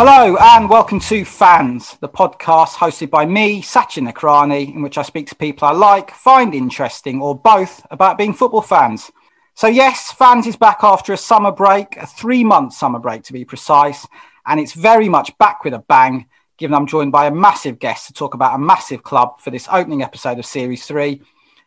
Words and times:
Hello 0.00 0.36
and 0.36 0.70
welcome 0.70 1.00
to 1.00 1.24
Fans, 1.24 1.96
the 2.00 2.08
podcast 2.08 2.74
hosted 2.74 3.10
by 3.10 3.26
me, 3.26 3.60
Sachin 3.60 4.08
Nakrani, 4.08 4.72
in 4.72 4.80
which 4.80 4.96
I 4.96 5.02
speak 5.02 5.26
to 5.26 5.34
people 5.34 5.66
I 5.66 5.72
like, 5.72 6.12
find 6.12 6.54
interesting, 6.54 7.20
or 7.20 7.36
both 7.36 7.84
about 7.90 8.16
being 8.16 8.32
football 8.32 8.62
fans. 8.62 9.10
So, 9.56 9.66
yes, 9.66 10.12
Fans 10.12 10.46
is 10.46 10.54
back 10.54 10.84
after 10.84 11.12
a 11.12 11.16
summer 11.16 11.50
break, 11.50 11.96
a 11.96 12.06
three 12.06 12.44
month 12.44 12.74
summer 12.74 13.00
break 13.00 13.24
to 13.24 13.32
be 13.32 13.44
precise, 13.44 14.06
and 14.46 14.60
it's 14.60 14.72
very 14.72 15.08
much 15.08 15.36
back 15.38 15.64
with 15.64 15.74
a 15.74 15.80
bang, 15.80 16.26
given 16.58 16.76
I'm 16.76 16.86
joined 16.86 17.10
by 17.10 17.26
a 17.26 17.34
massive 17.34 17.80
guest 17.80 18.06
to 18.06 18.12
talk 18.12 18.34
about 18.34 18.54
a 18.54 18.58
massive 18.58 19.02
club 19.02 19.40
for 19.40 19.50
this 19.50 19.66
opening 19.68 20.04
episode 20.04 20.38
of 20.38 20.46
Series 20.46 20.86
3. 20.86 21.20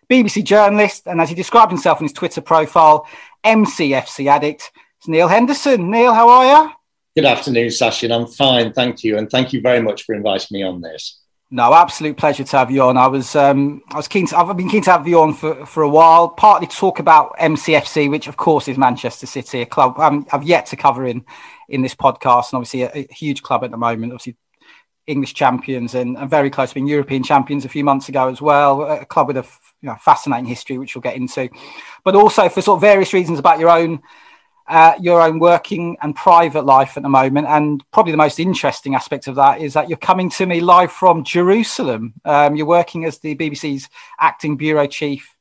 BBC 0.09 0.45
journalist, 0.45 1.05
and 1.05 1.19
as 1.19 1.27
he 1.27 1.35
described 1.35 1.73
himself 1.73 1.99
in 1.99 2.05
his 2.05 2.13
Twitter 2.13 2.39
profile, 2.39 3.05
MCFC 3.43 4.27
addict. 4.27 4.71
It's 4.99 5.09
Neil 5.09 5.27
Henderson. 5.27 5.91
Neil, 5.91 6.13
how 6.13 6.29
are 6.29 6.45
you? 6.45 6.71
Good 7.13 7.25
afternoon, 7.25 7.67
Sachin. 7.67 8.15
I'm 8.15 8.25
fine, 8.25 8.71
thank 8.71 9.03
you, 9.03 9.17
and 9.17 9.29
thank 9.29 9.51
you 9.51 9.59
very 9.59 9.81
much 9.81 10.03
for 10.03 10.15
inviting 10.15 10.47
me 10.51 10.63
on 10.63 10.79
this. 10.79 11.19
No, 11.53 11.73
absolute 11.73 12.15
pleasure 12.15 12.45
to 12.45 12.57
have 12.57 12.71
you 12.71 12.83
on. 12.83 12.95
I 12.95 13.07
was 13.07 13.35
um, 13.35 13.81
I 13.89 13.97
was 13.97 14.07
keen 14.07 14.25
to 14.27 14.37
I've 14.37 14.55
been 14.55 14.69
keen 14.69 14.83
to 14.83 14.91
have 14.91 15.05
you 15.05 15.19
on 15.19 15.33
for, 15.33 15.65
for 15.65 15.83
a 15.83 15.89
while, 15.89 16.29
partly 16.29 16.67
to 16.67 16.75
talk 16.75 16.99
about 16.99 17.37
MCFC, 17.37 18.09
which 18.09 18.27
of 18.27 18.37
course 18.37 18.69
is 18.69 18.77
Manchester 18.77 19.27
City, 19.27 19.61
a 19.61 19.65
club 19.65 19.99
um, 19.99 20.25
I've 20.31 20.43
yet 20.43 20.67
to 20.67 20.77
cover 20.77 21.05
in 21.05 21.25
in 21.67 21.81
this 21.81 21.93
podcast, 21.93 22.53
and 22.53 22.63
obviously 22.63 22.83
a, 22.83 22.91
a 22.93 23.13
huge 23.13 23.43
club 23.43 23.65
at 23.65 23.71
the 23.71 23.77
moment. 23.77 24.13
Obviously, 24.13 24.37
English 25.05 25.33
champions 25.33 25.95
and, 25.95 26.17
and, 26.17 26.29
very 26.29 26.49
close 26.49 26.69
to 26.69 26.75
being 26.75 26.87
European 26.87 27.23
champions 27.23 27.65
a 27.65 27.69
few 27.69 27.83
months 27.83 28.07
ago 28.07 28.29
as 28.29 28.41
well. 28.41 28.83
A 28.83 29.05
club 29.05 29.27
with 29.27 29.35
a 29.35 29.45
you 29.81 29.89
know, 29.89 29.97
fascinating 29.99 30.45
history, 30.45 30.77
which 30.77 30.95
we'll 30.95 31.01
get 31.01 31.17
into, 31.17 31.49
but 32.05 32.15
also 32.15 32.47
for 32.47 32.61
sort 32.61 32.77
of 32.77 32.81
various 32.81 33.11
reasons 33.11 33.39
about 33.39 33.59
your 33.59 33.69
own 33.69 34.01
uh, 34.71 34.93
your 35.01 35.21
own 35.21 35.37
working 35.37 35.97
and 36.01 36.15
private 36.15 36.63
life 36.63 36.95
at 36.95 37.03
the 37.03 37.09
moment. 37.09 37.45
And 37.47 37.83
probably 37.91 38.11
the 38.11 38.17
most 38.17 38.39
interesting 38.39 38.95
aspect 38.95 39.27
of 39.27 39.35
that 39.35 39.59
is 39.59 39.73
that 39.73 39.89
you're 39.89 39.97
coming 39.97 40.29
to 40.31 40.45
me 40.45 40.61
live 40.61 40.93
from 40.93 41.25
Jerusalem. 41.25 42.13
Um, 42.23 42.55
you're 42.55 42.65
working 42.65 43.03
as 43.03 43.19
the 43.19 43.35
BBC's 43.35 43.89
acting 44.19 44.55
bureau 44.55 44.87
chief 44.87 45.35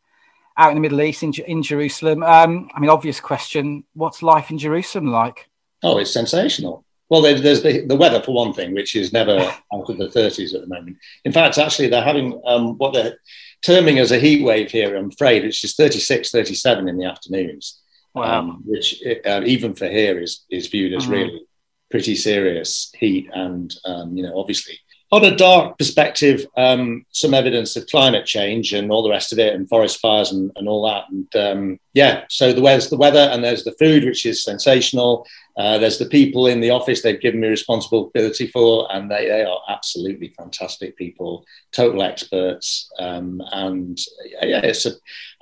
out 0.57 0.71
in 0.71 0.75
the 0.75 0.81
Middle 0.81 1.01
East 1.01 1.23
in, 1.23 1.33
in 1.47 1.63
Jerusalem. 1.63 2.25
Um, 2.25 2.69
I 2.75 2.81
mean, 2.81 2.91
obvious 2.91 3.21
question 3.21 3.85
what's 3.95 4.21
life 4.21 4.51
in 4.51 4.59
Jerusalem 4.59 5.07
like? 5.07 5.49
Oh, 5.85 5.99
it's 5.99 6.13
sensational. 6.13 6.85
Well, 7.09 7.23
there's 7.23 7.63
the, 7.63 7.87
the 7.87 7.97
weather 7.97 8.21
for 8.21 8.33
one 8.33 8.53
thing, 8.53 8.75
which 8.75 8.97
is 8.97 9.13
never 9.13 9.39
out 9.73 9.91
of 9.91 9.97
the 9.97 10.09
30s 10.09 10.55
at 10.55 10.61
the 10.61 10.67
moment. 10.67 10.97
In 11.25 11.33
fact, 11.33 11.57
actually, 11.57 11.89
they're 11.89 12.03
having 12.03 12.41
um, 12.45 12.77
what 12.79 12.95
they're 12.95 13.19
terming 13.63 14.01
as 14.01 14.11
a 14.11 14.19
heat 14.19 14.43
wave 14.45 14.73
here, 14.73 14.97
I'm 14.97 15.11
afraid, 15.11 15.45
which 15.45 15.63
is 15.63 15.77
36, 15.77 16.33
37 16.33 16.89
in 16.89 16.99
the 16.99 17.05
afternoons. 17.05 17.81
Wow. 18.15 18.41
Um, 18.41 18.63
which 18.65 19.03
uh, 19.25 19.43
even 19.45 19.75
for 19.75 19.89
here 19.89 20.19
is 20.21 20.45
is 20.51 20.67
viewed 20.67 20.95
as 20.95 21.05
mm-hmm. 21.05 21.13
really 21.13 21.43
pretty 21.91 22.17
serious 22.17 22.91
heat, 22.99 23.31
and 23.33 23.75
um, 23.85 24.17
you 24.17 24.25
know, 24.25 24.39
obviously 24.39 24.79
on 25.13 25.25
a 25.25 25.37
dark 25.37 25.77
perspective, 25.77 26.47
um, 26.57 27.05
some 27.11 27.35
evidence 27.35 27.75
of 27.75 27.87
climate 27.87 28.27
change 28.27 28.73
and 28.73 28.93
all 28.93 29.03
the 29.03 29.11
rest 29.11 29.33
of 29.33 29.39
it, 29.41 29.55
and 29.55 29.69
forest 29.69 29.99
fires 29.99 30.31
and, 30.31 30.53
and 30.55 30.69
all 30.69 30.87
that. 30.87 31.05
And 31.11 31.37
um, 31.37 31.81
yeah, 31.95 32.25
so 32.29 32.53
the 32.53 32.61
there's 32.61 32.91
the 32.91 32.97
weather, 32.97 33.29
and 33.33 33.43
there's 33.43 33.65
the 33.65 33.75
food, 33.79 34.05
which 34.05 34.25
is 34.25 34.45
sensational. 34.45 35.27
Uh, 35.61 35.77
there's 35.77 35.99
the 35.99 36.07
people 36.07 36.47
in 36.47 36.61
the 36.61 36.71
office 36.71 37.03
they've 37.03 37.21
given 37.21 37.41
me 37.41 37.49
responsibility 37.49 38.47
for, 38.47 38.89
and 38.93 39.11
they, 39.11 39.27
they 39.27 39.45
are 39.45 39.61
absolutely 39.69 40.29
fantastic 40.29 40.97
people, 40.97 41.45
total 41.71 42.03
experts. 42.03 42.91
Um, 42.99 43.43
and 43.53 43.99
yeah, 44.43 44.63
it's 44.65 44.87
a, 44.87 44.93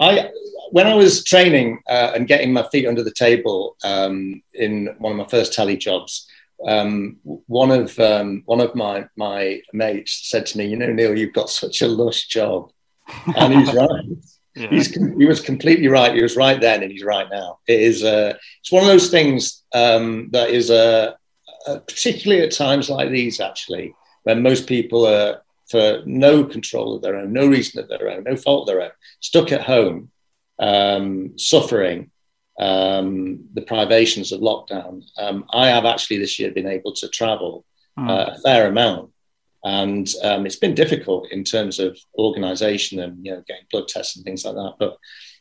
I 0.01 0.31
when 0.71 0.89
I 0.89 0.95
was 0.95 1.23
training 1.23 1.81
uh, 1.89 2.13
and 2.15 2.27
getting 2.27 2.53
my 2.53 2.65
feet 2.73 2.89
under 2.89 3.05
the 3.05 3.13
table 3.13 3.77
um, 3.85 4.43
in 4.55 4.95
one 4.99 5.13
of 5.13 5.19
my 5.19 5.31
first 5.31 5.53
telly 5.53 5.77
jobs 5.77 6.27
um, 6.67 7.19
one 7.25 7.71
of 7.71 7.99
um, 8.01 8.43
one 8.47 8.61
of 8.61 8.75
my 8.75 9.07
my 9.17 9.61
mates 9.73 10.29
said 10.29 10.47
to 10.47 10.59
me, 10.59 10.67
"You 10.67 10.77
know, 10.77 10.93
Neil, 10.93 11.17
you've 11.17 11.33
got 11.33 11.51
such 11.51 11.83
a 11.83 11.89
lush 11.89 12.27
job," 12.27 12.71
and 13.37 13.55
he's 13.55 13.73
right. 13.75 14.05
Yeah. 14.59 14.69
He's 14.69 14.95
he 14.95 15.27
was 15.27 15.41
completely 15.41 15.89
right. 15.89 16.15
He 16.15 16.23
was 16.23 16.37
right 16.37 16.61
then, 16.61 16.83
and 16.83 16.91
he's 16.91 17.05
right 17.05 17.29
now. 17.31 17.59
It 17.67 17.81
is 17.81 18.05
uh, 18.05 18.35
it's 18.61 18.73
one 18.73 18.83
of 18.83 18.89
those 18.89 19.11
things 19.11 19.65
um, 19.75 20.31
that 20.33 20.51
is 20.51 20.71
uh, 20.71 21.15
uh, 21.67 21.79
particularly 21.81 22.43
at 22.43 22.53
times 22.53 22.89
like 22.89 23.11
these, 23.11 23.41
actually, 23.41 23.95
when 24.23 24.43
most 24.43 24.67
people 24.67 25.07
are 25.07 25.43
for 25.71 26.03
no 26.07 26.45
control 26.45 26.97
of 26.97 27.03
their 27.03 27.17
own, 27.17 27.33
no 27.33 27.47
reason 27.47 27.81
of 27.83 27.89
their 27.89 28.09
own, 28.09 28.25
no 28.25 28.37
fault 28.37 28.63
of 28.63 28.75
their 28.75 28.83
own, 28.83 28.91
stuck 29.21 29.53
at 29.53 29.63
home, 29.63 30.11
um, 30.59 31.39
suffering 31.39 32.11
um, 32.59 33.45
the 33.53 33.63
privations 33.63 34.33
of 34.33 34.41
lockdown. 34.41 35.05
Um, 35.19 35.45
I 35.51 35.69
have 35.69 35.85
actually 35.85 36.19
this 36.19 36.39
year 36.39 36.51
been 36.51 36.67
able 36.67 36.93
to 36.95 37.09
travel 37.09 37.65
mm. 37.99 38.09
uh, 38.09 38.33
a 38.33 38.39
fair 38.41 38.67
amount, 38.69 39.11
and 39.65 40.09
um, 40.23 40.47
it's 40.47 40.57
been 40.57 40.75
difficult 40.75 41.31
in 41.31 41.45
terms 41.45 41.79
of 41.79 41.99
organisation 42.17 43.01
and 43.01 43.25
you 43.25 43.33
know 43.33 43.43
getting 43.47 43.67
blood 43.71 43.89
tests 43.89 44.17
and 44.17 44.25
things 44.25 44.45
like 44.45 44.55
that. 44.55 44.75
But 44.79 44.97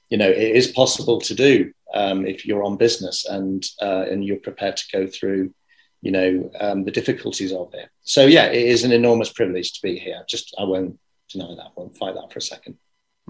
you 0.09 0.17
know 0.17 0.29
it 0.29 0.55
is 0.55 0.67
possible 0.67 1.19
to 1.22 1.35
do 1.35 1.72
um, 1.94 2.25
if 2.25 2.45
you're 2.45 2.63
on 2.63 2.78
business 2.78 3.25
and 3.25 3.63
uh, 3.81 4.05
and 4.09 4.23
you're 4.23 4.38
prepared 4.38 4.78
to 4.78 4.85
go 4.91 5.07
through 5.07 5.53
you 6.01 6.11
know 6.11 6.51
um, 6.59 6.83
the 6.83 6.91
difficulties 6.91 7.51
of 7.51 7.73
it. 7.73 7.89
So 8.03 8.25
yeah, 8.25 8.45
it 8.45 8.66
is 8.67 8.83
an 8.83 8.91
enormous 8.91 9.31
privilege 9.31 9.73
to 9.73 9.79
be 9.81 9.97
here. 10.00 10.23
Just 10.28 10.55
I 10.57 10.63
won't 10.63 10.99
deny 11.29 11.55
that. 11.55 11.66
I 11.66 11.69
won't 11.75 11.97
fight 11.97 12.16
that 12.16 12.31
for 12.31 12.39
a 12.39 12.41
second. 12.41 12.78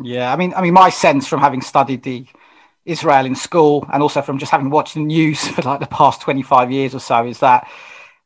Yeah, 0.01 0.31
I 0.31 0.35
mean, 0.35 0.53
I 0.53 0.61
mean, 0.61 0.73
my 0.73 0.89
sense 0.89 1.27
from 1.27 1.39
having 1.39 1.61
studied 1.61 2.03
the 2.03 2.27
Israel 2.85 3.25
in 3.25 3.35
school 3.35 3.85
and 3.91 4.01
also 4.01 4.21
from 4.21 4.37
just 4.37 4.51
having 4.51 4.69
watched 4.69 4.93
the 4.93 5.01
news 5.01 5.45
for 5.49 5.61
like 5.61 5.79
the 5.79 5.87
past 5.87 6.21
25 6.21 6.71
years 6.71 6.95
or 6.95 6.99
so 6.99 7.25
is 7.25 7.39
that 7.39 7.69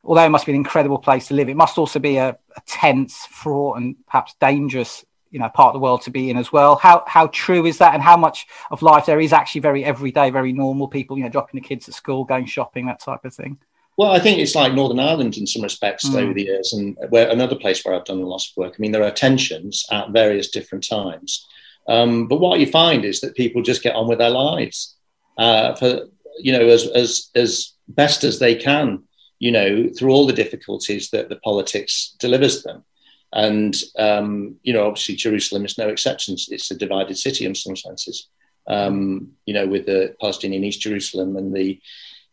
although 0.04 0.24
it 0.24 0.30
must 0.30 0.46
be 0.46 0.52
an 0.52 0.56
incredible 0.56 0.98
place 0.98 1.28
to 1.28 1.34
live, 1.34 1.48
it 1.48 1.56
must 1.56 1.78
also 1.78 1.98
be 1.98 2.16
a, 2.16 2.30
a 2.30 2.60
tense, 2.66 3.26
fraught, 3.26 3.78
and 3.78 3.96
perhaps 4.06 4.34
dangerous 4.40 5.04
you 5.32 5.38
know 5.38 5.48
part 5.48 5.68
of 5.68 5.72
the 5.72 5.82
world 5.82 6.02
to 6.02 6.10
be 6.10 6.30
in 6.30 6.36
as 6.36 6.52
well. 6.52 6.76
How 6.76 7.02
how 7.06 7.26
true 7.28 7.66
is 7.66 7.78
that 7.78 7.94
and 7.94 8.02
how 8.02 8.16
much 8.16 8.46
of 8.70 8.82
life 8.82 9.06
there 9.06 9.18
is 9.18 9.32
actually 9.32 9.62
very 9.62 9.84
everyday 9.84 10.30
very 10.30 10.52
normal 10.52 10.86
people 10.86 11.16
you 11.16 11.24
know 11.24 11.30
dropping 11.30 11.60
the 11.60 11.66
kids 11.66 11.88
at 11.88 11.94
school 11.94 12.24
going 12.24 12.46
shopping 12.46 12.86
that 12.86 13.00
type 13.00 13.24
of 13.24 13.34
thing? 13.34 13.58
Well 13.96 14.12
i 14.12 14.18
think 14.18 14.38
it's 14.38 14.54
like 14.54 14.74
northern 14.74 15.00
ireland 15.00 15.36
in 15.36 15.46
some 15.46 15.62
respects 15.62 16.08
mm. 16.08 16.22
over 16.22 16.32
the 16.32 16.44
years 16.44 16.72
and 16.72 16.96
where 17.08 17.30
another 17.30 17.56
place 17.56 17.84
where 17.84 17.94
i've 17.94 18.04
done 18.04 18.20
a 18.20 18.26
lot 18.26 18.42
of 18.42 18.56
work. 18.56 18.74
I 18.74 18.80
mean 18.80 18.92
there 18.92 19.04
are 19.04 19.10
tensions 19.10 19.84
at 19.90 20.10
various 20.10 20.50
different 20.50 20.86
times. 20.86 21.46
Um, 21.88 22.28
but 22.28 22.38
what 22.38 22.60
you 22.60 22.66
find 22.66 23.04
is 23.04 23.20
that 23.20 23.34
people 23.34 23.60
just 23.60 23.82
get 23.82 23.96
on 23.96 24.06
with 24.06 24.18
their 24.18 24.30
lives 24.30 24.96
uh, 25.38 25.74
for 25.74 26.08
you 26.38 26.52
know 26.52 26.68
as 26.68 26.86
as 26.88 27.30
as 27.34 27.72
best 27.88 28.24
as 28.24 28.38
they 28.38 28.54
can, 28.54 29.02
you 29.42 29.50
know, 29.50 29.88
through 29.88 30.12
all 30.12 30.24
the 30.24 30.32
difficulties 30.32 31.10
that 31.10 31.28
the 31.28 31.40
politics 31.48 32.14
delivers 32.20 32.62
them. 32.62 32.84
And 33.32 33.74
um, 33.98 34.54
you 34.62 34.72
know, 34.72 34.86
obviously 34.86 35.16
Jerusalem 35.16 35.64
is 35.64 35.76
no 35.76 35.88
exception. 35.88 36.36
It's 36.48 36.70
a 36.70 36.76
divided 36.76 37.18
city 37.18 37.44
in 37.44 37.56
some 37.56 37.74
senses. 37.74 38.28
Um, 38.68 39.32
you 39.44 39.52
know, 39.52 39.66
with 39.66 39.86
the 39.86 40.14
Palestinian 40.20 40.62
East 40.62 40.80
Jerusalem 40.80 41.36
and 41.36 41.52
the 41.52 41.80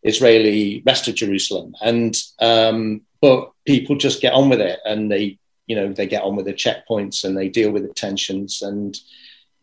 Israeli 0.03 0.83
rest 0.85 1.07
of 1.07 1.15
Jerusalem. 1.15 1.73
And 1.81 2.15
um, 2.37 3.01
but 3.21 3.53
people 3.65 3.95
just 3.95 4.21
get 4.21 4.33
on 4.33 4.47
with 4.47 4.61
it, 4.61 4.79
and 4.85 5.11
they 5.11 5.39
you 5.65 5.75
know 5.75 5.91
they 5.91 6.05
get 6.05 6.21
on 6.21 6.35
with 6.35 6.45
the 6.45 6.53
checkpoints 6.53 7.23
and 7.23 7.35
they 7.35 7.49
deal 7.49 7.71
with 7.71 7.87
the 7.87 7.93
tensions 7.95 8.61
and 8.61 8.95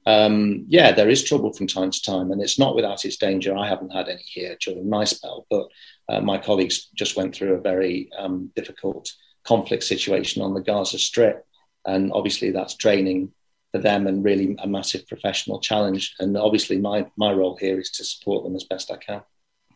um, 0.07 0.65
yeah, 0.69 0.93
there 0.93 1.09
is 1.09 1.25
trouble 1.25 1.53
from 1.53 1.67
time 1.67 1.91
to 1.91 2.03
time, 2.03 2.31
and 2.31 2.41
it's 2.41 2.61
not 2.61 2.77
without 2.77 3.05
its 3.05 3.17
danger. 3.17 3.57
I 3.57 3.69
haven't 3.69 3.91
had 3.91 4.09
any 4.09 4.23
here 4.23 4.57
during 4.61 4.89
my 4.89 5.03
spell, 5.03 5.47
but 5.51 5.67
uh, 6.09 6.21
my 6.21 6.39
colleagues 6.39 6.89
just 6.95 7.17
went 7.17 7.35
through 7.35 7.55
a 7.55 7.61
very 7.61 8.09
um, 8.19 8.51
difficult 8.55 9.13
conflict 9.45 9.85
situation 9.85 10.43
on 10.43 10.55
the 10.55 10.61
Gaza 10.61 10.99
Strip, 10.99 11.45
and 11.85 12.13
obviously 12.13 12.51
that's 12.51 12.75
draining 12.75 13.33
for 13.73 13.79
them 13.79 14.07
and 14.07 14.25
really 14.25 14.57
a 14.59 14.67
massive 14.67 15.07
professional 15.07 15.61
challenge. 15.61 16.15
And 16.19 16.37
obviously, 16.37 16.79
my 16.79 17.07
my 17.17 17.33
role 17.33 17.57
here 17.57 17.79
is 17.79 17.91
to 17.93 18.05
support 18.05 18.45
them 18.45 18.57
as 18.57 18.65
best 18.65 18.91
I 18.91 18.97
can. 18.97 19.23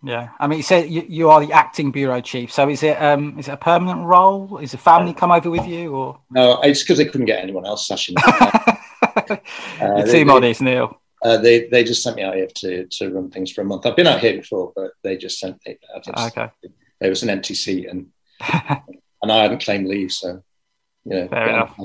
Yeah, 0.03 0.31
I 0.39 0.47
mean, 0.47 0.59
you 0.59 0.63
said 0.63 0.89
you, 0.89 1.05
you 1.09 1.29
are 1.29 1.45
the 1.45 1.53
acting 1.53 1.91
bureau 1.91 2.21
chief. 2.21 2.53
So 2.53 2.69
is 2.69 2.83
it 2.83 3.01
um 3.03 3.39
is 3.39 3.49
it 3.49 3.53
a 3.53 3.57
permanent 3.57 4.07
role? 4.07 4.59
Is 4.59 4.73
the 4.73 4.79
family 4.79 5.13
come 5.13 5.31
over 5.31 5.51
with 5.51 5.67
you, 5.67 5.95
or 5.95 6.21
no? 6.31 6.61
It's 6.63 6.83
because 6.83 6.99
they 6.99 7.05
couldn't 7.05 7.27
get 7.27 7.43
anyone 7.43 7.67
else. 7.67 7.89
Sachin. 7.89 8.15
uh, 9.81 10.03
too 10.07 10.25
modest, 10.25 10.63
Neil. 10.63 11.00
Uh, 11.23 11.37
they 11.37 11.69
they 11.69 11.85
just 11.85 12.03
sent 12.03 12.17
me 12.17 12.23
out 12.23 12.35
here 12.35 12.49
to 12.55 12.87
to 12.87 13.11
run 13.11 13.31
things 13.31 13.53
for 13.53 13.61
a 13.61 13.65
month. 13.65 13.87
I've 13.87 13.97
been 13.97 14.07
out 14.07 14.21
here 14.21 14.37
before, 14.37 14.73
but 14.75 14.93
they 15.03 15.17
just 15.17 15.39
sent 15.39 15.59
me. 15.67 15.79
Just, 16.05 16.37
okay. 16.37 16.51
There 17.01 17.11
was 17.11 17.23
an 17.23 17.31
empty 17.31 17.55
seat, 17.55 17.89
and 17.89 18.09
and 19.23 19.33
I 19.33 19.43
hadn't 19.43 19.63
claimed 19.63 19.87
leave, 19.87 20.13
so 20.13 20.43
you 21.05 21.15
know. 21.15 21.29
Fair 21.29 21.49
enough 21.51 21.77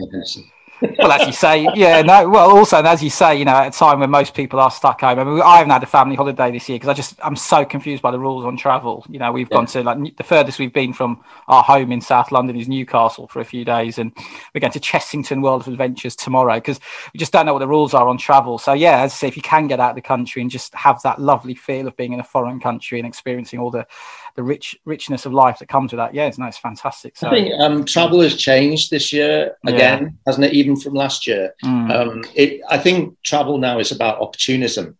well, 0.82 1.12
as 1.12 1.26
you 1.26 1.34
say, 1.34 1.68
yeah, 1.76 2.02
no. 2.02 2.30
Well, 2.30 2.50
also, 2.58 2.78
and 2.78 2.88
as 2.88 3.02
you 3.02 3.10
say, 3.10 3.38
you 3.38 3.46
know, 3.46 3.54
at 3.54 3.74
a 3.74 3.78
time 3.78 4.00
when 4.00 4.10
most 4.10 4.34
people 4.34 4.60
are 4.60 4.72
stuck 4.72 5.02
home. 5.02 5.20
I 5.20 5.24
mean, 5.24 5.42
I 5.42 5.58
haven't 5.58 5.72
had 5.72 5.84
a 5.84 5.88
family 5.88 6.16
holiday 6.16 6.52
this 6.52 6.68
year 6.68 6.76
because 6.76 6.90
I 6.90 6.94
just 6.94 7.16
I'm 7.24 7.36
so 7.36 7.64
confused 7.64 8.02
by 8.02 8.12
the 8.12 8.20
rules 8.20 8.46
on 8.46 8.58
travel. 8.58 9.06
You 9.10 9.20
know, 9.20 9.32
we've 9.32 9.48
yeah. 9.50 9.58
gone 9.58 9.66
to 9.68 9.84
like 9.84 10.18
the 10.18 10.24
furthest 10.24 10.60
we've 10.60 10.74
been 10.74 10.94
from 10.94 11.24
our 11.48 11.64
home 11.64 11.92
in 11.92 12.02
South 12.02 12.32
London 12.32 12.58
is 12.58 12.68
Newcastle 12.68 13.28
for 13.28 13.40
a 13.40 13.46
few 13.46 13.64
days, 13.64 13.98
and 13.98 14.12
we're 14.54 14.62
going 14.62 14.74
to 14.74 14.80
Chessington 14.80 15.42
World 15.42 15.62
of 15.62 15.68
Adventures 15.70 16.16
tomorrow 16.16 16.56
because 16.56 16.80
we 17.14 17.18
just 17.18 17.32
don't 17.32 17.46
know 17.46 17.54
what 17.54 17.60
the 17.60 17.68
rules 17.68 17.94
are 17.94 18.08
on 18.08 18.18
travel. 18.18 18.58
So 18.58 18.74
yeah, 18.74 19.02
as 19.02 19.14
I 19.14 19.16
say, 19.16 19.28
if 19.28 19.38
you 19.38 19.44
can 19.44 19.68
get 19.68 19.80
out 19.80 19.92
of 19.92 19.96
the 19.96 20.02
country 20.02 20.42
and 20.42 20.52
just 20.52 20.74
have 20.76 21.02
that 21.04 21.20
lovely 21.20 21.56
feel 21.56 21.88
of 21.88 21.96
being 21.96 22.14
in 22.14 22.20
a 22.20 22.24
foreign 22.24 22.60
country 22.60 23.00
and 23.00 23.08
experiencing 23.08 23.60
all 23.60 23.72
the 23.72 23.88
the 24.36 24.44
rich 24.44 24.78
richness 24.86 25.26
of 25.26 25.34
life 25.34 25.60
that 25.60 25.68
comes 25.68 25.92
with 25.92 25.98
that. 25.98 26.14
Yeah, 26.14 26.28
it's 26.28 26.38
nice, 26.38 26.58
fantastic. 26.58 27.18
So, 27.18 27.28
I 27.28 27.32
think 27.32 27.54
um, 27.60 27.86
travel 27.86 28.22
has 28.22 28.36
changed 28.36 28.92
this 28.92 29.14
year 29.14 29.56
again, 29.66 30.04
yeah. 30.04 30.10
hasn't 30.28 30.46
it? 30.46 30.54
Even 30.54 30.76
from 30.76 30.94
last 30.94 31.26
year, 31.26 31.54
mm. 31.64 31.92
um, 31.92 32.24
it, 32.36 32.62
I 32.70 32.78
think 32.78 33.22
travel 33.24 33.58
now 33.58 33.80
is 33.80 33.92
about 33.92 34.22
opportunism. 34.22 34.98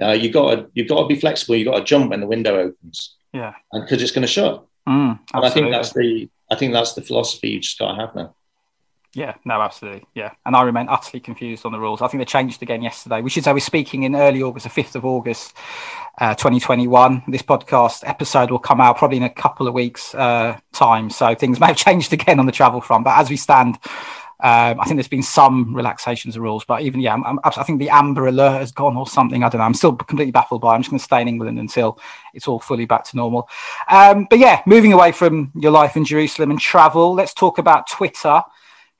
Uh, 0.00 0.12
you 0.12 0.30
got 0.30 0.54
to 0.54 0.66
you've 0.72 0.88
got 0.88 1.02
to 1.02 1.06
be 1.06 1.20
flexible. 1.20 1.54
You 1.54 1.66
got 1.66 1.78
to 1.78 1.84
jump 1.84 2.10
when 2.10 2.20
the 2.20 2.26
window 2.26 2.58
opens. 2.58 3.16
Yeah, 3.32 3.54
because 3.72 4.02
it's 4.02 4.12
going 4.12 4.26
to 4.26 4.32
shut. 4.32 4.64
Mm, 4.88 5.18
and 5.32 5.44
I 5.44 5.50
think 5.50 5.70
that's 5.70 5.92
the 5.92 6.28
I 6.50 6.56
think 6.56 6.72
that's 6.72 6.94
the 6.94 7.02
philosophy 7.02 7.50
you 7.50 7.60
just 7.60 7.78
got 7.78 7.92
to 7.92 8.00
have 8.00 8.14
now. 8.14 8.34
Yeah, 9.14 9.34
no, 9.44 9.60
absolutely. 9.60 10.06
Yeah. 10.14 10.30
And 10.46 10.56
I 10.56 10.62
remain 10.62 10.88
utterly 10.88 11.20
confused 11.20 11.66
on 11.66 11.72
the 11.72 11.78
rules. 11.78 12.00
I 12.00 12.08
think 12.08 12.20
they 12.20 12.24
changed 12.24 12.62
again 12.62 12.80
yesterday. 12.80 13.20
We 13.20 13.28
should 13.28 13.44
say 13.44 13.52
we're 13.52 13.60
speaking 13.60 14.04
in 14.04 14.16
early 14.16 14.42
August, 14.42 14.64
the 14.64 14.82
5th 14.82 14.94
of 14.94 15.04
August, 15.04 15.54
uh, 16.18 16.34
2021. 16.34 17.24
This 17.28 17.42
podcast 17.42 18.04
episode 18.06 18.50
will 18.50 18.58
come 18.58 18.80
out 18.80 18.96
probably 18.96 19.18
in 19.18 19.22
a 19.22 19.30
couple 19.30 19.68
of 19.68 19.74
weeks' 19.74 20.14
uh, 20.14 20.58
time. 20.72 21.10
So 21.10 21.34
things 21.34 21.60
may 21.60 21.66
have 21.66 21.76
changed 21.76 22.12
again 22.14 22.40
on 22.40 22.46
the 22.46 22.52
travel 22.52 22.80
front. 22.80 23.04
But 23.04 23.18
as 23.18 23.28
we 23.28 23.36
stand, 23.36 23.78
um, 24.40 24.80
I 24.80 24.84
think 24.84 24.96
there's 24.96 25.08
been 25.08 25.22
some 25.22 25.74
relaxations 25.76 26.34
of 26.34 26.42
rules. 26.42 26.64
But 26.64 26.80
even, 26.80 27.00
yeah, 27.00 27.12
I'm, 27.12 27.24
I'm, 27.24 27.38
i 27.44 27.62
think 27.62 27.80
the 27.80 27.90
amber 27.90 28.26
alert 28.26 28.60
has 28.60 28.72
gone 28.72 28.96
or 28.96 29.06
something. 29.06 29.44
I 29.44 29.50
don't 29.50 29.58
know. 29.58 29.66
I'm 29.66 29.74
still 29.74 29.94
completely 29.94 30.32
baffled 30.32 30.62
by 30.62 30.72
it. 30.72 30.76
I'm 30.76 30.80
just 30.80 30.90
going 30.90 30.98
to 30.98 31.04
stay 31.04 31.20
in 31.20 31.28
England 31.28 31.58
until 31.58 31.98
it's 32.32 32.48
all 32.48 32.60
fully 32.60 32.86
back 32.86 33.04
to 33.04 33.16
normal. 33.16 33.46
Um, 33.88 34.26
but 34.30 34.38
yeah, 34.38 34.62
moving 34.64 34.94
away 34.94 35.12
from 35.12 35.52
your 35.54 35.70
life 35.70 35.96
in 35.98 36.06
Jerusalem 36.06 36.50
and 36.50 36.58
travel, 36.58 37.12
let's 37.12 37.34
talk 37.34 37.58
about 37.58 37.90
Twitter. 37.90 38.42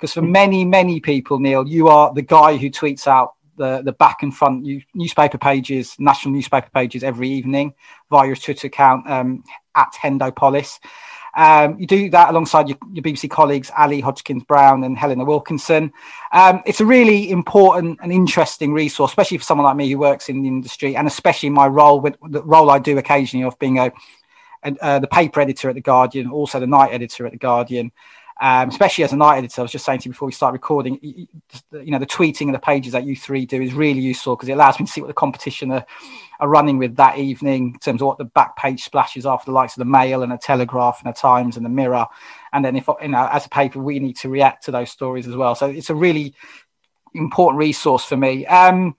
Because 0.03 0.15
for 0.15 0.23
many, 0.23 0.65
many 0.65 0.99
people, 0.99 1.39
Neil, 1.39 1.65
you 1.65 1.87
are 1.87 2.13
the 2.13 2.23
guy 2.23 2.57
who 2.57 2.69
tweets 2.71 3.07
out 3.07 3.35
the, 3.57 3.83
the 3.83 3.93
back 3.93 4.25
and 4.25 4.35
front 4.35 4.67
newspaper 4.95 5.39
pages, 5.39 5.95
national 6.01 6.35
newspaper 6.35 6.69
pages 6.75 7.05
every 7.05 7.29
evening 7.29 7.73
via 8.11 8.27
your 8.27 8.35
Twitter 8.35 8.67
account 8.67 9.09
um, 9.09 9.45
at 9.77 9.93
Hendopolis. 9.93 10.81
Um, 11.37 11.79
you 11.79 11.87
do 11.87 12.11
that 12.11 12.31
alongside 12.31 12.69
your, 12.69 12.79
your, 12.93 13.05
BBC 13.05 13.31
colleagues 13.31 13.71
Ali 13.79 14.01
Hodgkins 14.01 14.43
Brown 14.43 14.83
and 14.83 14.99
Helena 14.99 15.25
Wilkinson. 15.25 15.93
Um, 16.33 16.63
it's 16.67 16.81
a 16.81 16.85
really 16.85 17.31
important 17.31 18.01
and 18.03 18.13
interesting 18.13 18.73
resource, 18.73 19.13
especially 19.13 19.39
for 19.39 19.45
someone 19.45 19.67
like 19.67 19.77
me 19.77 19.89
who 19.89 19.99
works 19.99 20.29
in 20.29 20.43
the 20.43 20.49
industry, 20.49 20.97
and 20.97 21.07
especially 21.07 21.49
my 21.49 21.69
role 21.69 22.01
with 22.01 22.17
the 22.29 22.43
role 22.43 22.71
I 22.71 22.81
do 22.81 22.99
occasionally 22.99 23.45
of 23.45 23.57
being 23.61 23.79
a, 23.79 23.93
uh, 24.81 24.99
the 24.99 25.07
paper 25.07 25.41
editor 25.41 25.69
at 25.69 25.77
the 25.77 25.81
Guardian, 25.81 26.29
also 26.29 26.59
the 26.59 26.67
night 26.67 26.93
editor 26.93 27.25
at 27.25 27.31
the 27.31 27.39
Guardian 27.39 27.93
um, 28.43 28.69
especially 28.69 29.05
as 29.05 29.13
a 29.13 29.17
night 29.17 29.39
editor. 29.39 29.61
I 29.61 29.63
was 29.63 29.71
just 29.71 29.85
saying 29.85 30.01
to 30.01 30.07
you 30.07 30.13
before 30.13 30.27
we 30.27 30.33
start 30.33 30.53
recording, 30.53 30.99
you, 31.01 31.29
you 31.71 31.93
know, 31.93 32.01
the 32.01 32.07
tweeting 32.07 32.47
and 32.47 32.55
the 32.55 32.59
pages 32.59 32.93
that 32.93 33.05
you 33.05 33.15
three 33.15 33.47
do 33.47 33.63
is 33.63 33.73
really 33.73 34.01
useful 34.01 34.35
because 34.35 34.49
it 34.49 34.53
allows 34.53 34.81
me 34.81 34.85
to 34.85 34.91
see 34.91 35.01
what 35.01 35.07
the 35.07 35.15
competition 35.15 35.71
are, 35.71 35.87
are, 36.41 36.49
running 36.49 36.77
with 36.77 36.97
that 36.97 37.19
evening 37.19 37.75
in 37.75 37.79
terms 37.79 38.03
of 38.03 38.09
what 38.09 38.19
the 38.19 38.25
back 38.25 38.57
page 38.57 38.83
splashes 38.83 39.25
are 39.25 39.39
for 39.39 39.45
the 39.45 39.53
likes 39.53 39.75
of 39.75 39.79
the 39.79 39.85
Mail 39.85 40.25
and 40.25 40.33
the 40.33 40.37
Telegraph 40.37 41.01
and 41.05 41.15
the 41.15 41.17
Times 41.17 41.57
and 41.57 41.65
the 41.65 41.71
Mirror. 41.71 42.05
And 42.53 42.65
then 42.65 42.75
if, 42.75 42.89
you 43.01 43.09
know, 43.09 43.29
as 43.31 43.47
a 43.47 43.49
paper, 43.49 43.79
we 43.79 44.01
need 44.01 44.17
to 44.17 44.29
react 44.29 44.65
to 44.65 44.73
those 44.73 44.91
stories 44.91 45.29
as 45.29 45.37
well. 45.37 45.55
So 45.55 45.67
it's 45.67 45.91
a 45.91 45.95
really 45.95 46.35
important 47.15 47.61
resource 47.61 48.05
for 48.05 48.17
me. 48.17 48.45
Um, 48.47 48.97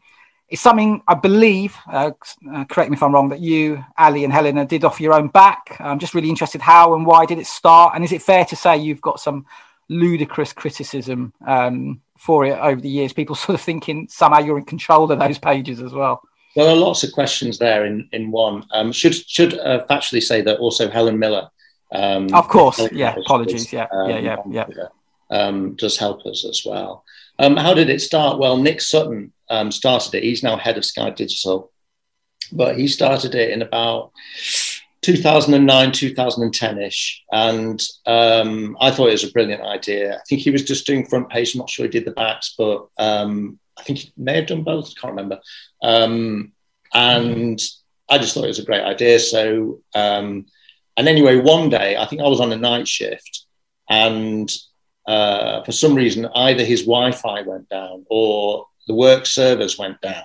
it's 0.54 0.62
something 0.62 1.02
I 1.08 1.16
believe, 1.16 1.76
uh, 1.92 2.12
uh, 2.54 2.66
correct 2.66 2.92
me 2.92 2.96
if 2.96 3.02
I'm 3.02 3.12
wrong, 3.12 3.30
that 3.30 3.40
you, 3.40 3.84
Ali, 3.98 4.24
and 4.24 4.32
Helena 4.32 4.66
did 4.66 4.86
off 4.86 5.02
your 5.02 5.16
own 5.16 5.30
back. 5.30 5.76
I'm 5.80 5.98
just 5.98 6.14
really 6.14 6.30
interested 6.30 6.62
how 6.62 6.94
and 6.94 7.08
why 7.08 7.26
did 7.26 7.40
it 7.40 7.48
start? 7.48 7.96
And 7.96 8.04
is 8.04 8.12
it 8.12 8.22
fair 8.22 8.46
to 8.46 8.56
say 8.56 8.78
you've 8.78 9.02
got 9.02 9.20
some 9.20 9.48
ludicrous 9.90 10.54
criticism 10.54 11.34
um, 11.48 12.02
for 12.20 12.46
it 12.46 12.52
over 12.60 12.80
the 12.80 12.88
years? 12.88 13.14
People 13.14 13.36
sort 13.48 13.56
of 13.56 13.62
thinking 13.62 14.08
somehow 14.12 14.42
you're 14.42 14.60
in 14.60 14.66
control 14.66 15.12
of 15.12 15.18
those 15.18 15.40
pages 15.40 15.82
as 15.82 15.92
well. 15.92 16.22
Well, 16.56 16.68
there 16.68 16.76
are 16.76 16.78
lots 16.78 17.04
of 17.04 17.14
questions 17.14 17.58
there 17.58 17.88
in, 17.88 18.08
in 18.12 18.30
one. 18.30 18.64
Um, 18.74 18.92
should 18.92 19.16
should 19.16 19.58
uh, 19.58 19.88
factually 19.90 20.22
say 20.22 20.42
that 20.42 20.60
also 20.60 20.88
Helen 20.88 21.18
Miller. 21.18 21.50
Um, 21.92 22.32
of 22.32 22.48
course, 22.48 22.80
yeah. 22.92 23.16
Apologies, 23.16 23.74
yeah, 23.74 23.88
yeah, 24.08 24.38
yeah, 24.48 24.66
yeah. 24.70 24.88
Um, 25.32 25.76
does 25.78 25.98
help 25.98 26.28
us 26.28 26.46
as 26.46 26.62
well. 26.64 27.04
Um, 27.40 27.58
how 27.58 27.74
did 27.74 27.90
it 27.90 28.02
start? 28.02 28.38
Well, 28.38 28.58
Nick 28.58 28.82
Sutton 28.82 29.33
um, 29.50 29.72
started 29.72 30.16
it. 30.16 30.24
He's 30.24 30.44
now 30.44 30.58
head 30.58 30.78
of 30.78 30.86
Sky 30.86 31.10
Digital, 31.10 31.72
but 32.52 32.78
he 32.78 32.88
started 32.88 33.36
it 33.36 33.52
in 33.52 33.62
about 33.62 34.12
2009, 35.02 35.92
2010 35.92 36.82
ish. 36.82 37.24
And 37.32 37.82
um, 38.06 38.78
I 38.80 38.92
thought 38.92 39.10
it 39.10 39.14
was 39.14 39.24
a 39.24 39.32
brilliant 39.32 39.62
idea. 39.62 40.16
I 40.16 40.22
think 40.28 40.42
he 40.42 40.52
was 40.52 40.64
just 40.64 40.86
doing 40.86 41.06
front 41.06 41.30
page. 41.30 41.54
I'm 41.54 41.60
not 41.60 41.70
sure 41.70 41.86
he 41.86 41.92
did 41.92 42.06
the 42.06 42.12
backs, 42.12 42.56
but 42.58 42.88
um, 42.98 43.60
I 43.78 43.84
think 43.84 44.00
he 44.00 44.14
may 44.18 44.36
have 44.36 44.48
done 44.48 44.64
both. 44.64 44.90
I 44.90 45.00
can't 45.00 45.14
remember. 45.14 45.40
Um, 45.82 46.54
and 46.94 47.60
I 48.10 48.18
just 48.18 48.34
thought 48.34 48.46
it 48.46 48.48
was 48.48 48.60
a 48.60 48.66
great 48.66 48.84
idea. 48.84 49.20
So, 49.20 49.82
um, 49.94 50.46
and 50.96 51.08
anyway, 51.08 51.38
one 51.38 51.70
day, 51.70 51.98
I 51.98 52.06
think 52.06 52.22
I 52.22 52.28
was 52.28 52.40
on 52.40 52.52
a 52.52 52.58
night 52.58 52.88
shift 52.88 53.46
and 53.90 54.52
uh, 55.08 55.64
for 55.64 55.72
some 55.72 55.96
reason, 55.96 56.28
either 56.34 56.64
his 56.64 56.82
Wi 56.82 57.12
Fi 57.12 57.42
went 57.42 57.70
down 57.70 58.06
or 58.10 58.66
the 58.88 58.94
work 58.94 59.26
servers 59.26 59.78
went 59.78 60.02
down 60.02 60.24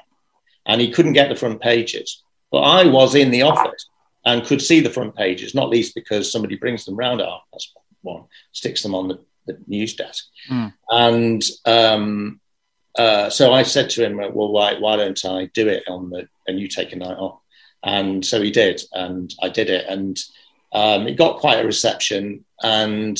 and 0.66 0.80
he 0.80 0.90
couldn't 0.90 1.14
get 1.14 1.28
the 1.28 1.36
front 1.36 1.60
pages. 1.60 2.22
But 2.50 2.60
I 2.60 2.86
was 2.86 3.14
in 3.14 3.30
the 3.30 3.42
office 3.42 3.88
and 4.24 4.44
could 4.44 4.62
see 4.62 4.80
the 4.80 4.90
front 4.90 5.14
pages, 5.14 5.54
not 5.54 5.70
least 5.70 5.94
because 5.94 6.30
somebody 6.30 6.56
brings 6.56 6.84
them 6.84 6.96
round 6.96 7.20
at 7.20 7.28
half 7.28 7.42
past 7.52 7.72
one, 8.02 8.24
sticks 8.52 8.82
them 8.82 8.94
on 8.94 9.08
the, 9.08 9.20
the 9.46 9.58
news 9.66 9.94
desk. 9.94 10.26
Mm. 10.50 10.72
And 10.90 11.42
um, 11.64 12.40
uh, 12.96 13.30
so 13.30 13.52
I 13.52 13.62
said 13.62 13.90
to 13.90 14.04
him, 14.04 14.16
well, 14.16 14.52
why, 14.52 14.74
why 14.78 14.96
don't 14.96 15.24
I 15.24 15.50
do 15.54 15.68
it 15.68 15.84
on 15.88 16.10
the, 16.10 16.28
and 16.46 16.58
you 16.58 16.68
take 16.68 16.92
a 16.92 16.96
night 16.96 17.16
off? 17.16 17.40
And 17.84 18.24
so 18.24 18.42
he 18.42 18.50
did, 18.50 18.82
and 18.92 19.32
I 19.42 19.48
did 19.48 19.70
it. 19.70 19.86
And 19.88 20.18
um, 20.72 21.06
it 21.06 21.16
got 21.16 21.38
quite 21.38 21.62
a 21.62 21.66
reception. 21.66 22.44
And 22.62 23.18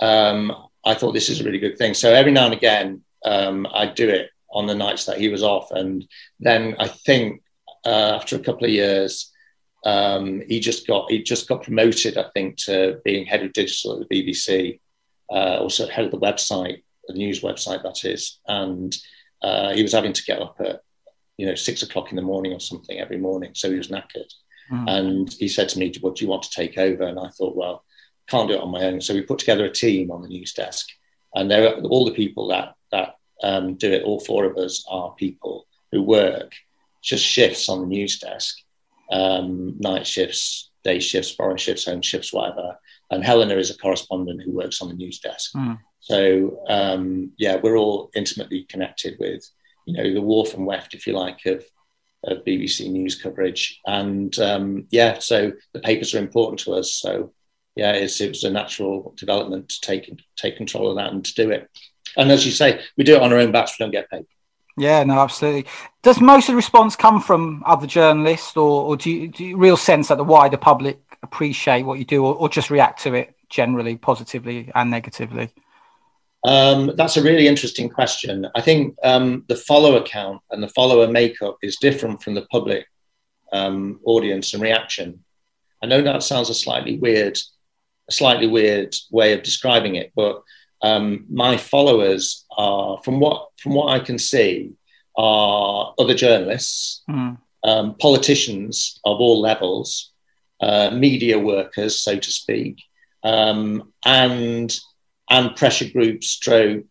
um, 0.00 0.52
I 0.84 0.94
thought 0.94 1.12
this 1.12 1.28
is 1.28 1.40
a 1.40 1.44
really 1.44 1.60
good 1.60 1.78
thing. 1.78 1.94
So 1.94 2.12
every 2.12 2.32
now 2.32 2.46
and 2.46 2.54
again, 2.54 3.02
um, 3.24 3.66
I'd 3.72 3.94
do 3.94 4.08
it 4.08 4.30
on 4.54 4.66
the 4.66 4.74
nights 4.74 5.04
that 5.06 5.18
he 5.18 5.28
was 5.28 5.42
off. 5.42 5.70
And 5.70 6.06
then 6.40 6.76
I 6.78 6.88
think 6.88 7.42
uh, 7.84 8.16
after 8.16 8.36
a 8.36 8.40
couple 8.40 8.64
of 8.64 8.70
years, 8.70 9.32
um, 9.84 10.42
he 10.48 10.60
just 10.60 10.86
got 10.86 11.10
he 11.10 11.22
just 11.22 11.48
got 11.48 11.62
promoted. 11.62 12.16
I 12.16 12.26
think 12.32 12.56
to 12.64 13.00
being 13.04 13.26
head 13.26 13.42
of 13.42 13.52
digital 13.52 14.00
at 14.00 14.08
the 14.08 14.22
BBC, 14.22 14.80
uh, 15.30 15.58
also 15.58 15.86
head 15.88 16.06
of 16.06 16.10
the 16.10 16.18
website, 16.18 16.82
the 17.06 17.14
news 17.14 17.42
website 17.42 17.82
that 17.82 18.04
is. 18.04 18.40
And 18.48 18.96
uh, 19.42 19.74
he 19.74 19.82
was 19.82 19.92
having 19.92 20.14
to 20.14 20.24
get 20.24 20.40
up 20.40 20.56
at 20.60 20.80
you 21.36 21.46
know 21.46 21.54
six 21.54 21.82
o'clock 21.82 22.10
in 22.10 22.16
the 22.16 22.22
morning 22.22 22.52
or 22.52 22.60
something 22.60 22.98
every 22.98 23.18
morning, 23.18 23.50
so 23.54 23.70
he 23.70 23.76
was 23.76 23.88
knackered. 23.88 24.32
Mm. 24.72 24.88
And 24.88 25.32
he 25.34 25.48
said 25.48 25.68
to 25.70 25.78
me, 25.78 25.92
"What 26.00 26.16
do 26.16 26.24
you 26.24 26.30
want 26.30 26.44
to 26.44 26.50
take 26.50 26.78
over?" 26.78 27.02
And 27.02 27.18
I 27.18 27.28
thought, 27.28 27.56
well 27.56 27.84
can't 28.28 28.48
do 28.48 28.54
it 28.54 28.60
on 28.60 28.70
my 28.70 28.84
own. 28.84 29.00
So 29.00 29.14
we 29.14 29.22
put 29.22 29.38
together 29.38 29.64
a 29.64 29.72
team 29.72 30.10
on 30.10 30.22
the 30.22 30.28
news 30.28 30.52
desk, 30.52 30.88
and 31.34 31.50
there 31.50 31.66
are 31.66 31.80
all 31.82 32.04
the 32.04 32.12
people 32.12 32.48
that 32.48 32.74
that 32.90 33.16
um, 33.42 33.74
do 33.74 33.92
it. 33.92 34.02
All 34.04 34.20
four 34.20 34.44
of 34.44 34.56
us 34.56 34.84
are 34.88 35.14
people 35.14 35.66
who 35.92 36.02
work 36.02 36.52
just 37.02 37.24
shifts 37.24 37.68
on 37.68 37.80
the 37.80 37.86
news 37.86 38.18
desk, 38.18 38.56
um, 39.10 39.76
night 39.78 40.06
shifts, 40.06 40.70
day 40.82 41.00
shifts, 41.00 41.32
foreign 41.32 41.56
shifts, 41.56 41.84
home 41.84 42.02
shifts, 42.02 42.32
whatever. 42.32 42.78
And 43.10 43.22
Helena 43.22 43.56
is 43.56 43.70
a 43.70 43.78
correspondent 43.78 44.42
who 44.42 44.52
works 44.52 44.80
on 44.80 44.88
the 44.88 44.94
news 44.94 45.18
desk. 45.18 45.52
Mm. 45.54 45.78
So 46.00 46.62
um, 46.68 47.32
yeah, 47.38 47.56
we're 47.62 47.76
all 47.76 48.10
intimately 48.14 48.64
connected 48.64 49.16
with 49.18 49.48
you 49.86 49.94
know 49.94 50.14
the 50.14 50.20
wharf 50.20 50.54
and 50.54 50.66
weft, 50.66 50.94
if 50.94 51.06
you 51.06 51.14
like, 51.14 51.44
of 51.46 51.64
of 52.24 52.44
BBC 52.44 52.90
news 52.90 53.20
coverage. 53.20 53.80
And 53.86 54.36
um, 54.38 54.86
yeah, 54.90 55.18
so 55.18 55.52
the 55.72 55.80
papers 55.80 56.14
are 56.14 56.18
important 56.18 56.60
to 56.60 56.74
us. 56.74 56.92
So 56.92 57.32
yeah, 57.76 57.92
it 57.92 58.28
was 58.28 58.44
a 58.44 58.50
natural 58.50 59.14
development 59.16 59.68
to 59.70 59.80
take 59.80 60.10
take 60.36 60.56
control 60.56 60.90
of 60.90 60.96
that 60.96 61.12
and 61.12 61.24
to 61.24 61.34
do 61.34 61.50
it. 61.50 61.68
And 62.16 62.30
as 62.30 62.46
you 62.46 62.52
say, 62.52 62.82
we 62.96 63.04
do 63.04 63.16
it 63.16 63.22
on 63.22 63.32
our 63.32 63.38
own 63.38 63.52
backs. 63.52 63.78
We 63.78 63.84
don't 63.84 63.92
get 63.92 64.10
paid. 64.10 64.26
Yeah, 64.76 65.04
no, 65.04 65.20
absolutely. 65.20 65.66
Does 66.02 66.20
most 66.20 66.48
of 66.48 66.52
the 66.52 66.56
response 66.56 66.96
come 66.96 67.20
from 67.20 67.62
other 67.64 67.86
journalists, 67.86 68.56
or, 68.56 68.84
or 68.84 68.96
do, 68.96 69.10
you, 69.10 69.28
do 69.28 69.44
you 69.44 69.56
real 69.56 69.76
sense 69.76 70.08
that 70.08 70.18
the 70.18 70.24
wider 70.24 70.56
public 70.56 70.98
appreciate 71.22 71.82
what 71.82 71.98
you 71.98 72.04
do, 72.04 72.24
or, 72.24 72.34
or 72.34 72.48
just 72.48 72.70
react 72.70 73.02
to 73.02 73.14
it 73.14 73.34
generally 73.48 73.96
positively 73.96 74.70
and 74.74 74.90
negatively? 74.90 75.50
Um, 76.44 76.92
that's 76.96 77.16
a 77.16 77.22
really 77.22 77.46
interesting 77.46 77.88
question. 77.88 78.46
I 78.54 78.60
think 78.60 78.96
um, 79.02 79.44
the 79.48 79.56
follower 79.56 80.02
count 80.02 80.42
and 80.50 80.62
the 80.62 80.68
follower 80.68 81.08
makeup 81.08 81.56
is 81.62 81.76
different 81.76 82.22
from 82.22 82.34
the 82.34 82.46
public 82.50 82.86
um, 83.52 84.00
audience 84.04 84.52
and 84.52 84.62
reaction. 84.62 85.24
I 85.82 85.86
know 85.86 86.02
that 86.02 86.22
sounds 86.22 86.50
a 86.50 86.54
slightly 86.54 86.98
weird 86.98 87.38
a 88.08 88.12
slightly 88.12 88.46
weird 88.46 88.94
way 89.10 89.32
of 89.32 89.42
describing 89.42 89.94
it, 89.94 90.12
but 90.14 90.42
um, 90.84 91.24
my 91.30 91.56
followers 91.56 92.44
are, 92.56 93.00
from 93.02 93.18
what 93.18 93.48
from 93.58 93.72
what 93.72 93.88
I 93.88 93.98
can 94.00 94.18
see, 94.18 94.72
are 95.16 95.94
other 95.98 96.14
journalists, 96.14 97.02
mm. 97.08 97.38
um, 97.64 97.94
politicians 97.94 99.00
of 99.04 99.18
all 99.18 99.40
levels, 99.40 100.12
uh, 100.60 100.90
media 100.90 101.38
workers, 101.38 102.00
so 102.00 102.18
to 102.18 102.30
speak, 102.30 102.82
um, 103.22 103.92
and 104.04 104.78
and 105.30 105.56
pressure 105.56 105.88
groups, 105.88 106.28
stroke 106.28 106.90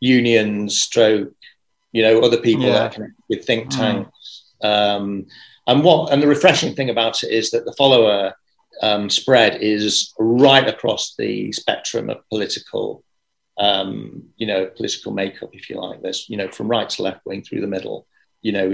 unions, 0.00 0.80
stroke, 0.80 1.34
you 1.92 2.02
know, 2.02 2.20
other 2.20 2.38
people 2.38 2.64
yeah. 2.64 2.72
that 2.72 2.92
connect 2.92 3.12
with 3.28 3.44
think 3.44 3.64
hmm. 3.64 3.78
tanks. 3.78 4.44
Mm. 4.64 5.26
and 5.66 5.84
what 5.84 6.10
and 6.10 6.22
the 6.22 6.26
refreshing 6.26 6.74
thing 6.74 6.88
about 6.88 7.22
it 7.22 7.30
is 7.30 7.50
that 7.50 7.66
the 7.66 7.74
follower 7.74 8.34
um, 8.82 9.10
spread 9.10 9.60
is 9.60 10.14
right 10.18 10.66
across 10.66 11.14
the 11.16 11.52
spectrum 11.52 12.08
of 12.08 12.26
political, 12.30 13.04
um, 13.60 14.24
you 14.38 14.46
know, 14.46 14.66
political 14.66 15.12
makeup, 15.12 15.50
if 15.52 15.68
you 15.68 15.78
like. 15.80 16.00
There's, 16.00 16.28
you 16.28 16.38
know, 16.38 16.48
from 16.48 16.68
right 16.68 16.88
to 16.88 17.02
left 17.02 17.26
wing 17.26 17.42
through 17.42 17.60
the 17.60 17.66
middle. 17.66 18.06
You 18.40 18.52
know, 18.52 18.72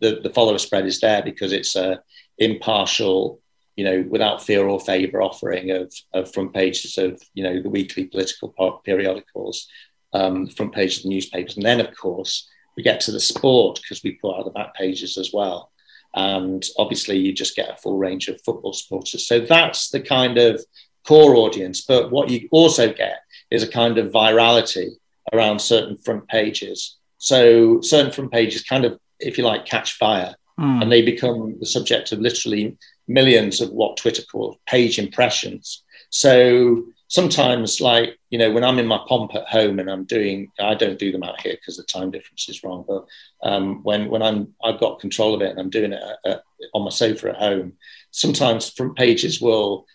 the, 0.00 0.20
the 0.22 0.30
follower 0.30 0.58
spread 0.58 0.86
is 0.86 1.00
there 1.00 1.20
because 1.20 1.52
it's 1.52 1.74
a 1.74 2.00
impartial, 2.38 3.40
you 3.74 3.84
know, 3.84 4.04
without 4.08 4.40
fear 4.40 4.66
or 4.68 4.78
favour 4.78 5.20
offering 5.20 5.72
of, 5.72 5.92
of 6.12 6.32
front 6.32 6.54
pages 6.54 6.96
of, 6.96 7.20
you 7.34 7.42
know, 7.42 7.60
the 7.60 7.68
weekly 7.68 8.06
political 8.06 8.54
periodicals, 8.84 9.66
um, 10.12 10.46
front 10.46 10.72
pages 10.72 10.98
of 10.98 11.02
the 11.04 11.08
newspapers. 11.08 11.56
And 11.56 11.66
then, 11.66 11.80
of 11.80 11.96
course, 11.96 12.48
we 12.76 12.84
get 12.84 13.00
to 13.00 13.12
the 13.12 13.20
sport 13.20 13.80
because 13.82 14.04
we 14.04 14.12
put 14.12 14.38
out 14.38 14.44
the 14.44 14.52
back 14.52 14.74
pages 14.76 15.18
as 15.18 15.32
well. 15.32 15.72
And 16.14 16.64
obviously, 16.78 17.18
you 17.18 17.32
just 17.32 17.56
get 17.56 17.70
a 17.70 17.76
full 17.76 17.98
range 17.98 18.28
of 18.28 18.40
football 18.42 18.74
supporters. 18.74 19.26
So 19.26 19.40
that's 19.40 19.90
the 19.90 20.00
kind 20.00 20.38
of 20.38 20.64
core 21.04 21.34
audience. 21.34 21.80
But 21.80 22.12
what 22.12 22.30
you 22.30 22.48
also 22.52 22.92
get 22.92 23.23
is 23.54 23.62
a 23.62 23.68
kind 23.68 23.98
of 23.98 24.12
virality 24.12 24.90
around 25.32 25.60
certain 25.60 25.96
front 25.96 26.26
pages. 26.28 26.96
So 27.18 27.80
certain 27.80 28.12
front 28.12 28.32
pages 28.32 28.62
kind 28.62 28.84
of, 28.84 28.98
if 29.20 29.38
you 29.38 29.44
like, 29.44 29.64
catch 29.64 29.94
fire 29.94 30.34
mm. 30.58 30.82
and 30.82 30.90
they 30.90 31.02
become 31.02 31.56
the 31.58 31.66
subject 31.66 32.12
of 32.12 32.20
literally 32.20 32.76
millions 33.08 33.60
of 33.60 33.70
what 33.70 33.96
Twitter 33.96 34.22
calls 34.22 34.56
page 34.66 34.98
impressions. 34.98 35.82
So 36.10 36.84
sometimes 37.08 37.80
like 37.80 38.18
you 38.30 38.38
know 38.38 38.50
when 38.50 38.64
i'm 38.64 38.78
in 38.78 38.86
my 38.86 38.98
pomp 39.06 39.34
at 39.34 39.46
home 39.46 39.78
and 39.78 39.90
i'm 39.90 40.04
doing 40.04 40.50
i 40.58 40.74
don't 40.74 40.98
do 40.98 41.12
them 41.12 41.22
out 41.22 41.40
here 41.40 41.54
because 41.54 41.76
the 41.76 41.82
time 41.84 42.10
difference 42.10 42.48
is 42.48 42.64
wrong 42.64 42.84
but 42.88 43.04
um, 43.48 43.82
when 43.82 44.08
when 44.08 44.22
i'm 44.22 44.52
i've 44.64 44.80
got 44.80 44.98
control 45.00 45.34
of 45.34 45.42
it 45.42 45.50
and 45.50 45.60
i'm 45.60 45.70
doing 45.70 45.92
it 45.92 46.02
at, 46.02 46.32
at, 46.32 46.42
on 46.72 46.82
my 46.82 46.90
sofa 46.90 47.28
at 47.28 47.36
home 47.36 47.74
sometimes 48.10 48.70
front 48.70 48.96
pages 48.96 49.40
will 49.40 49.86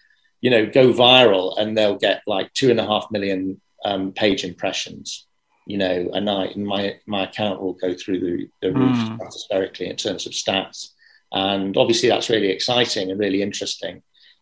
you 0.41 0.49
know 0.49 0.65
go 0.65 0.91
viral 0.91 1.57
and 1.59 1.77
they'll 1.77 1.97
get 1.97 2.21
like 2.27 2.51
two 2.53 2.69
and 2.71 2.79
a 2.79 2.85
half 2.85 3.07
million 3.11 3.59
um, 3.85 4.11
page 4.11 4.43
impressions 4.43 5.27
you 5.65 5.77
know 5.77 6.09
a 6.13 6.21
night 6.21 6.55
and 6.55 6.65
my 6.65 6.97
my 7.05 7.23
account 7.23 7.61
will 7.61 7.73
go 7.73 7.93
through 7.93 8.19
the, 8.19 8.49
the 8.61 8.73
roof 8.73 8.97
mm. 8.97 9.17
stratospherically 9.17 9.89
in 9.89 9.95
terms 9.95 10.25
of 10.25 10.33
stats 10.33 10.89
and 11.31 11.77
obviously 11.77 12.09
that's 12.09 12.29
really 12.29 12.49
exciting 12.49 13.11
and 13.11 13.19
really 13.19 13.41
interesting 13.41 14.01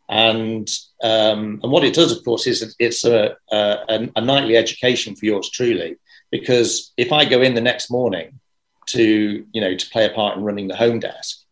and 0.09 0.69
um, 1.03 1.59
and 1.61 1.71
what 1.71 1.83
it 1.83 1.93
does, 1.93 2.15
of 2.15 2.23
course, 2.23 2.47
is 2.47 2.75
it's 2.79 3.03
a, 3.03 3.35
a, 3.51 4.09
a, 4.15 4.21
nightly 4.21 4.55
education 4.55 5.15
for 5.15 5.25
yours 5.25 5.49
truly. 5.49 5.97
Because 6.31 6.93
if 6.97 7.11
I 7.11 7.25
go 7.25 7.41
in 7.41 7.53
the 7.53 7.61
next 7.61 7.91
morning 7.91 8.39
to 8.87 9.45
you 9.51 9.61
know 9.61 9.75
to 9.75 9.89
play 9.89 10.05
a 10.05 10.09
part 10.09 10.37
in 10.37 10.43
running 10.43 10.69
the 10.69 10.75
home 10.75 10.99
desk, 10.99 11.43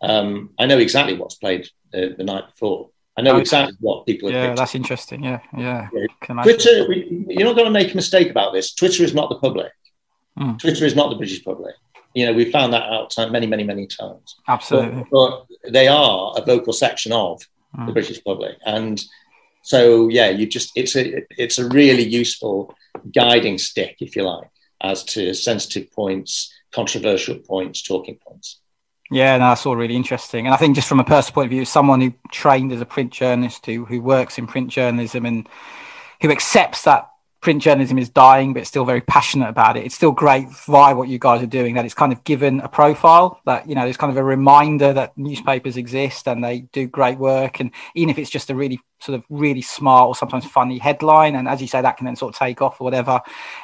um, 0.00 0.50
I 0.58 0.66
know 0.66 0.78
exactly 0.78 1.16
what's 1.16 1.34
played 1.34 1.68
the, 1.92 2.14
the 2.16 2.24
night 2.24 2.46
before. 2.50 2.90
I 3.18 3.20
know 3.20 3.36
exactly 3.36 3.76
what 3.80 4.06
people. 4.06 4.30
Yeah, 4.30 4.54
that's 4.54 4.76
interesting. 4.76 5.24
Yeah, 5.24 5.40
yeah. 5.56 5.88
Twitter, 6.44 6.88
we, 6.88 7.26
you're 7.28 7.48
not 7.48 7.56
going 7.56 7.66
to 7.66 7.72
make 7.72 7.92
a 7.92 7.96
mistake 7.96 8.30
about 8.30 8.52
this. 8.52 8.72
Twitter 8.74 9.02
is 9.02 9.12
not 9.12 9.28
the 9.28 9.38
public. 9.38 9.72
Mm. 10.38 10.56
Twitter 10.56 10.84
is 10.84 10.94
not 10.94 11.10
the 11.10 11.16
British 11.16 11.42
public. 11.44 11.74
You 12.14 12.26
know, 12.26 12.32
we 12.32 12.50
found 12.52 12.72
that 12.74 12.84
out 12.84 13.12
many, 13.32 13.48
many, 13.48 13.64
many 13.64 13.88
times. 13.88 14.36
Absolutely. 14.46 15.04
But, 15.10 15.46
but 15.64 15.72
they 15.72 15.88
are 15.88 16.32
a 16.36 16.44
vocal 16.44 16.72
section 16.72 17.10
of 17.10 17.42
mm. 17.76 17.86
the 17.86 17.92
British 17.92 18.22
public. 18.22 18.56
And 18.64 19.02
so, 19.62 20.06
yeah, 20.06 20.28
you 20.28 20.46
just 20.46 20.70
it's 20.76 20.94
a 20.94 21.24
it's 21.36 21.58
a 21.58 21.68
really 21.68 22.04
useful 22.04 22.72
guiding 23.12 23.58
stick, 23.58 23.96
if 23.98 24.14
you 24.14 24.22
like, 24.22 24.48
as 24.80 25.02
to 25.04 25.34
sensitive 25.34 25.90
points, 25.90 26.54
controversial 26.70 27.38
points, 27.38 27.82
talking 27.82 28.16
points. 28.24 28.60
Yeah, 29.10 29.38
no, 29.38 29.48
that's 29.48 29.64
all 29.64 29.76
really 29.76 29.96
interesting. 29.96 30.46
And 30.46 30.54
I 30.54 30.58
think 30.58 30.74
just 30.74 30.88
from 30.88 31.00
a 31.00 31.04
personal 31.04 31.34
point 31.34 31.46
of 31.46 31.50
view, 31.50 31.64
someone 31.64 32.00
who 32.00 32.12
trained 32.30 32.72
as 32.72 32.80
a 32.80 32.86
print 32.86 33.12
journalist, 33.12 33.64
who 33.64 33.84
who 33.86 34.02
works 34.02 34.38
in 34.38 34.46
print 34.46 34.68
journalism 34.68 35.24
and 35.24 35.48
who 36.20 36.30
accepts 36.30 36.82
that 36.82 37.08
print 37.40 37.62
journalism 37.62 37.98
is 37.98 38.08
dying, 38.10 38.52
but 38.52 38.66
still 38.66 38.84
very 38.84 39.00
passionate 39.00 39.48
about 39.48 39.76
it. 39.76 39.84
It's 39.84 39.94
still 39.94 40.10
great 40.10 40.48
via 40.66 40.94
what 40.94 41.08
you 41.08 41.18
guys 41.18 41.42
are 41.42 41.46
doing 41.46 41.74
that 41.74 41.84
it's 41.84 41.94
kind 41.94 42.12
of 42.12 42.24
given 42.24 42.60
a 42.60 42.68
profile 42.68 43.40
that, 43.46 43.68
you 43.68 43.74
know, 43.74 43.82
there's 43.82 43.96
kind 43.96 44.10
of 44.10 44.16
a 44.16 44.24
reminder 44.24 44.92
that 44.92 45.16
newspapers 45.16 45.76
exist 45.76 46.26
and 46.26 46.42
they 46.42 46.60
do 46.72 46.88
great 46.88 47.18
work. 47.18 47.60
And 47.60 47.70
even 47.94 48.10
if 48.10 48.18
it's 48.18 48.30
just 48.30 48.50
a 48.50 48.54
really 48.54 48.80
sort 49.00 49.18
of 49.18 49.24
really 49.28 49.62
smart 49.62 50.08
or 50.08 50.14
sometimes 50.14 50.44
funny 50.44 50.78
headline, 50.78 51.36
and 51.36 51.48
as 51.48 51.60
you 51.60 51.68
say, 51.68 51.80
that 51.80 51.96
can 51.96 52.06
then 52.06 52.16
sort 52.16 52.34
of 52.34 52.38
take 52.38 52.60
off 52.60 52.80
or 52.80 52.84
whatever, 52.84 53.20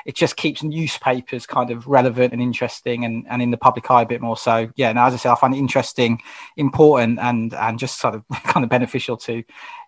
it 0.07 0.15
just 0.15 0.37
keeps 0.37 0.63
newspapers 0.63 1.47
kind 1.47 1.71
of 1.71 1.87
relevant 1.87 2.33
and 2.33 2.41
interesting 2.41 3.05
and, 3.05 3.27
and 3.29 3.43
in 3.43 3.51
the 3.51 3.57
public 3.57 3.91
eye 3.91 4.03
a 4.03 4.07
bit 4.07 4.21
more. 4.21 4.37
So, 4.37 4.71
yeah, 4.77 4.93
now, 4.93 5.07
as 5.07 5.15
I 5.15 5.17
say, 5.17 5.29
I 5.29 5.35
find 5.35 5.55
it 5.55 5.59
interesting, 5.59 6.21
important, 6.57 7.19
and, 7.19 7.53
and 7.55 7.79
just 7.79 8.01
sort 8.01 8.15
of 8.15 8.25
kind 8.45 8.65
of 8.65 8.71
beneficial 8.71 9.17
to 9.19 9.43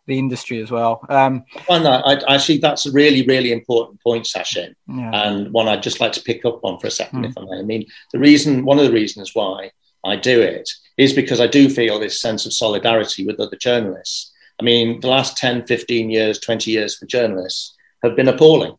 the 0.07 0.19
industry 0.19 0.63
as 0.63 0.71
well. 0.71 1.05
Um, 1.09 1.45
I 1.57 1.61
find 1.63 1.85
that 1.85 2.07
I, 2.07 2.35
I 2.35 2.39
think 2.39 2.61
that's 2.61 2.87
a 2.87 2.93
really, 2.93 3.27
really 3.27 3.53
important 3.53 4.01
point, 4.03 4.25
Sachin, 4.25 4.75
yeah. 4.89 5.11
and 5.13 5.53
one 5.53 5.69
I'd 5.69 5.83
just 5.83 6.01
like 6.01 6.13
to 6.13 6.23
pick 6.23 6.45
up 6.45 6.61
on 6.65 6.79
for 6.79 6.87
a 6.87 6.91
second, 6.91 7.25
mm. 7.25 7.29
if 7.29 7.39
I 7.39 7.43
may. 7.43 7.59
I 7.59 7.63
mean, 7.63 7.87
the 8.13 8.19
reason, 8.19 8.65
one 8.65 8.79
of 8.79 8.85
the 8.85 8.93
reasons 8.93 9.35
why 9.35 9.71
I 10.05 10.17
do 10.17 10.41
it 10.41 10.71
is 10.97 11.13
because 11.13 11.41
I 11.41 11.47
do 11.47 11.69
feel 11.69 11.99
this 11.99 12.21
sense 12.21 12.47
of 12.47 12.53
solidarity 12.53 13.27
with 13.27 13.41
other 13.41 13.57
journalists. 13.57 14.33
I 14.61 14.65
mean, 14.65 15.01
the 15.01 15.09
last 15.09 15.37
10, 15.37 15.67
15 15.67 16.11
years, 16.11 16.39
20 16.39 16.71
years 16.71 16.97
for 16.97 17.07
journalists 17.07 17.75
have 18.03 18.17
been 18.17 18.29
appalling 18.29 18.77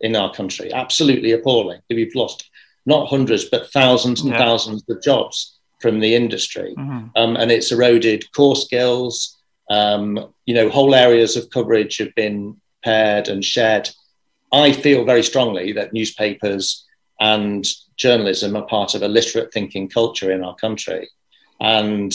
in 0.00 0.14
our 0.14 0.32
country, 0.32 0.72
absolutely 0.72 1.32
appalling. 1.32 1.80
We've 1.90 2.14
lost 2.14 2.48
not 2.86 3.08
hundreds, 3.08 3.46
but 3.46 3.70
thousands 3.72 4.22
and 4.22 4.30
yeah. 4.30 4.38
thousands 4.38 4.84
of 4.88 5.02
jobs 5.02 5.58
from 5.80 6.00
the 6.00 6.14
industry. 6.14 6.74
Mm-hmm. 6.76 7.08
Um, 7.16 7.36
and 7.36 7.50
it's 7.50 7.72
eroded 7.72 8.30
core 8.32 8.56
skills, 8.56 9.36
um, 9.70 10.32
you 10.46 10.54
know, 10.54 10.68
whole 10.68 10.94
areas 10.94 11.36
of 11.36 11.50
coverage 11.50 11.98
have 11.98 12.14
been 12.14 12.60
paired 12.82 13.28
and 13.28 13.44
shared. 13.44 13.90
I 14.52 14.72
feel 14.72 15.04
very 15.04 15.22
strongly 15.22 15.72
that 15.72 15.92
newspapers 15.92 16.86
and 17.20 17.66
journalism 17.96 18.56
are 18.56 18.66
part 18.66 18.94
of 18.94 19.02
a 19.02 19.08
literate 19.08 19.52
thinking 19.52 19.88
culture 19.88 20.30
in 20.30 20.42
our 20.42 20.54
country. 20.54 21.08
And, 21.60 22.14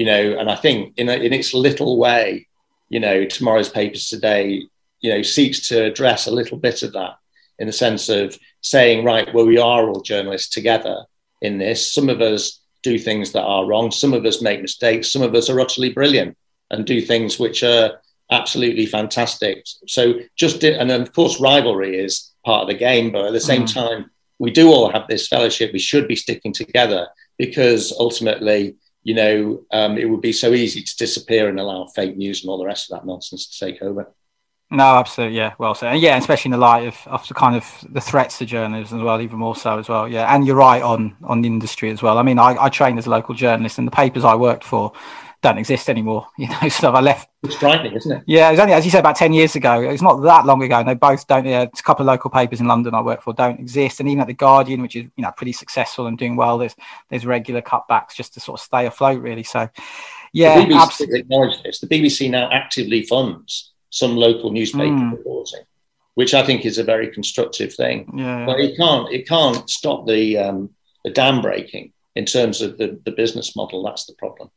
you 0.00 0.06
know, 0.06 0.38
and 0.38 0.50
I 0.50 0.56
think 0.56 0.94
in, 0.96 1.10
a, 1.10 1.12
in 1.12 1.34
its 1.34 1.52
little 1.52 1.98
way, 1.98 2.48
you 2.88 3.00
know, 3.00 3.26
tomorrow's 3.26 3.68
papers 3.68 4.08
today, 4.08 4.62
you 5.00 5.10
know, 5.12 5.20
seeks 5.20 5.68
to 5.68 5.84
address 5.84 6.26
a 6.26 6.30
little 6.30 6.56
bit 6.56 6.82
of 6.82 6.94
that 6.94 7.16
in 7.58 7.66
the 7.66 7.72
sense 7.74 8.08
of 8.08 8.38
saying, 8.62 9.04
right, 9.04 9.28
well, 9.34 9.44
we 9.44 9.58
are 9.58 9.90
all 9.90 10.00
journalists 10.00 10.48
together 10.48 11.04
in 11.42 11.58
this. 11.58 11.92
Some 11.92 12.08
of 12.08 12.22
us 12.22 12.62
do 12.82 12.98
things 12.98 13.32
that 13.32 13.42
are 13.42 13.66
wrong. 13.66 13.90
Some 13.90 14.14
of 14.14 14.24
us 14.24 14.40
make 14.40 14.62
mistakes. 14.62 15.12
Some 15.12 15.20
of 15.20 15.34
us 15.34 15.50
are 15.50 15.60
utterly 15.60 15.92
brilliant 15.92 16.34
and 16.70 16.86
do 16.86 17.02
things 17.02 17.38
which 17.38 17.62
are 17.62 18.00
absolutely 18.30 18.86
fantastic. 18.86 19.66
So 19.86 20.14
just 20.34 20.64
and 20.64 20.90
of 20.90 21.12
course 21.12 21.42
rivalry 21.42 21.98
is 21.98 22.32
part 22.42 22.62
of 22.62 22.68
the 22.68 22.74
game, 22.88 23.12
but 23.12 23.26
at 23.26 23.34
the 23.34 23.40
same 23.40 23.64
mm. 23.64 23.74
time 23.74 24.10
we 24.38 24.50
do 24.50 24.72
all 24.72 24.90
have 24.90 25.08
this 25.08 25.28
fellowship. 25.28 25.74
We 25.74 25.78
should 25.78 26.08
be 26.08 26.16
sticking 26.16 26.54
together 26.54 27.08
because 27.36 27.92
ultimately, 27.98 28.76
you 29.02 29.14
know, 29.14 29.64
um, 29.72 29.96
it 29.96 30.08
would 30.08 30.20
be 30.20 30.32
so 30.32 30.52
easy 30.52 30.82
to 30.82 30.96
disappear 30.96 31.48
and 31.48 31.58
allow 31.58 31.86
fake 31.86 32.16
news 32.16 32.42
and 32.42 32.50
all 32.50 32.58
the 32.58 32.66
rest 32.66 32.90
of 32.90 32.98
that 32.98 33.06
nonsense 33.06 33.46
to 33.46 33.64
take 33.64 33.82
over. 33.82 34.12
No, 34.72 34.84
absolutely, 34.84 35.36
yeah, 35.36 35.54
well 35.58 35.74
said. 35.74 35.94
And 35.94 36.00
yeah, 36.00 36.16
especially 36.16 36.50
in 36.50 36.52
the 36.52 36.58
light 36.58 36.86
of, 36.86 36.96
of 37.06 37.26
the 37.26 37.34
kind 37.34 37.56
of 37.56 37.84
the 37.90 38.00
threats 38.00 38.38
to 38.38 38.46
journalism 38.46 38.98
as 38.98 39.04
well, 39.04 39.20
even 39.20 39.38
more 39.38 39.56
so 39.56 39.78
as 39.78 39.88
well. 39.88 40.06
Yeah, 40.06 40.32
and 40.32 40.46
you're 40.46 40.54
right 40.54 40.80
on 40.80 41.16
on 41.24 41.42
the 41.42 41.48
industry 41.48 41.90
as 41.90 42.02
well. 42.02 42.18
I 42.18 42.22
mean, 42.22 42.38
I, 42.38 42.56
I 42.56 42.68
trained 42.68 42.98
as 42.98 43.06
a 43.06 43.10
local 43.10 43.34
journalist, 43.34 43.78
and 43.78 43.86
the 43.86 43.92
papers 43.92 44.24
I 44.24 44.36
worked 44.36 44.62
for 44.62 44.92
don't 45.42 45.58
exist 45.58 45.88
anymore. 45.88 46.26
You 46.40 46.48
know, 46.48 46.68
so 46.70 46.92
I 46.92 47.00
left. 47.00 47.28
It's 47.42 47.54
frightening, 47.54 47.92
isn't 47.92 48.10
it? 48.10 48.22
Yeah, 48.26 48.48
it 48.48 48.52
was 48.52 48.60
only 48.60 48.72
as 48.72 48.84
you 48.84 48.90
said 48.90 49.00
about 49.00 49.16
ten 49.16 49.34
years 49.34 49.56
ago. 49.56 49.80
It's 49.82 50.00
not 50.00 50.22
that 50.22 50.46
long 50.46 50.62
ago. 50.62 50.78
And 50.78 50.88
they 50.88 50.94
both 50.94 51.26
don't. 51.26 51.44
Yeah, 51.44 51.62
a 51.62 51.82
couple 51.82 52.02
of 52.02 52.06
local 52.06 52.30
papers 52.30 52.60
in 52.60 52.66
London 52.66 52.94
I 52.94 53.02
work 53.02 53.22
for 53.22 53.34
don't 53.34 53.60
exist, 53.60 54.00
and 54.00 54.08
even 54.08 54.22
at 54.22 54.26
the 54.26 54.34
Guardian, 54.34 54.80
which 54.80 54.96
is 54.96 55.04
you 55.16 55.22
know 55.22 55.32
pretty 55.36 55.52
successful 55.52 56.06
and 56.06 56.16
doing 56.16 56.36
well, 56.36 56.56
there's 56.56 56.74
there's 57.10 57.26
regular 57.26 57.60
cutbacks 57.60 58.14
just 58.14 58.34
to 58.34 58.40
sort 58.40 58.58
of 58.58 58.64
stay 58.64 58.86
afloat, 58.86 59.20
really. 59.20 59.42
So, 59.42 59.68
yeah, 60.32 60.60
the 60.60 60.66
BBC 60.66 60.80
absolutely. 60.80 61.20
acknowledge 61.20 61.62
this. 61.62 61.78
The 61.80 61.88
BBC 61.88 62.30
now 62.30 62.50
actively 62.50 63.02
funds 63.02 63.72
some 63.90 64.16
local 64.16 64.50
newspaper 64.50 64.94
mm. 64.94 65.12
reporting, 65.12 65.64
which 66.14 66.32
I 66.32 66.44
think 66.44 66.64
is 66.64 66.78
a 66.78 66.84
very 66.84 67.08
constructive 67.08 67.74
thing. 67.74 68.10
Yeah, 68.16 68.46
but 68.46 68.60
it 68.60 68.76
can't 68.78 69.12
it 69.12 69.28
can't 69.28 69.68
stop 69.68 70.06
the 70.06 70.38
um, 70.38 70.70
the 71.04 71.10
dam 71.10 71.42
breaking 71.42 71.92
in 72.16 72.24
terms 72.24 72.62
of 72.62 72.78
the, 72.78 72.98
the 73.04 73.12
business 73.12 73.54
model. 73.54 73.82
That's 73.82 74.06
the 74.06 74.14
problem. 74.14 74.50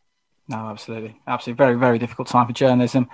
No, 0.48 0.58
absolutely, 0.70 1.16
absolutely, 1.28 1.58
very 1.58 1.76
very 1.76 2.00
difficult 2.00 2.28
time 2.28 2.48
for 2.48 2.54
journalism. 2.54 3.10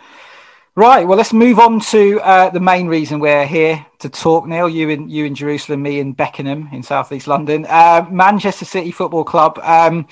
Right, 0.76 1.06
well, 1.06 1.18
let's 1.18 1.34
move 1.34 1.60
on 1.60 1.80
to 1.92 2.22
uh, 2.22 2.50
the 2.52 2.60
main 2.60 2.88
reason 2.88 3.20
we're 3.20 3.46
here 3.46 3.86
to 4.00 4.08
talk. 4.08 4.48
Neil, 4.48 4.70
you 4.70 4.90
in 4.90 5.10
you 5.10 5.26
in 5.26 5.36
Jerusalem, 5.36 5.82
me 5.82 6.00
in 6.00 6.14
Beckenham 6.14 6.70
in 6.72 6.84
southeast 6.84 7.28
London. 7.28 7.66
Uh, 7.68 8.08
Manchester 8.10 8.66
City 8.66 8.92
Football 8.92 9.26
Club. 9.26 9.60
Um, 9.60 10.08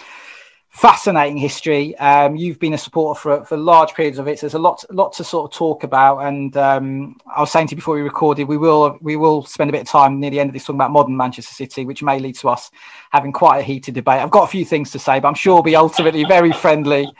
fascinating 0.77 1.38
history. 1.38 1.98
Um, 1.98 2.36
you've 2.36 2.60
been 2.60 2.75
a 2.75 2.77
supporter 2.77 3.19
for, 3.19 3.46
for 3.46 3.57
large 3.57 3.96
periods 3.96 4.19
of 4.19 4.27
it. 4.27 4.38
So 4.38 4.46
there's 4.46 4.53
a 4.53 4.60
lot, 4.60 4.86
lot 4.91 5.12
to 5.13 5.24
sort 5.24 5.51
of 5.51 5.57
talk 5.57 5.84
about. 5.84 6.19
And 6.19 6.55
um, 6.55 7.17
I 7.36 7.41
was 7.41 7.51
saying 7.51 7.67
to 7.67 7.72
you 7.72 7.77
before 7.77 7.96
we 7.96 8.01
recorded, 8.01 8.48
we 8.48 8.57
will 8.57 8.96
we 9.01 9.15
will 9.15 9.43
spend 9.43 9.72
a 9.72 9.74
bit 9.74 9.81
of 9.81 9.88
time 9.88 10.19
near 10.19 10.29
the 10.29 10.39
end 10.39 10.51
of 10.51 10.53
this 10.53 10.65
talking 10.65 10.75
about 10.75 10.91
modern 10.91 11.17
Manchester 11.17 11.51
City, 11.51 11.84
which 11.84 12.03
may 12.03 12.19
lead 12.19 12.36
to 12.36 12.50
us 12.50 12.69
having 13.12 13.31
quite 13.31 13.57
a 13.57 13.63
heated 13.63 13.96
debate. 13.96 14.22
I've 14.22 14.29
got 14.29 14.43
a 14.43 14.51
few 14.51 14.65
things 14.65 14.91
to 14.91 15.00
say, 15.00 15.19
but 15.19 15.27
I'm 15.27 15.34
sure 15.34 15.55
we'll 15.55 15.63
be 15.63 15.75
ultimately 15.75 16.25
very 16.25 16.51
friendly. 16.51 17.12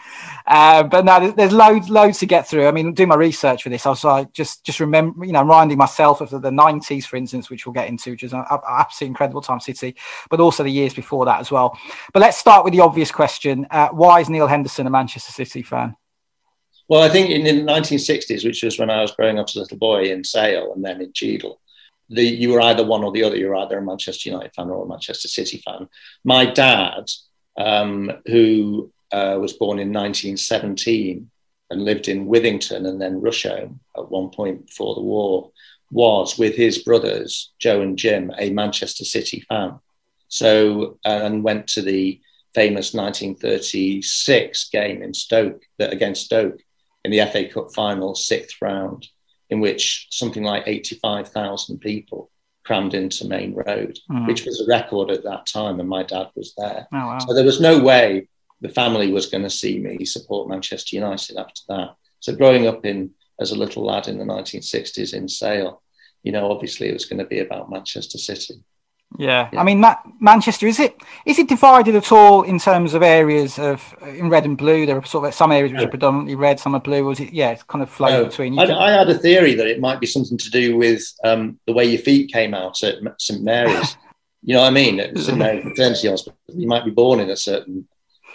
Uh, 0.46 0.84
but 0.84 1.04
no, 1.04 1.20
there's, 1.20 1.34
there's, 1.34 1.52
loads 1.52 1.90
loads 1.90 2.20
to 2.20 2.26
get 2.26 2.48
through. 2.48 2.68
I 2.68 2.72
mean, 2.72 2.94
doing 2.94 3.10
my 3.10 3.16
research 3.16 3.64
for 3.64 3.70
this, 3.70 3.86
I 3.86 3.90
was 3.90 4.04
like 4.04 4.34
just 4.34 4.64
just 4.64 4.80
remember, 4.80 5.26
you 5.26 5.34
know, 5.34 5.42
reminding 5.42 5.78
myself 5.80 6.22
of 6.22 6.30
the, 6.30 6.40
the 6.40 6.52
90s, 6.52 7.06
for 7.06 7.16
instance, 7.16 7.50
which 7.50 7.66
we'll 7.66 7.74
get 7.74 7.88
into, 7.88 8.12
which 8.12 8.24
is 8.24 8.34
an 8.34 8.46
absolutely 8.70 9.08
incredible 9.08 9.42
time 9.42 9.60
City, 9.60 9.96
but 10.30 10.40
also 10.40 10.64
the 10.64 10.70
years 10.70 10.94
before 10.94 11.26
that 11.26 11.40
as 11.40 11.50
well. 11.50 11.78
But 12.14 12.22
let's 12.22 12.38
start 12.38 12.64
with 12.64 12.74
the 12.74 12.82
obvious 12.82 13.12
question: 13.12 13.47
uh, 13.72 13.90
Why 13.90 14.20
is 14.20 14.30
Neil 14.30 14.48
Henderson 14.48 14.88
a 14.88 14.90
Manchester 14.90 15.32
City 15.32 15.62
fan? 15.62 15.96
Well, 16.88 17.02
I 17.02 17.10
think 17.10 17.30
in, 17.30 17.46
in 17.46 17.66
the 17.66 17.72
1960s, 17.72 18.46
which 18.46 18.64
was 18.64 18.80
when 18.80 18.90
I 18.90 19.02
was 19.02 19.12
growing 19.12 19.40
up 19.40 19.50
as 19.50 19.56
a 19.56 19.60
little 19.60 19.78
boy 19.78 20.04
in 20.04 20.24
Sale 20.24 20.74
and 20.74 20.84
then 20.84 21.02
in 21.02 21.12
Cheadle, 21.14 21.60
the, 22.10 22.24
you 22.24 22.52
were 22.52 22.62
either 22.62 22.86
one 22.86 23.04
or 23.04 23.12
the 23.12 23.24
other. 23.24 23.36
You 23.36 23.50
were 23.50 23.56
either 23.58 23.78
a 23.78 23.82
Manchester 23.82 24.30
United 24.30 24.54
fan 24.56 24.70
or 24.70 24.86
a 24.86 24.88
Manchester 24.88 25.28
City 25.28 25.62
fan. 25.66 25.90
My 26.24 26.46
dad, 26.46 27.10
um, 27.58 28.12
who 28.28 28.92
uh, 29.12 29.38
was 29.40 29.54
born 29.54 29.80
in 29.80 29.90
1917 29.90 31.30
and 31.70 31.84
lived 31.84 32.08
in 32.08 32.28
Withington 32.28 32.88
and 32.88 33.02
then 33.02 33.22
Rusholme 33.22 33.80
at 33.98 34.10
one 34.10 34.30
point 34.30 34.68
before 34.68 34.96
the 34.96 35.02
war, 35.02 35.52
was 35.92 36.38
with 36.38 36.56
his 36.56 36.80
brothers, 36.80 37.52
Joe 37.60 37.82
and 37.82 37.98
Jim, 37.98 38.32
a 38.38 38.50
Manchester 38.52 39.04
City 39.04 39.46
fan. 39.50 39.80
So, 40.30 41.00
and 41.04 41.44
went 41.44 41.68
to 41.68 41.82
the 41.82 42.22
famous 42.58 42.92
1936 42.96 44.70
game 44.70 45.04
in 45.04 45.14
Stoke 45.14 45.62
against 45.78 46.26
Stoke 46.26 46.60
in 47.06 47.12
the 47.12 47.24
FA 47.32 47.48
Cup 47.48 47.72
final, 47.76 48.16
sixth 48.16 48.58
round, 48.64 49.08
in 49.52 49.60
which 49.60 50.08
something 50.10 50.42
like 50.42 50.64
85,000 50.66 51.78
people 51.78 52.32
crammed 52.66 52.96
into 52.96 53.28
Maine 53.28 53.54
Road, 53.54 54.00
mm. 54.10 54.26
which 54.26 54.44
was 54.44 54.60
a 54.60 54.68
record 54.68 55.12
at 55.12 55.24
that 55.24 55.46
time, 55.46 55.80
and 55.80 55.88
my 55.88 56.02
dad 56.02 56.30
was 56.36 56.56
there. 56.58 56.88
Oh, 56.92 56.98
wow. 56.98 57.20
So 57.20 57.36
there 57.36 57.46
was 57.46 57.62
no 57.62 57.78
way 57.78 58.28
the 58.62 58.70
family 58.70 59.12
was 59.12 59.28
going 59.28 59.44
to 59.44 59.52
see 59.52 59.78
me 59.78 60.04
support 60.04 60.50
Manchester 60.50 60.96
United 60.96 61.38
after 61.38 61.62
that. 61.70 61.90
So 62.22 62.36
growing 62.36 62.66
up 62.66 62.88
in 62.88 63.12
as 63.40 63.52
a 63.52 63.56
little 63.56 63.86
lad 63.86 64.08
in 64.08 64.18
the 64.18 64.26
1960s 64.26 65.14
in 65.14 65.30
Sale, 65.30 65.80
you 66.24 66.32
know, 66.32 66.50
obviously 66.52 66.90
it 66.90 66.94
was 66.94 67.06
going 67.06 67.20
to 67.20 67.26
be 67.26 67.40
about 67.40 67.70
Manchester 67.70 68.18
City. 68.18 68.64
Yeah. 69.18 69.50
yeah. 69.52 69.62
I 69.62 69.64
mean, 69.64 69.80
Ma- 69.80 69.96
Manchester 70.20 70.68
is 70.68 70.80
it 70.80 71.02
is 71.26 71.40
it 71.40 71.48
divided 71.48 71.96
at 71.96 72.12
all 72.12 72.44
in 72.44 72.60
terms 72.60 72.94
of 72.94 73.02
areas 73.02 73.58
of 73.58 73.96
in 74.04 74.30
red 74.30 74.46
and 74.46 74.58
blue? 74.58 74.86
There 74.86 74.98
are 74.98 75.06
sort 75.06 75.28
of 75.28 75.34
some 75.34 75.52
areas 75.52 75.72
which 75.72 75.82
are 75.82 75.90
predominantly 75.90 76.36
red, 76.36 76.60
some 76.60 76.76
are 76.76 76.82
blue. 76.82 77.06
Was 77.06 77.20
it? 77.20 77.34
Yeah, 77.34 77.52
it's 77.52 77.64
kind 77.64 77.82
of 77.82 77.90
flow 77.90 78.10
no. 78.10 78.26
between. 78.26 78.60
I, 78.60 78.66
I, 78.66 78.92
had 78.92 79.10
a 79.10 79.18
theory 79.18 79.56
that 79.56 79.68
it 79.68 79.80
might 79.80 80.00
be 80.00 80.08
something 80.08 80.38
to 80.38 80.50
do 80.50 80.78
with 80.78 81.04
um, 81.24 81.60
the 81.66 81.74
way 81.74 81.86
your 81.86 82.02
feet 82.02 82.32
came 82.32 82.54
out 82.54 82.84
at 82.84 83.00
St 83.18 83.44
Mary's. 83.44 83.98
you 84.44 84.54
know 84.54 84.62
what 84.62 84.68
I 84.68 84.72
mean? 84.72 85.00
At 85.00 85.18
St 85.18 85.38
Mary's 85.38 85.66
Maternity 85.66 86.10
Hospital, 86.10 86.38
you 86.54 86.68
might 86.68 86.86
be 86.86 86.92
born 86.92 87.20
in 87.20 87.30
a 87.30 87.38
certain, 87.38 87.88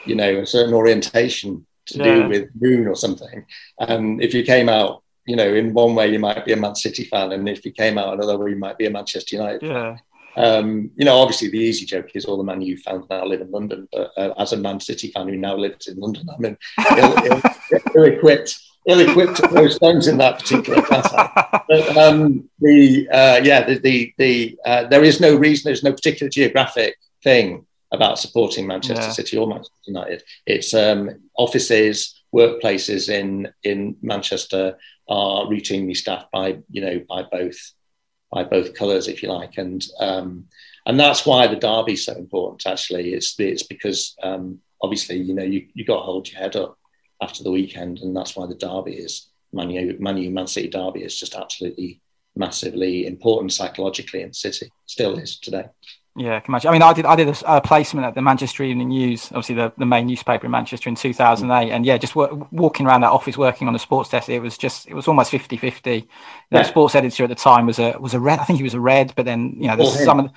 you 0.05 0.15
know, 0.15 0.39
a 0.39 0.47
certain 0.47 0.75
orientation 0.75 1.67
to 1.87 1.99
yeah. 1.99 2.05
do 2.05 2.29
with 2.29 2.49
moon 2.59 2.89
or 2.89 2.97
something. 2.97 3.45
And 3.79 4.23
if 4.23 4.35
you 4.35 4.43
came 4.43 4.69
out 4.69 5.03
you 5.25 5.37
know, 5.37 5.55
in 5.55 5.73
one 5.73 5.95
way 5.95 6.09
you 6.09 6.19
might 6.19 6.45
be 6.45 6.53
a 6.53 6.57
Man 6.57 6.75
City 6.75 7.05
fan, 7.05 7.31
and 7.31 7.49
if 7.49 7.65
you 7.65 7.71
came 7.71 7.97
out 7.97 8.15
another 8.15 8.37
way, 8.37 8.51
you 8.51 8.57
might 8.57 8.77
be 8.77 8.87
a 8.87 8.91
Manchester 8.91 9.37
United 9.37 9.63
yeah. 9.63 9.97
Um, 10.37 10.91
you 10.97 11.05
know, 11.05 11.17
obviously 11.17 11.51
the 11.51 11.59
easy 11.59 11.85
joke 11.85 12.11
is 12.15 12.25
all 12.25 12.37
the 12.37 12.45
Man 12.45 12.63
U 12.63 12.77
fans 12.77 13.05
now 13.11 13.25
live 13.25 13.41
in 13.41 13.51
London, 13.51 13.89
but 13.93 14.13
uh, 14.17 14.33
as 14.39 14.53
a 14.53 14.57
Man 14.57 14.81
City 14.81 15.11
fan 15.11 15.29
who 15.29 15.37
now 15.37 15.57
lives 15.57 15.89
in 15.89 15.99
London, 15.99 16.27
I'm 16.31 16.57
ill-equipped, 17.95 18.59
ill-equipped 18.87 19.37
to 19.37 19.49
throw 19.49 19.69
stones 19.69 20.09
in 20.09 20.19
that 20.19 20.39
particular 20.39 20.83
class. 20.83 21.11
But 21.69 21.97
um, 21.97 22.49
the 22.61 23.09
uh, 23.11 23.41
yeah, 23.43 23.65
the 23.65 23.79
the, 23.79 24.15
the 24.19 24.59
uh, 24.65 24.85
there 24.85 25.05
is 25.05 25.21
no 25.21 25.35
reason, 25.35 25.65
there's 25.65 25.85
no 25.85 25.93
particular 25.93 26.31
geographic 26.31 26.97
thing 27.23 27.67
about 27.93 28.19
supporting 28.19 28.67
Manchester 28.67 29.05
yeah. 29.05 29.11
City 29.11 29.37
or 29.37 29.47
Manchester 29.47 29.75
United. 29.87 30.23
It's 30.47 30.73
um, 30.73 31.11
offices, 31.37 32.23
workplaces 32.35 33.09
in 33.11 33.53
in 33.63 33.97
Manchester 34.03 34.79
are 35.09 35.45
routinely 35.45 35.97
staffed 35.97 36.31
by 36.33 36.59
you 36.71 36.81
know 36.81 37.03
by 37.09 37.23
both 37.23 37.59
by 38.33 38.45
both 38.45 38.75
colours, 38.75 39.09
if 39.09 39.23
you 39.23 39.31
like, 39.31 39.59
and 39.59 39.85
um, 40.01 40.47
and 40.87 40.99
that's 40.99 41.27
why 41.27 41.47
the 41.47 41.57
derby 41.57 41.93
is 41.93 42.05
so 42.05 42.15
important. 42.15 42.67
Actually, 42.67 43.13
it's 43.13 43.39
it's 43.39 43.63
because 43.63 44.17
um, 44.23 44.59
obviously 44.81 45.17
you 45.17 45.35
know 45.35 45.43
you 45.43 45.67
you 45.75 45.85
got 45.85 45.97
to 45.97 46.03
hold 46.03 46.31
your 46.31 46.41
head 46.41 46.57
up 46.57 46.79
after 47.21 47.43
the 47.43 47.51
weekend, 47.51 47.99
and 47.99 48.17
that's 48.17 48.35
why 48.35 48.47
the 48.47 48.55
derby 48.55 48.95
is 48.95 49.29
Man 49.53 49.71
U, 49.71 49.97
Man, 50.01 50.33
Man 50.33 50.47
City 50.47 50.69
derby 50.69 51.05
is 51.05 51.19
just 51.19 51.35
absolutely 51.35 52.01
massively 52.35 53.07
important 53.07 53.53
psychologically 53.53 54.23
in 54.23 54.33
City. 54.33 54.71
Still 54.87 55.19
is 55.19 55.39
today. 55.39 55.67
Yeah, 56.15 56.37
I 56.37 56.41
can 56.41 56.53
imagine. 56.53 56.69
I 56.69 56.73
mean, 56.73 56.83
I 56.83 56.93
did 56.93 57.07
I 57.07 57.17
did 57.17 57.29
a, 57.29 57.57
a, 57.57 57.61
placement 57.63 58.07
at 58.07 58.15
the 58.15 58.21
Manchester 58.21 58.63
Evening 58.65 58.89
News, 58.89 59.29
obviously 59.29 59.55
the, 59.55 59.73
the 59.79 59.87
main 59.87 60.07
newspaper 60.07 60.45
in 60.45 60.51
Manchester 60.51 60.91
in 60.91 60.95
2008. 60.95 61.71
And 61.71 61.87
yeah, 61.87 61.97
just 61.97 62.13
w- 62.13 62.47
walking 62.51 62.87
around 62.87 63.01
that 63.01 63.13
office 63.13 63.39
working 63.39 63.67
on 63.67 63.73
the 63.73 63.79
sports 63.79 64.11
desk, 64.11 64.29
it 64.29 64.41
was 64.41 64.59
just 64.59 64.87
it 64.89 64.95
was 64.95 65.09
almost 65.09 65.31
50 65.31 65.57
50. 65.57 66.01
The 66.01 66.07
yeah. 66.51 66.63
sports 66.65 66.95
editor 66.95 67.25
at 67.25 67.31
the 67.31 67.35
time 67.35 67.65
was 67.65 67.79
a 67.79 67.97
was 67.99 68.13
a 68.13 68.21
red. 68.21 68.41
I 68.41 68.45
think 68.45 68.59
he 68.59 68.63
was 68.63 68.75
a 68.75 68.81
red, 68.81 69.15
but 69.17 69.25
then 69.25 69.55
you 69.57 69.69
know 69.69 69.77
there's 69.77 70.05
some 70.05 70.21
of 70.21 70.27
the, 70.27 70.33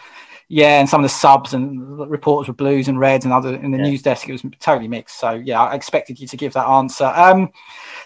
yeah, 0.47 0.79
and 0.79 0.87
some 0.87 1.03
of 1.03 1.05
the 1.05 1.15
subs 1.15 1.55
and 1.55 1.99
reporters 2.09 2.47
were 2.47 2.53
blues 2.53 2.87
and 2.87 2.99
reds, 2.99 3.25
and 3.25 3.33
other 3.33 3.55
in 3.55 3.71
the 3.71 3.79
yeah. 3.79 3.85
news 3.85 4.03
desk 4.03 4.29
it 4.29 4.31
was 4.31 4.43
totally 4.59 4.87
mixed. 4.87 5.19
So 5.19 5.31
yeah, 5.31 5.59
I 5.59 5.73
expected 5.73 6.19
you 6.19 6.27
to 6.27 6.37
give 6.37 6.53
that 6.53 6.67
answer. 6.67 7.05
Um, 7.05 7.51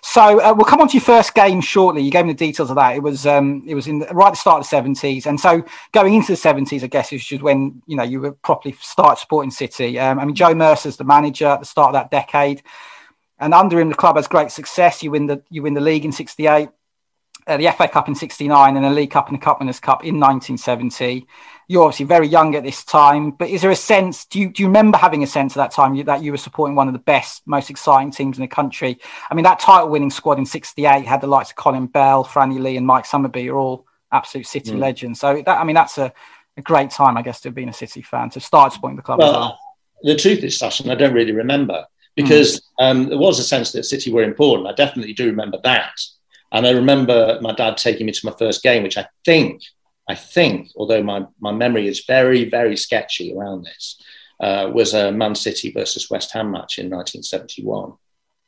so 0.01 0.39
uh, 0.39 0.53
we'll 0.55 0.65
come 0.65 0.79
on 0.79 0.87
to 0.87 0.93
your 0.93 1.01
first 1.01 1.33
game 1.35 1.59
shortly. 1.59 2.01
You 2.01 2.11
gave 2.11 2.25
me 2.25 2.31
the 2.31 2.37
details 2.37 2.69
of 2.69 2.77
that. 2.77 2.95
It 2.95 3.03
was 3.03 3.27
um, 3.27 3.63
it 3.67 3.75
was 3.75 3.87
in 3.87 3.99
the, 3.99 4.05
right 4.07 4.27
at 4.27 4.31
the 4.31 4.37
start 4.37 4.59
of 4.59 4.63
the 4.63 4.69
seventies, 4.69 5.25
and 5.25 5.37
so 5.37 5.63
going 5.91 6.13
into 6.13 6.31
the 6.31 6.37
seventies, 6.37 6.81
I 6.81 6.87
guess 6.87 7.11
is 7.11 7.25
just 7.25 7.41
when 7.41 7.81
you 7.87 7.97
know 7.97 8.03
you 8.03 8.21
were 8.21 8.31
properly 8.31 8.73
start 8.79 9.19
supporting 9.19 9.51
City. 9.51 9.99
Um, 9.99 10.17
I 10.17 10.23
mean, 10.23 10.35
Joe 10.35 10.53
Mercer's 10.53 10.95
the 10.95 11.03
manager 11.03 11.47
at 11.47 11.59
the 11.59 11.65
start 11.65 11.89
of 11.89 11.93
that 11.93 12.09
decade, 12.09 12.63
and 13.39 13.53
under 13.53 13.81
him 13.81 13.89
the 13.89 13.95
club 13.95 14.15
has 14.15 14.29
great 14.29 14.51
success. 14.51 15.03
You 15.03 15.11
win 15.11 15.25
the 15.25 15.43
you 15.49 15.61
win 15.61 15.73
the 15.73 15.81
league 15.81 16.05
in 16.05 16.13
sixty 16.13 16.47
eight. 16.47 16.69
Uh, 17.47 17.57
the 17.57 17.71
FA 17.71 17.87
Cup 17.87 18.07
in 18.07 18.13
69 18.13 18.75
and 18.75 18.85
the 18.85 18.91
League 18.91 19.09
Cup 19.09 19.29
and 19.29 19.39
the 19.39 19.43
Cup 19.43 19.59
Winners' 19.59 19.79
Cup 19.79 20.03
in 20.03 20.19
1970 20.19 21.25
you're 21.69 21.83
obviously 21.83 22.07
very 22.07 22.27
young 22.27 22.55
at 22.55 22.63
this 22.63 22.83
time, 22.83 23.29
but 23.29 23.47
is 23.47 23.61
there 23.61 23.69
a 23.69 23.75
sense? 23.75 24.25
Do 24.25 24.39
you 24.39 24.49
do 24.49 24.63
you 24.63 24.67
remember 24.67 24.97
having 24.97 25.21
a 25.21 25.27
sense 25.27 25.55
at 25.55 25.61
that 25.61 25.71
time 25.71 25.93
you, 25.93 26.03
that 26.05 26.23
you 26.23 26.31
were 26.31 26.37
supporting 26.37 26.75
one 26.75 26.87
of 26.87 26.93
the 26.93 26.99
best, 26.99 27.43
most 27.45 27.69
exciting 27.69 28.11
teams 28.11 28.37
in 28.37 28.41
the 28.41 28.47
country? 28.47 28.99
I 29.29 29.35
mean, 29.35 29.43
that 29.43 29.59
title-winning 29.59 30.09
squad 30.09 30.39
in 30.39 30.47
'68 30.47 31.05
had 31.05 31.21
the 31.21 31.27
likes 31.27 31.51
of 31.51 31.57
Colin 31.57 31.85
Bell, 31.85 32.25
Franny 32.25 32.59
Lee, 32.59 32.75
and 32.75 32.87
Mike 32.87 33.05
Summerbee, 33.05 33.51
are 33.51 33.57
all 33.57 33.85
absolute 34.11 34.47
City 34.47 34.71
mm. 34.71 34.79
legends. 34.79 35.19
So 35.19 35.43
that 35.45 35.59
I 35.59 35.63
mean, 35.63 35.75
that's 35.75 35.99
a, 35.99 36.11
a, 36.57 36.61
great 36.63 36.89
time, 36.89 37.17
I 37.17 37.21
guess, 37.21 37.39
to 37.41 37.49
have 37.49 37.55
been 37.55 37.69
a 37.69 37.73
City 37.73 38.01
fan 38.01 38.31
to 38.31 38.39
start 38.39 38.73
supporting 38.73 38.97
the 38.97 39.03
club. 39.03 39.19
Well, 39.19 39.31
well. 39.31 39.59
the 40.01 40.15
truth 40.15 40.43
is, 40.43 40.57
Sasha, 40.57 40.91
I 40.91 40.95
don't 40.95 41.13
really 41.13 41.33
remember 41.33 41.85
because 42.15 42.55
mm. 42.55 42.61
um, 42.79 43.09
there 43.09 43.19
was 43.19 43.37
a 43.37 43.43
sense 43.43 43.71
that 43.73 43.83
City 43.83 44.11
were 44.11 44.23
important. 44.23 44.67
I 44.67 44.73
definitely 44.73 45.13
do 45.13 45.27
remember 45.27 45.59
that, 45.63 45.93
and 46.51 46.65
I 46.65 46.71
remember 46.71 47.37
my 47.43 47.53
dad 47.53 47.77
taking 47.77 48.07
me 48.07 48.11
to 48.11 48.25
my 48.25 48.33
first 48.39 48.63
game, 48.63 48.81
which 48.81 48.97
I 48.97 49.07
think 49.23 49.61
I 50.09 50.15
think, 50.15 50.71
although 50.75 51.03
my, 51.03 51.25
my 51.39 51.51
memory 51.51 51.87
is 51.87 52.03
very, 52.05 52.49
very 52.49 52.75
sketchy 52.75 53.33
around 53.33 53.63
this, 53.63 54.01
uh, 54.39 54.71
was 54.73 54.95
a 54.95 55.11
Man 55.11 55.35
City 55.35 55.71
versus 55.71 56.09
West 56.09 56.31
Ham 56.33 56.51
match 56.51 56.79
in 56.79 56.89
1971. 56.89 57.93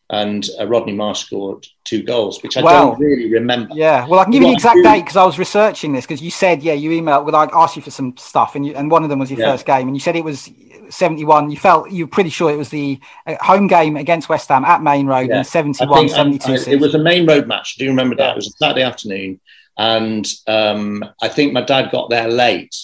And 0.10 0.50
uh, 0.60 0.68
Rodney 0.68 0.94
Marsh 0.94 1.26
scored 1.26 1.66
two 1.86 2.02
goals, 2.02 2.42
which 2.42 2.58
I 2.58 2.62
don't 2.62 3.00
really 3.00 3.32
remember. 3.32 3.76
Yeah, 3.76 4.06
well, 4.08 4.20
I 4.20 4.24
can 4.24 4.34
give 4.34 4.42
you 4.42 4.50
the 4.50 4.54
exact 4.56 4.84
date 4.84 5.02
because 5.02 5.16
I 5.16 5.24
was 5.24 5.40
researching 5.40 5.94
this 5.94 6.06
because 6.06 6.22
you 6.22 6.32
said, 6.32 6.64
yeah, 6.64 6.74
you 6.74 6.90
emailed, 6.90 7.26
well, 7.26 7.36
I 7.36 7.48
asked 7.54 7.76
you 7.76 7.82
for 7.82 7.92
some 7.92 8.18
stuff, 8.18 8.56
and 8.56 8.66
you, 8.66 8.74
and 8.74 8.92
one 8.92 9.04
of 9.04 9.10
them 9.10 9.20
was 9.20 9.30
your 9.30 9.40
yeah. 9.40 9.52
first 9.52 9.66
game, 9.66 9.88
and 9.88 9.96
you 9.96 10.02
said 10.02 10.16
it 10.16 10.24
was 10.24 10.50
71. 10.90 11.52
You 11.52 11.58
felt 11.58 11.92
you 11.92 12.06
were 12.06 12.10
pretty 12.10 12.32
sure 12.32 12.52
it 12.52 12.58
was 12.58 12.70
the 12.70 13.00
uh, 13.28 13.36
home 13.40 13.68
game 13.68 13.96
against 13.96 14.28
West 14.28 14.50
Ham 14.50 14.66
at 14.66 14.82
Maine 14.82 15.08
Road 15.08 15.30
yeah. 15.30 15.38
in 15.38 15.44
71, 15.46 16.00
think, 16.00 16.12
72. 16.12 16.52
I, 16.52 16.74
it 16.74 16.82
was 16.82 16.96
a 16.96 17.00
Maine 17.00 17.26
Road 17.26 17.48
match. 17.48 17.76
Do 17.76 17.86
you 17.86 17.92
remember 17.92 18.16
that? 18.16 18.24
Yeah. 18.24 18.32
It 18.32 18.36
was 18.36 18.48
a 18.48 18.52
Saturday 18.52 18.82
afternoon. 18.82 19.40
And 19.78 20.28
um, 20.48 21.04
I 21.22 21.28
think 21.28 21.54
my 21.54 21.62
dad 21.62 21.92
got 21.92 22.10
there 22.10 22.28
late 22.28 22.76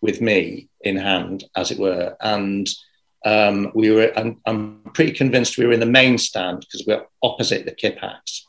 with 0.00 0.20
me 0.20 0.68
in 0.80 0.96
hand, 0.96 1.44
as 1.56 1.70
it 1.70 1.78
were. 1.78 2.16
And 2.20 2.68
um, 3.24 3.72
we 3.74 3.90
were, 3.90 4.12
I'm, 4.16 4.40
I'm, 4.46 4.80
pretty 4.94 5.12
convinced 5.12 5.58
we 5.58 5.66
were 5.66 5.72
in 5.72 5.80
the 5.80 5.86
main 5.86 6.18
stand 6.18 6.60
because 6.60 6.86
we 6.86 6.94
we're 6.94 7.04
opposite 7.22 7.64
the 7.64 7.72
Kippax. 7.72 8.42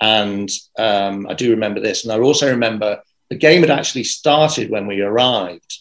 And 0.00 0.50
um, 0.78 1.26
I 1.28 1.34
do 1.34 1.50
remember 1.50 1.80
this. 1.80 2.04
And 2.04 2.12
I 2.12 2.18
also 2.18 2.50
remember 2.50 3.00
the 3.30 3.36
game 3.36 3.62
had 3.62 3.70
actually 3.70 4.04
started 4.04 4.70
when 4.70 4.86
we 4.86 5.00
arrived. 5.00 5.78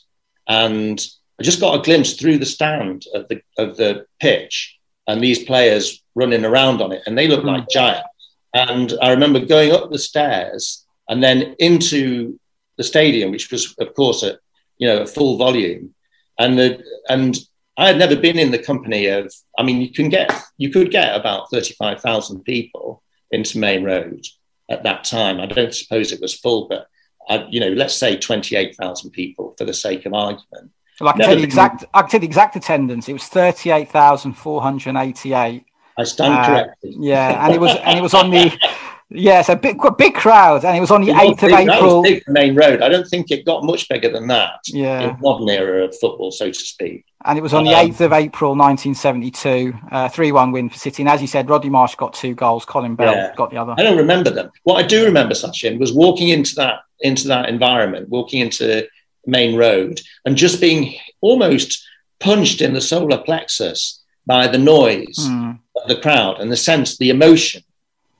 And 0.47 1.03
I 1.39 1.43
just 1.43 1.59
got 1.59 1.79
a 1.79 1.83
glimpse 1.83 2.13
through 2.13 2.37
the 2.37 2.45
stand 2.45 3.05
of 3.13 3.27
the, 3.27 3.41
of 3.57 3.77
the 3.77 4.05
pitch 4.19 4.77
and 5.07 5.21
these 5.21 5.43
players 5.43 6.01
running 6.15 6.45
around 6.45 6.81
on 6.81 6.91
it. 6.91 7.03
And 7.05 7.17
they 7.17 7.27
looked 7.27 7.45
mm. 7.45 7.57
like 7.57 7.69
giants. 7.69 8.07
And 8.53 8.93
I 9.01 9.11
remember 9.11 9.45
going 9.45 9.73
up 9.73 9.91
the 9.91 9.99
stairs 9.99 10.84
and 11.09 11.23
then 11.23 11.55
into 11.59 12.39
the 12.77 12.83
stadium, 12.83 13.31
which 13.31 13.51
was, 13.51 13.75
of 13.79 13.93
course, 13.93 14.23
at 14.23 14.39
you 14.77 14.87
know 14.87 15.01
at 15.01 15.09
full 15.09 15.37
volume, 15.37 15.93
and 16.39 16.57
the 16.57 16.83
and 17.09 17.37
I 17.77 17.87
had 17.87 17.97
never 17.97 18.15
been 18.15 18.39
in 18.39 18.51
the 18.51 18.59
company 18.59 19.07
of. 19.07 19.33
I 19.57 19.63
mean, 19.63 19.81
you 19.81 19.91
can 19.91 20.09
get 20.09 20.31
you 20.57 20.69
could 20.69 20.91
get 20.91 21.15
about 21.15 21.49
thirty 21.49 21.73
five 21.73 22.01
thousand 22.01 22.43
people 22.43 23.03
into 23.31 23.59
Maine 23.59 23.83
Road 23.83 24.25
at 24.69 24.83
that 24.83 25.03
time. 25.03 25.39
I 25.39 25.45
don't 25.45 25.73
suppose 25.73 26.11
it 26.11 26.21
was 26.21 26.33
full, 26.33 26.67
but 26.67 26.87
uh, 27.29 27.45
you 27.49 27.59
know, 27.59 27.69
let's 27.69 27.95
say 27.95 28.17
twenty 28.17 28.55
eight 28.55 28.75
thousand 28.75 29.11
people 29.11 29.55
for 29.57 29.65
the 29.65 29.73
sake 29.73 30.05
of 30.05 30.13
argument. 30.13 30.71
Well, 30.99 31.09
I 31.09 31.13
can 31.13 31.21
tell 31.21 31.35
the 31.35 31.43
exact. 31.43 31.85
I 31.93 32.01
can 32.01 32.09
tell 32.11 32.19
the 32.21 32.25
exact 32.25 32.55
attendance. 32.55 33.09
It 33.09 33.13
was 33.13 33.25
thirty-eight 33.25 33.89
thousand 33.89 34.33
four 34.33 34.61
hundred 34.61 34.95
eighty-eight. 34.95 35.65
I 35.97 36.03
stand 36.03 36.33
uh, 36.33 36.45
corrected. 36.45 36.95
Yeah, 36.99 37.45
and 37.45 37.53
it 37.53 37.59
was 37.59 37.75
and 37.83 37.99
it 37.99 38.01
was 38.01 38.13
on 38.13 38.29
the 38.29 38.57
Yes, 39.09 39.49
a 39.49 39.55
big, 39.55 39.79
big 39.97 40.15
crowd, 40.15 40.65
and 40.65 40.75
it 40.75 40.79
was 40.79 40.89
on 40.89 41.03
the 41.05 41.11
eighth 41.11 41.43
of 41.43 41.51
April. 41.51 42.01
big 42.01 42.23
Maine 42.27 42.55
Road. 42.55 42.81
I 42.81 42.89
don't 42.89 43.07
think 43.07 43.29
it 43.29 43.45
got 43.45 43.63
much 43.63 43.87
bigger 43.87 44.09
than 44.09 44.27
that. 44.27 44.61
Yeah, 44.65 45.11
in 45.11 45.19
modern 45.21 45.47
era 45.47 45.83
of 45.85 45.95
football, 45.99 46.31
so 46.31 46.47
to 46.47 46.59
speak. 46.59 47.05
And 47.23 47.37
it 47.37 47.41
was 47.41 47.53
on 47.53 47.65
the 47.65 47.73
um, 47.73 47.85
eighth 47.85 48.01
of 48.01 48.13
April, 48.13 48.55
nineteen 48.55 48.95
seventy-two. 48.95 49.73
Uh, 49.91 50.09
three-one 50.09 50.51
win 50.51 50.69
for 50.69 50.77
City. 50.77 51.03
And 51.03 51.09
as 51.09 51.21
you 51.21 51.27
said, 51.27 51.49
Roddy 51.49 51.69
Marsh 51.69 51.95
got 51.95 52.13
two 52.13 52.33
goals. 52.33 52.65
Colin 52.65 52.95
Bell 52.95 53.13
yeah. 53.13 53.33
got 53.35 53.51
the 53.51 53.57
other. 53.57 53.75
I 53.77 53.83
don't 53.83 53.97
remember 53.97 54.31
them. 54.31 54.49
What 54.63 54.83
I 54.83 54.87
do 54.87 55.05
remember, 55.05 55.35
Sachin, 55.35 55.79
was 55.79 55.93
walking 55.93 56.29
into 56.29 56.55
that 56.55 56.79
into 56.99 57.27
that 57.27 57.47
environment, 57.47 58.09
walking 58.09 58.41
into 58.41 58.87
Maine 59.27 59.55
Road, 59.55 60.01
and 60.25 60.35
just 60.35 60.59
being 60.59 60.95
almost 61.21 61.85
punched 62.19 62.61
in 62.61 62.73
the 62.73 62.81
solar 62.81 63.19
plexus 63.19 64.03
by 64.25 64.47
the 64.47 64.57
noise 64.57 65.19
mm. 65.19 65.59
of 65.75 65.87
the 65.87 66.01
crowd 66.01 66.39
and 66.39 66.51
the 66.51 66.57
sense, 66.57 66.97
the 66.97 67.11
emotion 67.11 67.61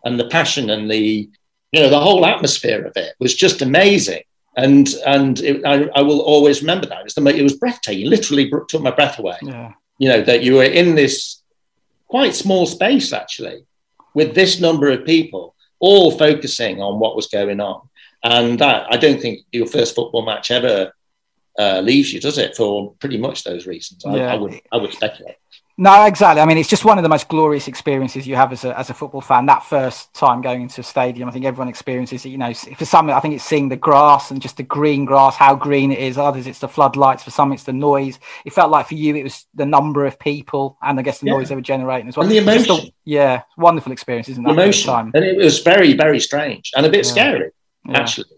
and 0.05 0.19
the 0.19 0.29
passion 0.29 0.69
and 0.69 0.89
the 0.89 1.29
you 1.71 1.81
know 1.81 1.89
the 1.89 1.99
whole 1.99 2.25
atmosphere 2.25 2.85
of 2.85 2.93
it 2.95 3.15
was 3.19 3.35
just 3.35 3.61
amazing. 3.61 4.23
And 4.55 4.87
and 5.05 5.39
it, 5.39 5.65
I, 5.65 5.89
I, 5.93 6.01
will 6.01 6.21
always 6.21 6.61
remember 6.61 6.85
that. 6.85 6.99
It 6.99 7.03
was, 7.03 7.15
the, 7.15 7.25
it 7.25 7.43
was 7.43 7.57
breathtaking. 7.57 8.09
Literally 8.09 8.49
took 8.69 8.81
my 8.81 8.91
breath 8.91 9.19
away. 9.19 9.37
Yeah. 9.41 9.73
you 9.97 10.07
know 10.07 10.21
that 10.21 10.43
you 10.43 10.55
were 10.55 10.63
in 10.63 10.95
this 10.95 11.41
quite 12.07 12.35
small 12.35 12.65
space 12.65 13.11
actually 13.11 13.65
with 14.13 14.33
this 14.33 14.61
number 14.61 14.89
of 14.91 15.05
people 15.05 15.55
all 15.79 16.11
focusing 16.11 16.81
on 16.81 16.99
what 16.99 17.17
was 17.17 17.27
going 17.27 17.59
on. 17.59 17.81
And 18.23 18.57
that 18.59 18.87
i 18.89 18.97
don't 18.97 19.21
think 19.21 19.41
your 19.51 19.67
first 19.67 19.93
football 19.93 20.25
match 20.25 20.49
ever 20.49 20.93
uh, 21.59 21.79
leaves 21.81 22.11
you 22.11 22.19
does 22.19 22.37
it 22.37 22.55
for 22.55 22.93
pretty 22.99 23.17
much 23.17 23.43
those 23.43 23.67
reasons? 23.67 24.03
I, 24.05 24.15
yeah. 24.15 24.33
I 24.33 24.35
would 24.35 24.61
i 24.71 24.77
would 24.77 24.93
speculate 24.93 25.35
no, 25.77 26.05
exactly. 26.05 26.41
I 26.41 26.45
mean, 26.45 26.57
it's 26.57 26.69
just 26.69 26.85
one 26.85 26.97
of 26.97 27.03
the 27.03 27.09
most 27.09 27.27
glorious 27.27 27.67
experiences 27.67 28.25
you 28.25 28.35
have 28.35 28.53
as 28.53 28.63
a, 28.63 28.77
as 28.79 28.89
a 28.89 28.93
football 28.93 29.19
fan. 29.19 29.45
That 29.45 29.63
first 29.63 30.13
time 30.13 30.41
going 30.41 30.61
into 30.61 30.79
a 30.79 30.83
stadium, 30.83 31.27
I 31.27 31.31
think 31.33 31.43
everyone 31.43 31.67
experiences 31.67 32.25
it. 32.25 32.29
You 32.29 32.37
know, 32.37 32.53
for 32.53 32.85
some, 32.85 33.09
I 33.09 33.19
think 33.19 33.33
it's 33.33 33.43
seeing 33.43 33.67
the 33.67 33.75
grass 33.75 34.31
and 34.31 34.41
just 34.41 34.55
the 34.55 34.63
green 34.63 35.03
grass, 35.03 35.35
how 35.35 35.53
green 35.53 35.91
it 35.91 35.99
is. 35.99 36.17
Others, 36.17 36.47
it's 36.47 36.59
the 36.59 36.69
floodlights. 36.69 37.23
For 37.23 37.31
some, 37.31 37.51
it's 37.51 37.63
the 37.63 37.73
noise. 37.73 38.19
It 38.45 38.53
felt 38.53 38.71
like 38.71 38.87
for 38.87 38.95
you, 38.95 39.15
it 39.15 39.23
was 39.23 39.45
the 39.53 39.65
number 39.65 40.05
of 40.05 40.17
people 40.17 40.77
and 40.81 40.97
I 40.97 41.01
guess 41.01 41.19
the 41.19 41.27
yeah. 41.27 41.33
noise 41.33 41.49
they 41.49 41.55
were 41.55 41.61
generating 41.61 42.07
as 42.07 42.15
well. 42.15 42.23
And 42.23 42.31
the 42.31 42.37
emotion. 42.37 42.75
A, 42.75 42.93
yeah, 43.03 43.41
wonderful 43.57 43.91
experience, 43.91 44.29
isn't 44.29 44.43
that? 44.43 44.51
Emotion. 44.51 44.93
Time. 44.93 45.11
And 45.13 45.25
it 45.25 45.35
was 45.35 45.59
very, 45.59 45.93
very 45.93 46.21
strange 46.21 46.71
and 46.75 46.85
a 46.85 46.89
bit 46.89 47.05
yeah. 47.05 47.11
scary, 47.11 47.51
yeah. 47.85 47.99
actually. 47.99 48.29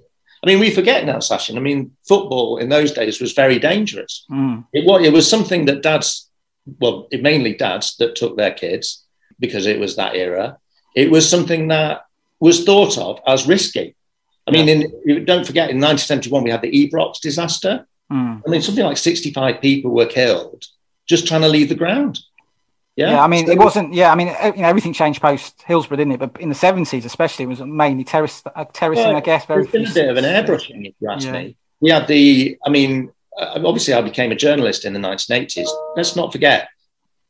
I 0.43 0.47
mean, 0.47 0.59
we 0.59 0.71
forget 0.71 1.05
now, 1.05 1.17
Sachin. 1.17 1.57
I 1.57 1.59
mean, 1.59 1.91
football 2.07 2.57
in 2.57 2.69
those 2.69 2.91
days 2.91 3.19
was 3.19 3.33
very 3.33 3.59
dangerous. 3.59 4.25
Mm. 4.31 4.65
It, 4.71 4.85
was, 4.85 5.05
it 5.05 5.11
was 5.11 5.29
something 5.29 5.65
that 5.65 5.81
dads 5.81 6.26
well, 6.79 7.07
it 7.11 7.23
mainly 7.23 7.53
dads 7.53 7.97
that 7.97 8.15
took 8.15 8.37
their 8.37 8.53
kids 8.53 9.03
because 9.39 9.65
it 9.65 9.79
was 9.79 9.95
that 9.95 10.15
era. 10.15 10.57
It 10.95 11.11
was 11.11 11.29
something 11.29 11.67
that 11.69 12.05
was 12.39 12.63
thought 12.63 12.97
of 12.97 13.19
as 13.27 13.47
risky. 13.47 13.95
I 14.47 14.51
mean, 14.51 14.69
in, 14.69 15.25
don't 15.25 15.45
forget, 15.45 15.69
in 15.69 15.77
1971, 15.77 16.43
we 16.43 16.51
had 16.51 16.61
the 16.61 16.71
Ibrox 16.71 17.19
disaster. 17.19 17.85
Mm. 18.11 18.41
I 18.45 18.49
mean, 18.49 18.61
something 18.61 18.85
like 18.85 18.97
65 18.97 19.59
people 19.59 19.91
were 19.91 20.05
killed 20.05 20.65
just 21.07 21.27
trying 21.27 21.41
to 21.41 21.47
leave 21.47 21.69
the 21.69 21.75
ground. 21.75 22.19
Yeah, 22.95 23.11
yeah 23.11 23.23
I 23.23 23.27
mean, 23.27 23.45
so, 23.45 23.51
it 23.51 23.59
wasn't. 23.59 23.93
Yeah, 23.93 24.11
I 24.11 24.15
mean, 24.15 24.27
you 24.27 24.61
know, 24.61 24.67
everything 24.67 24.93
changed 24.93 25.21
post 25.21 25.61
Hillsborough, 25.63 25.97
didn't 25.97 26.13
it? 26.13 26.19
But 26.19 26.39
in 26.39 26.49
the 26.49 26.55
70s, 26.55 27.05
especially, 27.05 27.43
it 27.43 27.47
was 27.47 27.61
mainly 27.61 28.03
terrace, 28.03 28.43
uh, 28.55 28.65
terracing, 28.65 29.15
I 29.15 29.21
guess. 29.21 29.45
Very 29.45 29.65
been 29.65 29.85
a 29.85 29.93
bit 29.93 30.09
of 30.09 30.17
an 30.17 30.23
airbrushing, 30.23 30.87
if 30.87 30.95
you 30.99 31.09
ask 31.09 31.25
yeah. 31.25 31.31
me. 31.31 31.57
We 31.79 31.91
had 31.91 32.07
the, 32.07 32.57
I 32.65 32.69
mean, 32.69 33.11
obviously 33.37 33.93
I 33.93 34.01
became 34.01 34.31
a 34.31 34.35
journalist 34.35 34.85
in 34.85 34.93
the 34.93 34.99
1980s. 34.99 35.67
Let's 35.95 36.15
not 36.15 36.31
forget 36.31 36.69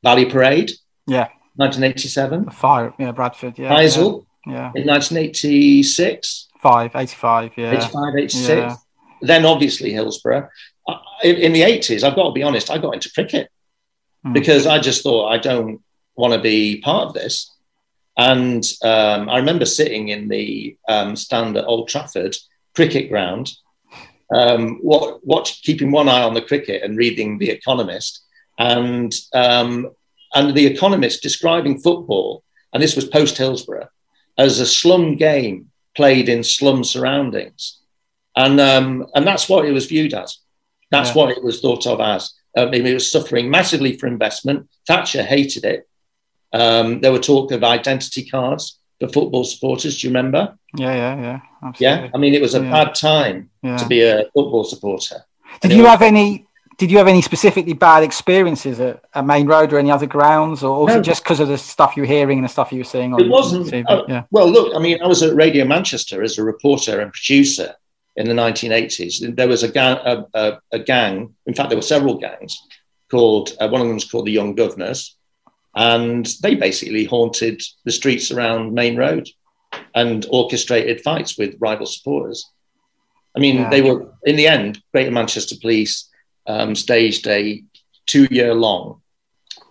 Valley 0.04 0.26
Parade. 0.26 0.72
Yeah. 1.06 1.28
1987. 1.56 2.46
The 2.46 2.52
fire, 2.52 2.93
yeah, 3.00 3.12
Bradford, 3.12 3.58
yeah. 3.58 3.70
Heysel. 3.74 4.26
Yeah. 4.46 4.72
In 4.76 4.86
1986. 4.86 6.48
5, 6.62 6.96
85, 6.96 7.52
yeah. 7.58 7.72
85, 7.72 8.15
86. 8.17 8.48
Yeah. 8.50 8.76
Then 9.22 9.46
obviously 9.46 9.91
Hillsborough. 9.91 10.50
In, 11.24 11.36
in, 11.36 11.54
the 11.54 11.62
80s, 11.62 12.04
I've 12.04 12.15
got 12.15 12.28
to 12.28 12.34
be 12.34 12.43
honest, 12.43 12.70
I 12.70 12.78
got 12.78 12.93
into 12.93 13.12
cricket 13.12 13.50
mm. 14.26 14.34
because 14.34 14.67
I 14.67 14.80
just 14.80 15.04
thought 15.04 15.30
I 15.30 15.38
don't 15.38 15.82
want 16.15 16.34
to 16.34 16.39
be 16.39 16.82
part 16.82 17.08
of 17.08 17.13
this. 17.13 17.52
And 18.17 18.63
um, 18.84 19.30
I 19.30 19.38
remember 19.38 19.65
sitting 19.65 20.10
in 20.10 20.28
the 20.28 20.78
um, 20.88 21.15
stand 21.15 21.58
at 21.58 21.65
Old 21.65 21.88
Trafford 21.88 22.36
cricket 22.76 23.10
ground 23.10 23.52
um, 24.34 24.80
what, 24.82 25.26
watch, 25.26 25.62
keeping 25.63 25.92
one 25.92 26.10
eye 26.10 26.24
on 26.24 26.34
the 26.34 26.42
cricket 26.42 26.84
and 26.84 26.98
reading 26.98 27.38
The 27.38 27.50
Economist, 27.50 28.22
and 28.60 29.13
um, 29.34 29.92
and 30.34 30.56
The 30.56 30.66
Economist 30.66 31.22
describing 31.22 31.80
football, 31.80 32.44
and 32.74 32.82
this 32.82 32.96
was 32.96 33.06
post 33.06 33.38
Hillsborough, 33.38 33.90
as 34.38 34.60
a 34.60 34.66
slum 34.66 35.16
game 35.16 35.72
played 35.96 36.30
in 36.30 36.44
slum 36.44 36.84
surroundings, 36.84 37.80
and 38.36 38.60
um, 38.60 39.08
and 39.16 39.26
that's 39.26 39.48
what 39.48 39.66
it 39.66 39.72
was 39.72 39.86
viewed 39.86 40.13
as. 40.13 40.40
That's 40.92 41.10
yeah. 41.10 41.16
what 41.16 41.30
it 41.32 41.44
was 41.44 41.62
thought 41.62 41.88
of 41.88 42.00
as. 42.00 42.34
I 42.56 42.66
mean, 42.66 42.86
it 42.86 42.94
was 42.94 43.12
suffering 43.12 43.50
massively 43.50 43.98
for 43.98 44.08
investment. 44.08 44.70
Thatcher 44.88 45.24
hated 45.24 45.66
it. 45.66 45.88
Um, 46.54 47.02
there 47.02 47.12
were 47.12 47.20
talk 47.20 47.52
of 47.52 47.63
identity 47.63 48.26
cards 48.26 48.80
for 48.99 49.10
football 49.10 49.43
supporters. 49.43 49.99
Do 49.99 50.07
you 50.07 50.13
remember? 50.13 50.57
Yeah, 50.75 50.93
yeah, 50.93 51.21
yeah. 51.21 51.39
Absolutely. 51.63 52.05
Yeah, 52.05 52.12
I 52.13 52.17
mean, 52.17 52.33
it 52.33 52.41
was 52.41 52.55
a 52.55 52.63
yeah. 52.63 52.71
bad 52.71 52.95
time 52.95 53.49
yeah. 53.62 53.77
to 53.77 53.88
be 53.88 54.01
a 54.01 54.23
football 54.33 54.63
supporter. 54.63 55.23
Did 55.62 55.73
you 55.73 55.86
have 55.86 56.01
any? 56.01 56.45
Did 56.77 56.91
you 56.91 56.99
have 56.99 57.07
any 57.07 57.23
specifically 57.23 57.73
bad 57.73 58.03
experiences 58.03 58.79
at, 58.79 59.03
at 59.15 59.25
Maine 59.25 59.47
Road 59.47 59.73
or 59.73 59.79
any 59.79 59.89
other 59.89 60.05
grounds, 60.05 60.62
or 60.62 60.86
was 60.86 60.93
no. 60.93 60.99
it 60.99 61.03
just 61.03 61.23
because 61.23 61.39
of 61.39 61.47
the 61.47 61.57
stuff 61.57 61.97
you 61.97 62.03
were 62.03 62.07
hearing 62.07 62.38
and 62.38 62.45
the 62.45 62.49
stuff 62.49 62.71
you 62.71 62.79
were 62.79 62.83
seeing 62.83 63.13
on? 63.13 63.21
It 63.21 63.29
wasn't. 63.29 63.73
Uh, 63.73 64.03
yeah. 64.07 64.23
Well, 64.29 64.47
look, 64.47 64.75
I 64.75 64.79
mean, 64.79 65.01
I 65.01 65.07
was 65.07 65.23
at 65.23 65.36
Radio 65.36 65.65
Manchester 65.65 66.21
as 66.21 66.38
a 66.38 66.43
reporter 66.43 66.99
and 66.99 67.12
producer 67.12 67.73
in 68.15 68.27
the 68.27 68.33
1980s. 68.33 69.36
There 69.36 69.47
was 69.47 69.63
a 69.63 69.69
gang, 69.69 69.97
a, 70.05 70.25
a, 70.36 70.60
a 70.71 70.79
gang. 70.79 71.33
In 71.47 71.55
fact, 71.55 71.69
there 71.69 71.77
were 71.77 71.81
several 71.81 72.19
gangs 72.19 72.62
called. 73.10 73.53
Uh, 73.60 73.69
one 73.69 73.81
of 73.81 73.88
them 73.88 73.95
was 73.95 74.05
called 74.05 74.27
the 74.27 74.31
Young 74.31 74.53
Governors, 74.53 75.16
and 75.78 76.28
they 76.42 76.56
basically 76.56 77.06
haunted 77.06 77.62
the 77.86 77.92
streets 77.92 78.32
around 78.32 78.74
Maine 78.74 78.98
Road 78.98 79.30
and 79.94 80.26
orchestrated 80.32 81.02
fights 81.02 81.38
with 81.38 81.56
rival 81.60 81.86
supporters. 81.86 82.50
I 83.36 83.40
mean, 83.40 83.58
yeah. 83.58 83.70
they 83.70 83.84
were 83.84 84.12
in 84.26 84.38
the 84.38 84.48
end. 84.48 84.82
Greater 84.92 85.12
Manchester 85.12 85.56
Police 85.62 86.10
um, 86.48 86.74
staged 86.74 87.28
a 87.28 87.63
two-year-long 88.08 89.02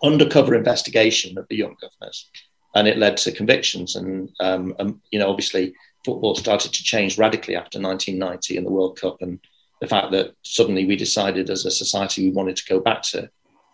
undercover 0.01 0.55
investigation 0.55 1.39
of 1.39 1.49
the 1.49 1.57
young 1.57 1.75
governors, 1.81 2.31
and 2.77 2.87
it 2.87 2.99
led 2.99 3.17
to 3.17 3.33
convictions. 3.33 3.97
And 3.97 4.31
um, 4.39 4.77
um, 4.79 5.03
you 5.11 5.19
know, 5.19 5.29
obviously, 5.29 5.75
football 6.05 6.37
started 6.37 6.73
to 6.73 6.85
change 6.85 7.19
radically 7.19 7.57
after 7.57 7.81
1990 7.81 8.59
and 8.59 8.65
the 8.65 8.71
World 8.71 9.01
Cup, 9.01 9.17
and 9.23 9.41
the 9.81 9.89
fact 9.89 10.13
that 10.13 10.37
suddenly 10.43 10.87
we 10.87 10.95
decided 10.95 11.51
as 11.51 11.67
a 11.67 11.71
society 11.73 12.29
we 12.29 12.31
wanted 12.31 12.55
to 12.59 12.69
go 12.69 12.79
back 12.79 13.03
to 13.03 13.29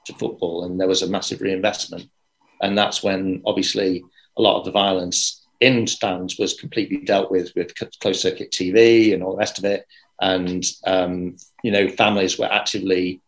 to 0.06 0.14
football, 0.14 0.64
and 0.64 0.80
there 0.80 0.88
was 0.88 1.02
a 1.02 1.06
massive 1.06 1.42
reinvestment. 1.42 2.08
And 2.62 2.78
that's 2.78 3.02
when, 3.02 3.42
obviously, 3.44 4.04
a 4.36 4.42
lot 4.42 4.58
of 4.58 4.64
the 4.64 4.70
violence 4.70 5.42
in 5.60 5.86
stands 5.86 6.38
was 6.38 6.54
completely 6.54 6.98
dealt 6.98 7.30
with 7.30 7.52
with 7.54 7.72
closed 8.00 8.20
circuit 8.20 8.50
TV 8.50 9.14
and 9.14 9.22
all 9.22 9.32
the 9.32 9.38
rest 9.38 9.58
of 9.58 9.64
it. 9.64 9.86
And 10.20 10.64
um, 10.86 11.36
you 11.62 11.70
know, 11.70 11.88
families 11.88 12.38
were 12.38 12.52
actively 12.52 13.20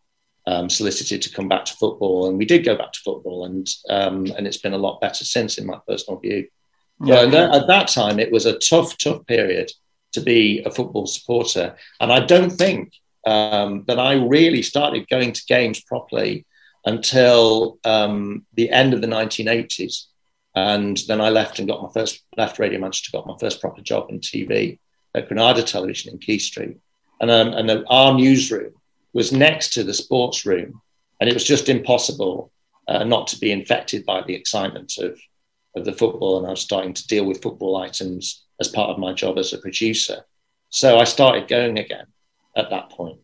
um, 0.47 0.69
solicited 0.69 1.21
to 1.23 1.33
come 1.33 1.47
back 1.47 1.65
to 1.65 1.73
football, 1.73 2.27
and 2.27 2.37
we 2.37 2.45
did 2.45 2.65
go 2.65 2.75
back 2.75 2.91
to 2.93 2.99
football, 3.03 3.45
and 3.45 3.67
um, 3.89 4.25
and 4.37 4.45
it's 4.45 4.57
been 4.57 4.73
a 4.73 4.77
lot 4.77 5.01
better 5.01 5.25
since, 5.25 5.57
in 5.57 5.65
my 5.65 5.79
personal 5.87 6.19
view. 6.19 6.47
Yeah. 7.03 7.23
at 7.23 7.67
that 7.67 7.89
time, 7.89 8.19
it 8.19 8.31
was 8.31 8.45
a 8.45 8.57
tough, 8.59 8.97
tough 8.97 9.25
period 9.25 9.69
to 10.13 10.21
be 10.21 10.63
a 10.65 10.71
football 10.71 11.07
supporter, 11.07 11.75
and 11.99 12.11
I 12.11 12.19
don't 12.19 12.51
think 12.51 12.93
um, 13.25 13.83
that 13.87 13.99
I 13.99 14.13
really 14.13 14.61
started 14.61 15.09
going 15.09 15.33
to 15.33 15.45
games 15.47 15.81
properly 15.81 16.45
until 16.85 17.79
um, 17.83 18.45
the 18.53 18.69
end 18.69 18.93
of 18.93 19.01
the 19.01 19.07
1980s. 19.07 20.05
And 20.55 20.97
then 21.07 21.19
I 21.19 21.29
left 21.29 21.59
and 21.59 21.67
got 21.67 21.81
my 21.81 21.89
first 21.93 22.23
left 22.37 22.59
Radio 22.59 22.79
Manchester, 22.79 23.17
got 23.17 23.27
my 23.27 23.35
first 23.39 23.59
proper 23.59 23.81
job 23.81 24.07
in 24.09 24.19
TV 24.19 24.79
at 25.13 25.27
Granada 25.27 25.63
Television 25.63 26.13
in 26.13 26.19
Quay 26.19 26.37
Street. 26.37 26.77
And, 27.19 27.31
um, 27.31 27.53
and 27.53 27.85
our 27.89 28.13
newsroom 28.13 28.73
was 29.13 29.31
next 29.31 29.73
to 29.73 29.83
the 29.83 29.93
sports 29.93 30.45
room. 30.45 30.81
And 31.19 31.29
it 31.29 31.33
was 31.33 31.43
just 31.43 31.69
impossible 31.69 32.51
uh, 32.87 33.03
not 33.03 33.27
to 33.27 33.39
be 33.39 33.51
infected 33.51 34.05
by 34.05 34.21
the 34.21 34.35
excitement 34.35 34.97
of, 34.99 35.19
of 35.75 35.85
the 35.85 35.93
football. 35.93 36.37
And 36.37 36.47
I 36.47 36.51
was 36.51 36.61
starting 36.61 36.93
to 36.93 37.07
deal 37.07 37.25
with 37.25 37.41
football 37.41 37.77
items 37.77 38.45
as 38.61 38.67
part 38.67 38.89
of 38.89 38.99
my 38.99 39.13
job 39.13 39.37
as 39.37 39.53
a 39.53 39.57
producer. 39.57 40.25
So 40.69 40.97
I 40.97 41.05
started 41.05 41.47
going 41.47 41.79
again 41.79 42.07
at 42.55 42.69
that 42.69 42.89
point. 42.91 43.19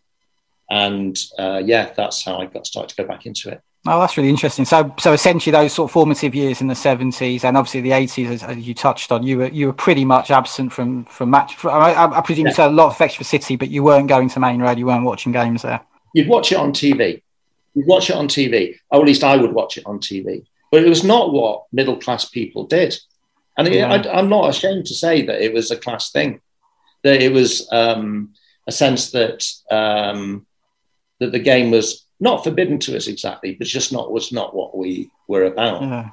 And 0.71 1.19
uh, 1.37 1.61
yeah, 1.63 1.91
that's 1.95 2.23
how 2.23 2.37
I 2.37 2.45
got 2.45 2.65
started 2.65 2.95
to 2.95 3.03
go 3.03 3.07
back 3.07 3.25
into 3.25 3.49
it. 3.51 3.61
Oh, 3.85 3.99
that's 3.99 4.15
really 4.15 4.29
interesting. 4.29 4.63
So, 4.63 4.95
so 4.97 5.11
essentially, 5.11 5.51
those 5.51 5.73
sort 5.73 5.89
of 5.89 5.91
formative 5.91 6.33
years 6.33 6.61
in 6.61 6.67
the 6.67 6.75
seventies 6.75 7.43
and 7.43 7.57
obviously 7.57 7.81
the 7.81 7.91
eighties, 7.91 8.29
as, 8.29 8.43
as, 8.43 8.57
you 8.57 8.73
touched 8.73 9.11
on, 9.11 9.23
you 9.23 9.39
were 9.39 9.47
you 9.49 9.67
were 9.67 9.73
pretty 9.73 10.05
much 10.05 10.31
absent 10.31 10.71
from 10.71 11.03
from 11.05 11.29
match. 11.29 11.55
From, 11.55 11.71
I, 11.71 12.05
I, 12.05 12.21
presume 12.21 12.45
yeah. 12.45 12.51
you 12.51 12.55
had 12.55 12.71
a 12.71 12.73
lot 12.73 12.85
of 12.87 12.93
affection 12.93 13.17
for 13.17 13.25
City, 13.25 13.57
but 13.57 13.69
you 13.69 13.83
weren't 13.83 14.07
going 14.07 14.29
to 14.29 14.39
Maine 14.39 14.61
Road. 14.61 14.79
You 14.79 14.85
weren't 14.85 15.03
watching 15.03 15.33
games 15.33 15.63
there. 15.63 15.81
You'd 16.13 16.29
watch 16.29 16.53
it 16.53 16.57
on 16.57 16.71
TV. 16.71 17.21
You'd 17.73 17.87
watch 17.87 18.09
it 18.09 18.15
on 18.15 18.29
TV, 18.29 18.75
or 18.91 19.01
at 19.01 19.07
least 19.07 19.25
I 19.25 19.35
would 19.35 19.51
watch 19.51 19.77
it 19.77 19.85
on 19.85 19.99
TV. 19.99 20.45
But 20.71 20.83
it 20.83 20.89
was 20.89 21.03
not 21.03 21.33
what 21.33 21.65
middle 21.73 21.97
class 21.97 22.29
people 22.29 22.65
did, 22.65 22.97
and 23.57 23.67
yeah. 23.67 23.91
I, 23.91 24.19
am 24.19 24.29
not 24.29 24.49
ashamed 24.49 24.85
to 24.85 24.93
say 24.93 25.25
that 25.25 25.41
it 25.41 25.53
was 25.53 25.69
a 25.69 25.75
class 25.75 26.11
thing. 26.11 26.39
That 27.03 27.21
it 27.21 27.33
was 27.33 27.67
um, 27.73 28.35
a 28.67 28.71
sense 28.71 29.11
that 29.11 29.43
um, 29.69 30.45
that 31.21 31.31
the 31.31 31.39
game 31.39 31.71
was 31.71 32.05
not 32.19 32.43
forbidden 32.43 32.79
to 32.79 32.97
us 32.97 33.07
exactly, 33.07 33.55
but 33.55 33.67
just 33.67 33.93
not 33.93 34.11
was 34.11 34.31
not 34.31 34.55
what 34.55 34.75
we 34.75 35.09
were 35.27 35.45
about. 35.45 35.83
Yeah. 35.83 36.09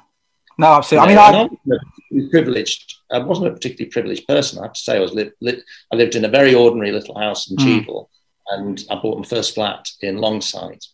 No, 0.57 0.67
absolutely. 0.67 1.15
I 1.15 1.31
mean, 1.31 1.51
I 1.71 1.77
was 2.11 2.29
privileged. 2.29 2.95
I 3.11 3.19
wasn't 3.19 3.47
a 3.47 3.51
particularly 3.51 3.91
privileged 3.91 4.27
person. 4.27 4.59
I 4.59 4.63
have 4.63 4.73
to 4.73 4.79
say, 4.79 4.97
I 4.97 4.99
was 4.99 5.13
li- 5.13 5.31
li- 5.41 5.63
I 5.91 5.95
lived 5.95 6.15
in 6.15 6.25
a 6.25 6.29
very 6.29 6.53
ordinary 6.53 6.91
little 6.91 7.17
house 7.17 7.49
in 7.49 7.57
mm. 7.57 7.63
Cheadle, 7.63 8.09
and 8.49 8.83
I 8.89 8.95
bought 8.95 9.17
my 9.17 9.25
first 9.25 9.55
flat 9.55 9.89
in 10.01 10.17
Longsight. 10.17 10.85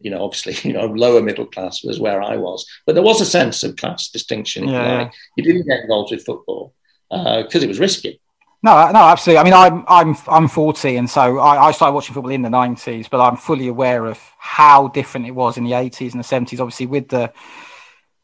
You 0.00 0.10
know, 0.10 0.22
obviously, 0.24 0.56
you 0.68 0.74
know, 0.74 0.86
lower 0.86 1.22
middle 1.22 1.46
class 1.46 1.82
was 1.82 1.98
where 1.98 2.22
I 2.22 2.36
was, 2.36 2.66
but 2.86 2.94
there 2.94 3.02
was 3.02 3.20
a 3.20 3.26
sense 3.26 3.64
of 3.64 3.76
class 3.76 4.10
distinction. 4.10 4.68
Yeah. 4.68 4.82
You, 4.82 4.98
like. 4.98 5.12
you 5.36 5.44
didn't 5.44 5.66
get 5.66 5.80
involved 5.80 6.12
with 6.12 6.24
football 6.24 6.74
because 7.10 7.62
uh, 7.62 7.64
it 7.64 7.68
was 7.68 7.80
risky. 7.80 8.20
No, 8.64 8.78
uh, 8.78 8.92
no, 8.92 9.00
absolutely. 9.00 9.40
I 9.40 9.44
mean, 9.44 9.52
I'm 9.52 9.84
I'm 9.86 10.16
I'm 10.26 10.48
40, 10.48 10.96
and 10.96 11.08
so 11.08 11.38
I, 11.38 11.66
I, 11.66 11.70
started 11.70 11.92
watching 11.92 12.14
football 12.14 12.32
in 12.32 12.40
the 12.40 12.48
90s, 12.48 13.10
but 13.10 13.20
I'm 13.20 13.36
fully 13.36 13.68
aware 13.68 14.06
of 14.06 14.18
how 14.38 14.88
different 14.88 15.26
it 15.26 15.32
was 15.32 15.58
in 15.58 15.64
the 15.64 15.72
80s 15.72 16.14
and 16.14 16.24
the 16.24 16.26
70s. 16.26 16.60
Obviously, 16.60 16.86
with 16.86 17.08
the 17.08 17.30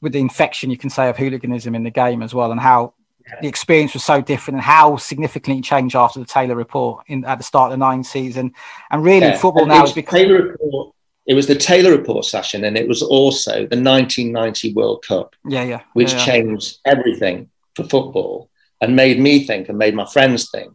with 0.00 0.14
the 0.14 0.18
infection, 0.18 0.70
you 0.70 0.79
can 0.79 0.88
say, 0.88 1.11
of 1.11 1.18
hooliganism 1.18 1.74
in 1.74 1.83
the 1.83 1.90
game 1.90 2.22
as 2.22 2.33
well, 2.33 2.53
and 2.53 2.59
how 2.59 2.94
yeah. 3.29 3.35
the 3.42 3.48
experience 3.48 3.92
was 3.92 4.03
so 4.03 4.22
different, 4.22 4.57
and 4.57 4.64
how 4.64 4.96
significantly 4.96 5.61
changed 5.61 5.94
after 5.94 6.18
the 6.18 6.24
Taylor 6.24 6.57
report 6.57 7.05
in 7.09 7.22
at 7.26 7.37
the 7.37 7.44
start 7.44 7.70
of 7.70 7.79
the 7.79 7.85
90s, 7.85 8.37
and 8.37 8.55
and 8.90 9.05
really 9.05 9.26
yeah. 9.26 9.37
football 9.37 9.64
and 9.64 9.72
now 9.72 9.85
is 9.85 9.92
because 9.92 10.20
Taylor 10.20 10.42
report. 10.42 10.94
It 11.26 11.35
was 11.35 11.48
the 11.48 11.55
Taylor 11.55 11.90
report 11.90 12.24
Sachin, 12.24 12.66
and 12.66 12.79
it 12.79 12.88
was 12.88 13.03
also 13.03 13.66
the 13.66 13.76
1990 13.76 14.72
World 14.72 15.05
Cup. 15.07 15.37
Yeah, 15.46 15.64
yeah, 15.64 15.81
which 15.92 16.14
yeah, 16.14 16.24
changed 16.24 16.79
everything 16.87 17.50
for 17.74 17.85
football 17.85 18.49
and 18.80 18.96
made 18.96 19.20
me 19.20 19.46
think 19.46 19.68
and 19.68 19.78
made 19.78 19.94
my 19.94 20.06
friends 20.06 20.50
think 20.50 20.72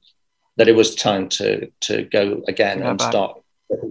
that 0.58 0.68
it 0.68 0.76
was 0.76 0.96
time 0.96 1.30
to 1.30 1.72
to 1.82 2.04
go 2.04 2.42
again 2.48 2.82
and 2.82 2.98
back. 2.98 3.10
start 3.10 3.42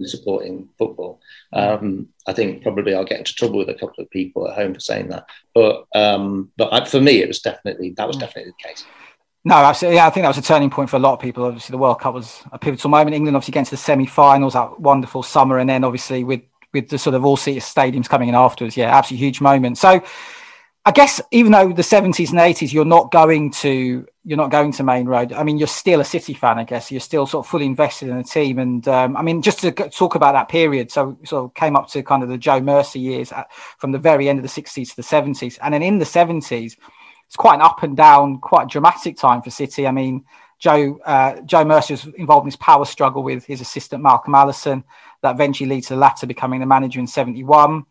supporting 0.03 0.69
football. 0.77 1.19
Um, 1.53 2.07
I 2.27 2.33
think 2.33 2.63
probably 2.63 2.95
I'll 2.95 3.05
get 3.05 3.19
into 3.19 3.35
trouble 3.35 3.57
with 3.57 3.69
a 3.69 3.73
couple 3.73 4.03
of 4.03 4.09
people 4.09 4.47
at 4.47 4.55
home 4.55 4.73
for 4.73 4.79
saying 4.79 5.09
that, 5.09 5.25
but 5.53 5.85
um, 5.93 6.51
but 6.57 6.73
I, 6.73 6.85
for 6.85 7.01
me, 7.01 7.21
it 7.21 7.27
was 7.27 7.39
definitely 7.39 7.93
that 7.97 8.07
was 8.07 8.17
definitely 8.17 8.53
the 8.57 8.67
case. 8.67 8.85
No, 9.47 9.55
absolutely. 9.55 9.97
Yeah, 9.97 10.07
I 10.07 10.09
think 10.09 10.23
that 10.23 10.29
was 10.29 10.39
a 10.39 10.41
turning 10.41 10.71
point 10.71 10.89
for 10.89 10.95
a 10.95 10.99
lot 10.99 11.13
of 11.13 11.19
people. 11.19 11.43
Obviously, 11.45 11.71
the 11.71 11.77
World 11.77 11.99
Cup 11.99 12.15
was 12.15 12.41
a 12.51 12.57
pivotal 12.57 12.89
moment. 12.89 13.15
England 13.15 13.35
obviously 13.37 13.51
getting 13.51 13.65
to 13.65 13.71
the 13.71 13.77
semi-finals, 13.77 14.53
that 14.53 14.79
wonderful 14.79 15.21
summer, 15.21 15.59
and 15.59 15.69
then 15.69 15.83
obviously 15.83 16.23
with 16.23 16.41
with 16.73 16.89
the 16.89 16.97
sort 16.97 17.15
of 17.15 17.23
all-seater 17.23 17.61
stadiums 17.61 18.09
coming 18.09 18.27
in 18.27 18.35
afterwards. 18.35 18.75
Yeah, 18.75 18.95
absolutely 18.95 19.25
huge 19.25 19.41
moment. 19.41 19.77
So 19.77 20.03
I 20.87 20.91
guess 20.91 21.19
even 21.31 21.51
though 21.51 21.73
the 21.73 21.81
70s 21.81 22.29
and 22.29 22.39
80s, 22.39 22.71
you're 22.71 22.85
not 22.85 23.11
going 23.11 23.49
to 23.51 24.05
you're 24.23 24.37
not 24.37 24.51
going 24.51 24.71
to 24.71 24.83
Maine 24.83 25.07
Road. 25.07 25.33
I 25.33 25.43
mean, 25.43 25.57
you're 25.57 25.67
still 25.67 25.99
a 25.99 26.05
City 26.05 26.33
fan, 26.33 26.59
I 26.59 26.63
guess. 26.63 26.91
You're 26.91 26.99
still 26.99 27.25
sort 27.25 27.45
of 27.45 27.49
fully 27.49 27.65
invested 27.65 28.09
in 28.09 28.17
the 28.17 28.23
team. 28.23 28.59
And 28.59 28.87
um, 28.87 29.17
I 29.17 29.23
mean, 29.23 29.41
just 29.41 29.59
to 29.59 29.71
talk 29.71 30.15
about 30.15 30.33
that 30.33 30.47
period, 30.47 30.91
so 30.91 31.17
sort 31.23 31.45
of 31.45 31.53
came 31.55 31.75
up 31.75 31.87
to 31.89 32.03
kind 32.03 32.21
of 32.21 32.29
the 32.29 32.37
Joe 32.37 32.59
Mercer 32.59 32.99
years 32.99 33.31
at, 33.31 33.51
from 33.51 33.91
the 33.91 33.99
very 33.99 34.29
end 34.29 34.37
of 34.37 34.43
the 34.43 34.61
60s 34.61 34.89
to 34.89 34.95
the 34.95 35.01
70s, 35.01 35.57
and 35.61 35.73
then 35.73 35.81
in 35.81 35.97
the 35.97 36.05
70s, 36.05 36.75
it's 37.25 37.35
quite 37.35 37.55
an 37.55 37.61
up 37.61 37.81
and 37.81 37.97
down, 37.97 38.39
quite 38.39 38.67
dramatic 38.67 39.17
time 39.17 39.41
for 39.41 39.49
City. 39.49 39.87
I 39.87 39.91
mean, 39.91 40.23
Joe 40.59 40.99
uh, 41.05 41.41
Joe 41.41 41.65
Mercer 41.65 41.93
was 41.93 42.05
involved 42.17 42.45
in 42.45 42.49
this 42.49 42.55
power 42.57 42.85
struggle 42.85 43.23
with 43.23 43.43
his 43.45 43.59
assistant 43.59 44.03
Malcolm 44.03 44.35
Allison 44.35 44.83
that 45.23 45.33
eventually 45.33 45.69
leads 45.69 45.87
to 45.87 45.95
the 45.95 45.99
latter 45.99 46.27
becoming 46.27 46.59
the 46.59 46.67
manager 46.67 46.99
in 46.99 47.07
71. 47.07 47.85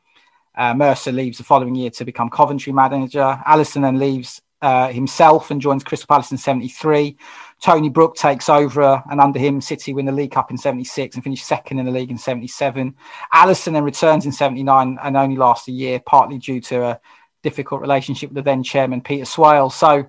Uh, 0.56 0.74
Mercer 0.74 1.12
leaves 1.12 1.38
the 1.38 1.44
following 1.44 1.74
year 1.74 1.90
to 1.90 2.04
become 2.04 2.30
Coventry 2.30 2.72
manager. 2.72 3.40
Allison 3.46 3.82
then 3.82 3.98
leaves 3.98 4.40
uh, 4.62 4.88
himself 4.88 5.50
and 5.50 5.60
joins 5.60 5.84
Crystal 5.84 6.06
Palace 6.06 6.30
in 6.30 6.38
73. 6.38 7.16
Tony 7.60 7.88
Book 7.88 8.16
takes 8.16 8.48
over, 8.48 9.02
and 9.10 9.20
under 9.20 9.38
him, 9.38 9.60
City 9.60 9.92
win 9.92 10.06
the 10.06 10.12
League 10.12 10.32
Cup 10.32 10.50
in 10.50 10.56
76 10.56 11.14
and 11.14 11.22
finish 11.22 11.42
second 11.42 11.78
in 11.78 11.86
the 11.86 11.92
league 11.92 12.10
in 12.10 12.16
77. 12.16 12.94
Allison 13.32 13.74
then 13.74 13.84
returns 13.84 14.26
in 14.26 14.32
79 14.32 14.98
and 15.02 15.16
only 15.16 15.36
lasts 15.36 15.68
a 15.68 15.72
year, 15.72 16.00
partly 16.06 16.38
due 16.38 16.60
to 16.62 16.82
a 16.82 17.00
difficult 17.42 17.80
relationship 17.80 18.30
with 18.30 18.36
the 18.36 18.42
then 18.42 18.62
chairman, 18.62 19.00
Peter 19.02 19.24
Swales. 19.24 19.74
So, 19.74 20.06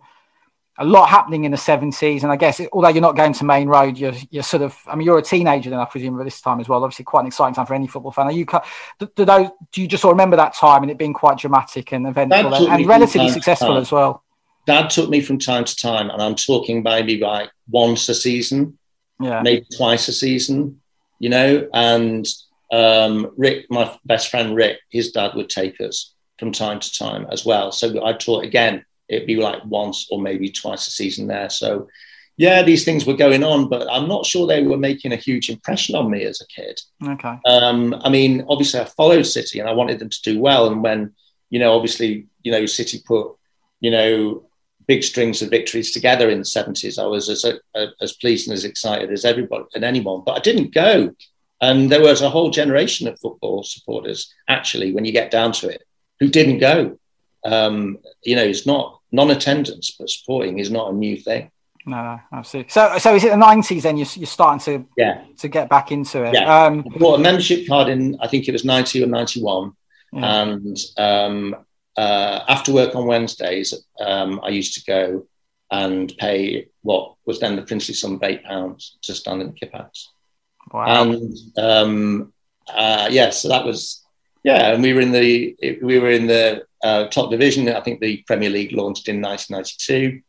a 0.78 0.86
lot 0.86 1.10
happening 1.10 1.46
in 1.46 1.52
the 1.52 1.58
70s. 1.58 2.24
And 2.24 2.32
I 2.32 2.36
guess, 2.36 2.60
although 2.74 2.90
you're 2.90 3.02
not 3.02 3.16
going 3.16 3.34
to 3.34 3.46
Maine 3.46 3.68
Road, 3.68 3.98
you're, 3.98 4.14
you're 4.30 4.44
sort 4.44 4.62
of, 4.62 4.78
I 4.88 4.96
mean, 4.96 5.06
you're 5.06 5.18
a 5.18 5.22
teenager 5.22 5.70
then, 5.70 5.80
I 5.80 5.86
presume, 5.86 6.20
at 6.20 6.26
this 6.26 6.42
time 6.42 6.60
as 6.60 6.68
well. 6.68 6.84
Obviously, 6.84 7.06
quite 7.06 7.22
an 7.22 7.28
exciting 7.28 7.56
time 7.56 7.66
for 7.66 7.74
any 7.74 7.88
football 7.88 8.12
fan. 8.12 8.28
Are 8.28 8.32
you, 8.32 8.46
do, 9.00 9.10
do, 9.16 9.26
those, 9.26 9.50
do 9.72 9.82
you 9.82 9.88
just 9.88 10.02
sort 10.02 10.12
of 10.12 10.16
remember 10.16 10.36
that 10.36 10.54
time 10.54 10.84
and 10.84 10.92
it 10.92 10.98
being 10.98 11.14
quite 11.14 11.38
dramatic 11.38 11.94
and 11.94 12.08
eventful 12.08 12.56
and, 12.56 12.74
and 12.74 12.88
relatively 12.88 13.30
successful 13.30 13.78
as 13.78 13.92
well? 13.92 14.24
Dad 14.66 14.90
took 14.90 15.10
me 15.10 15.22
from 15.22 15.40
time 15.40 15.64
to 15.64 15.76
time. 15.76 16.10
And 16.10 16.22
I'm 16.22 16.36
talking 16.36 16.84
maybe 16.84 17.20
like 17.20 17.50
once 17.70 18.10
a 18.10 18.16
season, 18.16 18.78
yeah. 19.20 19.42
maybe 19.42 19.66
twice 19.78 20.08
a 20.08 20.14
season, 20.14 20.82
you 21.20 21.30
know. 21.30 21.70
And 21.74 22.28
um, 22.72 23.32
Rick, 23.38 23.68
my 23.70 23.98
best 24.06 24.30
friend 24.30 24.56
Rick, 24.56 24.80
his 24.90 25.12
dad 25.12 25.36
would 25.36 25.50
take 25.50 25.80
us 25.80 26.14
from 26.38 26.52
time 26.52 26.80
to 26.80 26.94
time 26.94 27.28
as 27.32 27.46
well. 27.46 27.72
So 27.72 28.04
I 28.06 28.14
taught 28.14 28.44
again 28.44 28.84
it'd 29.08 29.28
be 29.28 29.38
like 29.38 29.63
once 29.65 30.08
or 30.10 30.22
maybe 30.22 30.50
twice 30.50 30.88
a 30.88 30.91
season 30.91 31.28
there. 31.28 31.50
So, 31.50 31.88
yeah, 32.38 32.63
these 32.63 32.84
things 32.84 33.06
were 33.06 33.15
going 33.15 33.44
on, 33.44 33.70
but 33.70 33.89
I'm 33.89 34.08
not 34.08 34.26
sure 34.26 34.46
they 34.46 34.63
were 34.63 34.78
making 34.78 35.13
a 35.13 35.18
huge 35.18 35.50
impression 35.50 35.96
on 35.96 36.12
me 36.12 36.24
as 36.24 36.41
a 36.41 36.48
kid. 36.48 36.80
Okay. 37.06 37.39
Um, 37.46 37.96
I 38.04 38.10
mean, 38.10 38.46
obviously, 38.50 38.80
I 38.82 38.86
followed 38.86 39.24
City 39.24 39.60
and 39.60 39.70
I 39.70 39.74
wanted 39.74 40.00
them 40.00 40.10
to 40.10 40.22
do 40.22 40.39
well. 40.39 40.68
And 40.68 40.84
when, 40.84 41.13
you 41.50 41.60
know, 41.60 41.74
obviously, 41.74 42.28
you 42.44 42.52
know, 42.52 42.65
City 42.65 43.02
put, 43.06 43.36
you 43.80 43.91
know, 43.91 44.44
big 44.88 45.04
strings 45.04 45.41
of 45.41 45.50
victories 45.50 45.91
together 45.91 46.30
in 46.30 46.39
the 46.39 46.46
70s, 46.46 47.02
I 47.02 47.06
was 47.06 47.30
as, 47.30 47.46
as 48.02 48.13
pleased 48.13 48.48
and 48.48 48.54
as 48.54 48.65
excited 48.65 49.12
as 49.12 49.26
everybody 49.26 49.65
and 49.74 49.84
anyone, 49.84 50.24
but 50.26 50.38
I 50.38 50.39
didn't 50.39 50.74
go. 50.74 51.15
And 51.62 51.89
there 51.89 52.02
was 52.02 52.22
a 52.22 52.30
whole 52.30 52.50
generation 52.50 53.08
of 53.08 53.20
football 53.20 53.63
supporters, 53.63 54.32
actually, 54.50 54.94
when 54.94 55.06
you 55.06 55.13
get 55.13 55.32
down 55.32 55.54
to 55.54 55.70
it, 55.70 55.84
who 56.20 56.28
didn't 56.28 56.60
go 56.60 57.00
um, 57.46 58.00
you 58.24 58.36
know, 58.36 58.44
it's 58.44 58.66
not 58.66 59.00
non-attendance, 59.12 59.96
but 59.98 60.10
supporting 60.10 60.60
is 60.60 60.72
not 60.72 60.92
a 60.92 60.96
new 60.96 61.18
thing. 61.18 61.52
No, 61.88 61.98
no, 61.98 62.20
absolutely. 62.34 62.72
So, 62.72 62.98
so 62.98 63.14
is 63.14 63.24
it 63.24 63.30
the 63.30 63.38
nineties? 63.38 63.84
Then 63.84 63.98
you're, 63.98 64.08
you're 64.16 64.26
starting 64.26 64.60
to 64.66 64.88
yeah 64.98 65.24
to 65.38 65.48
get 65.48 65.70
back 65.70 65.92
into 65.92 66.24
it. 66.24 66.34
Yeah, 66.34 66.66
um, 66.66 66.84
I 66.94 66.98
bought 66.98 67.20
a 67.20 67.22
membership 67.22 67.68
card 67.68 67.90
in 67.90 68.18
I 68.20 68.28
think 68.28 68.48
it 68.48 68.54
was 68.54 68.66
ninety 68.66 69.04
or 69.04 69.08
ninety 69.08 69.42
one, 69.42 69.74
yeah. 70.12 70.42
and 70.42 70.78
um, 70.98 71.56
uh, 71.96 72.40
after 72.48 72.74
work 72.74 72.96
on 72.96 73.06
Wednesdays, 73.06 73.74
um, 74.00 74.42
I 74.44 74.50
used 74.50 74.74
to 74.76 74.84
go 74.86 75.28
and 75.72 76.14
pay 76.18 76.70
what 76.82 77.16
was 77.26 77.40
then 77.40 77.56
the 77.56 77.62
princely 77.62 77.94
sum 77.94 78.16
of 78.16 78.24
eight 78.24 78.44
pounds 78.44 78.98
to 79.04 79.14
stand 79.14 79.42
in 79.42 79.48
the 79.48 79.54
Kippax. 79.54 80.08
Wow. 80.72 80.86
And 81.04 81.38
um, 81.58 82.34
uh, 82.68 83.08
yeah, 83.12 83.30
so 83.30 83.50
that 83.50 83.66
was 83.66 84.05
yeah, 84.46 84.74
and 84.74 84.84
we 84.84 84.94
were 84.94 85.02
in 85.02 85.12
the 85.12 85.58
we 85.82 85.98
were 85.98 86.12
in 86.12 86.28
the 86.28 86.68
uh, 86.84 87.08
top 87.08 87.32
division. 87.32 87.68
I 87.68 87.82
think 87.82 88.00
the 88.00 88.24
Premier 88.28 88.52
League 88.52 88.74
launched 88.74 89.10
in 89.10 89.20
1992. 89.20 90.22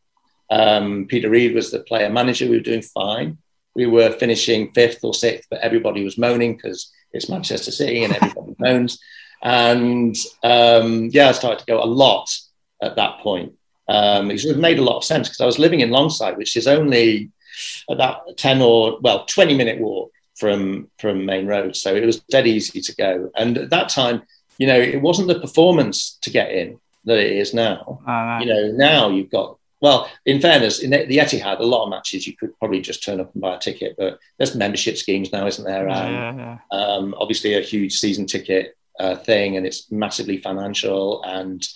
Um, 0.51 1.07
Peter 1.07 1.29
Reid 1.29 1.55
was 1.55 1.71
the 1.71 1.81
player 1.81 2.09
manager. 2.09 2.49
We 2.49 2.57
were 2.57 2.63
doing 2.63 2.81
fine. 2.81 3.37
We 3.75 3.85
were 3.85 4.11
finishing 4.13 4.73
fifth 4.73 5.01
or 5.05 5.13
sixth, 5.13 5.49
but 5.51 5.61
everybody 5.61 6.03
was 6.03 6.17
moaning 6.17 6.57
because 6.57 6.91
it's 7.13 7.29
Manchester 7.29 7.71
City 7.71 8.05
and 8.05 8.17
everybody 8.17 8.55
moans. 8.59 8.99
And 9.43 10.17
um, 10.43 11.11
yeah, 11.13 11.29
I 11.29 11.33
started 11.33 11.59
to 11.59 11.67
go 11.67 11.83
a 11.83 11.85
lot 11.85 12.35
at 12.81 12.97
that 12.97 13.19
point. 13.19 13.53
Um, 13.87 14.31
it 14.31 14.57
made 14.57 14.79
a 14.79 14.83
lot 14.83 14.97
of 14.97 15.05
sense 15.05 15.29
because 15.29 15.43
I 15.43 15.47
was 15.47 15.59
living 15.59 15.81
in 15.81 15.91
Longsight, 15.91 16.39
which 16.39 16.57
is 16.57 16.67
only 16.67 17.33
about 17.91 18.35
10 18.39 18.63
or, 18.63 18.99
well, 19.03 19.27
20 19.27 19.55
minute 19.55 19.79
walk 19.79 20.11
from 20.37 20.89
from 20.99 21.25
Maine 21.25 21.47
Road. 21.47 21.77
So 21.77 21.95
it 21.95 22.07
was 22.07 22.21
dead 22.21 22.47
easy 22.47 22.81
to 22.81 22.95
go. 22.97 23.31
And 23.37 23.59
at 23.59 23.71
that 23.71 23.89
time, 23.89 24.23
you 24.59 24.67
know, 24.67 24.79
it 24.79 25.01
wasn't 25.01 25.29
the 25.29 25.41
performance 25.41 26.19
to 26.23 26.31
get 26.31 26.51
in 26.51 26.79
that 27.05 27.19
it 27.19 27.33
is 27.33 27.55
now. 27.55 28.01
Uh, 28.07 28.39
you 28.41 28.47
know, 28.47 28.73
now 28.73 29.09
you've 29.09 29.31
got 29.31 29.59
well, 29.81 30.11
in 30.25 30.41
fairness, 30.41 30.81
in 30.81 30.91
the 30.91 31.19
Etihad, 31.19 31.61
a 31.61 31.63
lot 31.63 31.85
of 31.85 31.91
matches 31.91 32.27
you 32.27 32.35
could 32.35 32.59
probably 32.59 32.81
just 32.81 33.05
turn 33.05 33.21
up 33.21 33.33
and 33.35 33.43
buy 33.43 33.57
a 33.57 33.59
ticket, 33.59 33.95
but 33.99 34.19
there's 34.39 34.55
membership 34.55 34.97
schemes 34.97 35.33
now, 35.33 35.47
isn't 35.47 35.65
there? 35.65 35.87
Yeah, 35.87 36.29
um, 36.29 36.39
yeah. 36.39 36.59
Um, 36.73 37.15
obviously, 37.19 37.55
a 37.55 37.61
huge 37.61 37.99
season 37.99 38.27
ticket 38.27 38.77
uh, 38.99 39.17
thing, 39.17 39.57
and 39.57 39.67
it's 39.67 39.91
massively 39.93 40.39
financial. 40.39 41.23
And 41.25 41.67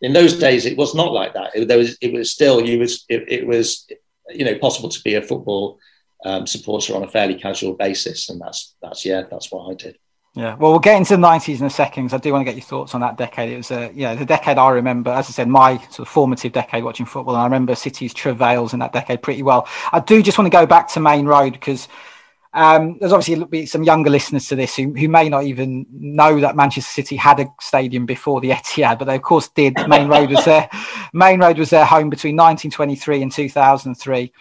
in 0.00 0.14
those 0.14 0.38
days, 0.38 0.64
it 0.64 0.78
was 0.78 0.94
not 0.94 1.12
like 1.12 1.34
that. 1.34 1.54
It, 1.54 1.68
there 1.68 1.78
was, 1.78 1.98
it 2.00 2.12
was 2.14 2.30
still, 2.30 2.66
you 2.66 2.78
was, 2.78 3.04
it, 3.10 3.24
it 3.28 3.46
was, 3.46 3.86
you 4.30 4.46
know, 4.46 4.56
possible 4.58 4.88
to 4.88 5.02
be 5.02 5.14
a 5.14 5.22
football 5.22 5.78
um, 6.24 6.46
supporter 6.46 6.94
on 6.94 7.02
a 7.02 7.08
fairly 7.08 7.34
casual 7.34 7.74
basis, 7.74 8.28
and 8.28 8.40
that's 8.40 8.74
that's 8.82 9.04
yeah, 9.04 9.22
that's 9.30 9.50
what 9.50 9.70
I 9.70 9.74
did. 9.74 9.98
Yeah, 10.34 10.54
well, 10.54 10.70
we'll 10.70 10.80
get 10.80 10.96
into 10.96 11.14
the 11.14 11.18
nineties 11.18 11.60
in 11.60 11.66
a 11.66 11.70
second. 11.70 12.08
Cause 12.08 12.14
I 12.14 12.18
do 12.18 12.32
want 12.32 12.40
to 12.40 12.44
get 12.50 12.56
your 12.56 12.64
thoughts 12.64 12.94
on 12.94 13.02
that 13.02 13.18
decade. 13.18 13.52
It 13.52 13.56
was 13.58 13.70
a 13.70 13.90
yeah, 13.94 14.14
the 14.14 14.24
decade 14.24 14.56
I 14.56 14.70
remember. 14.70 15.10
As 15.10 15.28
I 15.28 15.32
said, 15.32 15.48
my 15.48 15.76
sort 15.88 16.00
of 16.00 16.08
formative 16.08 16.52
decade 16.52 16.84
watching 16.84 17.06
football, 17.06 17.34
and 17.34 17.42
I 17.42 17.44
remember 17.44 17.74
City's 17.74 18.14
travails 18.14 18.72
in 18.72 18.78
that 18.78 18.92
decade 18.92 19.22
pretty 19.22 19.42
well. 19.42 19.68
I 19.92 20.00
do 20.00 20.22
just 20.22 20.38
want 20.38 20.50
to 20.50 20.56
go 20.56 20.64
back 20.64 20.88
to 20.88 21.00
Maine 21.00 21.26
Road 21.26 21.52
because 21.52 21.86
um, 22.54 22.98
there's 22.98 23.12
obviously 23.12 23.66
some 23.66 23.82
younger 23.82 24.10
listeners 24.10 24.46
to 24.48 24.56
this 24.56 24.76
who, 24.76 24.92
who 24.92 25.08
may 25.08 25.28
not 25.28 25.44
even 25.44 25.86
know 25.90 26.38
that 26.40 26.54
Manchester 26.54 26.90
City 26.90 27.16
had 27.16 27.40
a 27.40 27.46
stadium 27.60 28.04
before 28.04 28.40
the 28.40 28.50
Etihad, 28.52 28.98
but 28.98 29.06
they 29.06 29.16
of 29.16 29.22
course 29.22 29.48
did. 29.48 29.74
Maine 29.88 30.08
Road 30.08 30.30
was 30.30 30.44
their 30.44 30.68
Maine 31.12 31.40
Road 31.40 31.58
was 31.58 31.70
their 31.70 31.84
home 31.84 32.10
between 32.10 32.36
1923 32.36 33.22
and 33.22 33.32
2003. 33.32 34.32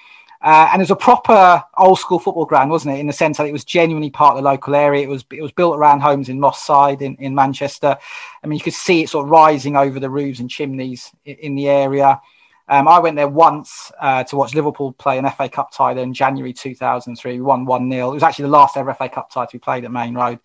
Uh, 0.43 0.69
and 0.71 0.81
it 0.81 0.83
was 0.83 0.91
a 0.91 0.95
proper 0.95 1.63
old 1.77 1.99
school 1.99 2.17
football 2.17 2.45
ground, 2.45 2.71
wasn't 2.71 2.95
it? 2.95 2.99
In 2.99 3.05
the 3.05 3.13
sense 3.13 3.37
that 3.37 3.45
it 3.45 3.51
was 3.51 3.63
genuinely 3.63 4.09
part 4.09 4.35
of 4.35 4.43
the 4.43 4.49
local 4.49 4.73
area. 4.73 5.03
It 5.03 5.09
was 5.09 5.23
it 5.31 5.41
was 5.41 5.51
built 5.51 5.77
around 5.77 5.99
homes 5.99 6.29
in 6.29 6.39
Moss 6.39 6.63
Side 6.63 7.03
in, 7.03 7.15
in 7.17 7.35
Manchester. 7.35 7.95
I 8.43 8.47
mean, 8.47 8.57
you 8.57 8.63
could 8.63 8.73
see 8.73 9.03
it 9.03 9.09
sort 9.09 9.25
of 9.25 9.29
rising 9.29 9.75
over 9.75 9.99
the 9.99 10.09
roofs 10.09 10.39
and 10.39 10.49
chimneys 10.49 11.11
in, 11.25 11.35
in 11.35 11.55
the 11.55 11.69
area. 11.69 12.19
Um, 12.67 12.87
I 12.87 12.99
went 12.99 13.17
there 13.17 13.27
once 13.27 13.91
uh, 13.99 14.23
to 14.23 14.35
watch 14.35 14.55
Liverpool 14.55 14.93
play 14.93 15.17
an 15.17 15.29
FA 15.29 15.49
Cup 15.49 15.71
tie 15.71 15.93
there 15.93 16.03
in 16.03 16.13
January 16.13 16.53
2003. 16.53 17.33
We 17.33 17.41
won 17.41 17.65
1 17.65 17.91
0. 17.91 18.09
It 18.09 18.13
was 18.13 18.23
actually 18.23 18.43
the 18.43 18.49
last 18.49 18.77
ever 18.77 18.93
FA 18.93 19.09
Cup 19.09 19.29
tie 19.29 19.45
to 19.45 19.51
be 19.51 19.59
played 19.59 19.85
at 19.85 19.91
Maine 19.91 20.15
Road. 20.15 20.39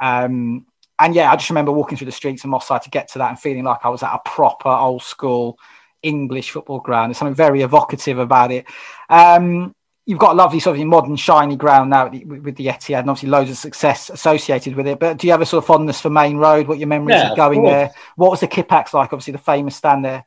Um, 0.00 0.66
and 0.98 1.14
yeah, 1.14 1.30
I 1.30 1.36
just 1.36 1.50
remember 1.50 1.72
walking 1.72 1.98
through 1.98 2.06
the 2.06 2.12
streets 2.12 2.42
of 2.42 2.50
Moss 2.50 2.66
Side 2.66 2.82
to 2.82 2.90
get 2.90 3.08
to 3.12 3.18
that 3.18 3.28
and 3.28 3.38
feeling 3.38 3.64
like 3.64 3.84
I 3.84 3.90
was 3.90 4.02
at 4.02 4.14
a 4.14 4.20
proper 4.24 4.70
old 4.70 5.02
school 5.02 5.58
English 6.02 6.50
football 6.50 6.80
ground. 6.80 7.10
There's 7.10 7.18
something 7.18 7.34
very 7.34 7.62
evocative 7.62 8.18
about 8.18 8.52
it. 8.52 8.66
Um, 9.08 9.74
you've 10.06 10.18
got 10.18 10.32
a 10.32 10.34
lovely 10.34 10.60
sort 10.60 10.78
of 10.78 10.86
modern 10.86 11.16
shiny 11.16 11.56
ground 11.56 11.90
now 11.90 12.08
with 12.08 12.56
the 12.56 12.66
Etihad 12.66 13.00
and 13.00 13.10
obviously 13.10 13.28
loads 13.28 13.50
of 13.50 13.56
success 13.56 14.08
associated 14.08 14.76
with 14.76 14.86
it. 14.86 15.00
But 15.00 15.18
do 15.18 15.26
you 15.26 15.32
have 15.32 15.40
a 15.40 15.46
sort 15.46 15.64
of 15.64 15.66
fondness 15.66 16.00
for 16.00 16.10
Maine 16.10 16.36
Road? 16.36 16.68
What 16.68 16.78
your 16.78 16.88
memories 16.88 17.16
yeah, 17.16 17.30
of 17.30 17.36
going 17.36 17.64
there? 17.64 17.92
What 18.14 18.30
was 18.30 18.40
the 18.40 18.48
Kippax 18.48 18.92
like? 18.92 19.12
Obviously 19.12 19.32
the 19.32 19.38
famous 19.38 19.76
stand 19.76 20.04
there. 20.04 20.24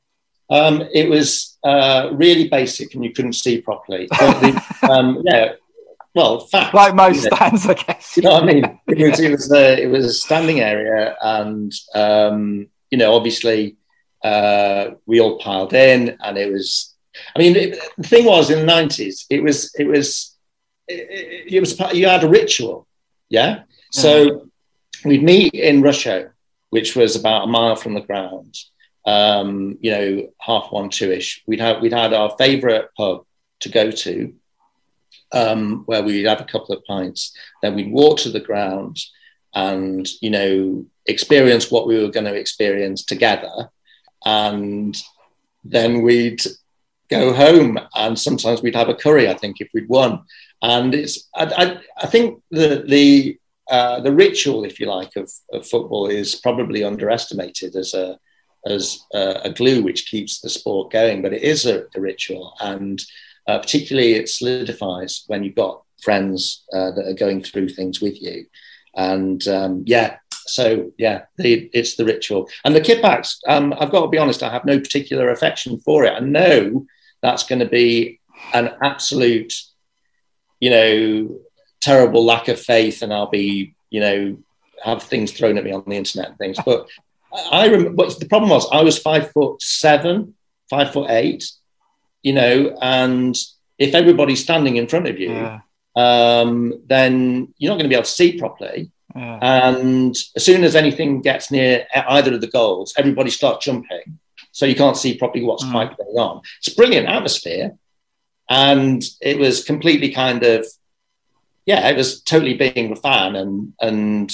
Um, 0.49 0.83
it 0.93 1.09
was 1.09 1.57
uh, 1.63 2.09
really 2.13 2.49
basic 2.49 2.93
and 2.93 3.03
you 3.03 3.13
couldn't 3.13 3.33
see 3.33 3.61
properly. 3.61 4.07
The, 4.07 4.61
um, 4.89 5.21
yeah, 5.23 5.53
well, 6.15 6.39
fact, 6.39 6.73
like 6.73 6.95
most 6.95 7.23
stands, 7.23 7.65
I 7.67 7.75
guess. 7.75 8.17
You 8.17 8.23
know 8.23 8.33
what 8.33 8.43
I 8.43 8.45
mean? 8.45 8.79
It 8.87 9.09
was 9.11 9.19
it 9.19 9.31
was 9.31 9.51
a, 9.51 9.81
it 9.81 9.87
was 9.87 10.05
a 10.05 10.13
standing 10.13 10.59
area, 10.59 11.15
and 11.21 11.71
um, 11.93 12.67
you 12.89 12.97
know, 12.97 13.15
obviously 13.15 13.77
uh, 14.23 14.91
we 15.05 15.19
all 15.19 15.39
piled 15.39 15.73
in, 15.73 16.17
and 16.23 16.37
it 16.37 16.51
was. 16.51 16.95
I 17.35 17.39
mean, 17.39 17.55
it, 17.55 17.79
the 17.97 18.07
thing 18.07 18.25
was 18.25 18.49
in 18.49 18.59
the 18.59 18.65
nineties, 18.65 19.25
it 19.29 19.41
was 19.41 19.73
it 19.77 19.85
was 19.85 20.37
it, 20.87 21.53
it, 21.53 21.59
was 21.59 21.79
you 21.93 22.07
had 22.07 22.23
a 22.23 22.29
ritual, 22.29 22.87
yeah. 23.29 23.63
So 23.91 24.29
mm-hmm. 24.29 25.09
we'd 25.09 25.23
meet 25.23 25.53
in 25.53 25.81
Rusholme, 25.81 26.31
which 26.69 26.95
was 26.95 27.15
about 27.15 27.45
a 27.45 27.47
mile 27.47 27.75
from 27.75 27.93
the 27.93 28.01
ground. 28.01 28.55
Um, 29.05 29.77
you 29.81 29.91
know, 29.91 30.29
half 30.39 30.71
one, 30.71 30.89
two 30.89 31.11
ish. 31.11 31.43
We'd 31.47 31.61
have 31.61 31.81
we'd 31.81 31.93
had 31.93 32.13
our 32.13 32.35
favourite 32.37 32.85
pub 32.95 33.25
to 33.61 33.69
go 33.69 33.91
to, 33.91 34.33
um, 35.31 35.83
where 35.85 36.03
we'd 36.03 36.27
have 36.27 36.41
a 36.41 36.45
couple 36.45 36.75
of 36.75 36.85
pints. 36.85 37.35
Then 37.61 37.75
we'd 37.75 37.91
walk 37.91 38.19
to 38.19 38.29
the 38.29 38.39
ground, 38.39 38.97
and 39.55 40.07
you 40.21 40.29
know, 40.29 40.85
experience 41.05 41.71
what 41.71 41.87
we 41.87 42.01
were 42.01 42.11
going 42.11 42.25
to 42.25 42.35
experience 42.35 43.03
together 43.03 43.69
and 44.25 44.95
then 45.63 46.01
we'd 46.01 46.41
go 47.09 47.33
home 47.33 47.79
and 47.95 48.17
sometimes 48.17 48.61
we'd 48.61 48.75
have 48.75 48.89
a 48.89 48.95
curry 48.95 49.27
i 49.27 49.33
think 49.33 49.57
if 49.59 49.69
we'd 49.73 49.89
won. 49.89 50.23
And 50.61 50.93
it's 50.93 51.29
i, 51.35 51.45
I, 51.45 51.79
I 52.03 52.07
think 52.07 52.41
the 52.51 52.83
the 52.87 53.37
uh, 53.69 53.99
the 53.99 54.11
ritual 54.11 54.63
if 54.63 54.79
you 54.79 54.87
like 54.87 55.15
of, 55.15 55.31
of, 55.53 55.67
football 55.67 56.07
is 56.07 56.33
probably 56.35 56.83
underestimated 56.83 57.75
as 57.75 57.93
a 57.93 58.17
as 58.65 59.05
a, 59.13 59.41
a, 59.43 59.49
glue 59.51 59.83
which 59.83 60.07
keeps 60.07 60.41
the 60.41 60.49
sport 60.49 60.91
going. 60.91 61.21
But 61.21 61.33
it 61.33 61.43
is 61.43 61.67
a, 61.67 61.85
a 61.95 62.01
ritual 62.01 62.55
and 62.59 62.99
uh, 63.47 63.59
particularly 63.59 64.13
it 64.13 64.27
solidifies 64.27 65.23
when 65.27 65.43
you've 65.43 65.55
got 65.55 65.83
friends 66.01 66.65
uh, 66.73 66.91
that 66.91 67.07
are 67.07 67.13
going 67.13 67.43
through 67.43 67.69
things 67.69 68.01
with 68.01 68.19
you. 68.21 68.47
And 68.95 69.47
um, 69.47 69.83
yeah 69.85 70.17
so 70.49 70.91
yeah, 70.97 71.23
the, 71.37 71.69
it's 71.73 71.95
the 71.95 72.05
ritual. 72.05 72.49
And 72.65 72.75
the 72.75 72.81
Kippax, 72.81 73.37
um, 73.47 73.73
I've 73.79 73.91
got 73.91 74.01
to 74.01 74.07
be 74.09 74.17
honest, 74.17 74.43
I 74.43 74.51
have 74.51 74.65
no 74.65 74.79
particular 74.79 75.29
affection 75.29 75.79
for 75.79 76.05
it. 76.05 76.13
I 76.13 76.19
know 76.19 76.85
that's 77.21 77.43
going 77.43 77.59
to 77.59 77.67
be 77.67 78.19
an 78.53 78.71
absolute, 78.81 79.53
you 80.59 80.69
know, 80.69 81.39
terrible 81.81 82.25
lack 82.25 82.47
of 82.47 82.59
faith, 82.59 83.01
and 83.01 83.13
I'll 83.13 83.29
be, 83.29 83.75
you 83.89 83.99
know, 83.99 84.37
have 84.83 85.03
things 85.03 85.31
thrown 85.31 85.57
at 85.57 85.63
me 85.63 85.71
on 85.71 85.83
the 85.85 85.97
internet 85.97 86.29
and 86.29 86.37
things. 86.37 86.57
But 86.65 86.87
I 87.51 87.67
remember. 87.67 87.91
But 87.91 88.19
the 88.19 88.27
problem 88.27 88.49
was, 88.49 88.67
I 88.71 88.81
was 88.81 88.97
five 88.97 89.31
foot 89.31 89.61
seven, 89.61 90.35
five 90.69 90.91
foot 90.91 91.09
eight, 91.09 91.49
you 92.23 92.33
know, 92.33 92.77
and 92.81 93.35
if 93.77 93.95
everybody's 93.95 94.43
standing 94.43 94.77
in 94.77 94.87
front 94.87 95.07
of 95.07 95.19
you, 95.19 95.31
yeah. 95.31 95.59
um, 95.95 96.81
then 96.87 97.53
you're 97.57 97.71
not 97.71 97.75
going 97.75 97.85
to 97.85 97.89
be 97.89 97.95
able 97.95 98.03
to 98.03 98.11
see 98.11 98.37
properly. 98.37 98.91
Yeah. 99.15 99.39
And 99.41 100.15
as 100.35 100.45
soon 100.45 100.63
as 100.63 100.75
anything 100.75 101.21
gets 101.21 101.51
near 101.51 101.87
either 101.93 102.33
of 102.33 102.41
the 102.41 102.47
goals, 102.47 102.93
everybody 102.97 103.29
starts 103.29 103.65
jumping. 103.65 104.19
So 104.51 104.65
you 104.65 104.75
can't 104.75 104.97
see 104.97 105.17
properly 105.17 105.43
what's 105.43 105.63
mm. 105.63 105.71
quite 105.71 105.97
going 105.97 106.17
on. 106.17 106.41
It's 106.59 106.73
brilliant 106.73 107.07
atmosphere. 107.07 107.77
And 108.49 109.03
it 109.21 109.37
was 109.37 109.63
completely 109.63 110.11
kind 110.11 110.43
of, 110.43 110.65
yeah, 111.65 111.87
it 111.89 111.95
was 111.95 112.21
totally 112.21 112.55
being 112.55 112.91
a 112.91 112.95
fan. 112.95 113.35
And, 113.35 113.73
and 113.79 114.31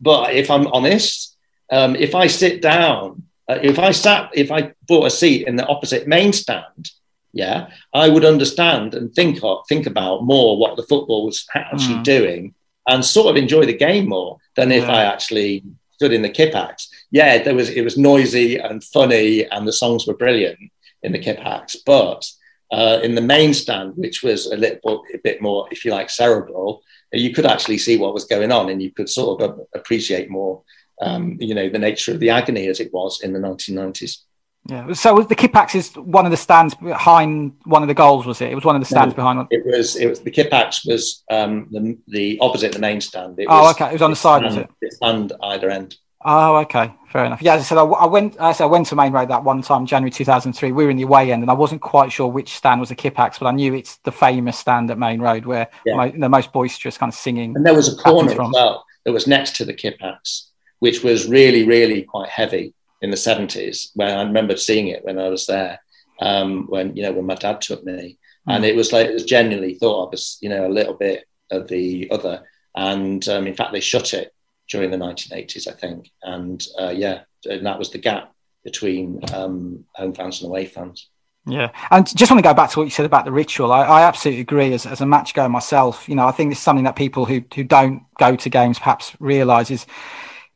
but 0.00 0.34
if 0.34 0.50
I'm 0.50 0.66
honest, 0.68 1.36
um, 1.70 1.96
if 1.96 2.14
I 2.14 2.26
sit 2.26 2.62
down, 2.62 3.24
uh, 3.48 3.58
if 3.62 3.78
I 3.78 3.90
sat, 3.90 4.30
if 4.34 4.52
I 4.52 4.72
bought 4.86 5.06
a 5.06 5.10
seat 5.10 5.46
in 5.46 5.56
the 5.56 5.66
opposite 5.66 6.06
main 6.06 6.32
stand, 6.32 6.90
yeah, 7.32 7.70
I 7.92 8.08
would 8.08 8.24
understand 8.24 8.94
and 8.94 9.12
think 9.14 9.40
of, 9.42 9.64
think 9.68 9.86
about 9.86 10.24
more 10.24 10.56
what 10.56 10.76
the 10.76 10.82
football 10.84 11.26
was 11.26 11.46
actually 11.54 11.96
mm. 11.96 12.04
doing 12.04 12.54
and 12.90 13.04
sort 13.04 13.30
of 13.30 13.36
enjoy 13.36 13.64
the 13.64 13.76
game 13.76 14.08
more 14.08 14.36
than 14.56 14.72
if 14.72 14.84
yeah. 14.84 14.92
I 14.92 15.02
actually 15.04 15.64
stood 15.92 16.12
in 16.12 16.22
the 16.22 16.30
Kippax. 16.30 16.88
Yeah, 17.10 17.42
there 17.42 17.54
was 17.54 17.70
it 17.70 17.82
was 17.82 17.96
noisy 17.96 18.56
and 18.56 18.82
funny, 18.82 19.46
and 19.46 19.66
the 19.66 19.72
songs 19.72 20.06
were 20.06 20.16
brilliant 20.16 20.58
in 21.02 21.12
the 21.12 21.18
Kippax, 21.18 21.76
but 21.86 22.28
uh, 22.72 23.00
in 23.02 23.14
the 23.14 23.20
main 23.20 23.54
stand, 23.54 23.94
which 23.96 24.22
was 24.22 24.46
a 24.46 24.56
little 24.56 25.02
a 25.14 25.18
bit 25.18 25.40
more, 25.40 25.66
if 25.70 25.84
you 25.84 25.90
like, 25.90 26.10
cerebral, 26.10 26.82
you 27.12 27.32
could 27.32 27.46
actually 27.46 27.78
see 27.78 27.96
what 27.96 28.14
was 28.14 28.24
going 28.24 28.52
on, 28.52 28.70
and 28.70 28.82
you 28.82 28.90
could 28.92 29.08
sort 29.08 29.40
of 29.40 29.60
appreciate 29.74 30.30
more, 30.30 30.62
um, 31.00 31.36
you 31.40 31.54
know, 31.54 31.68
the 31.68 31.78
nature 31.78 32.12
of 32.12 32.20
the 32.20 32.30
agony 32.30 32.68
as 32.68 32.80
it 32.80 32.92
was 32.92 33.20
in 33.22 33.32
the 33.32 33.40
1990s. 33.40 34.18
Yeah. 34.66 34.92
So 34.92 35.20
the 35.22 35.34
Kippax 35.34 35.74
is 35.74 35.96
one 35.96 36.26
of 36.26 36.30
the 36.30 36.36
stands 36.36 36.74
behind 36.74 37.54
one 37.64 37.82
of 37.82 37.88
the 37.88 37.94
goals, 37.94 38.26
was 38.26 38.40
it? 38.40 38.52
It 38.52 38.54
was 38.54 38.64
one 38.64 38.76
of 38.76 38.82
the 38.82 38.86
stands 38.86 39.14
no, 39.14 39.16
behind. 39.16 39.46
It 39.50 39.64
was. 39.64 39.96
It 39.96 40.06
was 40.06 40.20
the 40.20 40.30
Kippax 40.30 40.86
was 40.86 41.24
um, 41.30 41.68
the 41.70 41.98
the 42.08 42.38
opposite 42.40 42.72
the 42.72 42.78
main 42.78 43.00
stand. 43.00 43.38
It 43.38 43.46
oh, 43.48 43.70
okay. 43.70 43.86
It 43.86 43.94
was 43.94 44.02
on 44.02 44.10
the 44.10 44.16
side, 44.16 44.40
stand, 44.40 44.54
was 44.54 44.56
it? 44.56 44.70
It 44.82 44.92
stand 44.92 45.32
either 45.42 45.70
end. 45.70 45.96
Oh, 46.22 46.56
okay, 46.56 46.92
fair 47.08 47.24
enough. 47.24 47.40
Yeah, 47.40 47.54
as 47.54 47.62
I 47.62 47.64
said, 47.64 47.78
I, 47.78 47.84
I 47.84 48.06
went. 48.06 48.38
I, 48.38 48.52
said, 48.52 48.64
I 48.64 48.66
went 48.66 48.86
to 48.88 48.94
Maine 48.94 49.12
Road 49.12 49.30
that 49.30 49.42
one 49.42 49.62
time, 49.62 49.86
January 49.86 50.10
two 50.10 50.26
thousand 50.26 50.52
three. 50.52 50.70
We 50.70 50.84
were 50.84 50.90
in 50.90 50.98
the 50.98 51.04
away 51.04 51.32
end, 51.32 51.42
and 51.42 51.50
I 51.50 51.54
wasn't 51.54 51.80
quite 51.80 52.12
sure 52.12 52.28
which 52.28 52.54
stand 52.54 52.78
was 52.78 52.90
the 52.90 52.96
Kippax, 52.96 53.38
but 53.38 53.46
I 53.46 53.52
knew 53.52 53.74
it's 53.74 53.96
the 54.04 54.12
famous 54.12 54.58
stand 54.58 54.90
at 54.90 54.98
Maine 54.98 55.20
Road 55.20 55.46
where 55.46 55.68
yeah. 55.86 55.96
my, 55.96 56.10
the 56.10 56.28
most 56.28 56.52
boisterous 56.52 56.98
kind 56.98 57.10
of 57.10 57.18
singing. 57.18 57.56
And 57.56 57.64
there 57.64 57.74
was 57.74 57.92
a 57.92 57.96
corner 57.96 58.30
as 58.30 58.36
well 58.36 58.84
that 59.06 59.12
was 59.12 59.26
next 59.26 59.56
to 59.56 59.64
the 59.64 59.72
Kippax, 59.72 60.48
which 60.80 61.02
was 61.02 61.26
really, 61.26 61.64
really 61.64 62.02
quite 62.02 62.28
heavy 62.28 62.74
in 63.00 63.10
the 63.10 63.16
70s 63.16 63.90
when 63.94 64.10
I 64.10 64.22
remember 64.22 64.56
seeing 64.56 64.88
it 64.88 65.04
when 65.04 65.18
I 65.18 65.28
was 65.28 65.46
there, 65.46 65.80
um, 66.20 66.66
when, 66.66 66.96
you 66.96 67.02
know, 67.02 67.12
when 67.12 67.26
my 67.26 67.34
dad 67.34 67.60
took 67.60 67.84
me. 67.84 68.18
Mm. 68.48 68.56
And 68.56 68.64
it 68.64 68.76
was 68.76 68.92
like, 68.92 69.06
it 69.06 69.14
was 69.14 69.24
genuinely 69.24 69.74
thought 69.74 70.08
of 70.08 70.14
as, 70.14 70.38
you 70.40 70.48
know, 70.48 70.66
a 70.66 70.68
little 70.68 70.94
bit 70.94 71.24
of 71.50 71.68
the 71.68 72.10
other. 72.10 72.44
And 72.74 73.26
um, 73.28 73.46
in 73.46 73.54
fact, 73.54 73.72
they 73.72 73.80
shut 73.80 74.14
it 74.14 74.34
during 74.68 74.90
the 74.90 74.96
1980s, 74.96 75.68
I 75.68 75.72
think. 75.72 76.10
And 76.22 76.64
uh, 76.78 76.90
yeah, 76.90 77.22
and 77.44 77.66
that 77.66 77.78
was 77.78 77.90
the 77.90 77.98
gap 77.98 78.32
between 78.64 79.20
um, 79.32 79.84
home 79.94 80.14
fans 80.14 80.40
and 80.40 80.48
away 80.48 80.66
fans. 80.66 81.08
Yeah, 81.46 81.70
and 81.90 82.06
just 82.16 82.30
want 82.30 82.38
to 82.38 82.48
go 82.48 82.54
back 82.54 82.70
to 82.70 82.78
what 82.78 82.84
you 82.84 82.90
said 82.90 83.06
about 83.06 83.24
the 83.24 83.32
ritual. 83.32 83.72
I, 83.72 83.82
I 83.82 84.02
absolutely 84.02 84.42
agree. 84.42 84.74
As, 84.74 84.84
as 84.84 85.00
a 85.00 85.06
match 85.06 85.32
goer 85.32 85.48
myself, 85.48 86.06
you 86.06 86.14
know, 86.14 86.26
I 86.26 86.32
think 86.32 86.52
it's 86.52 86.60
something 86.60 86.84
that 86.84 86.96
people 86.96 87.24
who 87.24 87.42
who 87.54 87.64
don't 87.64 88.04
go 88.18 88.36
to 88.36 88.50
games 88.50 88.78
perhaps 88.78 89.16
realise 89.20 89.70
is 89.70 89.86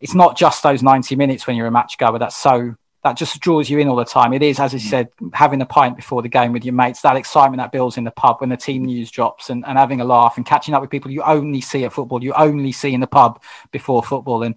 it's 0.04 0.14
not 0.14 0.36
just 0.36 0.62
those 0.62 0.82
90 0.82 1.16
minutes 1.16 1.46
when 1.46 1.56
you're 1.56 1.66
a 1.66 1.70
match 1.70 1.96
goer 1.96 2.18
that's 2.18 2.36
so 2.36 2.76
that 3.04 3.16
just 3.16 3.40
draws 3.40 3.70
you 3.70 3.78
in 3.78 3.88
all 3.88 3.96
the 3.96 4.04
time. 4.04 4.34
It 4.34 4.42
is, 4.42 4.60
as 4.60 4.74
I 4.74 4.76
mm. 4.76 4.80
said, 4.80 5.08
having 5.32 5.62
a 5.62 5.66
pint 5.66 5.96
before 5.96 6.20
the 6.20 6.28
game 6.28 6.52
with 6.52 6.62
your 6.64 6.74
mates, 6.74 7.00
that 7.00 7.16
excitement 7.16 7.58
that 7.58 7.72
builds 7.72 7.96
in 7.96 8.04
the 8.04 8.10
pub 8.10 8.40
when 8.40 8.50
the 8.50 8.56
team 8.56 8.84
news 8.84 9.10
drops 9.10 9.48
and, 9.48 9.64
and 9.66 9.78
having 9.78 10.02
a 10.02 10.04
laugh 10.04 10.36
and 10.36 10.44
catching 10.44 10.74
up 10.74 10.82
with 10.82 10.90
people 10.90 11.10
you 11.10 11.22
only 11.22 11.62
see 11.62 11.84
at 11.84 11.92
football, 11.92 12.22
you 12.22 12.34
only 12.34 12.70
see 12.70 12.92
in 12.92 13.00
the 13.00 13.06
pub 13.06 13.42
before 13.72 14.02
football. 14.02 14.42
And 14.42 14.56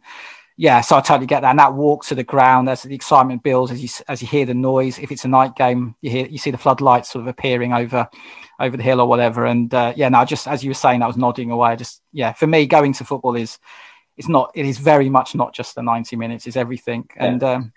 yeah, 0.57 0.81
so 0.81 0.97
I 0.97 1.01
totally 1.01 1.27
get 1.27 1.41
that. 1.41 1.51
And 1.51 1.59
that 1.59 1.75
walk 1.75 2.05
to 2.07 2.15
the 2.15 2.23
ground 2.25 2.67
as 2.67 2.83
the 2.83 2.95
excitement 2.95 3.41
builds, 3.41 3.71
as 3.71 3.81
you 3.81 3.89
as 4.09 4.21
you 4.21 4.27
hear 4.27 4.45
the 4.45 4.53
noise. 4.53 4.99
If 4.99 5.11
it's 5.11 5.23
a 5.23 5.29
night 5.29 5.55
game, 5.55 5.95
you 6.01 6.09
hear 6.09 6.25
you 6.25 6.37
see 6.37 6.51
the 6.51 6.57
floodlights 6.57 7.09
sort 7.09 7.23
of 7.23 7.27
appearing 7.27 7.73
over 7.73 8.09
over 8.59 8.75
the 8.75 8.83
hill 8.83 8.99
or 8.99 9.07
whatever. 9.07 9.45
And 9.45 9.73
uh, 9.73 9.93
yeah, 9.95 10.09
now 10.09 10.25
just 10.25 10.47
as 10.47 10.63
you 10.63 10.69
were 10.69 10.75
saying, 10.75 11.03
I 11.03 11.07
was 11.07 11.17
nodding 11.17 11.51
away. 11.51 11.75
Just 11.75 12.01
yeah, 12.11 12.33
for 12.33 12.47
me, 12.47 12.65
going 12.65 12.93
to 12.93 13.05
football 13.05 13.35
is 13.35 13.59
it's 14.17 14.27
not 14.27 14.51
it 14.55 14.65
is 14.65 14.77
very 14.77 15.09
much 15.09 15.35
not 15.35 15.53
just 15.53 15.75
the 15.75 15.83
ninety 15.83 16.15
minutes; 16.15 16.47
it's 16.47 16.57
everything, 16.57 17.07
yeah. 17.15 17.25
and 17.25 17.43
um, 17.43 17.73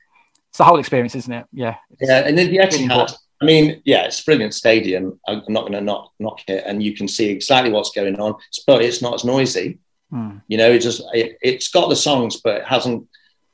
it's 0.49 0.59
the 0.59 0.64
whole 0.64 0.78
experience, 0.78 1.14
isn't 1.14 1.32
it? 1.32 1.47
Yeah, 1.53 1.76
yeah. 2.01 2.26
And 2.26 2.36
then 2.36 2.51
the 2.51 2.59
Etihad. 2.59 3.14
I 3.43 3.47
mean, 3.47 3.80
yeah, 3.86 4.05
it's 4.05 4.20
a 4.20 4.24
brilliant 4.24 4.53
stadium. 4.53 5.18
I'm 5.26 5.43
not 5.49 5.62
going 5.62 5.72
to 5.72 5.80
knock 5.80 6.12
knock 6.18 6.41
it, 6.49 6.64
and 6.66 6.82
you 6.82 6.95
can 6.95 7.09
see 7.09 7.30
exactly 7.30 7.72
what's 7.72 7.91
going 7.91 8.18
on, 8.20 8.34
but 8.66 8.82
it's 8.82 9.01
not 9.01 9.14
as 9.14 9.24
noisy. 9.24 9.78
Hmm. 10.11 10.38
You 10.49 10.59
know, 10.59 10.70
it 10.70 10.80
just 10.80 11.03
it, 11.12 11.38
it's 11.41 11.68
got 11.68 11.88
the 11.88 11.97
songs, 11.97 12.41
but 12.43 12.59
it 12.59 12.64
hasn't, 12.64 13.09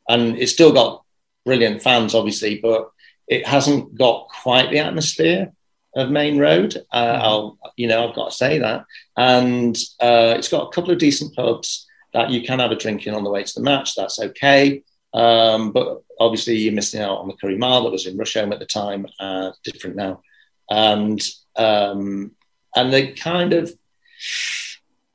and 0.08 0.38
it's 0.38 0.52
still 0.52 0.72
got 0.72 1.04
brilliant 1.44 1.82
fans, 1.82 2.14
obviously, 2.14 2.58
but 2.58 2.90
it 3.28 3.46
hasn't 3.46 3.96
got 3.96 4.28
quite 4.42 4.70
the 4.70 4.78
atmosphere 4.78 5.52
of 5.94 6.10
Maine 6.10 6.38
Road. 6.38 6.76
Uh, 6.90 7.04
mm-hmm. 7.04 7.22
I'll, 7.22 7.58
you 7.76 7.86
know, 7.88 8.08
I've 8.08 8.14
got 8.14 8.30
to 8.30 8.36
say 8.36 8.58
that, 8.58 8.84
and 9.16 9.76
uh, 10.00 10.34
it's 10.36 10.48
got 10.48 10.66
a 10.66 10.70
couple 10.72 10.90
of 10.90 10.98
decent 10.98 11.34
pubs 11.34 11.85
that 12.16 12.30
you 12.30 12.42
can 12.42 12.58
have 12.58 12.72
a 12.72 12.76
drink 12.76 13.06
in 13.06 13.14
on 13.14 13.24
the 13.24 13.30
way 13.30 13.42
to 13.44 13.54
the 13.54 13.62
match. 13.62 13.94
That's 13.94 14.20
okay, 14.20 14.82
um, 15.14 15.72
but 15.72 16.02
obviously 16.18 16.56
you're 16.56 16.72
missing 16.72 17.02
out 17.02 17.18
on 17.18 17.28
the 17.28 17.34
Curry 17.34 17.58
Mile 17.58 17.84
that 17.84 17.92
was 17.92 18.06
in 18.06 18.18
Rusholme 18.18 18.52
at 18.52 18.58
the 18.58 18.66
time, 18.66 19.06
uh, 19.20 19.52
different 19.64 19.96
now, 19.96 20.22
and 20.70 21.20
um, 21.56 22.32
and 22.74 22.92
they 22.92 23.12
kind 23.12 23.52
of 23.52 23.70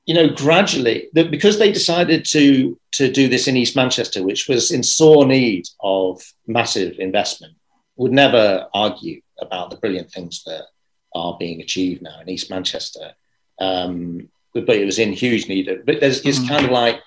you 0.05 0.15
know, 0.15 0.29
gradually, 0.29 1.09
that 1.13 1.31
because 1.31 1.59
they 1.59 1.71
decided 1.71 2.25
to 2.25 2.77
to 2.93 3.11
do 3.11 3.29
this 3.29 3.47
in 3.47 3.55
East 3.55 3.75
Manchester, 3.75 4.23
which 4.23 4.47
was 4.47 4.71
in 4.71 4.83
sore 4.83 5.25
need 5.25 5.65
of 5.79 6.21
massive 6.47 6.95
investment, 6.99 7.55
would 7.95 8.11
never 8.11 8.67
argue 8.73 9.21
about 9.39 9.69
the 9.69 9.77
brilliant 9.77 10.11
things 10.11 10.43
that 10.45 10.65
are 11.13 11.37
being 11.39 11.61
achieved 11.61 12.01
now 12.01 12.19
in 12.19 12.29
East 12.29 12.49
Manchester. 12.49 13.13
Um, 13.59 14.29
but, 14.53 14.65
but, 14.65 14.77
it 14.77 14.85
was 14.85 14.99
in 14.99 15.13
huge 15.13 15.47
need 15.47 15.67
of. 15.67 15.85
But 15.85 15.99
there's, 16.01 16.25
it's 16.25 16.39
mm. 16.39 16.47
kind 16.47 16.65
of 16.65 16.71
like 16.71 17.01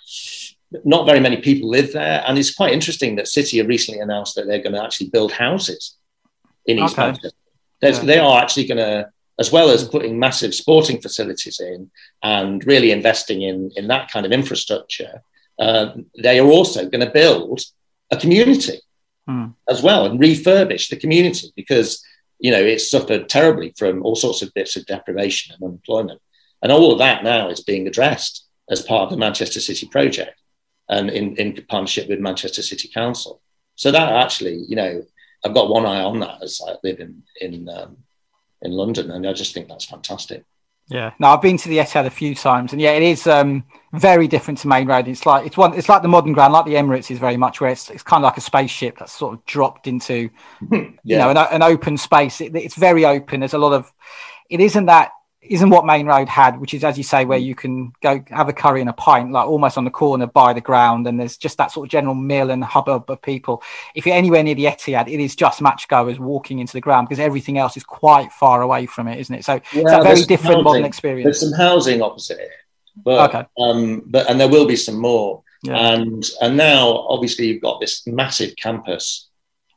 not 0.84 1.06
very 1.06 1.20
many 1.20 1.38
people 1.38 1.68
live 1.68 1.92
there, 1.92 2.24
and 2.26 2.38
it's 2.38 2.54
quite 2.54 2.72
interesting 2.72 3.16
that 3.16 3.28
City 3.28 3.58
have 3.58 3.68
recently 3.68 4.00
announced 4.00 4.34
that 4.34 4.46
they're 4.46 4.62
going 4.62 4.74
to 4.74 4.82
actually 4.82 5.10
build 5.10 5.32
houses 5.32 5.96
in 6.66 6.78
East 6.78 6.94
okay. 6.94 7.02
Manchester. 7.02 7.38
Yeah. 7.82 8.00
They 8.00 8.18
are 8.18 8.40
actually 8.40 8.66
going 8.66 8.78
to 8.78 9.10
as 9.38 9.50
well 9.50 9.70
as 9.70 9.88
putting 9.88 10.18
massive 10.18 10.54
sporting 10.54 11.00
facilities 11.00 11.60
in 11.60 11.90
and 12.22 12.64
really 12.66 12.90
investing 12.90 13.42
in, 13.42 13.70
in 13.76 13.88
that 13.88 14.10
kind 14.10 14.24
of 14.24 14.32
infrastructure, 14.32 15.22
uh, 15.58 15.92
they 16.22 16.38
are 16.38 16.46
also 16.46 16.88
going 16.88 17.04
to 17.04 17.10
build 17.10 17.60
a 18.10 18.16
community 18.16 18.80
mm. 19.28 19.52
as 19.68 19.82
well 19.82 20.06
and 20.06 20.20
refurbish 20.20 20.88
the 20.88 20.96
community 20.96 21.52
because 21.56 22.02
you 22.38 22.50
know 22.50 22.60
it's 22.60 22.90
suffered 22.90 23.28
terribly 23.28 23.72
from 23.76 24.02
all 24.02 24.16
sorts 24.16 24.42
of 24.42 24.52
bits 24.54 24.76
of 24.76 24.86
deprivation 24.86 25.54
and 25.54 25.62
unemployment, 25.62 26.20
and 26.64 26.72
all 26.72 26.90
of 26.90 26.98
that 26.98 27.22
now 27.22 27.50
is 27.50 27.62
being 27.62 27.86
addressed 27.86 28.46
as 28.70 28.82
part 28.82 29.04
of 29.04 29.10
the 29.10 29.18
Manchester 29.18 29.60
City 29.60 29.86
project 29.86 30.40
and 30.88 31.10
in, 31.10 31.36
in 31.36 31.64
partnership 31.68 32.08
with 32.08 32.18
Manchester 32.18 32.62
City 32.62 32.88
Council. 32.88 33.40
So 33.76 33.92
that 33.92 34.12
actually, 34.12 34.64
you 34.66 34.74
know, 34.74 35.04
I've 35.44 35.54
got 35.54 35.68
one 35.68 35.84
eye 35.84 36.02
on 36.02 36.20
that 36.20 36.42
as 36.42 36.60
I 36.66 36.76
live 36.82 37.00
in 37.00 37.22
in 37.40 37.68
um, 37.68 37.98
in 38.62 38.72
London, 38.72 39.10
and 39.10 39.28
I 39.28 39.34
just 39.34 39.52
think 39.52 39.68
that's 39.68 39.84
fantastic. 39.84 40.44
Yeah, 40.88 41.12
no, 41.18 41.28
I've 41.28 41.42
been 41.42 41.58
to 41.58 41.68
the 41.68 41.78
Etihad 41.78 42.06
a 42.06 42.10
few 42.10 42.34
times, 42.34 42.72
and 42.72 42.80
yeah, 42.80 42.92
it 42.92 43.02
is 43.02 43.26
um, 43.26 43.64
very 43.92 44.26
different 44.26 44.58
to 44.60 44.68
Maine 44.68 44.86
Road. 44.86 45.06
It's 45.06 45.26
like 45.26 45.46
it's 45.46 45.56
one, 45.56 45.74
it's 45.74 45.88
like 45.88 46.00
the 46.00 46.08
modern 46.08 46.32
ground, 46.32 46.54
like 46.54 46.64
the 46.64 46.74
Emirates 46.74 47.10
is 47.10 47.18
very 47.18 47.36
much 47.36 47.60
where 47.60 47.70
it's 47.70 47.90
it's 47.90 48.02
kind 48.02 48.24
of 48.24 48.28
like 48.28 48.38
a 48.38 48.42
spaceship 48.42 48.98
that's 48.98 49.12
sort 49.12 49.34
of 49.34 49.44
dropped 49.44 49.86
into, 49.86 50.30
yeah. 50.70 50.88
you 51.04 51.18
know, 51.18 51.30
an, 51.30 51.36
an 51.36 51.62
open 51.62 51.98
space. 51.98 52.40
It, 52.40 52.56
it's 52.56 52.76
very 52.76 53.04
open. 53.04 53.40
There's 53.40 53.54
a 53.54 53.58
lot 53.58 53.74
of, 53.74 53.92
it 54.48 54.60
isn't 54.60 54.86
that 54.86 55.10
isn't 55.46 55.70
what 55.70 55.84
Maine 55.84 56.06
Road 56.06 56.28
had, 56.28 56.58
which 56.60 56.74
is 56.74 56.84
as 56.84 56.96
you 56.96 57.04
say, 57.04 57.24
where 57.24 57.38
you 57.38 57.54
can 57.54 57.92
go 58.02 58.22
have 58.28 58.48
a 58.48 58.52
curry 58.52 58.80
and 58.80 58.90
a 58.90 58.94
pint, 58.94 59.30
like 59.32 59.46
almost 59.46 59.76
on 59.76 59.84
the 59.84 59.90
corner 59.90 60.26
by 60.26 60.52
the 60.52 60.60
ground, 60.60 61.06
and 61.06 61.18
there's 61.18 61.36
just 61.36 61.58
that 61.58 61.70
sort 61.70 61.86
of 61.86 61.90
general 61.90 62.14
mill 62.14 62.50
and 62.50 62.64
hubbub 62.64 63.10
of 63.10 63.20
people. 63.22 63.62
If 63.94 64.06
you're 64.06 64.14
anywhere 64.16 64.42
near 64.42 64.54
the 64.54 64.64
Etihad, 64.64 65.08
it 65.08 65.20
is 65.20 65.36
just 65.36 65.60
match 65.60 65.88
goers 65.88 66.18
walking 66.18 66.58
into 66.58 66.72
the 66.72 66.80
ground 66.80 67.08
because 67.08 67.20
everything 67.20 67.58
else 67.58 67.76
is 67.76 67.84
quite 67.84 68.32
far 68.32 68.62
away 68.62 68.86
from 68.86 69.08
it, 69.08 69.18
isn't 69.18 69.34
it? 69.34 69.44
So 69.44 69.54
yeah, 69.72 69.82
it's 69.82 69.92
a 69.92 70.02
very 70.02 70.22
different 70.22 70.56
housing. 70.56 70.64
modern 70.64 70.84
experience. 70.84 71.24
There's 71.24 71.40
some 71.40 71.58
housing 71.58 72.02
opposite 72.02 72.38
it, 72.38 72.50
but 72.96 73.34
okay. 73.34 73.46
um, 73.58 74.02
but 74.06 74.28
and 74.28 74.40
there 74.40 74.48
will 74.48 74.66
be 74.66 74.76
some 74.76 74.98
more. 74.98 75.42
Yeah. 75.62 75.94
And 75.94 76.24
and 76.40 76.56
now 76.56 77.06
obviously 77.08 77.46
you've 77.46 77.62
got 77.62 77.80
this 77.80 78.06
massive 78.06 78.56
campus 78.56 79.28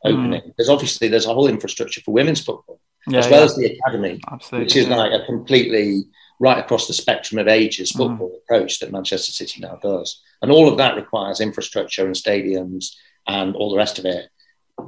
opening. 0.04 0.42
Mm. 0.42 0.54
There's 0.58 0.70
obviously 0.70 1.08
there's 1.08 1.26
a 1.26 1.34
whole 1.34 1.48
infrastructure 1.48 2.02
for 2.02 2.12
women's 2.14 2.42
football 2.42 2.80
yeah, 3.08 3.20
as 3.20 3.30
well 3.30 3.40
yeah. 3.40 3.46
as 3.46 3.56
the 3.56 3.66
academy, 3.66 4.20
Absolutely, 4.32 4.66
which 4.66 4.76
is 4.76 4.88
yeah. 4.88 4.96
like 4.96 5.12
a 5.14 5.26
completely 5.26 6.04
right 6.40 6.60
across 6.60 6.88
the 6.88 6.94
spectrum 6.94 7.40
of 7.40 7.48
ages 7.48 7.92
mm. 7.92 7.98
football 7.98 8.30
mm. 8.30 8.38
approach 8.38 8.80
that 8.80 8.92
Manchester 8.92 9.32
City 9.32 9.62
now 9.62 9.76
does. 9.82 10.22
And 10.42 10.52
all 10.52 10.70
of 10.70 10.78
that 10.78 10.96
requires 10.96 11.42
infrastructure 11.42 12.06
and 12.06 12.16
stadiums 12.16 12.96
and 13.28 13.56
all 13.56 13.72
the 13.72 13.78
rest 13.78 14.00
of 14.00 14.06
it. 14.06 14.30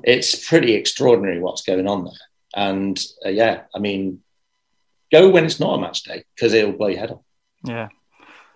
It's 0.03 0.47
pretty 0.47 0.75
extraordinary 0.75 1.39
what's 1.39 1.63
going 1.63 1.87
on 1.87 2.05
there. 2.05 2.13
And 2.55 2.99
uh, 3.25 3.29
yeah, 3.29 3.63
I 3.73 3.79
mean, 3.79 4.21
go 5.11 5.29
when 5.29 5.45
it's 5.45 5.59
not 5.59 5.75
a 5.75 5.81
match 5.81 6.03
day 6.03 6.23
because 6.35 6.53
it'll 6.53 6.73
blow 6.73 6.87
your 6.87 6.99
head 6.99 7.11
off. 7.11 7.21
Yeah. 7.63 7.89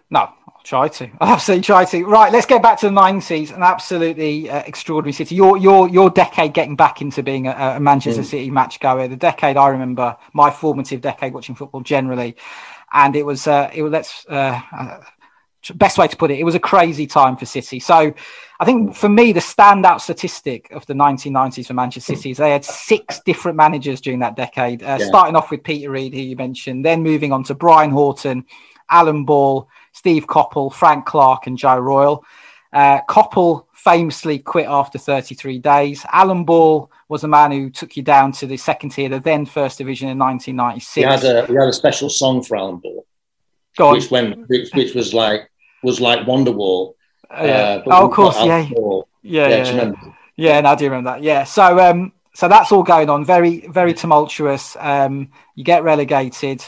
No, 0.10 0.30
Try 0.64 0.88
to. 0.88 1.10
Absolutely 1.22 1.64
try 1.64 1.84
to. 1.86 2.06
Right, 2.06 2.32
let's 2.32 2.46
get 2.46 2.62
back 2.62 2.80
to 2.80 2.86
the 2.86 2.92
nineties. 2.92 3.52
An 3.52 3.64
absolutely 3.64 4.50
uh, 4.50 4.64
extraordinary 4.66 5.12
city. 5.12 5.36
Your 5.36 5.58
your 5.58 5.90
your 5.90 6.10
decade 6.10 6.54
getting 6.54 6.78
back 6.78 7.02
into 7.02 7.22
being 7.22 7.48
a, 7.48 7.74
a 7.76 7.80
Manchester 7.82 8.22
mm. 8.22 8.26
City 8.26 8.50
match 8.50 8.80
goer. 8.80 9.10
The 9.10 9.18
decade 9.18 9.58
I 9.58 9.68
remember, 9.68 10.16
my 10.32 10.50
formative 10.50 11.02
decade 11.02 11.34
watching 11.34 11.56
football 11.56 11.82
generally, 11.82 12.38
and 12.94 13.14
it 13.18 13.26
was 13.26 13.46
uh, 13.46 13.72
it 13.74 13.82
was 13.82 13.92
let's 13.92 14.26
uh, 14.30 14.62
uh 14.72 15.02
best 15.76 15.98
way 15.98 16.08
to 16.08 16.18
put 16.18 16.32
it. 16.32 16.40
It 16.40 16.44
was 16.44 16.56
a 16.56 16.60
crazy 16.60 17.08
time 17.08 17.38
for 17.38 17.46
City. 17.46 17.80
So, 17.80 18.14
I 18.60 18.66
think 18.66 18.96
for 18.96 19.08
me, 19.08 19.32
the 19.32 19.40
standout 19.40 20.02
statistic 20.02 20.70
of 20.72 20.86
the 20.88 20.94
1990s 20.94 21.68
for 21.68 21.74
Manchester 21.74 22.16
City 22.16 22.32
is 22.32 22.38
they 22.38 22.52
had 22.52 22.66
six 22.66 23.22
different 23.22 23.56
managers 23.56 24.02
during 24.02 24.20
that 24.20 24.36
decade. 24.36 24.84
Uh, 24.84 24.98
yeah. 25.00 25.08
Starting 25.08 25.36
off 25.36 25.52
with 25.52 25.64
Peter 25.64 25.90
Reid, 25.90 26.14
who 26.14 26.20
you 26.20 26.36
mentioned, 26.36 26.84
then 26.84 27.02
moving 27.02 27.32
on 27.32 27.44
to 27.46 27.54
Brian 27.54 27.92
Horton, 27.92 28.46
Alan 28.90 29.24
Ball. 29.24 29.70
Steve 30.04 30.28
Coppell, 30.28 30.74
Frank 30.74 31.06
Clark, 31.06 31.48
and 31.48 31.58
Joe 31.58 31.78
Royle. 31.80 32.26
Uh, 32.74 33.00
Coppell 33.08 33.68
famously 33.72 34.38
quit 34.38 34.66
after 34.68 34.98
33 34.98 35.60
days. 35.60 36.06
Alan 36.12 36.44
Ball 36.44 36.92
was 37.08 37.24
a 37.24 37.28
man 37.30 37.54
who 37.54 37.70
took 37.70 37.96
you 37.96 38.04
down 38.04 38.34
to 38.34 38.46
the 38.46 38.58
second 38.58 38.90
tier, 38.90 39.08
the 39.08 39.22
then 39.22 39.46
first 39.46 39.78
division 39.78 40.10
in 40.10 40.20
1996. 40.20 40.98
We 40.98 41.10
had 41.10 41.24
a, 41.24 41.50
we 41.50 41.56
had 41.56 41.70
a 41.70 41.74
special 41.74 42.10
song 42.10 42.44
for 42.44 42.58
Alan 42.58 42.82
Ball, 42.84 43.06
which, 43.94 44.12
when, 44.12 44.44
which, 44.48 44.74
which, 44.74 44.94
was 44.94 45.14
like 45.14 45.50
was 45.84 46.02
like 46.02 46.20
Wonderwall. 46.28 46.96
Uh. 47.32 47.36
Uh, 47.36 47.84
oh, 47.86 48.08
of 48.08 48.12
course, 48.12 48.36
yeah. 48.44 48.60
yeah. 48.60 49.02
Yeah, 49.26 49.48
yeah, 49.48 49.72
yeah. 49.72 49.94
yeah, 50.36 50.60
no, 50.60 50.72
I 50.72 50.76
do 50.76 50.84
remember 50.84 51.12
that. 51.12 51.24
Yeah, 51.24 51.46
so 51.46 51.80
um, 51.80 52.12
so 52.34 52.50
that's 52.50 52.74
all 52.74 52.84
going 52.84 53.10
on. 53.10 53.24
Very, 53.24 53.68
very 53.68 53.94
tumultuous. 53.94 54.76
Um, 54.82 55.30
you 55.56 55.64
get 55.64 55.86
relegated. 55.86 56.62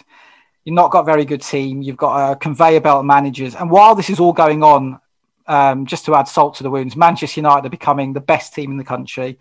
You've 0.65 0.75
not 0.75 0.91
got 0.91 1.01
a 1.01 1.05
very 1.05 1.25
good 1.25 1.43
team. 1.43 1.83
You've 1.83 1.95
got 1.95 2.31
a 2.31 2.35
conveyor 2.35 2.81
belt 2.81 3.05
managers. 3.05 3.55
And 3.55 3.69
while 3.69 3.93
this 3.93 4.09
is 4.09 4.19
all 4.19 4.33
going 4.33 4.63
on, 4.63 4.99
um, 5.47 5.85
just 5.85 6.05
to 6.05 6.15
add 6.15 6.27
salt 6.27 6.55
to 6.55 6.63
the 6.63 6.71
wounds, 6.71 6.95
Manchester 6.95 7.39
United 7.39 7.67
are 7.67 7.69
becoming 7.69 8.13
the 8.13 8.19
best 8.19 8.53
team 8.53 8.71
in 8.71 8.77
the 8.77 8.83
country. 8.83 9.37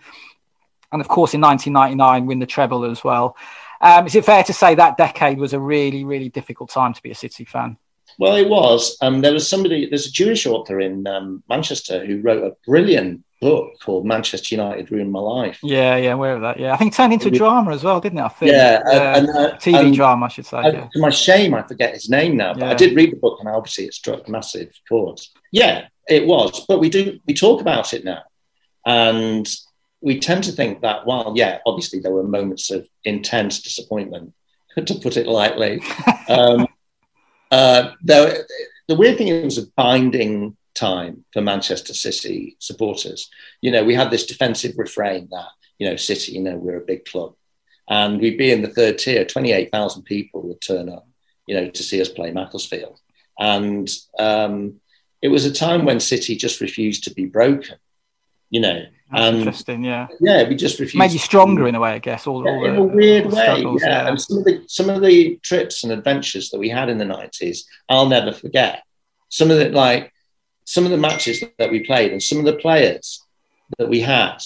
And 0.92 1.00
of 1.00 1.08
course, 1.08 1.32
in 1.32 1.40
1999, 1.40 2.26
win 2.26 2.38
the 2.38 2.46
treble 2.46 2.84
as 2.84 3.02
well. 3.02 3.36
Um, 3.80 4.06
is 4.06 4.14
it 4.14 4.24
fair 4.24 4.44
to 4.44 4.52
say 4.52 4.74
that 4.74 4.98
decade 4.98 5.38
was 5.38 5.54
a 5.54 5.60
really, 5.60 6.04
really 6.04 6.28
difficult 6.28 6.70
time 6.70 6.92
to 6.92 7.02
be 7.02 7.10
a 7.10 7.14
City 7.14 7.44
fan? 7.44 7.78
Well, 8.18 8.36
it 8.36 8.48
was. 8.48 8.96
Um, 9.00 9.20
there 9.20 9.32
was 9.32 9.48
somebody, 9.48 9.88
there's 9.88 10.06
a 10.06 10.12
Jewish 10.12 10.46
author 10.46 10.80
in 10.80 11.06
um, 11.06 11.42
Manchester 11.48 12.04
who 12.04 12.20
wrote 12.20 12.44
a 12.44 12.56
brilliant 12.66 13.24
book 13.40 13.78
called 13.80 14.06
Manchester 14.06 14.54
United 14.54 14.90
Ruined 14.90 15.12
My 15.12 15.20
Life. 15.20 15.58
Yeah, 15.62 15.96
yeah, 15.96 16.12
aware 16.12 16.34
of 16.34 16.42
that. 16.42 16.58
Yeah, 16.58 16.72
I 16.72 16.76
think 16.76 16.92
it 16.92 16.96
turned 16.96 17.12
into 17.12 17.28
a 17.28 17.30
drama 17.30 17.72
as 17.72 17.84
well, 17.84 18.00
didn't 18.00 18.18
it? 18.18 18.22
I 18.22 18.28
think. 18.28 18.52
Yeah, 18.52 18.82
uh, 18.86 19.18
and, 19.18 19.28
uh, 19.28 19.56
TV 19.58 19.86
and, 19.86 19.94
drama, 19.94 20.26
I 20.26 20.28
should 20.28 20.46
say. 20.46 20.62
yeah. 20.64 20.88
To 20.92 21.00
my 21.00 21.10
shame, 21.10 21.54
I 21.54 21.62
forget 21.62 21.92
his 21.94 22.08
name 22.08 22.36
now, 22.36 22.54
but 22.54 22.62
yeah. 22.62 22.70
I 22.70 22.74
did 22.74 22.96
read 22.96 23.12
the 23.12 23.16
book, 23.16 23.38
and 23.40 23.48
obviously 23.48 23.84
it 23.84 23.94
struck 23.94 24.28
massive 24.28 24.72
chords. 24.88 25.30
Yeah, 25.52 25.88
it 26.08 26.26
was, 26.26 26.64
but 26.66 26.80
we 26.80 26.88
do 26.88 27.20
we 27.26 27.34
talk 27.34 27.60
about 27.60 27.92
it 27.92 28.04
now, 28.04 28.22
and 28.86 29.46
we 30.00 30.20
tend 30.20 30.44
to 30.44 30.52
think 30.52 30.80
that 30.80 31.06
while 31.06 31.34
yeah, 31.36 31.58
obviously 31.66 32.00
there 32.00 32.12
were 32.12 32.24
moments 32.24 32.70
of 32.70 32.88
intense 33.04 33.60
disappointment, 33.60 34.32
to 34.86 34.94
put 34.94 35.16
it 35.16 35.26
lightly. 35.26 35.82
um, 36.28 36.66
uh, 37.54 37.92
though 38.02 38.32
the 38.88 38.96
weird 38.96 39.16
thing 39.16 39.28
is, 39.28 39.42
it 39.42 39.44
was 39.44 39.58
a 39.58 39.72
binding 39.76 40.56
time 40.74 41.24
for 41.32 41.40
Manchester 41.40 41.94
City 41.94 42.56
supporters. 42.58 43.30
You 43.60 43.70
know, 43.70 43.84
we 43.84 43.94
had 43.94 44.10
this 44.10 44.26
defensive 44.26 44.74
refrain 44.76 45.28
that, 45.30 45.50
you 45.78 45.88
know, 45.88 45.96
City, 45.96 46.32
you 46.32 46.42
know, 46.42 46.56
we're 46.56 46.82
a 46.82 46.90
big 46.92 47.04
club. 47.04 47.34
And 47.88 48.20
we'd 48.20 48.38
be 48.38 48.50
in 48.50 48.62
the 48.62 48.68
third 48.68 48.98
tier, 48.98 49.24
28,000 49.24 50.02
people 50.02 50.42
would 50.42 50.60
turn 50.60 50.88
up, 50.88 51.06
you 51.46 51.54
know, 51.54 51.70
to 51.70 51.82
see 51.82 52.00
us 52.00 52.08
play 52.08 52.32
Macclesfield. 52.32 52.98
And 53.38 53.88
um, 54.18 54.80
it 55.22 55.28
was 55.28 55.44
a 55.44 55.52
time 55.52 55.84
when 55.84 56.00
City 56.00 56.34
just 56.34 56.60
refused 56.60 57.04
to 57.04 57.14
be 57.14 57.26
broken, 57.26 57.76
you 58.54 58.60
know. 58.60 58.84
That's 59.10 59.26
and 59.26 59.36
interesting, 59.38 59.84
yeah. 59.84 60.06
Yeah, 60.20 60.48
we 60.48 60.54
just 60.54 60.78
refused. 60.78 60.98
Made 60.98 61.12
you 61.12 61.18
stronger 61.18 61.66
in 61.68 61.74
a 61.74 61.80
way, 61.80 61.90
I 61.90 61.98
guess. 61.98 62.26
All, 62.26 62.44
yeah, 62.44 62.52
all 62.52 62.64
in 62.64 62.76
a 62.76 62.82
weird 62.82 63.26
way, 63.26 63.62
yeah. 63.62 63.76
yeah. 63.80 64.08
And 64.08 64.20
some 64.20 64.38
of 64.38 64.44
the 64.44 64.64
some 64.66 64.90
of 64.90 65.02
the 65.02 65.38
trips 65.42 65.84
and 65.84 65.92
adventures 65.92 66.50
that 66.50 66.58
we 66.58 66.68
had 66.68 66.88
in 66.88 66.98
the 66.98 67.04
nineties, 67.04 67.66
I'll 67.88 68.08
never 68.08 68.32
forget. 68.32 68.82
Some 69.28 69.50
of 69.50 69.58
the 69.58 69.70
like 69.70 70.12
some 70.64 70.84
of 70.84 70.90
the 70.90 70.96
matches 70.96 71.42
that 71.58 71.70
we 71.70 71.80
played 71.80 72.12
and 72.12 72.22
some 72.22 72.38
of 72.38 72.44
the 72.44 72.56
players 72.56 73.20
that 73.78 73.88
we 73.88 74.00
had 74.00 74.38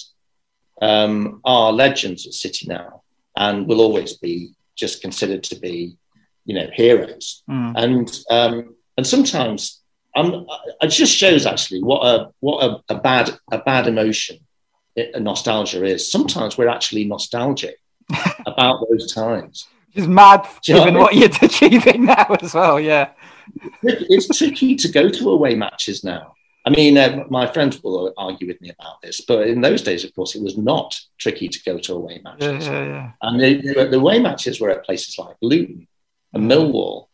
um, 0.83 1.41
are 1.45 1.73
legends 1.73 2.27
at 2.27 2.33
City 2.33 2.67
now 2.67 3.03
and 3.37 3.69
will 3.69 3.81
always 3.81 4.15
be 4.17 4.55
just 4.75 5.03
considered 5.03 5.45
to 5.45 5.57
be, 5.57 5.97
you 6.45 6.55
know, 6.55 6.69
heroes. 6.73 7.43
Mm. 7.49 7.73
And 7.77 8.21
um, 8.31 8.75
and 8.97 9.07
sometimes 9.07 9.78
um, 10.15 10.47
it 10.81 10.89
just 10.89 11.15
shows 11.15 11.47
actually 11.47 11.83
what 11.83 12.07
a 12.07 12.31
what 12.41 12.65
a, 12.65 12.95
a 12.95 12.99
bad 12.99 13.39
a 13.53 13.59
bad 13.59 13.87
emotion 13.87 14.39
a 14.97 15.21
nostalgia 15.21 15.85
is. 15.85 16.11
Sometimes 16.11 16.59
we're 16.59 16.69
actually 16.69 17.05
nostalgic 17.05 17.77
about 18.47 18.87
those 18.89 19.13
times. 19.13 19.67
It's 19.95 20.07
mad 20.07 20.47
given 20.65 20.95
what, 20.95 21.15
what 21.15 21.17
you're 21.17 21.31
achieving 21.43 22.07
now 22.07 22.37
as 22.41 22.55
well. 22.55 22.81
Yeah, 22.81 23.11
it's 23.83 24.37
tricky 24.37 24.77
to 24.77 24.89
go 24.89 25.09
to 25.09 25.31
away 25.31 25.55
matches 25.55 26.05
now. 26.05 26.35
I 26.67 26.71
mean, 26.71 26.99
uh, 26.99 27.25
my 27.31 27.47
friends 27.47 27.83
will 27.83 28.13
argue 28.19 28.47
with 28.47 28.61
me 28.61 28.71
about 28.71 29.01
this, 29.01 29.23
but 29.23 29.47
in 29.47 29.63
those 29.63 29.81
days, 29.81 30.05
of 30.05 30.15
course, 30.15 30.35
it 30.35 30.43
was 30.43 30.59
not 30.59 31.01
tricky 31.17 31.49
to 31.49 31.63
go 31.65 31.79
to 31.79 31.95
away 31.95 32.21
matches. 32.23 32.67
Yeah, 32.67 32.73
yeah, 32.73 32.85
yeah. 32.85 33.11
And 33.23 33.41
the, 33.41 33.89
the, 33.91 33.97
away 33.97 34.19
matches 34.19 34.61
were 34.61 34.69
at 34.69 34.85
places 34.85 35.19
like 35.19 35.37
Luton 35.41 35.87
and 36.35 36.51
Millwall. 36.51 37.08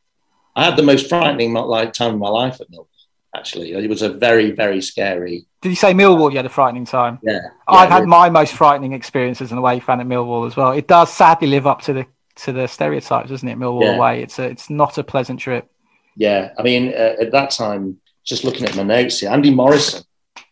I 0.56 0.64
had 0.64 0.76
the 0.76 0.82
most 0.82 1.08
frightening 1.08 1.52
like, 1.52 1.92
time 1.92 2.14
of 2.14 2.20
my 2.20 2.28
life 2.28 2.60
at 2.60 2.70
Millwall. 2.70 2.88
Actually, 3.36 3.72
it 3.72 3.88
was 3.88 4.02
a 4.02 4.10
very, 4.10 4.52
very 4.52 4.80
scary. 4.80 5.44
Did 5.60 5.70
you 5.70 5.74
say 5.74 5.92
Millwall? 5.92 6.30
You 6.30 6.36
had 6.36 6.46
a 6.46 6.50
frightening 6.50 6.84
time. 6.84 7.18
Yeah, 7.22 7.40
I've 7.66 7.88
had 7.88 8.06
my 8.06 8.30
most 8.30 8.54
frightening 8.54 8.92
experience 8.92 9.40
as 9.40 9.50
an 9.50 9.58
away 9.58 9.80
fan 9.80 10.00
at 10.00 10.06
Millwall 10.06 10.46
as 10.46 10.56
well. 10.56 10.70
It 10.70 10.86
does 10.86 11.12
sadly 11.12 11.48
live 11.48 11.66
up 11.66 11.82
to 11.82 11.92
the 11.92 12.06
to 12.36 12.52
the 12.52 12.68
stereotypes, 12.68 13.30
doesn't 13.30 13.48
it? 13.48 13.58
Millwall 13.58 13.82
yeah. 13.82 13.96
away. 13.96 14.22
It's 14.22 14.38
a, 14.38 14.44
it's 14.44 14.70
not 14.70 14.98
a 14.98 15.04
pleasant 15.04 15.40
trip. 15.40 15.68
Yeah, 16.16 16.52
I 16.56 16.62
mean, 16.62 16.88
uh, 16.88 17.16
at 17.20 17.32
that 17.32 17.50
time, 17.50 17.98
just 18.24 18.44
looking 18.44 18.66
at 18.66 18.76
my 18.76 18.84
notes 18.84 19.18
here, 19.18 19.30
Andy 19.30 19.50
Morrison, 19.50 20.04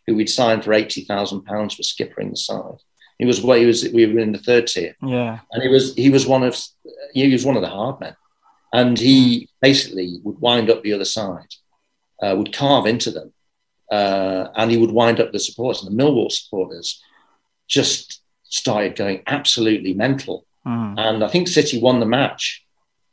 who 0.07 0.17
we'd 0.17 0.29
signed 0.29 0.65
for 0.65 0.73
eighty 0.73 1.05
thousand 1.05 1.45
pounds, 1.45 1.79
was 1.79 1.93
skippering 1.93 2.31
the 2.31 2.37
side. 2.37 2.83
He 3.19 3.25
was 3.25 3.41
well, 3.41 3.59
he 3.59 3.67
was 3.67 3.89
we 3.93 4.07
were 4.07 4.19
in 4.19 4.33
the 4.33 4.39
third 4.39 4.67
tier. 4.67 4.97
Yeah, 5.01 5.39
and 5.53 5.63
he 5.63 5.69
was 5.69 5.95
he 5.95 6.11
was 6.11 6.27
one 6.27 6.43
of 6.43 6.61
he 7.15 7.31
was 7.31 7.45
one 7.45 7.55
of 7.55 7.63
the 7.63 7.69
hard 7.69 8.01
men, 8.01 8.17
and 8.73 8.99
he 8.99 9.49
basically 9.61 10.21
would 10.23 10.41
wind 10.41 10.71
up 10.71 10.83
the 10.83 10.93
other 10.93 11.05
side, 11.05 11.55
uh, 12.23 12.35
would 12.37 12.53
carve 12.53 12.87
into 12.87 13.11
them, 13.11 13.33
uh, 13.91 14.49
and 14.57 14.71
he 14.71 14.77
would 14.77 14.93
wind 14.93 15.21
up 15.21 15.33
the 15.33 15.39
supporters. 15.39 15.83
And 15.83 15.99
the 15.99 16.03
Millwall 16.03 16.33
supporters 16.33 17.03
just 17.69 18.23
started 18.45 18.97
going 18.97 19.23
absolutely 19.27 19.95
mental. 19.95 20.47
Mm. 20.67 20.99
And 20.99 21.25
I 21.25 21.29
think 21.29 21.49
City 21.49 21.81
won 21.81 22.01
the 22.01 22.07
match. 22.07 22.65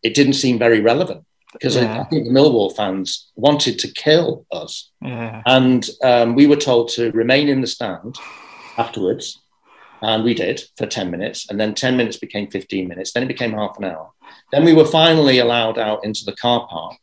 It 0.03 0.14
didn't 0.14 0.34
seem 0.34 0.57
very 0.57 0.80
relevant 0.80 1.26
because 1.51 1.76
yeah. 1.76 2.01
I, 2.01 2.03
think 2.05 2.26
the 2.26 2.32
Millwall 2.32 2.76
fans 2.76 3.32
wanted 3.36 3.80
to 3.80 3.91
kill 3.91 4.45
us. 4.51 4.91
Yeah. 5.01 5.41
And 5.45 5.88
um, 6.03 6.36
we 6.36 6.47
were 6.47 6.55
told 6.55 6.89
to 6.89 7.12
remain 7.12 7.49
in 7.49 7.62
the 7.62 7.68
stand 7.68 8.16
afterwards. 8.78 9.39
And 10.01 10.24
we 10.24 10.34
did 10.34 10.62
for 10.78 10.86
10 10.86 11.12
minutes. 11.12 11.49
And 11.49 11.60
then 11.60 11.74
10 11.74 11.97
minutes 11.97 12.18
became 12.18 12.49
15 12.49 12.88
minutes. 12.88 13.12
Then 13.12 13.24
it 13.24 13.28
became 13.28 13.51
half 13.51 13.78
an 13.78 13.86
hour. 13.86 14.12
Then 14.52 14.66
we 14.66 14.74
were 14.74 14.86
finally 14.86 15.39
allowed 15.39 15.78
out 15.78 16.04
into 16.04 16.26
the 16.26 16.34
car 16.34 16.68
park. 16.68 16.97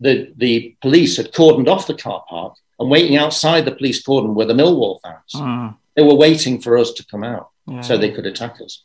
The, 0.00 0.32
the 0.36 0.76
police 0.80 1.16
had 1.16 1.32
cordoned 1.32 1.68
off 1.68 1.86
the 1.86 1.94
car 1.94 2.24
park 2.28 2.54
and 2.78 2.90
waiting 2.90 3.16
outside 3.18 3.64
the 3.64 3.74
police 3.74 4.02
cordon 4.02 4.34
were 4.34 4.46
the 4.46 4.54
Millwall 4.54 5.00
fans. 5.02 5.32
Mm. 5.34 5.76
They 5.94 6.02
were 6.02 6.14
waiting 6.14 6.60
for 6.60 6.78
us 6.78 6.92
to 6.94 7.04
come 7.04 7.22
out 7.22 7.50
yeah. 7.66 7.82
so 7.82 7.98
they 7.98 8.10
could 8.10 8.24
attack 8.24 8.60
us. 8.62 8.84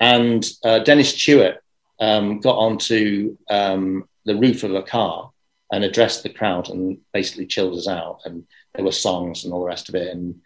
And 0.00 0.44
uh, 0.64 0.80
Dennis 0.80 1.14
Tueart 1.14 1.62
um, 2.00 2.40
got 2.40 2.56
onto 2.56 3.36
um, 3.48 4.08
the 4.24 4.34
roof 4.34 4.64
of 4.64 4.74
a 4.74 4.82
car 4.82 5.30
and 5.70 5.84
addressed 5.84 6.24
the 6.24 6.30
crowd 6.30 6.68
and 6.68 6.98
basically 7.12 7.46
chilled 7.46 7.76
us 7.76 7.86
out. 7.86 8.22
And 8.24 8.44
there 8.74 8.84
were 8.84 8.92
songs 8.92 9.44
and 9.44 9.52
all 9.52 9.60
the 9.60 9.66
rest 9.66 9.88
of 9.88 9.94
it. 9.94 10.08
And 10.08 10.40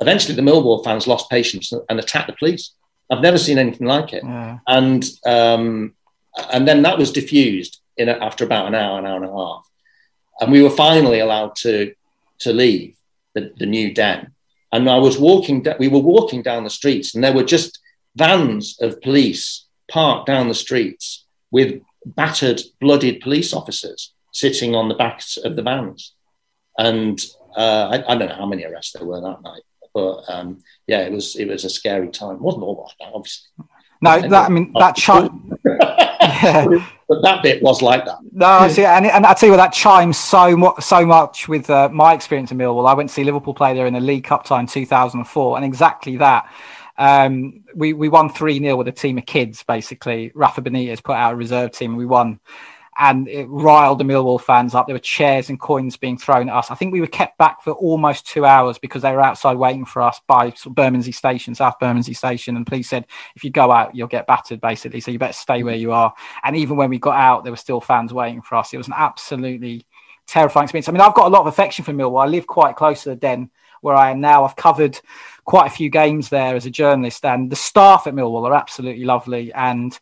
eventually, 0.00 0.34
the 0.34 0.42
Millwall 0.42 0.82
fans 0.82 1.06
lost 1.06 1.30
patience 1.30 1.72
and 1.88 2.00
attacked 2.00 2.26
the 2.26 2.32
police. 2.32 2.72
I've 3.10 3.22
never 3.22 3.38
seen 3.38 3.58
anything 3.58 3.86
like 3.86 4.12
it. 4.12 4.24
Yeah. 4.24 4.58
And 4.66 5.04
um, 5.24 5.94
and 6.52 6.66
then 6.66 6.82
that 6.82 6.98
was 6.98 7.12
diffused 7.12 7.80
in 7.96 8.08
a, 8.08 8.12
after 8.12 8.44
about 8.44 8.66
an 8.66 8.74
hour, 8.74 8.98
an 8.98 9.06
hour 9.06 9.16
and 9.16 9.24
a 9.24 9.32
half, 9.32 9.68
and 10.40 10.52
we 10.52 10.62
were 10.62 10.70
finally 10.70 11.20
allowed 11.20 11.56
to 11.56 11.94
to 12.40 12.52
leave 12.52 12.96
the, 13.34 13.52
the 13.56 13.66
new 13.66 13.92
den. 13.94 14.32
And 14.72 14.88
I 14.90 14.98
was 14.98 15.18
walking. 15.18 15.64
We 15.78 15.88
were 15.88 16.00
walking 16.00 16.42
down 16.42 16.64
the 16.64 16.70
streets, 16.70 17.14
and 17.14 17.22
there 17.22 17.32
were 17.32 17.44
just 17.44 17.78
vans 18.16 18.78
of 18.80 19.00
police 19.00 19.66
parked 19.90 20.26
down 20.26 20.48
the 20.48 20.54
streets 20.54 21.24
with 21.50 21.80
battered, 22.04 22.60
bloodied 22.80 23.20
police 23.20 23.52
officers 23.52 24.12
sitting 24.32 24.74
on 24.74 24.88
the 24.88 24.94
backs 24.94 25.36
of 25.36 25.56
the 25.56 25.62
vans. 25.62 26.14
And 26.78 27.18
uh, 27.56 27.88
I, 27.92 28.12
I, 28.12 28.16
don't 28.16 28.28
know 28.28 28.34
how 28.34 28.46
many 28.46 28.64
arrests 28.64 28.92
there 28.92 29.06
were 29.06 29.20
that 29.20 29.42
night, 29.42 29.62
but 29.94 30.24
um, 30.28 30.62
yeah, 30.86 31.00
it 31.00 31.12
was 31.12 31.36
it 31.36 31.48
was 31.48 31.64
a 31.64 31.70
scary 31.70 32.08
time. 32.08 32.36
It 32.36 32.42
wasn't 32.42 32.64
all 32.64 32.92
that, 33.00 33.06
obviously. 33.14 33.48
No, 34.20 34.28
that, 34.28 34.46
I 34.46 34.48
mean 34.48 34.72
that 34.78 34.96
chime. 34.96 35.58
yeah. 35.64 36.86
But 37.08 37.22
that 37.22 37.40
bit 37.40 37.62
was 37.62 37.82
like 37.82 38.04
that. 38.04 38.18
No, 38.32 38.46
I 38.46 38.68
see, 38.68 38.84
and, 38.84 39.06
and 39.06 39.24
I 39.24 39.32
tell 39.34 39.46
you 39.46 39.52
what, 39.52 39.58
that 39.58 39.72
chimes 39.72 40.18
so 40.18 40.56
much, 40.56 40.82
so 40.82 41.06
much 41.06 41.46
with 41.46 41.70
uh, 41.70 41.88
my 41.90 42.12
experience 42.12 42.50
in 42.50 42.58
Millwall. 42.58 42.88
I 42.88 42.94
went 42.94 43.10
to 43.10 43.14
see 43.14 43.22
Liverpool 43.22 43.54
play 43.54 43.74
there 43.74 43.86
in 43.86 43.94
the 43.94 44.00
League 44.00 44.24
Cup 44.24 44.44
time, 44.44 44.66
thousand 44.66 45.20
and 45.20 45.28
four, 45.28 45.56
and 45.56 45.64
exactly 45.64 46.16
that. 46.16 46.50
Um, 46.98 47.62
we 47.76 47.92
we 47.92 48.08
won 48.08 48.28
three 48.28 48.58
0 48.58 48.76
with 48.76 48.88
a 48.88 48.92
team 48.92 49.18
of 49.18 49.26
kids. 49.26 49.62
Basically, 49.62 50.32
Rafa 50.34 50.62
Benitez 50.62 51.02
put 51.02 51.14
out 51.14 51.34
a 51.34 51.36
reserve 51.36 51.70
team, 51.70 51.92
and 51.92 51.98
we 51.98 52.06
won. 52.06 52.40
And 52.98 53.28
it 53.28 53.46
riled 53.46 53.98
the 53.98 54.04
Millwall 54.04 54.40
fans 54.40 54.74
up. 54.74 54.86
There 54.86 54.94
were 54.94 55.00
chairs 55.00 55.50
and 55.50 55.60
coins 55.60 55.96
being 55.96 56.16
thrown 56.16 56.48
at 56.48 56.54
us. 56.54 56.70
I 56.70 56.74
think 56.74 56.92
we 56.92 57.00
were 57.00 57.06
kept 57.06 57.36
back 57.36 57.62
for 57.62 57.72
almost 57.72 58.26
two 58.26 58.46
hours 58.46 58.78
because 58.78 59.02
they 59.02 59.12
were 59.12 59.20
outside 59.20 59.56
waiting 59.56 59.84
for 59.84 60.00
us 60.00 60.20
by 60.26 60.54
Bermondsey 60.66 61.12
Station, 61.12 61.54
South 61.54 61.78
Bermondsey 61.78 62.14
Station. 62.14 62.56
And 62.56 62.66
police 62.66 62.88
said, 62.88 63.06
if 63.34 63.44
you 63.44 63.50
go 63.50 63.70
out, 63.70 63.94
you'll 63.94 64.08
get 64.08 64.26
battered, 64.26 64.60
basically. 64.60 65.00
So 65.00 65.10
you 65.10 65.18
better 65.18 65.32
stay 65.32 65.62
where 65.62 65.76
you 65.76 65.92
are. 65.92 66.14
And 66.42 66.56
even 66.56 66.76
when 66.76 66.88
we 66.88 66.98
got 66.98 67.16
out, 67.16 67.44
there 67.44 67.52
were 67.52 67.58
still 67.58 67.80
fans 67.80 68.14
waiting 68.14 68.40
for 68.40 68.54
us. 68.56 68.72
It 68.72 68.78
was 68.78 68.88
an 68.88 68.94
absolutely 68.96 69.86
terrifying 70.26 70.64
experience. 70.64 70.88
I 70.88 70.92
mean, 70.92 71.02
I've 71.02 71.14
got 71.14 71.26
a 71.26 71.30
lot 71.30 71.42
of 71.42 71.46
affection 71.48 71.84
for 71.84 71.92
Millwall. 71.92 72.24
I 72.24 72.26
live 72.26 72.46
quite 72.46 72.76
close 72.76 73.02
to 73.02 73.10
the 73.10 73.16
Den 73.16 73.50
where 73.82 73.94
I 73.94 74.10
am 74.10 74.20
now. 74.20 74.44
I've 74.44 74.56
covered 74.56 74.98
quite 75.44 75.66
a 75.66 75.74
few 75.74 75.90
games 75.90 76.28
there 76.28 76.56
as 76.56 76.66
a 76.66 76.70
journalist, 76.70 77.24
and 77.24 77.50
the 77.52 77.56
staff 77.56 78.06
at 78.06 78.14
Millwall 78.14 78.48
are 78.48 78.54
absolutely 78.54 79.04
lovely. 79.04 79.52
And 79.52 79.96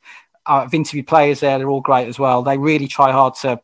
I've 0.47 0.75
interviewed 0.75 1.07
players 1.07 1.41
there; 1.41 1.59
they're 1.59 1.71
all 1.71 1.81
great 1.81 2.09
as 2.09 2.19
well. 2.19 2.43
They 2.43 2.59
really 2.59 2.89
try 2.89 3.13
hard 3.13 3.35
to 3.37 3.61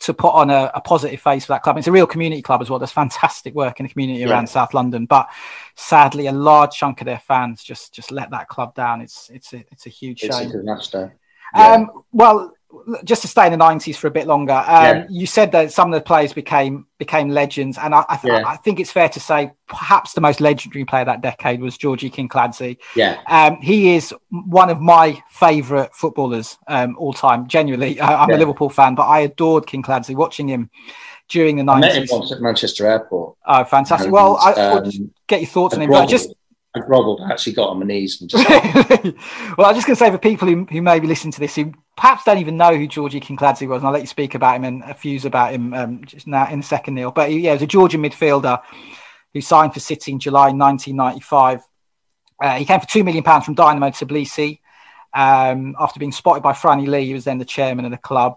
to 0.00 0.14
put 0.14 0.32
on 0.32 0.50
a, 0.50 0.70
a, 0.74 0.80
positive 0.80 1.20
face 1.20 1.44
for 1.44 1.52
that 1.52 1.62
club. 1.62 1.76
It's 1.76 1.86
a 1.86 1.92
real 1.92 2.06
community 2.06 2.40
club 2.40 2.62
as 2.62 2.70
well. 2.70 2.78
There's 2.78 2.92
fantastic 2.92 3.54
work 3.54 3.78
in 3.78 3.84
the 3.84 3.92
community 3.92 4.20
yeah. 4.20 4.30
around 4.30 4.48
South 4.48 4.72
London, 4.72 5.04
but 5.04 5.28
sadly, 5.76 6.28
a 6.28 6.32
large 6.32 6.72
chunk 6.72 7.00
of 7.00 7.04
their 7.04 7.18
fans 7.18 7.62
just 7.62 7.92
just 7.92 8.10
let 8.10 8.30
that 8.30 8.48
club 8.48 8.74
down. 8.74 9.00
It's 9.00 9.30
it's 9.30 9.52
a 9.52 9.64
it's 9.70 9.86
a 9.86 9.90
huge 9.90 10.22
it's 10.22 10.36
shame. 10.36 10.50
A 10.50 10.52
disaster. 10.52 11.16
Yeah. 11.54 11.72
Um, 11.72 12.04
well, 12.12 12.54
just 13.04 13.22
to 13.22 13.28
stay 13.28 13.46
in 13.46 13.52
the 13.52 13.58
90s 13.58 13.96
for 13.96 14.06
a 14.06 14.10
bit 14.10 14.26
longer 14.26 14.52
um, 14.52 14.64
yeah. 14.66 15.06
you 15.08 15.26
said 15.26 15.52
that 15.52 15.72
some 15.72 15.92
of 15.92 15.98
the 15.98 16.04
players 16.04 16.32
became 16.32 16.86
became 16.98 17.28
legends 17.28 17.78
and 17.78 17.94
I, 17.94 18.04
I, 18.08 18.16
th- 18.16 18.32
yeah. 18.32 18.44
I, 18.46 18.56
think 18.56 18.80
it's 18.80 18.90
fair 18.90 19.08
to 19.10 19.20
say 19.20 19.52
perhaps 19.68 20.12
the 20.12 20.20
most 20.20 20.40
legendary 20.40 20.84
player 20.84 21.04
that 21.04 21.20
decade 21.20 21.60
was 21.60 21.76
georgie 21.76 22.10
kinkladze 22.10 22.78
yeah 22.96 23.20
um, 23.26 23.56
he 23.60 23.94
is 23.94 24.14
one 24.30 24.70
of 24.70 24.80
my 24.80 25.22
favorite 25.30 25.94
footballers 25.94 26.56
um, 26.68 26.96
all 26.98 27.12
time 27.12 27.46
genuinely 27.46 28.00
I, 28.00 28.22
am 28.22 28.30
yeah. 28.30 28.36
a 28.36 28.38
liverpool 28.38 28.70
fan 28.70 28.94
but 28.94 29.06
i 29.06 29.20
adored 29.20 29.66
kinkladze 29.66 30.14
watching 30.14 30.48
him 30.48 30.70
during 31.28 31.56
the 31.56 31.62
90s 31.62 31.74
I 31.74 31.80
met 31.80 31.96
him 31.96 32.06
once 32.10 32.32
at 32.32 32.40
manchester 32.40 32.86
airport 32.86 33.36
oh 33.46 33.64
fantastic 33.64 34.06
and, 34.06 34.12
well 34.12 34.36
i 34.38 34.52
um, 34.52 35.12
get 35.26 35.40
your 35.40 35.48
thoughts 35.48 35.74
on 35.74 35.82
him 35.82 35.90
but 35.90 36.08
just 36.08 36.34
I 36.74 36.80
grovelled. 36.80 37.20
I 37.20 37.30
actually 37.30 37.52
got 37.52 37.68
on 37.68 37.80
my 37.80 37.84
knees 37.84 38.20
and 38.20 38.30
just. 38.30 38.48
well, 39.58 39.66
I'm 39.66 39.74
just 39.74 39.86
going 39.86 39.94
to 39.94 39.96
say 39.96 40.10
for 40.10 40.16
people 40.16 40.48
who, 40.48 40.64
who 40.64 40.80
maybe 40.80 41.06
listen 41.06 41.30
to 41.30 41.38
this 41.38 41.54
who 41.54 41.72
perhaps 41.96 42.24
don't 42.24 42.38
even 42.38 42.56
know 42.56 42.74
who 42.74 42.86
Georgie 42.86 43.20
Kinkladze 43.20 43.68
was, 43.68 43.78
and 43.78 43.86
I'll 43.86 43.92
let 43.92 44.02
you 44.02 44.06
speak 44.06 44.34
about 44.34 44.56
him 44.56 44.64
and 44.64 44.82
a 44.84 44.94
fuse 44.94 45.24
about 45.24 45.52
him 45.52 45.74
um, 45.74 46.04
just 46.04 46.26
now 46.26 46.48
in 46.48 46.60
a 46.60 46.62
second, 46.62 46.94
Neil. 46.94 47.10
But 47.10 47.30
yeah, 47.30 47.50
he 47.50 47.54
was 47.54 47.62
a 47.62 47.66
Georgian 47.66 48.02
midfielder 48.02 48.60
who 49.34 49.40
signed 49.40 49.74
for 49.74 49.80
City 49.80 50.12
in 50.12 50.18
July 50.18 50.50
1995. 50.50 51.62
Uh, 52.40 52.56
he 52.56 52.64
came 52.64 52.80
for 52.80 52.86
two 52.86 53.04
million 53.04 53.22
pounds 53.22 53.44
from 53.44 53.54
Dynamo 53.54 53.88
Tbilisi 53.88 54.60
um, 55.14 55.76
after 55.78 56.00
being 56.00 56.12
spotted 56.12 56.42
by 56.42 56.52
Franny 56.52 56.86
Lee. 56.86 57.08
who 57.08 57.14
was 57.14 57.24
then 57.24 57.38
the 57.38 57.44
chairman 57.44 57.84
of 57.84 57.90
the 57.90 57.98
club. 57.98 58.36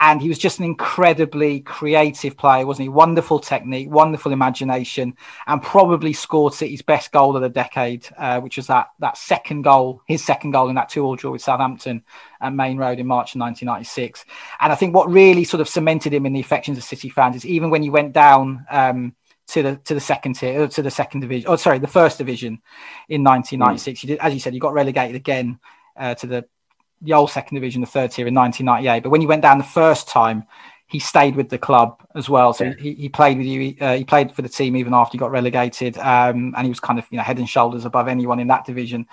And 0.00 0.20
he 0.20 0.28
was 0.28 0.38
just 0.38 0.58
an 0.58 0.64
incredibly 0.66 1.60
creative 1.60 2.36
player, 2.36 2.66
wasn't 2.66 2.84
he? 2.84 2.88
Wonderful 2.90 3.38
technique, 3.38 3.90
wonderful 3.90 4.32
imagination, 4.32 5.16
and 5.46 5.62
probably 5.62 6.12
scored 6.12 6.52
City's 6.52 6.82
best 6.82 7.12
goal 7.12 7.34
of 7.34 7.42
the 7.42 7.48
decade, 7.48 8.06
uh, 8.18 8.40
which 8.40 8.58
was 8.58 8.66
that 8.66 8.88
that 8.98 9.16
second 9.16 9.62
goal, 9.62 10.02
his 10.06 10.22
second 10.22 10.50
goal 10.50 10.68
in 10.68 10.74
that 10.74 10.90
two-all 10.90 11.16
draw 11.16 11.32
with 11.32 11.42
Southampton 11.42 12.04
at 12.42 12.52
Maine 12.52 12.76
Road 12.76 12.98
in 12.98 13.06
March 13.06 13.34
1996. 13.36 14.26
And 14.60 14.70
I 14.70 14.76
think 14.76 14.94
what 14.94 15.10
really 15.10 15.44
sort 15.44 15.62
of 15.62 15.68
cemented 15.68 16.12
him 16.12 16.26
in 16.26 16.34
the 16.34 16.40
affections 16.40 16.76
of 16.76 16.84
City 16.84 17.08
fans 17.08 17.36
is 17.36 17.46
even 17.46 17.70
when 17.70 17.82
you 17.82 17.92
went 17.92 18.12
down. 18.12 18.66
Um, 18.70 19.14
to 19.48 19.62
the 19.62 19.76
to 19.84 19.94
the 19.94 20.00
second 20.00 20.32
tier 20.34 20.62
uh, 20.62 20.66
to 20.66 20.82
the 20.82 20.90
second 20.90 21.20
division 21.20 21.48
oh 21.48 21.54
sorry 21.54 21.78
the 21.78 21.86
first 21.86 22.18
division 22.18 22.60
in 23.08 23.22
1996 23.22 24.00
mm. 24.00 24.06
did 24.08 24.18
as 24.18 24.34
you 24.34 24.40
said 24.40 24.52
you 24.52 24.58
got 24.58 24.72
relegated 24.72 25.14
again 25.14 25.60
uh, 25.96 26.16
to 26.16 26.26
the 26.26 26.44
the 27.02 27.12
old 27.12 27.30
second 27.30 27.54
division, 27.54 27.80
the 27.80 27.86
third 27.86 28.10
tier 28.10 28.26
in 28.26 28.34
1998. 28.34 29.02
But 29.02 29.10
when 29.10 29.20
you 29.20 29.28
went 29.28 29.42
down 29.42 29.58
the 29.58 29.64
first 29.64 30.08
time, 30.08 30.44
he 30.88 30.98
stayed 30.98 31.34
with 31.34 31.48
the 31.48 31.58
club 31.58 32.00
as 32.14 32.28
well. 32.28 32.52
So 32.52 32.64
yeah. 32.64 32.74
he, 32.78 32.94
he 32.94 33.08
played 33.08 33.38
with 33.38 33.46
you. 33.46 33.76
Uh, 33.80 33.96
he 33.96 34.04
played 34.04 34.32
for 34.32 34.42
the 34.42 34.48
team 34.48 34.76
even 34.76 34.94
after 34.94 35.12
he 35.12 35.18
got 35.18 35.30
relegated, 35.30 35.98
um, 35.98 36.54
and 36.56 36.64
he 36.64 36.68
was 36.68 36.80
kind 36.80 36.98
of 36.98 37.06
you 37.10 37.18
know 37.18 37.24
head 37.24 37.38
and 37.38 37.48
shoulders 37.48 37.84
above 37.84 38.08
anyone 38.08 38.38
in 38.38 38.48
that 38.48 38.64
division. 38.64 39.06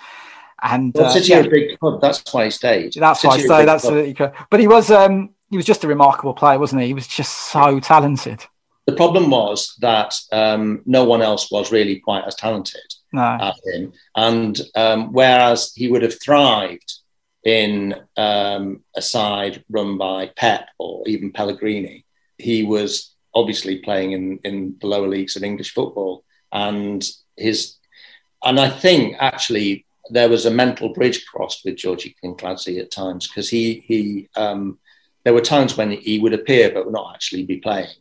And 0.62 0.94
well, 0.94 1.06
uh, 1.06 1.20
yeah, 1.20 1.38
a 1.38 1.50
big 1.50 1.78
club. 1.78 2.00
That's 2.00 2.22
why 2.32 2.44
he 2.44 2.50
stayed. 2.50 2.94
That's 2.94 3.24
why 3.24 3.34
I 3.34 3.38
stayed. 3.38 3.68
Absolutely 3.68 4.14
correct. 4.14 4.36
But 4.50 4.60
he 4.60 4.68
was 4.68 4.90
um, 4.90 5.30
he 5.50 5.56
was 5.56 5.66
just 5.66 5.84
a 5.84 5.88
remarkable 5.88 6.34
player, 6.34 6.58
wasn't 6.58 6.82
he? 6.82 6.88
He 6.88 6.94
was 6.94 7.08
just 7.08 7.32
so 7.50 7.80
talented. 7.80 8.44
The 8.86 8.92
problem 8.92 9.30
was 9.30 9.74
that 9.80 10.14
um, 10.30 10.82
no 10.84 11.04
one 11.04 11.22
else 11.22 11.50
was 11.50 11.72
really 11.72 12.00
quite 12.00 12.24
as 12.24 12.34
talented 12.34 12.82
no. 13.12 13.38
as 13.40 13.58
him, 13.64 13.92
and 14.14 14.60
um, 14.74 15.12
whereas 15.12 15.72
he 15.74 15.88
would 15.88 16.02
have 16.02 16.20
thrived 16.22 16.94
in 17.44 17.94
um, 18.16 18.82
a 18.96 19.02
side 19.02 19.64
run 19.68 19.98
by 19.98 20.30
Pep 20.36 20.68
or 20.78 21.06
even 21.06 21.32
Pellegrini. 21.32 22.04
He 22.38 22.64
was 22.64 23.14
obviously 23.34 23.78
playing 23.78 24.12
in, 24.12 24.38
in 24.44 24.76
the 24.80 24.86
lower 24.86 25.08
leagues 25.08 25.36
of 25.36 25.42
English 25.42 25.72
football, 25.72 26.24
and 26.52 27.04
his 27.36 27.76
and 28.42 28.58
I 28.60 28.68
think 28.70 29.16
actually 29.18 29.86
there 30.10 30.28
was 30.28 30.46
a 30.46 30.50
mental 30.50 30.90
bridge 30.90 31.24
crossed 31.26 31.64
with 31.64 31.76
Georgie 31.76 32.14
Kinkladze 32.22 32.80
at 32.80 32.90
times 32.90 33.28
because 33.28 33.48
he 33.48 33.84
he 33.86 34.28
um, 34.36 34.78
there 35.24 35.34
were 35.34 35.40
times 35.40 35.76
when 35.76 35.90
he 35.90 36.18
would 36.18 36.34
appear 36.34 36.70
but 36.72 36.84
would 36.84 36.94
not 36.94 37.14
actually 37.14 37.44
be 37.44 37.58
playing, 37.58 37.96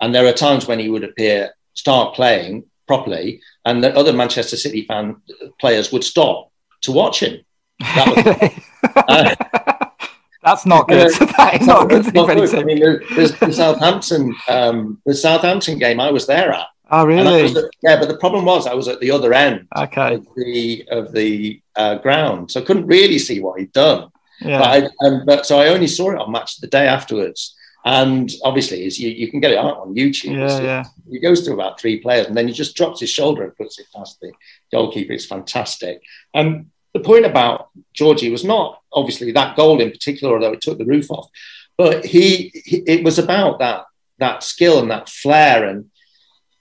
and 0.00 0.14
there 0.14 0.26
are 0.26 0.32
times 0.32 0.66
when 0.66 0.78
he 0.78 0.88
would 0.88 1.04
appear 1.04 1.52
start 1.74 2.14
playing 2.14 2.64
properly, 2.86 3.40
and 3.64 3.84
the 3.84 3.94
other 3.96 4.12
Manchester 4.12 4.56
City 4.56 4.84
fan 4.86 5.16
players 5.60 5.92
would 5.92 6.04
stop 6.04 6.50
to 6.80 6.92
watch 6.92 7.20
him. 7.22 7.40
That 7.80 8.52
was, 8.82 8.94
uh, 8.96 9.34
That's 10.42 10.64
not 10.64 10.88
good. 10.88 11.12
Uh, 11.20 11.26
that 11.36 11.60
is 11.60 11.66
not, 11.66 11.88
good. 11.88 12.14
Not 12.14 12.28
good. 12.28 12.54
I 12.54 12.62
mean, 12.62 12.80
there's 13.14 13.38
the 13.38 13.52
Southampton, 13.52 14.34
um, 14.48 15.00
the 15.04 15.14
Southampton 15.14 15.78
game 15.78 16.00
I 16.00 16.10
was 16.10 16.26
there 16.26 16.52
at. 16.52 16.66
Oh, 16.90 17.04
really? 17.04 17.44
At, 17.44 17.64
yeah, 17.82 17.98
but 17.98 18.08
the 18.08 18.16
problem 18.16 18.46
was 18.46 18.66
I 18.66 18.72
was 18.72 18.88
at 18.88 18.98
the 19.00 19.10
other 19.10 19.34
end 19.34 19.66
okay. 19.76 20.14
of 20.14 20.26
the 20.36 20.88
of 20.90 21.12
the 21.12 21.60
uh, 21.76 21.96
ground, 21.96 22.50
so 22.50 22.62
I 22.62 22.64
couldn't 22.64 22.86
really 22.86 23.18
see 23.18 23.40
what 23.40 23.60
he'd 23.60 23.72
done. 23.72 24.10
Yeah. 24.40 24.58
But, 24.58 24.68
I, 24.68 25.06
um, 25.06 25.22
but 25.26 25.44
so 25.44 25.58
I 25.58 25.68
only 25.68 25.86
saw 25.86 26.12
it 26.12 26.18
on 26.18 26.32
match 26.32 26.60
the 26.60 26.66
day 26.66 26.86
afterwards. 26.86 27.54
And 27.84 28.30
obviously, 28.42 28.82
you, 28.82 29.10
you 29.10 29.30
can 29.30 29.40
get 29.40 29.52
it 29.52 29.58
out 29.58 29.78
on 29.78 29.94
YouTube. 29.94 30.36
Yeah, 30.36 30.60
yeah. 30.60 30.84
He 31.10 31.20
goes 31.20 31.44
through 31.44 31.54
about 31.54 31.80
three 31.80 32.00
players, 32.00 32.26
and 32.26 32.36
then 32.36 32.48
he 32.48 32.54
just 32.54 32.76
drops 32.76 33.00
his 33.00 33.10
shoulder 33.10 33.44
and 33.44 33.56
puts 33.56 33.78
it 33.78 33.86
past 33.94 34.20
the 34.20 34.32
goalkeeper. 34.72 35.12
It's 35.12 35.26
fantastic. 35.26 36.02
And 36.34 36.70
the 36.98 37.04
point 37.04 37.26
about 37.26 37.68
Georgie 37.92 38.30
was 38.30 38.44
not 38.44 38.80
obviously 38.92 39.32
that 39.32 39.56
goal 39.56 39.80
in 39.80 39.90
particular, 39.90 40.34
although 40.34 40.52
it 40.52 40.60
took 40.60 40.78
the 40.78 40.84
roof 40.84 41.10
off, 41.10 41.28
but 41.76 42.04
he, 42.04 42.50
he 42.64 42.78
it 42.86 43.04
was 43.04 43.18
about 43.18 43.58
that 43.60 43.84
that 44.18 44.42
skill 44.42 44.80
and 44.80 44.90
that 44.90 45.08
flair 45.08 45.64
and 45.68 45.90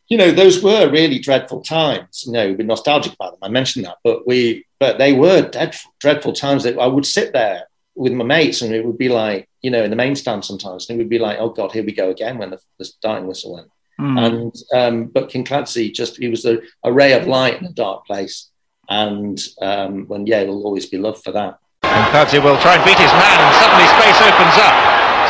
you 0.10 0.18
know 0.18 0.32
those 0.32 0.64
were 0.64 0.90
really 0.90 1.20
dreadful 1.20 1.62
times. 1.62 2.24
You 2.26 2.34
know 2.34 2.54
we're 2.54 2.66
nostalgic 2.66 3.14
about 3.14 3.32
them. 3.34 3.44
I 3.44 3.50
mentioned 3.50 3.86
that 3.86 3.98
but 4.04 4.28
we 4.28 4.66
but 4.80 4.98
they 4.98 5.14
were 5.14 5.42
dreadful, 5.50 5.92
dreadful 6.00 6.34
times 6.34 6.64
that 6.64 6.78
i 6.78 6.88
would 6.88 7.06
sit 7.06 7.34
there 7.34 7.68
with 7.96 8.14
my 8.14 8.24
mates 8.24 8.62
and 8.62 8.74
it 8.74 8.86
would 8.86 8.98
be 8.98 9.10
like 9.10 9.50
you 9.62 9.72
know 9.72 9.84
in 9.84 9.90
the 9.90 9.96
main 9.96 10.16
stand 10.16 10.46
sometimes 10.46 10.90
and 10.90 11.00
it 11.00 11.04
would 11.04 11.10
be 11.10 11.20
like 11.20 11.38
oh 11.40 11.50
god 11.50 11.72
here 11.72 11.84
we 11.84 11.92
go 11.92 12.10
again 12.10 12.38
when 12.38 12.52
the, 12.52 12.60
the 12.80 12.86
starting 12.86 13.28
whistle 13.28 13.56
went. 13.56 13.72
Mm. 14.00 14.26
and 14.26 14.56
um, 14.76 15.06
but 15.06 15.30
Kinkladze 15.30 15.92
just 15.92 16.18
he 16.18 16.28
was 16.28 16.46
a, 16.46 16.60
a 16.84 16.94
ray 16.94 17.14
of 17.14 17.26
light 17.26 17.60
in 17.60 17.66
a 17.66 17.74
dark 17.74 18.06
place 18.06 18.52
and 18.90 19.40
um, 19.62 20.08
when 20.08 20.26
yeah, 20.28 20.44
he'll 20.44 20.64
always 20.64 20.86
be 20.86 20.98
loved 20.98 21.24
for 21.24 21.32
that. 21.32 21.60
Kinkladze 21.84 22.40
will 22.44 22.60
try 22.60 22.76
and 22.76 22.84
beat 22.84 23.00
his 23.00 23.12
man, 23.14 23.38
and 23.40 23.54
suddenly 23.60 23.88
space 24.00 24.20
opens 24.24 24.56
up. 24.60 24.76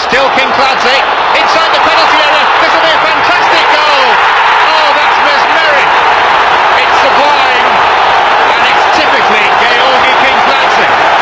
Still 0.03 0.27
Kinkladze 0.37 0.95
inside 1.37 1.71
the 1.73 1.81
penalty 1.81 2.19
area. 2.21 2.45
This 2.61 2.71
will 2.73 2.85
be 2.85 2.93
a 2.93 3.01
fantastic 3.01 3.65
goal. 3.73 4.05
Oh, 4.67 4.89
that's 4.93 5.17
mesmeric. 5.25 5.89
It's 6.81 6.97
sublime, 7.01 7.69
and 8.53 8.61
it's 8.69 8.85
typically 8.97 9.45
Georgi 9.61 10.13
Kinkladze. 10.21 11.17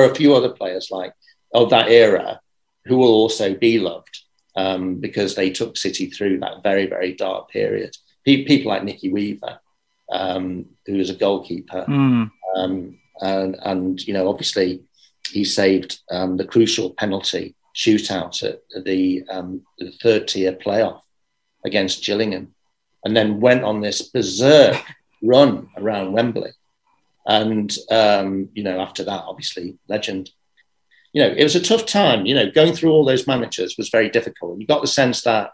There 0.00 0.08
are 0.08 0.12
a 0.12 0.16
few 0.16 0.34
other 0.34 0.48
players 0.48 0.88
like 0.90 1.12
of 1.52 1.68
that 1.70 1.90
era 1.90 2.40
who 2.86 2.96
will 2.96 3.12
also 3.12 3.54
be 3.54 3.78
loved 3.78 4.22
um, 4.56 4.94
because 4.94 5.34
they 5.34 5.50
took 5.50 5.76
City 5.76 6.06
through 6.06 6.40
that 6.40 6.62
very, 6.62 6.86
very 6.86 7.12
dark 7.12 7.50
period. 7.50 7.94
Pe- 8.24 8.44
people 8.44 8.70
like 8.70 8.82
Nicky 8.82 9.12
Weaver, 9.12 9.60
um, 10.10 10.64
who 10.86 10.96
was 10.96 11.10
a 11.10 11.14
goalkeeper, 11.14 11.84
mm. 11.86 12.30
um, 12.56 12.98
and, 13.20 13.56
and, 13.62 14.00
you 14.06 14.14
know, 14.14 14.28
obviously 14.28 14.82
he 15.30 15.44
saved 15.44 16.00
um, 16.10 16.38
the 16.38 16.46
crucial 16.46 16.94
penalty 16.94 17.54
shootout 17.76 18.42
at 18.42 18.60
the, 18.84 19.22
um, 19.28 19.62
the 19.78 19.92
third 20.02 20.28
tier 20.28 20.54
playoff 20.54 21.00
against 21.66 22.04
Gillingham, 22.04 22.54
and 23.04 23.14
then 23.14 23.40
went 23.40 23.64
on 23.64 23.82
this 23.82 24.00
berserk 24.00 24.82
run 25.22 25.68
around 25.76 26.12
Wembley 26.12 26.52
and, 27.26 27.74
um, 27.90 28.48
you 28.54 28.62
know, 28.62 28.80
after 28.80 29.04
that, 29.04 29.24
obviously, 29.26 29.78
legend. 29.88 30.30
You 31.12 31.22
know, 31.22 31.34
it 31.36 31.42
was 31.42 31.56
a 31.56 31.60
tough 31.60 31.86
time. 31.86 32.24
You 32.24 32.34
know, 32.34 32.50
going 32.50 32.72
through 32.72 32.92
all 32.92 33.04
those 33.04 33.26
managers 33.26 33.76
was 33.76 33.88
very 33.88 34.08
difficult. 34.08 34.60
You 34.60 34.66
got 34.66 34.80
the 34.80 34.88
sense 34.88 35.22
that 35.22 35.50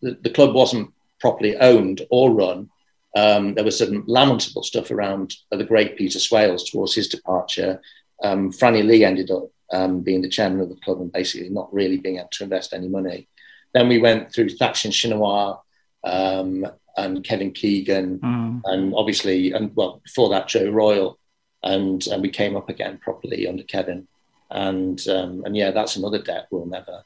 the, 0.00 0.18
the 0.20 0.30
club 0.30 0.54
wasn't 0.54 0.92
properly 1.20 1.56
owned 1.56 2.02
or 2.10 2.30
run. 2.30 2.68
Um, 3.16 3.54
there 3.54 3.64
was 3.64 3.78
some 3.78 4.04
lamentable 4.06 4.62
stuff 4.62 4.90
around 4.90 5.34
the 5.50 5.64
great 5.64 5.96
Peter 5.96 6.18
Swales 6.18 6.68
towards 6.68 6.94
his 6.94 7.08
departure. 7.08 7.80
Um, 8.22 8.52
Franny 8.52 8.84
Lee 8.84 9.04
ended 9.04 9.30
up 9.30 9.50
um, 9.72 10.00
being 10.00 10.22
the 10.22 10.28
chairman 10.28 10.60
of 10.60 10.68
the 10.68 10.76
club 10.76 11.00
and 11.00 11.12
basically 11.12 11.48
not 11.48 11.72
really 11.72 11.98
being 11.98 12.18
able 12.18 12.28
to 12.32 12.44
invest 12.44 12.72
any 12.72 12.88
money. 12.88 13.28
Then 13.74 13.88
we 13.88 13.98
went 13.98 14.32
through 14.32 14.50
Thaksin 14.50 14.92
Shinawatra, 14.92 15.60
um, 16.04 16.66
and 16.96 17.24
Kevin 17.24 17.52
Keegan, 17.52 18.18
mm. 18.18 18.60
and 18.64 18.94
obviously, 18.94 19.52
and 19.52 19.74
well, 19.74 20.00
before 20.04 20.28
that, 20.30 20.48
Joe 20.48 20.68
Royle, 20.70 21.18
and 21.62 22.06
and 22.06 22.22
we 22.22 22.30
came 22.30 22.56
up 22.56 22.68
again 22.68 22.98
properly 22.98 23.46
under 23.46 23.62
Kevin, 23.62 24.08
and 24.50 25.06
um, 25.08 25.42
and 25.44 25.56
yeah, 25.56 25.70
that's 25.70 25.96
another 25.96 26.22
debt 26.22 26.46
we'll 26.50 26.66
never 26.66 27.04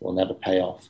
we'll 0.00 0.14
never 0.14 0.34
pay 0.34 0.60
off. 0.60 0.88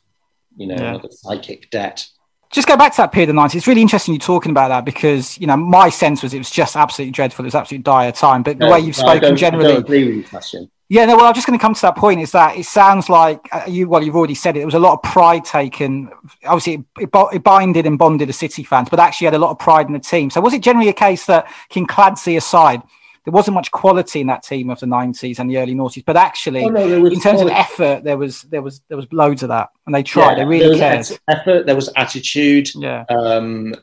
You 0.56 0.66
know, 0.68 0.76
yeah. 0.76 0.90
another 0.90 1.10
psychic 1.10 1.70
debt. 1.70 2.06
Just 2.52 2.68
go 2.68 2.76
back 2.76 2.92
to 2.92 2.98
that 2.98 3.12
period 3.12 3.30
of 3.30 3.36
the 3.36 3.40
90s. 3.40 3.54
It's 3.54 3.66
really 3.66 3.80
interesting 3.80 4.12
you 4.12 4.20
talking 4.20 4.50
about 4.50 4.68
that 4.68 4.84
because, 4.84 5.38
you 5.38 5.46
know, 5.46 5.56
my 5.56 5.88
sense 5.88 6.22
was 6.22 6.34
it 6.34 6.38
was 6.38 6.50
just 6.50 6.76
absolutely 6.76 7.12
dreadful. 7.12 7.44
It 7.44 7.48
was 7.48 7.54
absolutely 7.54 7.82
dire 7.82 8.12
time. 8.12 8.42
But 8.42 8.58
the 8.58 8.66
no, 8.66 8.72
way 8.72 8.80
you've 8.80 8.94
spoken 8.94 9.36
generally. 9.36 9.76
agree 9.76 10.04
with 10.04 10.32
you, 10.32 10.68
yeah, 10.92 11.06
no. 11.06 11.16
Well, 11.16 11.24
I'm 11.24 11.32
just 11.32 11.46
going 11.46 11.58
to 11.58 11.62
come 11.62 11.72
to 11.72 11.80
that 11.80 11.96
point. 11.96 12.20
Is 12.20 12.32
that 12.32 12.58
it 12.58 12.66
sounds 12.66 13.08
like 13.08 13.48
uh, 13.50 13.62
you? 13.66 13.88
Well, 13.88 14.02
you've 14.02 14.14
already 14.14 14.34
said 14.34 14.56
it. 14.56 14.58
There 14.58 14.66
was 14.66 14.74
a 14.74 14.78
lot 14.78 14.92
of 14.92 15.02
pride 15.02 15.42
taken. 15.42 16.10
Obviously, 16.44 16.84
it, 16.98 17.08
it, 17.10 17.28
it 17.32 17.42
binded 17.42 17.86
and 17.86 17.98
bonded 17.98 18.28
the 18.28 18.34
City 18.34 18.62
fans, 18.62 18.90
but 18.90 19.00
actually 19.00 19.24
had 19.24 19.32
a 19.32 19.38
lot 19.38 19.52
of 19.52 19.58
pride 19.58 19.86
in 19.86 19.94
the 19.94 19.98
team. 19.98 20.28
So, 20.28 20.42
was 20.42 20.52
it 20.52 20.60
generally 20.60 20.90
a 20.90 20.92
case 20.92 21.24
that 21.24 21.50
Kinkladze 21.70 22.36
aside, 22.36 22.82
there 23.24 23.32
wasn't 23.32 23.54
much 23.54 23.70
quality 23.70 24.20
in 24.20 24.26
that 24.26 24.42
team 24.42 24.70
of 24.70 24.80
the 24.80 24.86
'90s 24.86 25.38
and 25.38 25.48
the 25.48 25.58
early 25.58 25.74
noughties, 25.74 26.04
but 26.04 26.16
actually, 26.16 26.64
oh, 26.64 26.68
no, 26.68 27.06
in 27.06 27.20
terms 27.20 27.40
quality. 27.40 27.44
of 27.44 27.50
effort, 27.50 28.04
there 28.04 28.18
was 28.18 28.42
there 28.42 28.62
was 28.62 28.80
there 28.88 28.96
was 28.96 29.06
loads 29.12 29.42
of 29.42 29.48
that, 29.50 29.70
and 29.86 29.94
they 29.94 30.02
tried. 30.02 30.32
Yeah, 30.32 30.44
they 30.44 30.44
really 30.44 30.78
cared. 30.78 31.06
Effort. 31.28 31.66
There 31.66 31.76
was 31.76 31.90
attitude. 31.96 32.68
Yeah. 32.74 33.04
Um, 33.08 33.74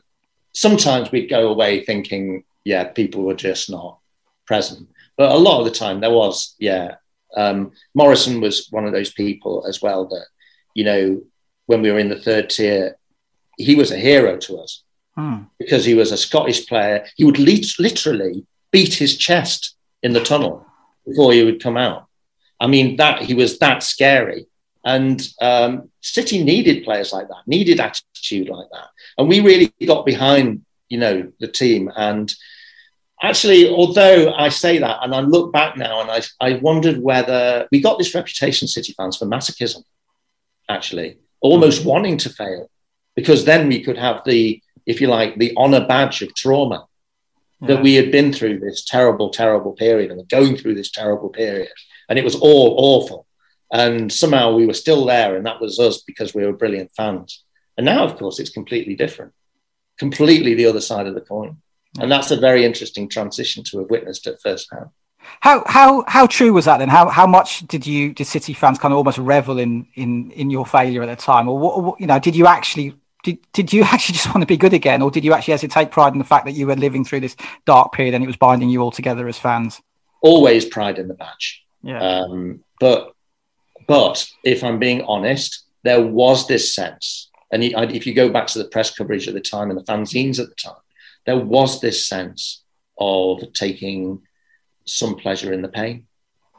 sometimes 0.52 1.10
we'd 1.10 1.30
go 1.30 1.48
away 1.48 1.84
thinking, 1.84 2.44
yeah, 2.64 2.84
people 2.84 3.22
were 3.22 3.34
just 3.34 3.70
not 3.70 3.98
present. 4.46 4.88
But 5.16 5.32
a 5.32 5.38
lot 5.38 5.58
of 5.58 5.64
the 5.64 5.70
time, 5.70 6.00
there 6.00 6.12
was, 6.12 6.54
yeah, 6.58 6.96
um, 7.36 7.72
Morrison 7.94 8.40
was 8.40 8.68
one 8.70 8.86
of 8.86 8.92
those 8.92 9.12
people 9.12 9.64
as 9.68 9.82
well 9.82 10.06
that, 10.08 10.26
you 10.74 10.84
know, 10.84 11.22
when 11.66 11.82
we 11.82 11.90
were 11.90 11.98
in 11.98 12.08
the 12.08 12.20
third 12.20 12.50
tier, 12.50 12.96
he 13.56 13.74
was 13.74 13.90
a 13.90 13.96
hero 13.96 14.36
to 14.38 14.58
us 14.58 14.82
hmm. 15.14 15.42
because 15.58 15.84
he 15.84 15.94
was 15.94 16.10
a 16.10 16.16
Scottish 16.16 16.66
player. 16.66 17.06
He 17.16 17.24
would 17.24 17.38
literally 17.38 18.46
beat 18.70 18.94
his 18.94 19.16
chest 19.16 19.76
in 20.02 20.12
the 20.12 20.22
tunnel 20.22 20.66
before 21.06 21.32
he 21.32 21.44
would 21.44 21.62
come 21.62 21.76
out. 21.76 22.06
I 22.58 22.66
mean, 22.66 22.96
that 22.96 23.22
he 23.22 23.34
was 23.34 23.58
that 23.58 23.82
scary. 23.82 24.46
And 24.84 25.26
um, 25.40 25.90
City 26.00 26.42
needed 26.42 26.84
players 26.84 27.12
like 27.12 27.28
that, 27.28 27.42
needed 27.46 27.80
attitude 27.80 28.48
like 28.48 28.68
that, 28.72 28.88
and 29.18 29.28
we 29.28 29.40
really 29.40 29.72
got 29.84 30.06
behind, 30.06 30.64
you 30.88 30.98
know, 30.98 31.30
the 31.38 31.48
team. 31.48 31.92
And 31.94 32.32
actually, 33.22 33.68
although 33.68 34.32
I 34.32 34.48
say 34.48 34.78
that, 34.78 35.00
and 35.02 35.14
I 35.14 35.20
look 35.20 35.52
back 35.52 35.76
now, 35.76 36.00
and 36.00 36.10
I, 36.10 36.22
I 36.40 36.54
wondered 36.54 37.02
whether 37.02 37.68
we 37.70 37.82
got 37.82 37.98
this 37.98 38.14
reputation, 38.14 38.68
City 38.68 38.94
fans, 38.94 39.18
for 39.18 39.26
masochism. 39.26 39.84
Actually, 40.66 41.18
almost 41.42 41.84
wanting 41.84 42.16
to 42.16 42.30
fail, 42.30 42.70
because 43.14 43.44
then 43.44 43.68
we 43.68 43.82
could 43.82 43.98
have 43.98 44.22
the, 44.24 44.62
if 44.86 45.00
you 45.00 45.08
like, 45.08 45.36
the 45.36 45.54
honour 45.58 45.86
badge 45.86 46.22
of 46.22 46.34
trauma 46.34 46.86
yeah. 47.60 47.74
that 47.74 47.82
we 47.82 47.94
had 47.94 48.10
been 48.10 48.32
through 48.32 48.60
this 48.60 48.84
terrible, 48.84 49.30
terrible 49.30 49.72
period, 49.72 50.10
and 50.10 50.28
going 50.28 50.56
through 50.56 50.74
this 50.74 50.90
terrible 50.90 51.28
period, 51.28 51.72
and 52.08 52.18
it 52.18 52.24
was 52.24 52.36
all 52.36 52.74
awful 52.78 53.26
and 53.72 54.12
somehow 54.12 54.52
we 54.52 54.66
were 54.66 54.74
still 54.74 55.04
there, 55.06 55.36
and 55.36 55.46
that 55.46 55.60
was 55.60 55.78
us 55.78 56.02
because 56.02 56.34
we 56.34 56.44
were 56.44 56.52
brilliant 56.52 56.90
fans. 56.96 57.44
And 57.76 57.84
now, 57.84 58.04
of 58.04 58.16
course, 58.16 58.38
it's 58.38 58.50
completely 58.50 58.94
different, 58.94 59.32
completely 59.98 60.54
the 60.54 60.66
other 60.66 60.80
side 60.80 61.06
of 61.06 61.14
the 61.14 61.20
coin. 61.20 61.58
And 61.98 62.10
that's 62.10 62.30
a 62.30 62.36
very 62.36 62.64
interesting 62.64 63.08
transition 63.08 63.64
to 63.64 63.78
have 63.80 63.90
witnessed 63.90 64.26
it 64.26 64.40
firsthand. 64.42 64.86
How 65.40 65.62
how 65.66 66.04
how 66.08 66.26
true 66.26 66.52
was 66.52 66.64
that 66.64 66.78
then? 66.78 66.88
How 66.88 67.08
how 67.08 67.26
much 67.26 67.66
did 67.68 67.86
you 67.86 68.12
did 68.12 68.26
City 68.26 68.54
fans 68.54 68.78
kind 68.78 68.92
of 68.92 68.98
almost 68.98 69.18
revel 69.18 69.58
in 69.58 69.86
in 69.94 70.30
in 70.30 70.50
your 70.50 70.64
failure 70.64 71.02
at 71.02 71.06
the 71.06 71.16
time, 71.16 71.48
or 71.48 71.58
what, 71.58 71.82
what 71.82 72.00
you 72.00 72.06
know? 72.06 72.18
Did 72.18 72.34
you 72.34 72.46
actually 72.46 72.94
did, 73.22 73.38
did 73.52 73.72
you 73.72 73.82
actually 73.84 74.14
just 74.14 74.28
want 74.28 74.42
to 74.42 74.46
be 74.46 74.56
good 74.56 74.72
again, 74.72 75.02
or 75.02 75.10
did 75.10 75.24
you 75.24 75.32
actually 75.32 75.56
take 75.68 75.90
pride 75.90 76.12
in 76.12 76.18
the 76.18 76.24
fact 76.24 76.44
that 76.46 76.52
you 76.52 76.66
were 76.66 76.76
living 76.76 77.04
through 77.04 77.20
this 77.20 77.36
dark 77.66 77.92
period 77.92 78.14
and 78.14 78.24
it 78.24 78.26
was 78.26 78.36
binding 78.36 78.68
you 78.68 78.80
all 78.80 78.90
together 78.90 79.28
as 79.28 79.38
fans? 79.38 79.80
Always 80.22 80.64
pride 80.64 80.98
in 80.98 81.08
the 81.08 81.14
badge. 81.14 81.62
Yeah. 81.82 82.00
Um, 82.00 82.64
but 82.78 83.14
but 83.86 84.26
if 84.44 84.62
I'm 84.62 84.78
being 84.78 85.02
honest, 85.02 85.64
there 85.82 86.02
was 86.04 86.46
this 86.46 86.74
sense, 86.74 87.30
and 87.50 87.64
if 87.64 88.06
you 88.06 88.14
go 88.14 88.28
back 88.28 88.46
to 88.48 88.58
the 88.58 88.68
press 88.68 88.94
coverage 88.94 89.28
at 89.28 89.34
the 89.34 89.40
time 89.40 89.70
and 89.70 89.78
the 89.78 89.84
fanzines 89.84 90.38
at 90.38 90.48
the 90.48 90.54
time, 90.54 90.80
there 91.26 91.38
was 91.38 91.80
this 91.80 92.06
sense 92.06 92.62
of 92.98 93.52
taking 93.54 94.20
some 94.84 95.16
pleasure 95.16 95.52
in 95.52 95.62
the 95.62 95.68
pain. 95.68 96.06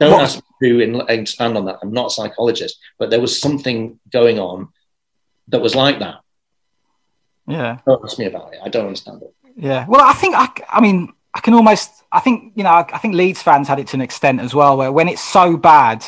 Don't 0.00 0.12
what? 0.12 0.22
ask 0.22 0.42
me 0.60 0.70
to 0.70 1.04
expand 1.08 1.56
on 1.56 1.66
that. 1.66 1.78
I'm 1.82 1.92
not 1.92 2.06
a 2.06 2.10
psychologist, 2.10 2.78
but 2.98 3.10
there 3.10 3.20
was 3.20 3.40
something 3.40 4.00
going 4.10 4.38
on 4.38 4.68
that 5.48 5.62
was 5.62 5.74
like 5.74 6.00
that. 6.00 6.21
Yeah. 7.46 7.78
Don't 7.86 8.04
ask 8.04 8.18
me 8.18 8.26
about 8.26 8.52
it. 8.52 8.60
I 8.62 8.68
don't 8.68 8.86
understand 8.86 9.22
it. 9.22 9.34
Yeah. 9.56 9.86
Well, 9.88 10.00
I 10.00 10.12
think 10.14 10.34
I, 10.36 10.48
I 10.70 10.80
mean, 10.80 11.12
I 11.34 11.40
can 11.40 11.54
almost. 11.54 11.90
I 12.10 12.20
think 12.20 12.52
you 12.56 12.64
know. 12.64 12.70
I, 12.70 12.86
I 12.92 12.98
think 12.98 13.14
Leeds 13.14 13.42
fans 13.42 13.68
had 13.68 13.78
it 13.78 13.88
to 13.88 13.96
an 13.96 14.00
extent 14.00 14.40
as 14.40 14.54
well, 14.54 14.76
where 14.76 14.92
when 14.92 15.08
it's 15.08 15.22
so 15.22 15.56
bad, 15.56 16.04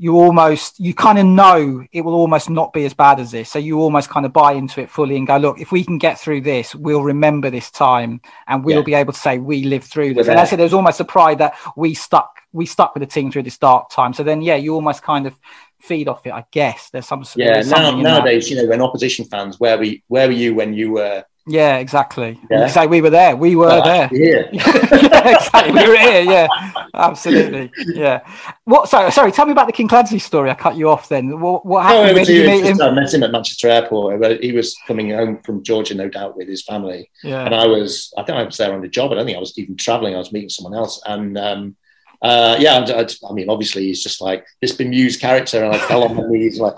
you 0.00 0.14
almost 0.16 0.78
you 0.78 0.94
kind 0.94 1.18
of 1.18 1.26
know 1.26 1.84
it 1.92 2.02
will 2.02 2.14
almost 2.14 2.48
not 2.48 2.72
be 2.72 2.84
as 2.84 2.94
bad 2.94 3.18
as 3.18 3.32
this 3.32 3.50
so 3.50 3.58
you 3.58 3.80
almost 3.80 4.08
kind 4.08 4.24
of 4.24 4.32
buy 4.32 4.52
into 4.52 4.80
it 4.80 4.88
fully 4.88 5.16
and 5.16 5.26
go 5.26 5.36
look 5.36 5.60
if 5.60 5.72
we 5.72 5.84
can 5.84 5.98
get 5.98 6.18
through 6.18 6.40
this 6.40 6.74
we'll 6.74 7.02
remember 7.02 7.50
this 7.50 7.70
time 7.70 8.20
and 8.46 8.64
we'll 8.64 8.78
yeah. 8.78 8.82
be 8.84 8.94
able 8.94 9.12
to 9.12 9.18
say 9.18 9.38
we 9.38 9.64
lived 9.64 9.86
through 9.86 10.14
this 10.14 10.28
and 10.28 10.38
i 10.38 10.44
said 10.44 10.58
there's 10.58 10.72
almost 10.72 11.00
a 11.00 11.04
pride 11.04 11.38
that 11.38 11.56
we 11.76 11.94
stuck 11.94 12.40
we 12.58 12.66
stuck 12.66 12.94
with 12.94 13.00
the 13.00 13.06
team 13.06 13.30
through 13.30 13.42
this 13.42 13.56
dark 13.56 13.88
time 13.90 14.12
so 14.12 14.22
then 14.22 14.42
yeah 14.42 14.56
you 14.56 14.74
almost 14.74 15.02
kind 15.02 15.26
of 15.26 15.34
feed 15.80 16.08
off 16.08 16.26
it 16.26 16.32
i 16.32 16.44
guess 16.50 16.90
there's 16.90 17.06
some 17.06 17.24
yeah 17.36 17.60
now, 17.62 17.90
nowadays 17.92 18.44
that. 18.44 18.50
you 18.50 18.60
know 18.60 18.68
when 18.68 18.82
opposition 18.82 19.24
fans 19.24 19.58
where 19.60 19.78
we 19.78 20.02
where 20.08 20.26
were 20.26 20.32
you 20.32 20.54
when 20.54 20.74
you 20.74 20.90
were 20.92 21.24
yeah, 21.48 21.78
exactly. 21.78 22.38
Yeah. 22.50 22.64
You 22.64 22.68
say 22.68 22.86
we 22.86 23.00
were 23.00 23.10
there. 23.10 23.34
We 23.34 23.56
were 23.56 23.80
there. 23.82 24.10
Yeah. 24.12 24.48
yeah, 24.52 25.36
exactly. 25.36 25.72
We 25.72 25.88
were 25.88 25.96
here. 25.96 26.20
Yeah, 26.20 26.46
absolutely. 26.92 27.72
Yeah. 27.86 28.20
What? 28.64 28.90
Sorry, 28.90 29.10
sorry. 29.10 29.32
Tell 29.32 29.46
me 29.46 29.52
about 29.52 29.66
the 29.66 29.72
Kinkladze 29.72 30.20
story. 30.20 30.50
I 30.50 30.54
cut 30.54 30.76
you 30.76 30.90
off. 30.90 31.08
Then 31.08 31.40
what, 31.40 31.64
what 31.64 31.84
happened? 31.84 32.16
No, 32.16 32.22
you 32.22 32.46
meet 32.46 32.64
him? 32.66 32.80
I 32.82 32.90
met 32.90 33.12
him 33.12 33.22
at 33.22 33.32
Manchester 33.32 33.68
Airport. 33.68 34.42
He 34.42 34.52
was 34.52 34.76
coming 34.86 35.10
home 35.10 35.40
from 35.42 35.62
Georgia, 35.62 35.94
no 35.94 36.10
doubt, 36.10 36.36
with 36.36 36.48
his 36.48 36.62
family. 36.62 37.10
Yeah. 37.24 37.44
And 37.46 37.54
I 37.54 37.66
was. 37.66 38.12
I 38.18 38.24
think 38.24 38.36
I 38.36 38.42
was 38.42 38.58
there 38.58 38.74
on 38.74 38.82
the 38.82 38.88
job. 38.88 39.12
I 39.12 39.14
don't 39.14 39.24
think 39.24 39.38
I 39.38 39.40
was 39.40 39.56
even 39.58 39.76
traveling. 39.76 40.14
I 40.14 40.18
was 40.18 40.32
meeting 40.32 40.50
someone 40.50 40.74
else. 40.74 41.00
And 41.06 41.38
um, 41.38 41.76
uh, 42.20 42.56
yeah, 42.58 42.84
I, 42.88 43.06
I, 43.28 43.32
mean, 43.32 43.48
obviously, 43.48 43.84
he's 43.84 44.02
just 44.02 44.20
like 44.20 44.44
this 44.60 44.72
bemused 44.72 45.20
character, 45.20 45.62
and 45.64 45.74
I 45.74 45.78
fell 45.78 46.04
on 46.04 46.16
my 46.16 46.24
knees 46.26 46.58
like, 46.58 46.74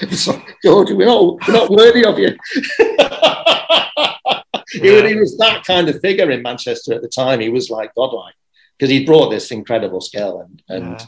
George, 0.64 0.90
we're 0.90 1.06
not, 1.06 1.38
we're 1.48 1.54
not 1.54 1.70
worthy 1.70 2.04
of 2.04 2.18
you. 2.18 2.36
Yeah. 4.74 5.06
He, 5.06 5.16
was 5.16 5.36
that 5.36 5.64
kind 5.64 5.88
of 5.88 6.00
figure 6.00 6.30
in 6.30 6.42
Manchester 6.42 6.94
at 6.94 7.02
the 7.02 7.08
time. 7.08 7.40
He 7.40 7.50
was 7.50 7.68
like 7.68 7.94
godlike 7.94 8.34
because 8.78 8.90
he 8.90 9.04
brought 9.04 9.28
this 9.28 9.50
incredible 9.50 10.00
skill, 10.00 10.40
and, 10.40 10.62
and 10.68 10.98
yeah. 10.98 11.06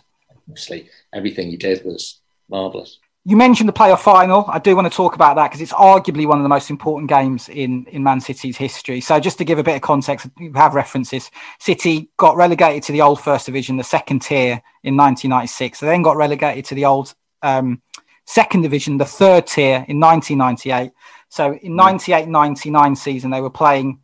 obviously 0.49 0.91
everything 1.14 1.49
he 1.51 1.57
did 1.57 1.85
was 1.85 2.20
marvelous. 2.51 2.99
You 3.26 3.38
mentioned 3.38 3.70
the 3.70 3.72
playoff 3.72 4.00
final. 4.00 4.44
I 4.48 4.58
do 4.58 4.76
want 4.76 4.90
to 4.90 4.94
talk 4.94 5.14
about 5.14 5.36
that 5.36 5.48
because 5.48 5.62
it's 5.62 5.72
arguably 5.72 6.26
one 6.26 6.38
of 6.38 6.42
the 6.42 6.48
most 6.48 6.68
important 6.68 7.08
games 7.08 7.48
in, 7.48 7.86
in 7.86 8.02
Man 8.02 8.20
City's 8.20 8.58
history. 8.58 9.00
So, 9.00 9.18
just 9.18 9.38
to 9.38 9.46
give 9.46 9.58
a 9.58 9.62
bit 9.62 9.76
of 9.76 9.80
context, 9.80 10.26
you 10.38 10.52
have 10.52 10.74
references. 10.74 11.30
City 11.58 12.10
got 12.18 12.36
relegated 12.36 12.82
to 12.82 12.92
the 12.92 13.00
old 13.00 13.18
First 13.18 13.46
Division, 13.46 13.78
the 13.78 13.84
second 13.84 14.20
tier, 14.20 14.62
in 14.82 14.94
1996. 14.94 15.80
They 15.80 15.86
then 15.86 16.02
got 16.02 16.18
relegated 16.18 16.66
to 16.66 16.74
the 16.74 16.84
old 16.84 17.14
um, 17.42 17.80
Second 18.26 18.60
Division, 18.60 18.98
the 18.98 19.06
third 19.06 19.46
tier, 19.46 19.86
in 19.88 19.98
1998. 20.00 20.92
So 21.30 21.54
in 21.54 21.76
98 21.76 22.28
99 22.28 22.94
season, 22.94 23.30
they 23.30 23.40
were 23.40 23.48
playing 23.48 24.00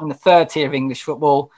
in 0.00 0.08
the 0.08 0.14
third 0.14 0.50
tier 0.50 0.66
of 0.66 0.74
English 0.74 1.04
football. 1.04 1.52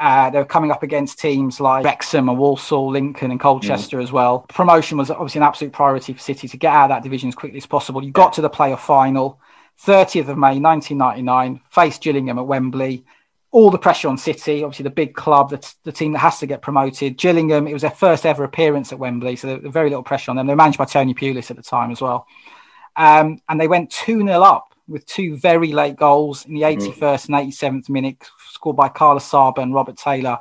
Uh, 0.00 0.30
they 0.30 0.38
were 0.38 0.44
coming 0.44 0.70
up 0.70 0.82
against 0.82 1.18
teams 1.18 1.60
like 1.60 1.84
Wrexham 1.84 2.28
and 2.28 2.38
Walsall, 2.38 2.90
Lincoln, 2.90 3.30
and 3.30 3.38
Colchester 3.38 3.98
mm. 3.98 4.02
as 4.02 4.10
well. 4.10 4.40
Promotion 4.48 4.98
was 4.98 5.10
obviously 5.10 5.40
an 5.40 5.44
absolute 5.44 5.72
priority 5.72 6.12
for 6.12 6.18
City 6.18 6.48
to 6.48 6.56
get 6.56 6.72
out 6.72 6.84
of 6.84 6.88
that 6.90 7.02
division 7.02 7.28
as 7.28 7.34
quickly 7.34 7.58
as 7.58 7.66
possible. 7.66 8.02
You 8.02 8.10
got 8.10 8.32
to 8.34 8.40
the 8.40 8.50
playoff 8.50 8.80
final, 8.80 9.38
30th 9.84 10.28
of 10.28 10.38
May 10.38 10.58
1999, 10.58 11.60
faced 11.70 12.02
Gillingham 12.02 12.38
at 12.38 12.46
Wembley. 12.46 13.04
All 13.50 13.70
the 13.70 13.78
pressure 13.78 14.08
on 14.08 14.16
City, 14.16 14.64
obviously 14.64 14.84
the 14.84 14.90
big 14.90 15.14
club, 15.14 15.50
the, 15.50 15.74
the 15.84 15.92
team 15.92 16.12
that 16.12 16.20
has 16.20 16.38
to 16.38 16.46
get 16.46 16.62
promoted. 16.62 17.18
Gillingham, 17.18 17.68
it 17.68 17.74
was 17.74 17.82
their 17.82 17.90
first 17.90 18.24
ever 18.24 18.44
appearance 18.44 18.92
at 18.92 18.98
Wembley, 18.98 19.36
so 19.36 19.58
very 19.58 19.90
little 19.90 20.02
pressure 20.02 20.30
on 20.30 20.36
them. 20.36 20.46
They 20.46 20.52
were 20.52 20.56
managed 20.56 20.78
by 20.78 20.86
Tony 20.86 21.12
Pulis 21.12 21.50
at 21.50 21.56
the 21.56 21.62
time 21.62 21.90
as 21.90 22.00
well. 22.00 22.26
Um, 22.96 23.40
and 23.48 23.60
they 23.60 23.68
went 23.68 23.90
2 23.90 24.20
0 24.20 24.42
up 24.42 24.74
with 24.88 25.06
two 25.06 25.36
very 25.36 25.72
late 25.72 25.96
goals 25.96 26.46
in 26.46 26.54
the 26.54 26.62
81st 26.62 27.28
mm. 27.28 27.40
and 27.40 27.52
87th 27.52 27.88
minute, 27.88 28.28
scored 28.52 28.76
by 28.76 28.88
Carl 28.88 29.18
Asaba 29.18 29.58
and 29.58 29.74
Robert 29.74 29.96
Taylor. 29.96 30.38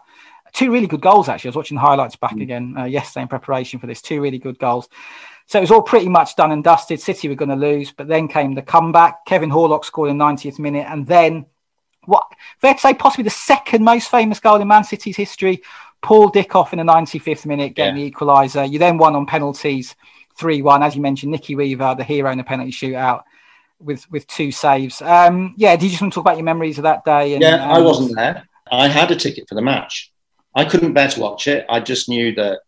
Two 0.53 0.71
really 0.71 0.87
good 0.87 1.01
goals, 1.01 1.29
actually. 1.29 1.49
I 1.49 1.51
was 1.51 1.55
watching 1.55 1.75
the 1.75 1.81
highlights 1.81 2.15
back 2.17 2.35
mm. 2.35 2.41
again 2.41 2.75
uh, 2.77 2.83
yesterday 2.83 3.23
in 3.23 3.27
preparation 3.27 3.79
for 3.79 3.87
this. 3.87 4.01
Two 4.01 4.21
really 4.21 4.37
good 4.37 4.59
goals. 4.59 4.89
So 5.45 5.57
it 5.57 5.61
was 5.61 5.71
all 5.71 5.81
pretty 5.81 6.09
much 6.09 6.35
done 6.35 6.51
and 6.51 6.63
dusted. 6.63 6.99
City 6.99 7.27
were 7.27 7.35
going 7.35 7.49
to 7.49 7.55
lose, 7.55 7.91
but 7.91 8.07
then 8.07 8.27
came 8.27 8.53
the 8.53 8.61
comeback. 8.61 9.25
Kevin 9.25 9.49
Horlock 9.49 9.85
scored 9.85 10.09
in 10.09 10.17
90th 10.17 10.59
minute, 10.59 10.85
and 10.89 11.07
then 11.07 11.45
what 12.05 12.23
fair 12.59 12.73
to 12.73 12.79
say, 12.79 12.93
possibly 12.93 13.23
the 13.23 13.29
second 13.29 13.83
most 13.83 14.09
famous 14.09 14.39
goal 14.39 14.61
in 14.61 14.67
Man 14.67 14.83
City's 14.83 15.17
history. 15.17 15.61
Paul 16.01 16.31
Dickov 16.31 16.73
in 16.73 16.79
the 16.79 16.85
95th 16.85 17.45
minute 17.45 17.75
getting 17.75 17.97
yeah. 17.97 18.05
the 18.05 18.11
equaliser. 18.11 18.69
You 18.69 18.79
then 18.79 18.97
won 18.97 19.15
on 19.15 19.25
penalties 19.25 19.95
3 20.35 20.61
1. 20.61 20.83
As 20.83 20.95
you 20.95 21.01
mentioned, 21.01 21.31
Nicky 21.31 21.55
Weaver, 21.55 21.95
the 21.95 22.03
hero 22.03 22.31
in 22.31 22.37
the 22.37 22.43
penalty 22.43 22.71
shootout, 22.71 23.23
with 23.83 24.09
with 24.11 24.27
two 24.27 24.51
saves. 24.51 25.01
Um, 25.01 25.53
yeah, 25.57 25.75
do 25.75 25.85
you 25.85 25.91
just 25.91 26.01
want 26.01 26.13
to 26.13 26.15
talk 26.15 26.23
about 26.23 26.37
your 26.37 26.45
memories 26.45 26.77
of 26.77 26.83
that 26.83 27.03
day? 27.03 27.33
And, 27.33 27.41
yeah, 27.41 27.67
I 27.67 27.79
wasn't 27.79 28.15
there. 28.15 28.47
I 28.71 28.87
had 28.87 29.11
a 29.11 29.15
ticket 29.15 29.49
for 29.49 29.55
the 29.55 29.61
match. 29.61 30.11
I 30.55 30.65
couldn't 30.65 30.93
bear 30.93 31.07
to 31.09 31.19
watch 31.19 31.47
it. 31.47 31.65
I 31.69 31.79
just 31.79 32.09
knew 32.09 32.33
that 32.35 32.59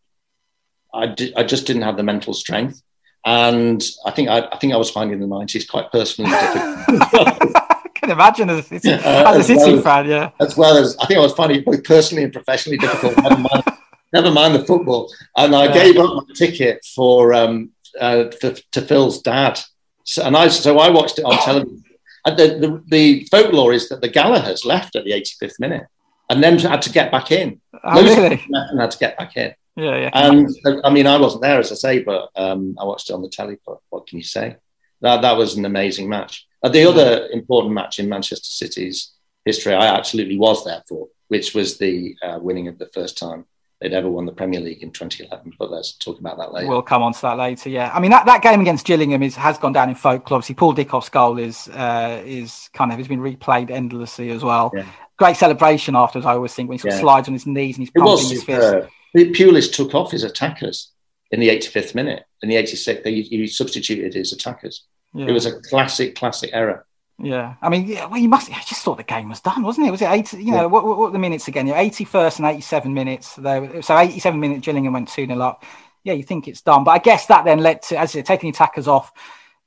I, 0.94 1.08
di- 1.08 1.36
I 1.36 1.44
just 1.44 1.66
didn't 1.66 1.82
have 1.82 1.98
the 1.98 2.04
mental 2.04 2.34
strength, 2.34 2.82
and 3.26 3.84
I 4.06 4.12
think 4.12 4.30
I, 4.30 4.48
I 4.52 4.58
think 4.58 4.74
I 4.74 4.78
was 4.78 4.92
finding 4.92 5.20
the 5.20 5.28
nineties 5.28 5.68
quite 5.68 5.92
personally 5.92 6.32
difficult. 6.32 7.52
I 7.56 7.90
can 7.94 8.12
imagine 8.12 8.50
as 8.50 8.60
a 8.60 8.64
City, 8.64 8.92
uh, 8.92 9.34
as 9.34 9.38
a 9.38 9.44
City 9.44 9.74
well 9.74 9.82
fan, 9.82 10.08
yeah. 10.08 10.32
As 10.40 10.58
well 10.58 10.78
as 10.78 10.98
I 10.98 11.06
think 11.06 11.20
I 11.20 11.24
was 11.24 11.34
finding 11.34 11.60
it 11.60 11.66
both 11.66 11.84
personally 11.84 12.24
and 12.24 12.34
professionally 12.34 12.78
difficult. 12.78 13.18
never, 13.18 13.38
mind, 13.38 13.64
never 14.14 14.32
mind 14.32 14.56
the 14.56 14.66
football, 14.66 15.14
and 15.38 15.56
I 15.56 15.66
yeah. 15.66 15.74
gave 15.74 15.98
up 15.98 16.16
my 16.16 16.34
ticket 16.36 16.86
for 16.96 17.34
um, 17.34 17.72
uh, 18.00 18.26
for, 18.40 18.52
to 18.72 18.82
Phil's 18.82 19.22
dad 19.22 19.60
so, 20.04 20.24
and 20.24 20.36
I 20.36 20.48
so 20.50 20.80
I 20.80 20.90
watched 20.90 21.20
it 21.20 21.26
on 21.26 21.38
television. 21.40 21.84
And 22.26 22.38
the, 22.38 22.48
the, 22.48 22.84
the 22.88 23.28
folklore 23.30 23.74
is 23.74 23.90
that 23.90 24.02
the 24.02 24.10
Gallaghers 24.10 24.66
left 24.66 24.96
at 24.96 25.04
the 25.04 25.12
85th 25.12 25.60
minute 25.60 25.88
and 26.30 26.42
then 26.42 26.58
had 26.60 26.82
to 26.84 26.90
get 26.90 27.12
back 27.12 27.32
in. 27.32 27.60
Oh, 27.84 28.02
really? 28.02 28.42
And 28.50 28.80
had 28.80 28.92
to 28.92 28.98
get 28.98 29.18
back 29.18 29.36
in. 29.36 29.54
Yeah, 29.76 29.98
yeah. 29.98 30.10
And 30.14 30.50
I 30.84 30.90
mean, 30.90 31.08
I 31.08 31.18
wasn't 31.18 31.42
there, 31.42 31.60
as 31.60 31.72
I 31.72 31.76
say, 31.76 32.00
but 32.04 32.30
um, 32.36 32.76
I 32.80 32.86
watched 32.86 33.10
it 33.10 33.14
on 33.14 33.22
the 33.22 33.30
telly. 33.30 33.58
But 33.66 33.80
what 33.90 34.08
can 34.08 34.20
you 34.20 34.24
say? 34.24 34.58
That 35.02 35.22
that 35.22 35.38
was 35.38 35.58
an 35.58 35.66
amazing 35.66 36.08
match. 36.08 36.48
Uh, 36.62 36.70
the 36.70 36.88
other 36.88 37.28
important 37.34 37.74
match 37.74 38.00
in 38.00 38.08
Manchester 38.08 38.54
City's 38.54 39.12
history, 39.44 39.74
I 39.74 39.88
absolutely 39.88 40.38
was 40.38 40.64
there 40.64 40.84
for, 40.88 41.08
which 41.28 41.54
was 41.54 41.78
the 41.78 42.16
uh, 42.24 42.40
winning 42.42 42.68
of 42.68 42.78
the 42.78 42.90
first 42.94 43.18
time 43.18 43.46
they'd 43.84 43.94
ever 43.94 44.10
won 44.10 44.26
the 44.26 44.32
Premier 44.32 44.62
League 44.62 44.82
in 44.82 44.92
2011. 44.92 45.54
But 45.60 45.70
let's 45.70 45.92
talk 45.94 46.20
about 46.20 46.38
that 46.38 46.54
later. 46.54 46.68
We'll 46.68 46.82
come 46.82 47.04
on 47.04 47.14
to 47.14 47.22
that 47.22 47.38
later. 47.38 47.70
Yeah, 47.70 47.92
I 47.94 48.00
mean 48.00 48.12
that, 48.12 48.26
that 48.26 48.42
game 48.42 48.62
against 48.62 48.86
Gillingham 48.86 49.22
is 49.22 49.36
has 49.36 49.58
gone 49.58 49.74
down 49.74 49.90
in 49.90 49.96
folklore. 49.96 50.38
Obviously, 50.38 50.56
Paul 50.56 50.74
Dickov's 50.74 51.10
goal 51.10 51.38
is 51.38 51.68
uh, 51.70 52.24
is 52.26 52.70
kind 52.74 52.92
of 52.92 52.98
has 52.98 53.08
been 53.08 53.20
replayed 53.20 53.70
endlessly 53.70 54.32
as 54.32 54.44
well. 54.44 54.72
Yeah. 54.74 54.86
Great 55.18 55.36
celebration 55.36 55.96
afterwards. 55.96 56.26
I 56.26 56.34
always 56.34 56.54
think 56.54 56.70
when 56.70 56.78
he 56.78 56.80
sort 56.80 56.94
of 56.94 56.98
yeah. 56.98 57.02
slides 57.02 57.28
on 57.28 57.34
his 57.34 57.46
knees 57.46 57.78
and 57.78 57.84
he's 57.84 57.92
pumping 57.92 58.30
his 58.30 58.44
fist. 58.44 58.88
Pulis 59.16 59.72
took 59.72 59.94
off 59.94 60.12
his 60.12 60.24
attackers 60.24 60.92
in 61.30 61.40
the 61.40 61.50
85th 61.50 61.94
minute. 61.94 62.26
In 62.42 62.50
the 62.50 62.56
86th, 62.56 63.04
they, 63.04 63.22
he 63.22 63.46
substituted 63.46 64.14
his 64.16 64.34
attackers. 64.34 64.86
Yeah. 65.14 65.28
It 65.28 65.32
was 65.32 65.46
a 65.46 65.62
classic, 65.62 66.16
classic 66.16 66.50
error. 66.52 66.86
Yeah, 67.20 67.56
I 67.62 67.70
mean, 67.70 67.88
yeah, 67.88 68.08
well, 68.08 68.20
you 68.20 68.28
must. 68.28 68.52
I 68.52 68.60
just 68.62 68.82
thought 68.82 68.98
the 68.98 69.04
game 69.04 69.30
was 69.30 69.40
done, 69.40 69.64
wasn't 69.64 69.88
it? 69.88 69.92
Was 69.92 70.02
it 70.02 70.10
eighty? 70.10 70.38
You 70.44 70.52
know, 70.52 70.62
yeah. 70.62 70.66
what, 70.66 70.86
what, 70.86 70.98
what 70.98 71.14
the 71.14 71.20
minutes 71.20 71.48
again? 71.48 71.68
Yeah, 71.68 71.80
eighty-first 71.80 72.40
and 72.40 72.48
eighty-seven 72.48 72.94
minutes. 72.94 73.36
There, 73.36 73.82
so 73.82 73.98
eighty-seven 73.98 74.40
minutes, 74.40 74.66
Gillingham 74.66 74.94
went 74.94 75.10
two 75.10 75.28
0 75.28 75.40
up. 75.40 75.64
Yeah, 76.04 76.14
you 76.14 76.24
think 76.24 76.48
it's 76.48 76.62
done, 76.62 76.84
but 76.84 76.92
I 76.92 76.98
guess 76.98 77.28
that 77.28 77.46
then 77.46 77.60
led 77.60 77.82
to, 77.84 77.98
as 77.98 78.12
said, 78.12 78.26
taking 78.26 78.52
the 78.52 78.56
attackers 78.56 78.88
off, 78.88 79.14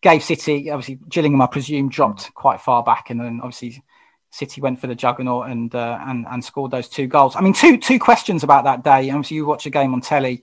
gave 0.02 0.22
City 0.22 0.70
obviously 0.70 0.98
Gillingham, 1.08 1.40
I 1.40 1.46
presume, 1.46 1.88
dropped 1.88 2.34
quite 2.34 2.60
far 2.60 2.82
back, 2.82 3.10
and 3.10 3.20
then 3.20 3.40
obviously 3.42 3.82
City 4.30 4.60
went 4.60 4.80
for 4.80 4.88
the 4.88 4.94
juggernaut 4.94 5.48
and 5.48 5.74
uh, 5.74 5.98
and 6.02 6.26
and 6.28 6.44
scored 6.44 6.72
those 6.72 6.88
two 6.88 7.06
goals. 7.06 7.36
I 7.36 7.40
mean, 7.40 7.52
two 7.52 7.78
two 7.78 8.00
questions 8.00 8.42
about 8.42 8.64
that 8.64 8.82
day. 8.82 9.08
Obviously, 9.10 9.36
you 9.36 9.46
watch 9.46 9.66
a 9.66 9.70
game 9.70 9.94
on 9.94 10.00
telly. 10.00 10.42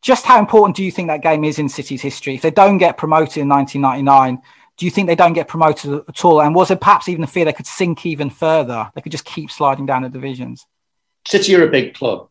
Just 0.00 0.24
how 0.24 0.38
important 0.38 0.76
do 0.76 0.84
you 0.84 0.90
think 0.90 1.08
that 1.08 1.22
game 1.22 1.44
is 1.44 1.58
in 1.58 1.68
City's 1.68 2.02
history? 2.02 2.34
If 2.34 2.42
they 2.42 2.50
don't 2.50 2.78
get 2.78 2.96
promoted 2.96 3.38
in 3.38 3.48
1999 3.48 4.42
do 4.76 4.84
you 4.84 4.90
think 4.90 5.06
they 5.06 5.14
don't 5.14 5.34
get 5.34 5.48
promoted 5.48 6.02
at 6.08 6.24
all? 6.24 6.42
And 6.42 6.54
was 6.54 6.70
it 6.70 6.80
perhaps 6.80 7.08
even 7.08 7.20
the 7.20 7.26
fear 7.26 7.44
they 7.44 7.52
could 7.52 7.66
sink 7.66 8.04
even 8.06 8.30
further? 8.30 8.90
They 8.94 9.00
could 9.00 9.12
just 9.12 9.24
keep 9.24 9.50
sliding 9.50 9.86
down 9.86 10.02
the 10.02 10.08
divisions. 10.08 10.66
City 11.26 11.54
are 11.54 11.66
a 11.66 11.70
big 11.70 11.94
club. 11.94 12.28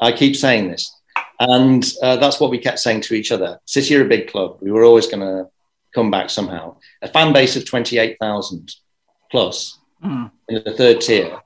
I 0.00 0.12
keep 0.12 0.34
saying 0.36 0.70
this. 0.70 0.94
And 1.38 1.84
uh, 2.02 2.16
that's 2.16 2.40
what 2.40 2.50
we 2.50 2.58
kept 2.58 2.80
saying 2.80 3.02
to 3.02 3.14
each 3.14 3.32
other. 3.32 3.60
City 3.64 3.96
are 3.96 4.04
a 4.04 4.08
big 4.08 4.30
club. 4.30 4.58
We 4.60 4.70
were 4.70 4.84
always 4.84 5.06
going 5.06 5.20
to 5.20 5.48
come 5.94 6.10
back 6.10 6.28
somehow. 6.28 6.76
A 7.02 7.08
fan 7.08 7.32
base 7.32 7.56
of 7.56 7.64
28,000 7.64 8.74
plus 9.30 9.78
mm. 10.04 10.30
in 10.48 10.62
the 10.64 10.74
third 10.74 11.00
tier, 11.00 11.40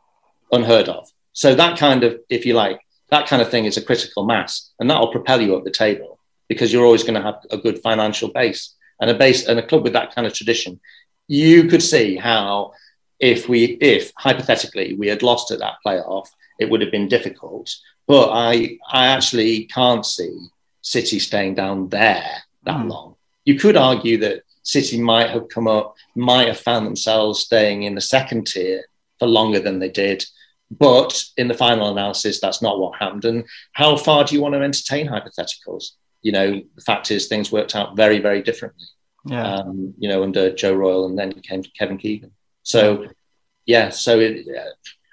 unheard 0.50 0.88
of. 0.88 1.08
So 1.32 1.54
that 1.54 1.78
kind 1.78 2.02
of, 2.02 2.18
if 2.28 2.46
you 2.46 2.54
like, 2.54 2.80
that 3.10 3.26
kind 3.26 3.42
of 3.42 3.50
thing 3.50 3.66
is 3.66 3.76
a 3.76 3.82
critical 3.82 4.24
mass. 4.24 4.72
And 4.80 4.90
that'll 4.90 5.12
propel 5.12 5.40
you 5.40 5.54
up 5.56 5.64
the 5.64 5.70
table 5.70 6.18
because 6.48 6.72
you're 6.72 6.84
always 6.84 7.02
going 7.02 7.14
to 7.14 7.22
have 7.22 7.40
a 7.50 7.58
good 7.58 7.80
financial 7.80 8.30
base 8.30 8.74
and 9.04 9.10
a 9.10 9.18
base 9.18 9.46
and 9.46 9.58
a 9.58 9.66
club 9.66 9.82
with 9.82 9.92
that 9.92 10.14
kind 10.14 10.26
of 10.26 10.32
tradition, 10.32 10.80
you 11.28 11.68
could 11.68 11.82
see 11.82 12.16
how 12.16 12.72
if 13.20 13.50
we 13.50 13.64
if 13.82 14.12
hypothetically 14.16 14.96
we 14.96 15.08
had 15.08 15.22
lost 15.22 15.50
at 15.50 15.58
that 15.58 15.76
playoff, 15.84 16.26
it 16.58 16.70
would 16.70 16.80
have 16.80 16.90
been 16.90 17.06
difficult. 17.06 17.70
But 18.06 18.30
I 18.32 18.78
I 18.90 19.08
actually 19.08 19.66
can't 19.66 20.06
see 20.06 20.34
City 20.80 21.18
staying 21.18 21.54
down 21.54 21.90
there 21.90 22.30
that 22.62 22.76
mm. 22.76 22.88
long. 22.88 23.16
You 23.44 23.58
could 23.58 23.76
argue 23.76 24.16
that 24.20 24.42
City 24.62 24.98
might 24.98 25.28
have 25.28 25.50
come 25.50 25.68
up, 25.68 25.94
might 26.14 26.48
have 26.48 26.58
found 26.58 26.86
themselves 26.86 27.40
staying 27.40 27.82
in 27.82 27.94
the 27.94 28.00
second 28.00 28.46
tier 28.46 28.86
for 29.18 29.28
longer 29.28 29.60
than 29.60 29.80
they 29.80 29.90
did. 29.90 30.24
But 30.70 31.22
in 31.36 31.48
the 31.48 31.60
final 31.66 31.90
analysis, 31.90 32.40
that's 32.40 32.62
not 32.62 32.78
what 32.78 32.98
happened. 32.98 33.26
And 33.26 33.44
how 33.72 33.98
far 33.98 34.24
do 34.24 34.34
you 34.34 34.40
want 34.40 34.54
to 34.54 34.62
entertain 34.62 35.08
hypotheticals? 35.08 35.90
you 36.24 36.32
know, 36.32 36.60
the 36.74 36.80
fact 36.80 37.12
is 37.12 37.28
things 37.28 37.52
worked 37.52 37.76
out 37.76 37.96
very, 37.96 38.18
very 38.18 38.42
differently. 38.42 38.86
Yeah. 39.26 39.56
Um, 39.56 39.94
you 39.98 40.08
know, 40.08 40.22
under 40.22 40.54
Joe 40.54 40.74
Royle, 40.74 41.06
and 41.06 41.18
then 41.18 41.32
came 41.40 41.62
to 41.62 41.70
Kevin 41.70 41.98
Keegan. 41.98 42.32
So, 42.62 43.06
yeah, 43.64 43.88
so 43.88 44.20
it, 44.20 44.46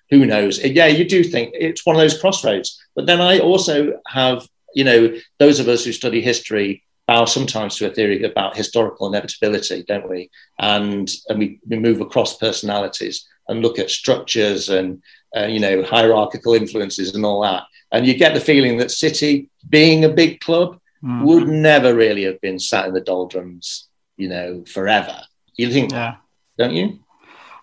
who 0.09 0.25
knows? 0.25 0.59
Yeah, 0.63 0.87
you 0.87 1.05
do 1.05 1.23
think 1.23 1.53
it's 1.53 1.85
one 1.85 1.95
of 1.95 2.01
those 2.01 2.19
crossroads. 2.19 2.81
But 2.95 3.05
then 3.05 3.21
I 3.21 3.39
also 3.39 3.99
have, 4.07 4.47
you 4.75 4.83
know, 4.83 5.15
those 5.39 5.59
of 5.59 5.67
us 5.69 5.85
who 5.85 5.93
study 5.93 6.21
history 6.21 6.83
bow 7.07 7.25
sometimes 7.25 7.75
to 7.77 7.89
a 7.89 7.93
theory 7.93 8.23
about 8.23 8.55
historical 8.55 9.07
inevitability, 9.07 9.83
don't 9.83 10.09
we? 10.09 10.29
And 10.59 11.09
and 11.29 11.39
we, 11.39 11.59
we 11.67 11.79
move 11.79 12.01
across 12.01 12.37
personalities 12.37 13.27
and 13.47 13.61
look 13.61 13.79
at 13.79 13.89
structures 13.89 14.69
and 14.69 15.01
uh, 15.35 15.45
you 15.45 15.59
know 15.59 15.83
hierarchical 15.83 16.53
influences 16.53 17.15
and 17.15 17.25
all 17.25 17.41
that. 17.41 17.63
And 17.91 18.05
you 18.05 18.13
get 18.13 18.33
the 18.33 18.39
feeling 18.39 18.77
that 18.77 18.91
City, 18.91 19.49
being 19.67 20.05
a 20.05 20.09
big 20.09 20.39
club, 20.39 20.79
mm. 21.03 21.23
would 21.23 21.47
never 21.47 21.93
really 21.93 22.23
have 22.23 22.39
been 22.41 22.59
sat 22.59 22.87
in 22.87 22.93
the 22.93 23.01
doldrums, 23.01 23.89
you 24.21 24.29
know, 24.29 24.63
forever. 24.67 25.17
You 25.55 25.71
think, 25.71 25.91
yeah. 25.91 26.17
don't 26.57 26.73
you? 26.73 26.99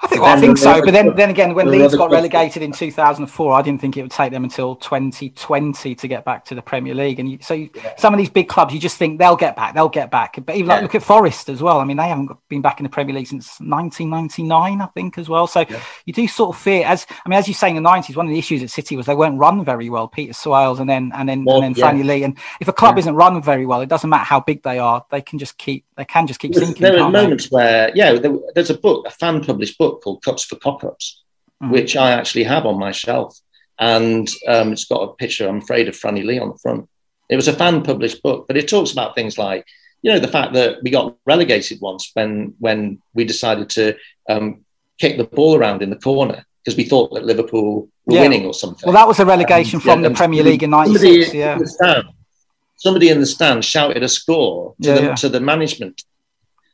I 0.00 0.06
think, 0.06 0.22
well, 0.22 0.36
I 0.36 0.40
think 0.40 0.58
so. 0.58 0.80
But 0.80 0.92
then, 0.92 1.16
then 1.16 1.28
again, 1.28 1.54
when 1.54 1.68
Leeds 1.72 1.96
got 1.96 2.12
relegated 2.12 2.62
in 2.62 2.70
2004, 2.70 3.52
I 3.52 3.62
didn't 3.62 3.80
think 3.80 3.96
it 3.96 4.02
would 4.02 4.12
take 4.12 4.30
them 4.30 4.44
until 4.44 4.76
2020 4.76 5.94
to 5.96 6.08
get 6.08 6.24
back 6.24 6.44
to 6.46 6.54
the 6.54 6.62
Premier 6.62 6.94
League. 6.94 7.18
And 7.18 7.28
you, 7.28 7.38
so 7.40 7.54
you, 7.54 7.68
yeah. 7.74 7.94
some 7.98 8.14
of 8.14 8.18
these 8.18 8.30
big 8.30 8.48
clubs, 8.48 8.72
you 8.72 8.78
just 8.78 8.96
think 8.96 9.18
they'll 9.18 9.34
get 9.34 9.56
back, 9.56 9.74
they'll 9.74 9.88
get 9.88 10.08
back. 10.08 10.36
But 10.44 10.54
even 10.54 10.68
yeah. 10.68 10.74
like 10.74 10.82
look 10.82 10.94
at 10.94 11.02
Forest 11.02 11.48
as 11.48 11.60
well. 11.60 11.80
I 11.80 11.84
mean, 11.84 11.96
they 11.96 12.06
haven't 12.06 12.30
been 12.48 12.62
back 12.62 12.78
in 12.78 12.84
the 12.84 12.90
Premier 12.90 13.12
League 13.12 13.26
since 13.26 13.58
1999, 13.58 14.80
I 14.80 14.86
think, 14.86 15.18
as 15.18 15.28
well. 15.28 15.48
So 15.48 15.64
yeah. 15.68 15.80
you 16.04 16.12
do 16.12 16.28
sort 16.28 16.54
of 16.54 16.62
fear, 16.62 16.86
as 16.86 17.04
I 17.10 17.28
mean, 17.28 17.38
as 17.38 17.48
you 17.48 17.54
say 17.54 17.68
in 17.68 17.74
the 17.74 17.82
90s, 17.82 18.14
one 18.14 18.26
of 18.26 18.30
the 18.30 18.38
issues 18.38 18.62
at 18.62 18.70
City 18.70 18.96
was 18.96 19.06
they 19.06 19.16
weren't 19.16 19.38
run 19.38 19.64
very 19.64 19.90
well. 19.90 20.06
Peter 20.06 20.32
Swales 20.32 20.78
and 20.78 20.88
then 20.88 21.10
and 21.12 21.28
then 21.28 21.44
well, 21.44 21.60
and 21.60 21.74
then 21.74 21.82
Franny 21.82 22.04
Lee. 22.04 22.22
And 22.22 22.38
if 22.60 22.68
a 22.68 22.72
club 22.72 22.98
isn't 22.98 23.16
run 23.16 23.42
very 23.42 23.66
well, 23.66 23.80
it 23.80 23.88
doesn't 23.88 24.08
matter 24.08 24.24
how 24.24 24.38
big 24.38 24.62
they 24.62 24.78
are, 24.78 25.04
they 25.10 25.22
can 25.22 25.40
just 25.40 25.58
keep 25.58 25.84
they 25.96 26.04
can 26.04 26.28
just 26.28 26.38
keep 26.38 26.54
sinking. 26.54 26.82
There 26.82 27.00
are 27.00 27.10
moments 27.10 27.48
they? 27.48 27.56
where, 27.56 27.90
yeah, 27.96 28.12
there, 28.12 28.36
there's 28.54 28.70
a 28.70 28.78
book, 28.78 29.04
a 29.04 29.10
fan 29.10 29.42
published 29.42 29.76
book 29.76 29.87
called 29.96 30.22
Cups 30.22 30.44
for 30.44 30.56
cock 30.56 30.84
ups, 30.84 31.22
mm. 31.62 31.70
which 31.70 31.96
I 31.96 32.12
actually 32.12 32.44
have 32.44 32.66
on 32.66 32.78
my 32.78 32.92
shelf. 32.92 33.38
And 33.78 34.28
um, 34.48 34.72
it's 34.72 34.86
got 34.86 35.02
a 35.02 35.14
picture, 35.14 35.48
I'm 35.48 35.58
afraid, 35.58 35.88
of 35.88 35.94
Franny 35.94 36.24
Lee 36.24 36.38
on 36.38 36.48
the 36.48 36.58
front. 36.58 36.88
It 37.28 37.36
was 37.36 37.48
a 37.48 37.52
fan 37.52 37.82
published 37.82 38.22
book, 38.22 38.46
but 38.48 38.56
it 38.56 38.68
talks 38.68 38.90
about 38.92 39.14
things 39.14 39.38
like, 39.38 39.64
you 40.02 40.12
know, 40.12 40.18
the 40.18 40.28
fact 40.28 40.54
that 40.54 40.82
we 40.82 40.90
got 40.90 41.16
relegated 41.26 41.80
once 41.80 42.10
when 42.14 42.54
when 42.58 43.02
we 43.14 43.24
decided 43.24 43.68
to 43.70 43.96
um, 44.28 44.64
kick 44.98 45.16
the 45.16 45.24
ball 45.24 45.56
around 45.56 45.82
in 45.82 45.90
the 45.90 45.96
corner 45.96 46.46
because 46.64 46.76
we 46.76 46.84
thought 46.84 47.12
that 47.14 47.24
Liverpool 47.24 47.88
were 48.06 48.14
yeah. 48.14 48.22
winning 48.22 48.46
or 48.46 48.54
something. 48.54 48.86
Well, 48.86 48.94
that 48.94 49.08
was 49.08 49.18
a 49.20 49.26
relegation 49.26 49.76
um, 49.76 49.80
from 49.82 50.02
yeah, 50.02 50.08
the 50.08 50.14
Premier 50.14 50.42
League 50.42 50.62
in 50.62 50.70
'96. 50.70 51.34
Yeah. 51.34 51.56
In 51.56 51.66
stand, 51.66 52.08
somebody 52.76 53.10
in 53.10 53.20
the 53.20 53.26
stand 53.26 53.64
shouted 53.64 54.02
a 54.02 54.08
score 54.08 54.74
to, 54.82 54.88
yeah, 54.88 55.00
the, 55.00 55.14
to 55.14 55.28
the 55.28 55.40
management, 55.40 56.02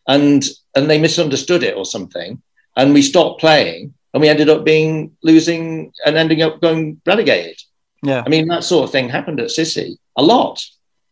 and 0.07 0.45
and 0.75 0.91
they 0.91 1.01
misunderstood 1.01 1.63
it 1.63 1.77
or 1.77 1.85
something 1.85 2.43
and 2.77 2.95
we 2.95 3.03
stopped 3.03 3.41
playing 3.41 3.95
and 4.13 4.21
we 4.21 4.29
ended 4.29 4.49
up 4.49 4.65
being 4.65 5.17
losing 5.23 5.93
and 6.07 6.17
ending 6.17 6.43
up 6.43 6.61
going 6.61 7.01
relegated. 7.07 7.61
Yeah. 8.03 8.23
I 8.25 8.29
mean, 8.29 8.49
that 8.49 8.65
sort 8.65 8.85
of 8.85 8.93
thing 8.93 9.09
happened 9.09 9.41
at 9.41 9.51
City 9.51 9.99
a 10.17 10.23
lot. 10.23 10.65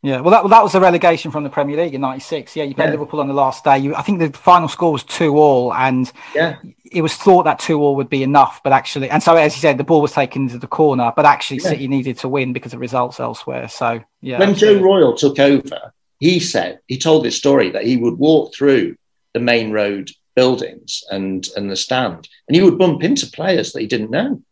Yeah, 0.05 0.21
well, 0.21 0.33
that, 0.33 0.51
that 0.51 0.65
was 0.65 0.75
a 0.75 0.81
relegation 0.81 1.31
from 1.31 1.45
the 1.45 1.51
Premier 1.51 1.77
League 1.77 1.95
in 1.95 2.01
'96. 2.01 2.57
Yeah, 2.57 2.65
you 2.65 2.75
played 2.75 2.87
yeah. 2.87 2.91
Liverpool 2.91 3.21
on 3.21 3.29
the 3.29 3.35
last 3.35 3.63
day. 3.63 3.79
You, 3.79 3.95
I 3.95 4.03
think 4.03 4.19
the 4.19 4.37
final 4.37 4.67
score 4.67 4.91
was 4.91 5.05
two 5.05 5.39
all, 5.39 5.73
and 5.73 6.11
yeah. 6.35 6.57
it 6.91 7.03
was 7.03 7.15
thought 7.15 7.45
that 7.45 7.61
two 7.61 7.81
all 7.81 7.95
would 7.95 8.11
be 8.11 8.25
enough, 8.25 8.61
but 8.65 8.73
actually, 8.73 9.09
and 9.11 9.23
so 9.23 9.37
as 9.37 9.55
you 9.55 9.61
said, 9.61 9.79
the 9.79 9.85
ball 9.85 10.03
was 10.03 10.11
taken 10.11 10.43
into 10.43 10.59
the 10.59 10.67
corner, 10.67 11.13
but 11.15 11.25
actually, 11.25 11.59
yeah. 11.59 11.69
City 11.69 11.87
needed 11.87 12.19
to 12.19 12.29
win 12.29 12.53
because 12.53 12.75
of 12.75 12.81
results 12.81 13.21
elsewhere. 13.21 13.69
So, 13.69 14.03
yeah. 14.21 14.41
When 14.41 14.57
Joe 14.57 14.81
Royle 14.81 15.17
took 15.17 15.39
over, 15.39 15.93
he 16.19 16.41
said 16.41 16.81
he 16.89 16.99
told 16.99 17.25
this 17.25 17.37
story 17.37 17.71
that 17.71 17.85
he 17.85 17.97
would 17.97 18.19
walk 18.19 18.57
through 18.57 18.97
the 19.35 19.41
Maine 19.41 19.71
Road 19.71 20.11
buildings 20.35 21.03
and 21.11 21.47
and 21.57 21.71
the 21.71 21.77
stand, 21.77 22.29
and 22.49 22.57
he 22.57 22.63
would 22.63 22.79
bump 22.79 23.03
into 23.03 23.27
players 23.27 23.73
that 23.73 23.81
he 23.81 23.87
didn't 23.87 24.11
know. 24.11 24.43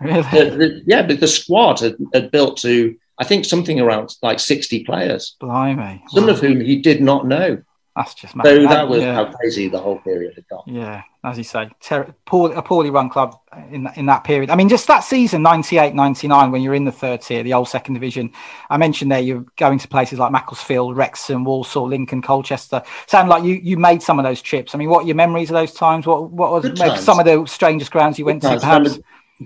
Really? 0.00 0.22
The, 0.22 0.56
the, 0.56 0.82
yeah, 0.86 1.06
but 1.06 1.20
the 1.20 1.28
squad 1.28 1.80
had, 1.80 1.96
had, 2.14 2.30
built 2.30 2.56
to 2.58 2.96
I 3.18 3.24
think 3.24 3.44
something 3.44 3.78
around 3.78 4.14
like 4.22 4.40
sixty 4.40 4.84
players. 4.84 5.36
Blimey! 5.40 6.02
Some 6.08 6.26
wow. 6.26 6.30
of 6.30 6.40
whom 6.40 6.60
he 6.60 6.80
did 6.80 7.02
not 7.02 7.26
know. 7.26 7.62
That's 8.00 8.14
just 8.14 8.34
mad. 8.34 8.46
so. 8.46 8.62
That 8.62 8.88
was 8.88 9.02
yeah. 9.02 9.12
how 9.12 9.30
crazy 9.30 9.68
the 9.68 9.78
whole 9.78 9.98
period 9.98 10.32
had 10.34 10.48
gone. 10.48 10.62
Yeah, 10.64 11.02
as 11.22 11.36
you 11.36 11.44
say, 11.44 11.68
ter- 11.80 12.14
poor, 12.24 12.50
a 12.50 12.62
poorly 12.62 12.88
run 12.88 13.10
club 13.10 13.38
in 13.70 13.86
in 13.94 14.06
that 14.06 14.24
period. 14.24 14.48
I 14.48 14.54
mean, 14.54 14.70
just 14.70 14.86
that 14.86 15.00
season, 15.00 15.42
98, 15.42 15.94
99, 15.94 16.50
when 16.50 16.62
you're 16.62 16.74
in 16.74 16.86
the 16.86 16.92
third 16.92 17.20
tier, 17.20 17.42
the 17.42 17.52
old 17.52 17.68
second 17.68 17.92
division. 17.92 18.32
I 18.70 18.78
mentioned 18.78 19.12
there 19.12 19.20
you're 19.20 19.44
going 19.56 19.78
to 19.80 19.86
places 19.86 20.18
like 20.18 20.32
Macclesfield, 20.32 20.96
Wrexham, 20.96 21.44
Walsall, 21.44 21.88
Lincoln, 21.88 22.22
Colchester. 22.22 22.82
Sound 23.06 23.28
like 23.28 23.44
you 23.44 23.56
you 23.56 23.76
made 23.76 24.02
some 24.02 24.18
of 24.18 24.24
those 24.24 24.40
trips. 24.40 24.74
I 24.74 24.78
mean, 24.78 24.88
what 24.88 25.04
are 25.04 25.06
your 25.06 25.16
memories 25.16 25.50
of 25.50 25.54
those 25.54 25.74
times? 25.74 26.06
What 26.06 26.30
what 26.30 26.52
was 26.52 27.04
some 27.04 27.18
of 27.18 27.26
the 27.26 27.44
strangest 27.44 27.90
grounds 27.90 28.18
you 28.18 28.24
went 28.24 28.40
good 28.40 28.54
to? 28.54 28.60
Perhaps. 28.60 28.98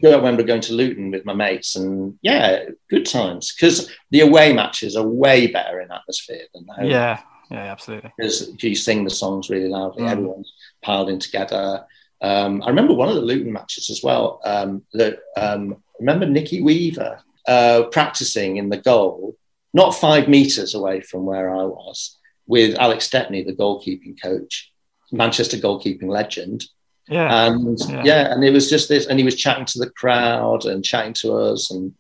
I 0.05 0.15
remember 0.15 0.45
going 0.45 0.61
to 0.63 0.75
Luton 0.75 1.11
with 1.11 1.25
my 1.25 1.35
mates, 1.35 1.75
and 1.75 2.17
yeah, 2.23 2.67
good 2.89 3.05
times 3.05 3.53
because 3.53 3.91
the 4.11 4.21
away 4.21 4.53
matches 4.53 4.95
are 4.97 5.07
way 5.07 5.49
better 5.49 5.81
in 5.81 5.91
atmosphere 5.91 6.43
than 6.55 6.67
home. 6.69 6.87
Yeah, 6.87 7.21
yeah, 7.55 7.73
absolutely. 7.73 8.13
Because 8.17 8.53
you 8.63 8.75
sing 8.75 9.05
the 9.05 9.11
songs 9.11 9.51
really 9.51 9.69
loudly, 9.69 10.05
mm. 10.05 10.11
everyone's 10.11 10.53
piled 10.83 11.09
in 11.09 11.19
together. 11.19 11.85
Um, 12.21 12.63
I 12.63 12.69
remember 12.69 12.95
one 12.95 13.09
of 13.09 13.17
the 13.17 13.21
Luton 13.21 13.53
matches 13.53 13.91
as 13.91 14.03
well. 14.03 14.41
Um, 14.45 14.83
that 14.93 15.19
um, 15.37 15.83
remember 16.01 16.27
Nicky 16.27 16.63
Weaver 16.63 17.21
uh, 17.47 17.85
practicing 17.93 18.57
in 18.57 18.69
the 18.69 18.79
goal, 18.79 19.37
not 19.73 19.95
five 19.95 20.29
meters 20.29 20.75
away 20.75 21.01
from 21.01 21.27
where 21.27 21.51
I 21.55 21.65
was, 21.65 22.19
with 22.47 22.77
Alex 22.79 23.07
Stepney, 23.07 23.43
the 23.43 23.55
goalkeeping 23.55 24.21
coach, 24.21 24.73
Manchester 25.13 25.57
goalkeeping 25.57 26.09
legend. 26.09 26.65
Yeah. 27.09 27.47
And 27.47 27.79
yeah. 27.81 28.03
yeah, 28.05 28.33
and 28.33 28.43
it 28.43 28.53
was 28.53 28.71
just 28.71 28.89
this, 28.89 29.07
and 29.07 29.19
he 29.19 29.25
was 29.25 29.37
chatting 29.37 29.67
to 29.67 29.79
the 29.79 29.91
crowd 29.91 30.65
and 30.65 30.85
chatting 30.85 31.13
to 31.15 31.35
us, 31.35 31.71
and 31.71 31.95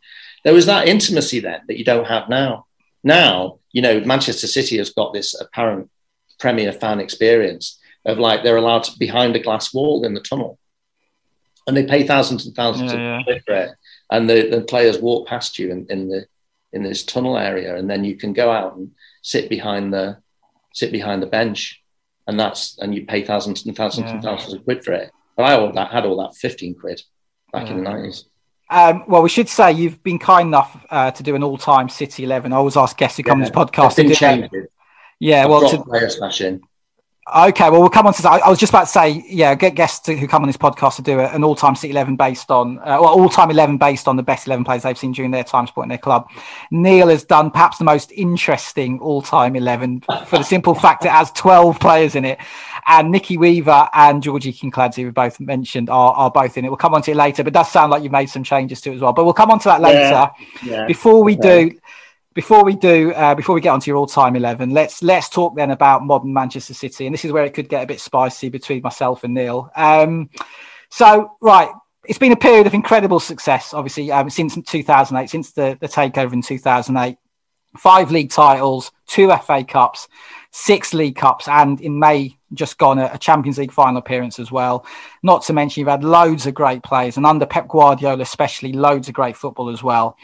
there 0.44 0.54
was 0.54 0.66
that 0.66 0.88
intimacy 0.88 1.40
then 1.40 1.60
that 1.68 1.78
you 1.78 1.84
don't 1.84 2.06
have 2.06 2.28
now. 2.28 2.66
Now, 3.02 3.58
you 3.74 3.82
know, 3.82 4.00
Manchester 4.00 4.46
City 4.46 4.78
has 4.78 4.90
got 4.90 5.12
this 5.12 5.38
apparent 5.38 5.90
Premier 6.38 6.72
fan 6.72 7.00
experience 7.00 7.78
of 8.06 8.18
like 8.18 8.42
they're 8.42 8.56
allowed 8.56 8.84
to 8.84 8.98
behind 8.98 9.34
a 9.34 9.40
glass 9.40 9.74
wall 9.74 10.04
in 10.04 10.14
the 10.14 10.20
tunnel, 10.20 10.58
and 11.66 11.76
they 11.76 11.84
pay 11.84 12.06
thousands 12.06 12.46
and 12.46 12.54
thousands 12.54 12.92
yeah, 12.92 13.18
of 13.18 13.24
yeah. 13.26 13.38
for 13.44 13.54
it, 13.54 13.70
and 14.10 14.30
the, 14.30 14.48
the 14.48 14.60
players 14.62 14.98
walk 14.98 15.26
past 15.26 15.58
you 15.58 15.70
in, 15.70 15.86
in 15.90 16.08
the 16.08 16.24
in 16.72 16.84
this 16.84 17.04
tunnel 17.04 17.36
area, 17.36 17.76
and 17.76 17.90
then 17.90 18.04
you 18.04 18.16
can 18.16 18.32
go 18.32 18.50
out 18.50 18.76
and 18.76 18.92
sit 19.22 19.50
behind 19.50 19.92
the 19.92 20.18
sit 20.72 20.92
behind 20.92 21.20
the 21.20 21.26
bench, 21.26 21.82
and 22.28 22.38
that's 22.38 22.78
and 22.78 22.94
you 22.94 23.04
pay 23.04 23.24
thousands 23.24 23.66
and 23.66 23.76
thousands 23.76 24.06
yeah. 24.06 24.14
and 24.14 24.22
thousands 24.22 24.54
of 24.54 24.64
quid 24.64 24.84
for 24.84 24.92
it. 24.92 25.10
But 25.36 25.46
I 25.46 25.54
all 25.54 25.72
that 25.72 25.90
had 25.90 26.06
all 26.06 26.22
that 26.22 26.36
fifteen 26.36 26.76
quid 26.76 27.02
back 27.52 27.68
in 27.68 27.78
the 27.78 27.82
nineties. 27.82 28.26
Um, 28.70 29.04
well, 29.06 29.22
we 29.22 29.28
should 29.28 29.48
say 29.48 29.72
you've 29.72 30.02
been 30.02 30.18
kind 30.18 30.48
enough 30.48 30.84
uh, 30.90 31.10
to 31.10 31.22
do 31.22 31.34
an 31.36 31.42
all-time 31.42 31.88
City 31.88 32.24
Eleven. 32.24 32.52
I 32.52 32.56
always 32.56 32.76
ask 32.76 32.96
guests 32.96 33.16
who 33.16 33.22
come 33.22 33.38
yeah. 33.38 33.46
on 33.46 33.50
this 33.50 33.50
podcast 33.50 33.94
to 33.96 34.48
do 34.50 34.56
it. 34.56 34.72
Yeah, 35.20 35.44
I've 35.44 35.50
well, 35.50 35.68
to, 35.68 35.82
player 35.82 36.08
smash 36.08 36.40
in. 36.40 36.62
Okay, 37.26 37.70
well, 37.70 37.80
we'll 37.80 37.88
come 37.88 38.06
on 38.06 38.12
to 38.12 38.22
that. 38.22 38.42
I 38.44 38.50
was 38.50 38.58
just 38.58 38.70
about 38.70 38.82
to 38.82 38.86
say, 38.86 39.24
yeah, 39.26 39.54
get 39.54 39.74
guests 39.74 40.06
who 40.06 40.28
come 40.28 40.42
on 40.42 40.46
this 40.46 40.58
podcast 40.58 40.96
to 40.96 41.02
do 41.02 41.20
an 41.20 41.42
all-time 41.42 41.74
City 41.74 41.90
Eleven 41.90 42.16
based 42.16 42.50
on, 42.50 42.78
uh, 42.80 42.98
well, 43.00 43.06
all-time 43.06 43.50
Eleven 43.50 43.78
based 43.78 44.06
on 44.06 44.16
the 44.16 44.22
best 44.22 44.46
Eleven 44.46 44.62
players 44.62 44.82
they've 44.82 44.98
seen 44.98 45.12
during 45.12 45.30
their 45.30 45.42
time 45.42 45.66
supporting 45.66 45.88
their 45.88 45.96
club. 45.96 46.28
Neil 46.70 47.08
has 47.08 47.24
done 47.24 47.50
perhaps 47.50 47.78
the 47.78 47.84
most 47.84 48.12
interesting 48.12 48.98
all-time 49.00 49.56
Eleven 49.56 50.02
for 50.26 50.36
the 50.36 50.42
simple 50.42 50.74
fact 50.74 51.06
it 51.06 51.12
has 51.12 51.30
twelve 51.32 51.80
players 51.80 52.14
in 52.14 52.26
it, 52.26 52.38
and 52.86 53.10
Nicky 53.10 53.38
Weaver 53.38 53.88
and 53.94 54.22
Georgie 54.22 54.52
Kinkladze, 54.52 54.96
who 54.96 55.04
we 55.06 55.10
both 55.10 55.40
mentioned, 55.40 55.88
are, 55.88 56.12
are 56.12 56.30
both 56.30 56.58
in 56.58 56.66
it. 56.66 56.68
We'll 56.68 56.76
come 56.76 56.92
on 56.94 57.00
to 57.02 57.12
it 57.12 57.16
later, 57.16 57.42
but 57.42 57.52
it 57.52 57.54
does 57.54 57.72
sound 57.72 57.90
like 57.90 58.02
you've 58.02 58.12
made 58.12 58.28
some 58.28 58.44
changes 58.44 58.82
to 58.82 58.92
it 58.92 58.96
as 58.96 59.00
well. 59.00 59.14
But 59.14 59.24
we'll 59.24 59.32
come 59.32 59.50
on 59.50 59.58
to 59.60 59.68
that 59.68 59.80
later. 59.80 59.98
Yeah, 59.98 60.30
yeah, 60.62 60.86
Before 60.86 61.22
we 61.24 61.36
do, 61.36 61.72
before 62.34 62.64
we 62.64 62.74
do, 62.74 63.12
uh, 63.12 63.34
before 63.34 63.54
we 63.54 63.60
get 63.60 63.70
onto 63.70 63.90
your 63.90 63.96
all-time 63.96 64.36
eleven, 64.36 64.70
let's 64.70 65.02
let's 65.02 65.28
talk 65.28 65.56
then 65.56 65.70
about 65.70 66.04
modern 66.04 66.32
Manchester 66.32 66.74
City, 66.74 67.06
and 67.06 67.14
this 67.14 67.24
is 67.24 67.32
where 67.32 67.44
it 67.44 67.54
could 67.54 67.68
get 67.68 67.84
a 67.84 67.86
bit 67.86 68.00
spicy 68.00 68.48
between 68.48 68.82
myself 68.82 69.24
and 69.24 69.34
Neil. 69.34 69.70
Um, 69.76 70.30
so, 70.90 71.36
right, 71.40 71.70
it's 72.06 72.18
been 72.18 72.32
a 72.32 72.36
period 72.36 72.66
of 72.66 72.74
incredible 72.74 73.20
success, 73.20 73.72
obviously, 73.72 74.10
um, 74.10 74.28
since 74.30 74.56
2008, 74.66 75.30
since 75.30 75.52
the, 75.52 75.78
the 75.80 75.88
takeover 75.88 76.32
in 76.32 76.42
2008. 76.42 77.16
Five 77.76 78.12
league 78.12 78.30
titles, 78.30 78.92
two 79.08 79.32
FA 79.44 79.64
Cups, 79.64 80.06
six 80.52 80.94
League 80.94 81.16
Cups, 81.16 81.48
and 81.48 81.80
in 81.80 81.98
May 81.98 82.38
just 82.52 82.78
gone 82.78 83.00
a, 83.00 83.10
a, 83.12 83.18
Champions 83.18 83.58
League 83.58 83.72
final 83.72 83.96
appearance 83.96 84.38
as 84.38 84.52
well. 84.52 84.86
Not 85.24 85.42
to 85.46 85.52
mention 85.52 85.80
you've 85.80 85.88
had 85.88 86.04
loads 86.04 86.46
of 86.46 86.54
great 86.54 86.84
players, 86.84 87.16
and 87.16 87.26
under 87.26 87.46
Pep 87.46 87.66
Guardiola 87.66 88.22
especially, 88.22 88.72
loads 88.72 89.08
of 89.08 89.14
great 89.14 89.36
football 89.36 89.70
as 89.70 89.82
well. 89.82 90.16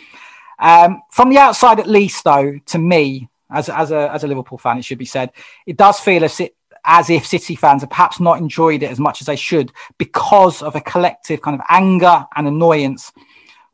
Um, 0.60 1.02
from 1.10 1.30
the 1.30 1.38
outside, 1.38 1.80
at 1.80 1.86
least, 1.86 2.22
though, 2.24 2.58
to 2.66 2.78
me, 2.78 3.28
as, 3.50 3.68
as, 3.68 3.90
a, 3.90 4.12
as 4.12 4.22
a 4.22 4.28
Liverpool 4.28 4.58
fan, 4.58 4.78
it 4.78 4.84
should 4.84 4.98
be 4.98 5.04
said, 5.04 5.32
it 5.66 5.76
does 5.76 5.98
feel 5.98 6.22
as, 6.24 6.38
it, 6.38 6.54
as 6.84 7.10
if 7.10 7.26
City 7.26 7.56
fans 7.56 7.82
have 7.82 7.90
perhaps 7.90 8.20
not 8.20 8.38
enjoyed 8.38 8.82
it 8.82 8.90
as 8.90 9.00
much 9.00 9.20
as 9.20 9.26
they 9.26 9.36
should 9.36 9.72
because 9.98 10.62
of 10.62 10.76
a 10.76 10.80
collective 10.80 11.42
kind 11.42 11.58
of 11.58 11.66
anger 11.68 12.26
and 12.36 12.46
annoyance 12.46 13.12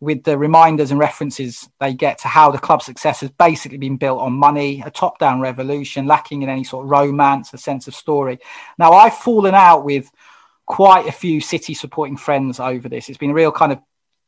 with 0.00 0.24
the 0.24 0.36
reminders 0.36 0.90
and 0.90 1.00
references 1.00 1.68
they 1.80 1.94
get 1.94 2.18
to 2.18 2.28
how 2.28 2.50
the 2.50 2.58
club's 2.58 2.84
success 2.84 3.20
has 3.20 3.30
basically 3.30 3.78
been 3.78 3.96
built 3.96 4.20
on 4.20 4.32
money, 4.32 4.82
a 4.84 4.90
top 4.90 5.18
down 5.18 5.40
revolution, 5.40 6.06
lacking 6.06 6.42
in 6.42 6.48
any 6.48 6.64
sort 6.64 6.84
of 6.84 6.90
romance, 6.90 7.52
a 7.54 7.58
sense 7.58 7.88
of 7.88 7.94
story. 7.94 8.38
Now, 8.78 8.92
I've 8.92 9.16
fallen 9.16 9.54
out 9.54 9.84
with 9.84 10.10
quite 10.66 11.06
a 11.06 11.12
few 11.12 11.40
City 11.40 11.72
supporting 11.72 12.16
friends 12.16 12.60
over 12.60 12.88
this. 12.88 13.08
It's 13.08 13.18
been 13.18 13.30
a 13.30 13.34
real 13.34 13.52
kind 13.52 13.72
of 13.72 13.80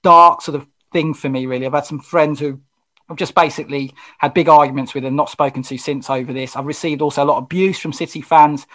dark 0.03 0.41
sort 0.41 0.55
of 0.55 0.67
thing 0.93 1.15
for 1.15 1.29
me, 1.29 1.47
really. 1.47 1.67
I've 1.67 1.73
had 1.73 1.87
some 1.87 2.01
friends 2.01 2.41
who 2.41 2.61
I've 3.09 3.17
just 3.17 3.35
basically 3.35 3.95
had 4.19 4.35
big 4.35 4.49
arguments 4.49 4.95
with 4.95 5.05
and 5.05 5.17
not 5.17 5.31
spoken 5.31 5.63
to 5.63 5.79
since 5.79 6.11
over 6.11 6.33
this. 6.33 6.57
I've 6.57 6.67
received 6.67 7.01
also 7.01 7.25
a 7.25 7.27
lot 7.27 7.39
of 7.39 7.45
abuse 7.45 7.79
from 7.79 7.93
City 7.93 8.21
fans 8.21 8.67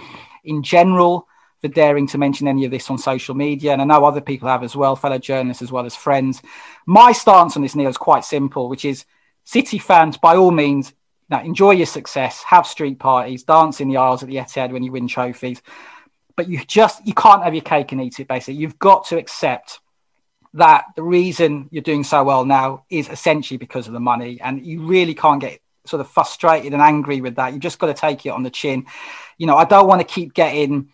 in 0.43 0.63
general 0.63 1.27
for 1.61 1.67
daring 1.67 2.07
to 2.07 2.17
mention 2.17 2.47
any 2.47 2.65
of 2.65 2.71
this 2.71 2.89
on 2.89 2.97
social 2.97 3.35
media. 3.35 3.73
And 3.73 3.81
I 3.81 3.85
know 3.85 4.03
other 4.03 4.21
people 4.21 4.49
have 4.49 4.63
as 4.63 4.75
well, 4.75 4.95
fellow 4.95 5.19
journalists 5.19 5.61
as 5.61 5.71
well 5.71 5.85
as 5.85 5.95
friends. 5.95 6.41
My 6.85 7.11
stance 7.11 7.55
on 7.55 7.61
this, 7.61 7.75
Neil, 7.75 7.89
is 7.89 7.97
quite 7.97 8.25
simple, 8.25 8.69
which 8.69 8.85
is 8.85 9.05
City 9.45 9.77
fans, 9.77 10.17
by 10.17 10.35
all 10.35 10.51
means, 10.51 10.93
now 11.29 11.41
enjoy 11.41 11.71
your 11.71 11.85
success, 11.85 12.43
have 12.43 12.65
street 12.67 12.99
parties, 12.99 13.43
dance 13.43 13.81
in 13.81 13.89
the 13.89 13.97
aisles 13.97 14.23
at 14.23 14.29
the 14.29 14.37
Etihad 14.37 14.71
when 14.71 14.83
you 14.83 14.91
win 14.91 15.07
trophies. 15.07 15.61
But 16.35 16.47
you 16.49 16.63
just 16.65 17.05
you 17.05 17.13
can't 17.13 17.43
have 17.43 17.53
your 17.53 17.63
cake 17.63 17.91
and 17.91 18.01
eat 18.01 18.19
it, 18.19 18.27
basically. 18.27 18.55
You've 18.55 18.79
got 18.79 19.05
to 19.07 19.17
accept 19.17 19.79
that 20.53 20.85
the 20.95 21.03
reason 21.03 21.67
you're 21.71 21.81
doing 21.81 22.03
so 22.03 22.23
well 22.23 22.45
now 22.45 22.85
is 22.89 23.09
essentially 23.09 23.57
because 23.57 23.87
of 23.87 23.93
the 23.93 23.99
money. 23.99 24.39
And 24.41 24.65
you 24.65 24.85
really 24.85 25.15
can't 25.15 25.41
get 25.41 25.59
sort 25.85 25.99
of 25.99 26.09
frustrated 26.09 26.73
and 26.73 26.81
angry 26.81 27.21
with 27.21 27.35
that. 27.35 27.53
You've 27.53 27.61
just 27.61 27.79
got 27.79 27.87
to 27.87 27.93
take 27.93 28.25
it 28.25 28.29
on 28.29 28.43
the 28.43 28.49
chin. 28.49 28.85
You 29.37 29.47
know, 29.47 29.57
I 29.57 29.65
don't 29.65 29.87
want 29.87 30.01
to 30.01 30.07
keep 30.07 30.33
getting 30.33 30.89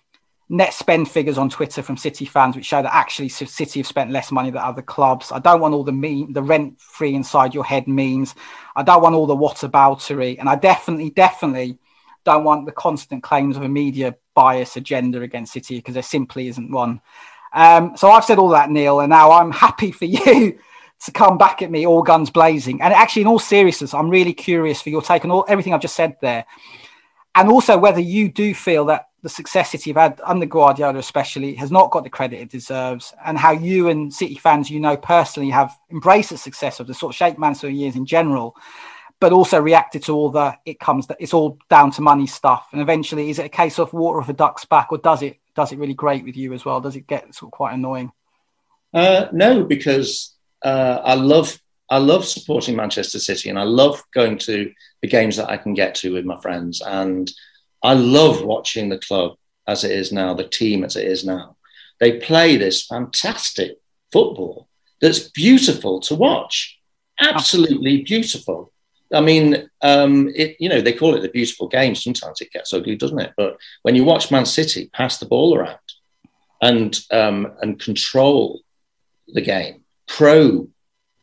net 0.48 0.74
spend 0.74 1.10
figures 1.10 1.38
on 1.38 1.50
Twitter 1.50 1.84
from 1.84 1.96
City 1.96 2.26
fans, 2.26 2.56
which 2.56 2.66
show 2.66 2.82
that 2.82 2.96
actually 2.96 3.30
City 3.30 3.80
have 3.80 3.88
spent 3.88 4.12
less 4.12 4.32
money 4.32 4.50
than 4.50 4.62
other 4.62 4.82
clubs. 4.82 5.32
I 5.32 5.40
don't 5.40 5.62
want 5.62 5.76
all 5.76 5.84
the 5.84 5.92
meme, 5.92 6.34
the 6.34 6.42
rent 6.42 6.80
free 6.82 7.14
inside 7.14 7.54
your 7.54 7.66
head 7.66 7.88
memes. 7.88 8.34
I 8.76 8.82
don't 8.82 9.04
want 9.04 9.14
all 9.14 9.28
the 9.28 9.36
whataboutery. 9.36 10.40
And 10.40 10.50
I 10.50 10.56
definitely, 10.56 11.12
definitely 11.12 11.78
don't 12.26 12.44
want 12.44 12.66
the 12.66 12.72
constant 12.72 13.24
claims 13.24 13.58
of 13.58 13.64
a 13.64 13.70
media 13.70 14.16
bias 14.34 14.76
agenda 14.76 15.22
against 15.22 15.54
City 15.54 15.76
because 15.76 15.94
there 15.94 16.04
simply 16.04 16.48
isn't 16.48 16.72
one. 16.72 17.02
Um, 17.54 17.96
so 17.98 18.12
I've 18.12 18.26
said 18.26 18.38
all 18.38 18.50
that, 18.50 18.70
Neil, 18.70 19.00
and 19.00 19.10
now 19.10 19.32
I'm 19.32 19.52
happy 19.52 19.92
for 19.92 20.06
you 20.06 20.60
to 21.02 21.12
come 21.12 21.38
back 21.38 21.62
at 21.62 21.72
me 21.72 21.88
all 21.88 22.04
guns 22.04 22.30
blazing. 22.30 22.82
And 22.82 22.94
actually, 22.94 23.24
in 23.24 23.28
all 23.28 23.40
seriousness, 23.40 23.94
I'm 23.94 24.10
really 24.10 24.34
curious 24.34 24.82
for 24.82 24.90
your 24.90 25.02
take 25.02 25.24
on 25.26 25.32
all 25.32 25.46
everything 25.48 25.74
I've 25.74 25.82
just 25.82 25.96
said 25.96 26.18
there, 26.22 26.46
and 27.36 27.50
also 27.50 27.78
whether 27.78 28.02
you 28.02 28.30
do 28.30 28.54
feel 28.54 28.86
that 28.86 29.10
the 29.22 29.30
success 29.30 29.72
City 29.72 29.92
have 29.92 29.98
had 29.98 30.22
under 30.24 30.46
Guardiola, 30.46 30.98
especially, 30.98 31.54
has 31.56 31.72
not 31.72 31.92
got 31.92 32.04
the 32.04 32.10
credit 32.10 32.40
it 32.40 32.50
deserves, 32.50 33.14
and 33.26 33.38
how 33.38 33.52
you 33.52 33.90
and 33.90 34.14
City 34.14 34.36
fans, 34.36 34.70
you 34.70 34.80
know 34.80 34.96
personally, 34.96 35.50
have 35.50 35.78
embraced 35.92 36.30
the 36.30 36.38
success 36.38 36.80
of 36.80 36.88
the 36.88 36.94
sort 36.94 37.14
of 37.14 37.18
Sheikh 37.18 37.38
Mansour 37.38 37.70
years 37.70 37.96
in 37.96 38.06
general, 38.06 38.56
but 39.20 39.34
also 39.34 39.60
reacted 39.60 40.04
to 40.04 40.16
all 40.16 40.30
the 40.30 40.58
it 40.66 40.80
comes 40.80 41.08
that 41.08 41.18
it's 41.20 41.34
all 41.34 41.58
down 41.70 41.92
to 41.92 42.02
money 42.02 42.28
stuff. 42.28 42.70
And 42.72 42.82
eventually, 42.82 43.30
is 43.30 43.40
it 43.40 43.46
a 43.46 43.50
case 43.50 43.78
of 43.78 43.92
water 43.92 44.22
off 44.22 44.30
a 44.30 44.34
duck's 44.34 44.66
back, 44.66 44.92
or 44.92 44.98
does 44.98 45.22
it 45.22 45.38
does 45.60 45.74
it 45.74 45.78
really 45.78 45.94
grate 45.94 46.24
with 46.24 46.38
you 46.38 46.54
as 46.54 46.64
well? 46.64 46.80
Does 46.80 46.96
it 46.96 47.06
get 47.06 47.36
sort 47.36 47.50
of 47.50 47.52
quite 47.52 47.74
annoying? 47.74 48.14
Uh, 48.94 49.28
no, 49.34 49.66
because 49.66 50.36
uh, 50.64 51.02
I 51.04 51.16
love 51.16 51.60
I 51.92 51.98
love 51.98 52.24
supporting 52.24 52.76
Manchester 52.76 53.20
City, 53.20 53.50
and 53.50 53.60
I 53.60 53.64
love 53.64 54.02
going 54.14 54.38
to 54.40 54.72
the 55.02 55.08
games 55.08 55.36
that 55.36 55.50
I 55.50 55.58
can 55.58 55.74
get 55.74 55.96
to 55.96 56.14
with 56.14 56.24
my 56.24 56.40
friends, 56.40 56.82
and 56.82 57.30
I 57.84 57.94
love 57.94 58.42
watching 58.42 58.88
the 58.88 59.00
club 59.00 59.34
as 59.68 59.84
it 59.84 59.92
is 59.92 60.12
now, 60.12 60.34
the 60.34 60.48
team 60.48 60.84
as 60.84 60.96
it 60.96 61.06
is 61.06 61.26
now. 61.26 61.58
They 62.00 62.20
play 62.20 62.56
this 62.56 62.86
fantastic 62.86 63.80
football 64.14 64.70
that's 65.02 65.30
beautiful 65.30 66.00
to 66.02 66.16
watch, 66.16 66.80
absolutely 67.20 68.02
beautiful. 68.04 68.72
I 69.14 69.22
mean, 69.22 69.70
um, 69.82 70.32
it, 70.36 70.56
you 70.60 70.70
know, 70.70 70.82
they 70.82 70.94
call 70.94 71.16
it 71.16 71.22
the 71.22 71.30
beautiful 71.30 71.68
game. 71.68 71.96
Sometimes 71.96 72.42
it 72.42 72.52
gets 72.52 72.74
ugly, 72.74 72.96
doesn't 72.96 73.20
it? 73.20 73.34
But 73.36 73.58
when 73.82 73.96
you 73.96 74.04
watch 74.04 74.32
Man 74.32 74.46
City 74.46 74.90
pass 74.94 75.18
the 75.18 75.26
ball 75.26 75.58
around 75.58 75.80
and 76.62 76.98
um, 77.12 77.54
and 77.62 77.80
control 77.80 78.62
the 79.28 79.42
game, 79.42 79.84
pro 80.08 80.68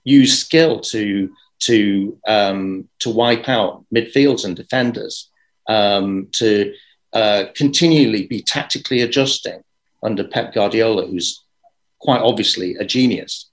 use 0.05 0.39
skill 0.39 0.81
to 0.81 1.31
to 1.61 2.19
um, 2.27 2.89
to 3.01 3.11
wipe 3.11 3.49
out 3.49 3.85
midfields 3.95 4.45
and 4.45 4.57
defenders, 4.57 5.31
um, 5.69 6.29
to 6.33 6.75
uh, 7.13 7.45
continually 7.55 8.27
be 8.27 8.43
tactically 8.43 9.03
adjusting 9.03 9.63
under 10.03 10.25
Pep 10.25 10.55
Guardiola, 10.55 11.07
who's 11.07 11.45
quite 12.01 12.21
obviously 12.21 12.75
a 12.75 12.85
genius, 12.85 13.49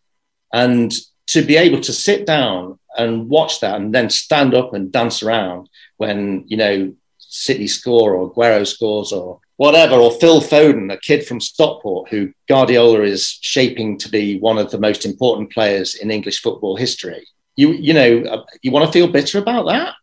and 0.51 0.91
to 1.27 1.43
be 1.43 1.55
able 1.55 1.81
to 1.81 1.93
sit 1.93 2.25
down 2.25 2.79
and 2.97 3.29
watch 3.29 3.59
that 3.59 3.79
and 3.79 3.93
then 3.93 4.09
stand 4.09 4.53
up 4.53 4.73
and 4.73 4.91
dance 4.91 5.23
around 5.23 5.69
when, 5.97 6.43
you 6.47 6.57
know, 6.57 6.93
City 7.17 7.67
score 7.67 8.13
or 8.13 8.31
Aguero 8.31 8.65
scores 8.65 9.11
or 9.11 9.39
whatever, 9.57 9.95
or 9.95 10.11
Phil 10.11 10.41
Foden, 10.41 10.91
a 10.93 10.97
kid 10.97 11.25
from 11.25 11.39
Stockport 11.39 12.09
who 12.09 12.31
Guardiola 12.47 13.01
is 13.01 13.39
shaping 13.41 13.97
to 13.99 14.09
be 14.09 14.39
one 14.39 14.57
of 14.57 14.71
the 14.71 14.79
most 14.79 15.05
important 15.05 15.51
players 15.51 15.95
in 15.95 16.11
English 16.11 16.41
football 16.41 16.75
history. 16.75 17.27
You, 17.55 17.71
you 17.71 17.93
know, 17.93 18.23
uh, 18.23 18.43
you 18.61 18.71
want 18.71 18.85
to 18.85 18.91
feel 18.91 19.07
bitter 19.07 19.39
about 19.39 19.67
that? 19.67 19.93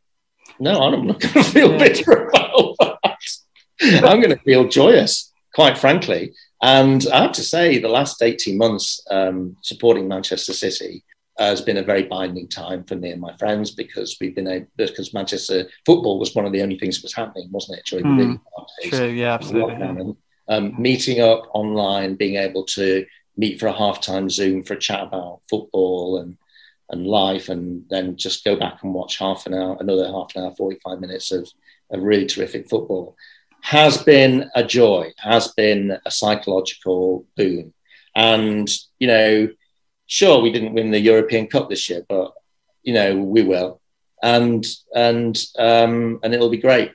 No, 0.59 0.81
I'm 0.81 1.07
not 1.07 1.21
going 1.21 1.35
to 1.45 1.45
feel 1.45 1.79
bitter 1.79 2.29
about 2.29 2.77
that. 2.81 3.17
I'm 3.81 4.21
going 4.21 4.37
to 4.37 4.45
feel 4.45 4.69
joyous, 4.69 5.33
quite 5.55 5.79
frankly. 5.79 6.33
And 6.63 7.07
I 7.13 7.23
have 7.23 7.33
to 7.33 7.43
say, 7.43 7.79
the 7.79 7.89
last 7.89 8.23
18 8.23 8.59
months 8.59 9.01
um, 9.11 9.57
supporting 9.63 10.07
Manchester 10.09 10.53
City 10.53 11.03
has 11.41 11.63
been 11.63 11.79
a 11.79 11.83
very 11.83 12.03
binding 12.03 12.47
time 12.47 12.85
for 12.85 12.97
me 12.97 13.11
and 13.11 13.21
my 13.21 13.35
friends 13.39 13.71
because 13.71 14.19
we've 14.21 14.35
been 14.35 14.47
able, 14.47 14.67
because 14.77 15.15
Manchester 15.15 15.69
football 15.87 16.19
was 16.19 16.35
one 16.35 16.45
of 16.45 16.53
the 16.53 16.63
only 16.63 16.79
things 16.79 16.97
that 16.97 17.05
was 17.05 17.15
happening, 17.15 17.49
wasn't 17.51 17.79
it, 17.79 17.87
during 17.87 18.05
mm, 18.05 18.19
the 18.19 18.25
hmm. 18.27 18.89
True, 18.91 19.09
yeah, 19.09 19.35
absolutely. 19.35 19.75
And, 19.75 20.17
um, 20.49 20.81
meeting 20.81 21.21
up 21.21 21.45
online, 21.55 22.17
being 22.17 22.37
able 22.37 22.65
to 22.65 23.07
meet 23.37 23.59
for 23.59 23.69
a 23.69 23.73
half-time 23.73 24.29
Zoom 24.29 24.63
for 24.63 24.75
a 24.75 24.79
chat 24.79 25.03
about 25.03 25.41
football 25.49 26.19
and 26.19 26.37
and 26.91 27.07
life, 27.07 27.49
and 27.49 27.85
then 27.89 28.17
just 28.17 28.45
go 28.45 28.57
back 28.57 28.83
and 28.83 28.93
watch 28.93 29.17
half 29.17 29.47
an 29.47 29.55
hour, 29.55 29.77
another 29.79 30.07
half 30.09 30.33
an 30.35 30.43
hour, 30.43 30.55
forty-five 30.57 31.01
minutes 31.01 31.31
of, 31.31 31.49
of 31.91 32.03
really 32.03 32.27
terrific 32.27 32.69
football, 32.69 33.17
has 33.61 34.03
been 34.03 34.51
a 34.57 34.65
joy, 34.65 35.13
has 35.19 35.49
been 35.53 35.97
a 36.05 36.11
psychological 36.11 37.25
boon, 37.37 37.73
and 38.17 38.69
you 38.99 39.07
know 39.07 39.49
sure, 40.11 40.43
we 40.43 40.53
didn't 40.53 40.75
win 40.75 40.91
the 40.91 41.01
European 41.01 41.47
Cup 41.47 41.71
this 41.71 41.89
year, 41.89 42.05
but 42.09 42.33
you 42.83 42.93
know 42.93 43.17
we 43.17 43.43
will. 43.43 43.81
and 44.23 44.67
and 44.95 45.39
um, 45.59 46.21
and 46.23 46.35
it'll 46.35 46.51
be 46.51 46.59
great. 46.59 46.93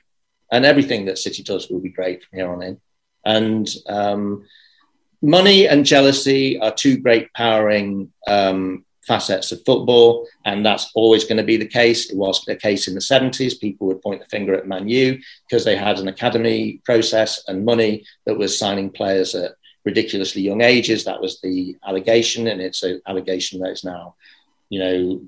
And 0.52 0.64
everything 0.64 1.06
that 1.06 1.18
City 1.18 1.42
does 1.42 1.68
will 1.68 1.80
be 1.80 1.88
great 1.88 2.22
from 2.22 2.38
here 2.38 2.52
on 2.52 2.62
in. 2.62 2.80
And 3.24 3.68
um, 3.88 4.44
money 5.20 5.66
and 5.66 5.84
jealousy 5.84 6.60
are 6.60 6.72
two 6.72 6.98
great 6.98 7.32
powering 7.32 8.12
um, 8.28 8.84
facets 9.06 9.50
of 9.50 9.64
football, 9.66 10.28
and 10.44 10.64
that's 10.64 10.92
always 10.94 11.24
going 11.24 11.38
to 11.38 11.42
be 11.42 11.56
the 11.56 11.66
case. 11.66 12.10
It 12.10 12.16
was 12.16 12.44
the 12.44 12.54
case 12.54 12.86
in 12.86 12.94
the 12.94 13.00
70s. 13.00 13.60
People 13.60 13.88
would 13.88 14.02
point 14.02 14.20
the 14.20 14.28
finger 14.28 14.54
at 14.54 14.68
Man 14.68 14.88
U 14.88 15.18
because 15.48 15.64
they 15.64 15.76
had 15.76 15.98
an 15.98 16.08
academy 16.08 16.80
process 16.84 17.42
and 17.48 17.64
money 17.64 18.04
that 18.26 18.38
was 18.38 18.56
signing 18.56 18.90
players 18.90 19.34
at 19.34 19.52
ridiculously 19.86 20.42
young 20.42 20.60
ages. 20.60 21.04
That 21.04 21.22
was 21.22 21.40
the 21.40 21.76
allegation, 21.86 22.48
and 22.48 22.60
it's 22.60 22.82
an 22.82 23.00
allegation 23.06 23.60
that 23.60 23.70
is 23.70 23.84
now, 23.84 24.16
you 24.68 24.80
know, 24.80 25.22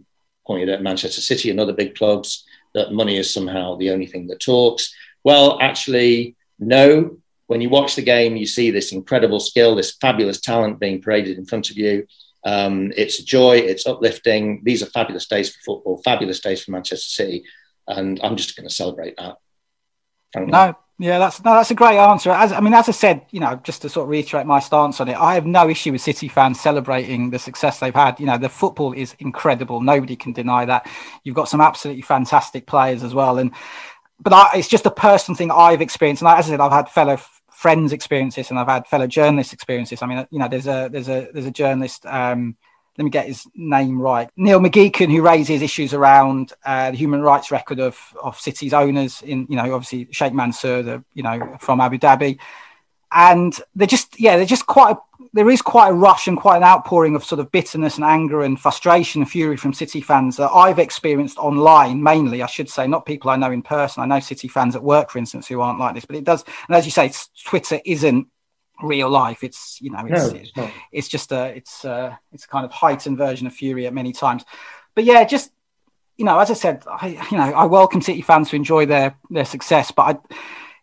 pointed 0.46 0.68
at 0.68 0.82
Manchester 0.82 1.22
City 1.22 1.50
and 1.50 1.60
other 1.60 1.72
big 1.72 1.94
clubs 1.94 2.44
that 2.74 2.92
money 2.92 3.16
is 3.16 3.32
somehow 3.32 3.76
the 3.76 3.90
only 3.90 4.06
thing 4.06 4.26
that 4.26 4.40
talks. 4.40 4.92
Well, 5.24 5.58
actually, 5.62 6.36
no. 6.58 7.18
When 7.46 7.62
you 7.62 7.70
watch 7.70 7.96
the 7.96 8.02
game, 8.02 8.36
you 8.36 8.46
see 8.46 8.70
this 8.70 8.92
incredible 8.92 9.40
skill, 9.40 9.74
this 9.74 9.96
fabulous 9.96 10.40
talent 10.40 10.80
being 10.80 11.00
paraded 11.00 11.38
in 11.38 11.46
front 11.46 11.70
of 11.70 11.78
you. 11.78 12.06
Um, 12.44 12.92
it's 12.94 13.20
a 13.20 13.24
joy, 13.24 13.56
it's 13.56 13.86
uplifting. 13.86 14.60
These 14.64 14.82
are 14.82 14.86
fabulous 14.86 15.26
days 15.26 15.54
for 15.54 15.60
football, 15.64 16.02
fabulous 16.04 16.40
days 16.40 16.62
for 16.62 16.72
Manchester 16.72 17.08
City. 17.08 17.44
And 17.86 18.20
I'm 18.22 18.36
just 18.36 18.54
going 18.54 18.68
to 18.68 18.74
celebrate 18.74 19.16
that. 19.16 19.36
Frankly. 20.32 20.52
No, 20.52 20.76
yeah, 21.00 21.18
that's 21.20 21.44
no, 21.44 21.52
that's 21.54 21.70
a 21.70 21.76
great 21.76 21.96
answer. 21.96 22.30
As 22.32 22.50
I 22.50 22.58
mean, 22.58 22.74
as 22.74 22.88
I 22.88 22.92
said, 22.92 23.24
you 23.30 23.38
know, 23.38 23.60
just 23.62 23.82
to 23.82 23.88
sort 23.88 24.04
of 24.04 24.10
reiterate 24.10 24.46
my 24.46 24.58
stance 24.58 25.00
on 25.00 25.08
it, 25.08 25.16
I 25.16 25.34
have 25.34 25.46
no 25.46 25.68
issue 25.68 25.92
with 25.92 26.00
City 26.00 26.26
fans 26.26 26.60
celebrating 26.60 27.30
the 27.30 27.38
success 27.38 27.78
they've 27.78 27.94
had. 27.94 28.18
You 28.18 28.26
know, 28.26 28.36
the 28.36 28.48
football 28.48 28.92
is 28.92 29.14
incredible; 29.20 29.80
nobody 29.80 30.16
can 30.16 30.32
deny 30.32 30.64
that. 30.64 30.90
You've 31.22 31.36
got 31.36 31.48
some 31.48 31.60
absolutely 31.60 32.02
fantastic 32.02 32.66
players 32.66 33.04
as 33.04 33.14
well, 33.14 33.38
and 33.38 33.52
but 34.20 34.32
I, 34.32 34.50
it's 34.56 34.66
just 34.66 34.86
a 34.86 34.90
personal 34.90 35.36
thing 35.36 35.52
I've 35.52 35.80
experienced. 35.80 36.22
And 36.22 36.28
as 36.30 36.46
I 36.46 36.48
said, 36.50 36.60
I've 36.60 36.72
had 36.72 36.88
fellow 36.88 37.16
friends 37.48 37.92
experience 37.92 38.34
this, 38.34 38.50
and 38.50 38.58
I've 38.58 38.66
had 38.66 38.88
fellow 38.88 39.06
journalists 39.06 39.52
experience 39.52 39.90
this. 39.90 40.02
I 40.02 40.06
mean, 40.06 40.26
you 40.32 40.40
know, 40.40 40.48
there's 40.48 40.66
a 40.66 40.88
there's 40.90 41.08
a 41.08 41.28
there's 41.32 41.46
a 41.46 41.52
journalist. 41.52 42.06
Um, 42.06 42.56
let 42.98 43.04
me 43.04 43.10
get 43.10 43.28
his 43.28 43.46
name 43.54 44.00
right. 44.00 44.28
Neil 44.36 44.60
McGeechan, 44.60 45.10
who 45.10 45.22
raises 45.22 45.62
issues 45.62 45.94
around 45.94 46.52
uh, 46.64 46.90
the 46.90 46.96
human 46.96 47.22
rights 47.22 47.52
record 47.52 47.78
of 47.78 47.96
of 48.20 48.38
City's 48.38 48.74
owners 48.74 49.22
in, 49.22 49.46
you 49.48 49.56
know, 49.56 49.72
obviously 49.72 50.08
Sheikh 50.10 50.34
Mansour, 50.34 50.82
the, 50.82 51.04
you 51.14 51.22
know, 51.22 51.56
from 51.60 51.80
Abu 51.80 51.98
Dhabi, 51.98 52.38
and 53.12 53.58
they're 53.76 53.86
just, 53.86 54.18
yeah, 54.20 54.36
they're 54.36 54.44
just 54.44 54.66
quite. 54.66 54.96
A, 54.96 54.98
there 55.34 55.50
is 55.50 55.60
quite 55.60 55.88
a 55.88 55.92
rush 55.92 56.26
and 56.26 56.38
quite 56.38 56.56
an 56.56 56.62
outpouring 56.62 57.14
of 57.14 57.24
sort 57.24 57.38
of 57.38 57.52
bitterness 57.52 57.96
and 57.96 58.04
anger 58.04 58.42
and 58.42 58.58
frustration 58.58 59.20
and 59.22 59.30
fury 59.30 59.56
from 59.56 59.74
City 59.74 60.00
fans 60.00 60.36
that 60.36 60.50
I've 60.50 60.78
experienced 60.78 61.38
online, 61.38 62.02
mainly, 62.02 62.42
I 62.42 62.46
should 62.46 62.70
say, 62.70 62.86
not 62.86 63.04
people 63.04 63.30
I 63.30 63.36
know 63.36 63.50
in 63.50 63.62
person. 63.62 64.02
I 64.02 64.06
know 64.06 64.20
City 64.20 64.48
fans 64.48 64.74
at 64.74 64.82
work, 64.82 65.10
for 65.10 65.18
instance, 65.18 65.46
who 65.46 65.60
aren't 65.60 65.78
like 65.78 65.94
this, 65.94 66.06
but 66.06 66.16
it 66.16 66.24
does. 66.24 66.44
And 66.66 66.74
as 66.74 66.86
you 66.86 66.90
say, 66.90 67.12
Twitter 67.44 67.78
isn't 67.84 68.26
real 68.82 69.10
life. 69.10 69.44
It's 69.44 69.80
you 69.80 69.90
know, 69.90 70.04
it's 70.06 70.32
no, 70.32 70.38
it's, 70.38 70.74
it's, 70.92 71.08
just 71.08 71.32
a 71.32 71.46
it's 71.56 71.84
a, 71.84 72.18
it's 72.32 72.44
a 72.44 72.48
kind 72.48 72.64
of 72.64 72.72
heightened 72.72 73.18
version 73.18 73.46
of 73.46 73.52
Fury 73.52 73.86
at 73.86 73.94
many 73.94 74.12
times. 74.12 74.44
But 74.94 75.04
yeah, 75.04 75.24
just 75.24 75.52
you 76.16 76.24
know, 76.24 76.38
as 76.38 76.50
I 76.50 76.54
said, 76.54 76.84
I 76.86 77.08
you 77.30 77.36
know 77.36 77.52
I 77.52 77.66
welcome 77.66 78.00
City 78.00 78.22
fans 78.22 78.50
to 78.50 78.56
enjoy 78.56 78.86
their 78.86 79.16
their 79.30 79.44
success, 79.44 79.90
but 79.90 80.02
I, 80.02 80.34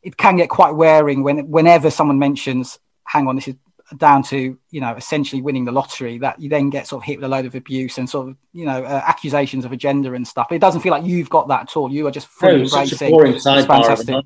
it 0.03 0.17
can 0.17 0.37
get 0.37 0.49
quite 0.49 0.75
wearing 0.75 1.23
when 1.23 1.49
whenever 1.49 1.89
someone 1.89 2.19
mentions, 2.19 2.79
hang 3.03 3.27
on, 3.27 3.35
this 3.35 3.47
is 3.47 3.55
down 3.97 4.23
to 4.23 4.57
you 4.71 4.81
know 4.81 4.95
essentially 4.95 5.41
winning 5.41 5.63
the 5.63 5.71
lottery 5.71 6.17
that 6.17 6.39
you 6.39 6.49
then 6.49 6.71
get 6.71 6.87
sort 6.87 7.03
of 7.03 7.05
hit 7.05 7.17
with 7.17 7.25
a 7.25 7.27
load 7.27 7.45
of 7.45 7.53
abuse 7.53 7.99
and 7.99 8.09
sort 8.09 8.29
of 8.29 8.35
you 8.51 8.65
know 8.65 8.83
uh, 8.83 9.01
accusations 9.05 9.65
of 9.65 9.71
agenda 9.71 10.13
and 10.13 10.27
stuff. 10.27 10.51
It 10.51 10.59
doesn't 10.59 10.81
feel 10.81 10.91
like 10.91 11.05
you've 11.05 11.29
got 11.29 11.47
that 11.49 11.61
at 11.61 11.77
all. 11.77 11.91
You 11.91 12.07
are 12.07 12.11
just 12.11 12.27
fully 12.27 12.57
no, 12.57 12.63
embracing. 12.63 13.11
Boring 13.11 13.33
sidebar 13.33 14.23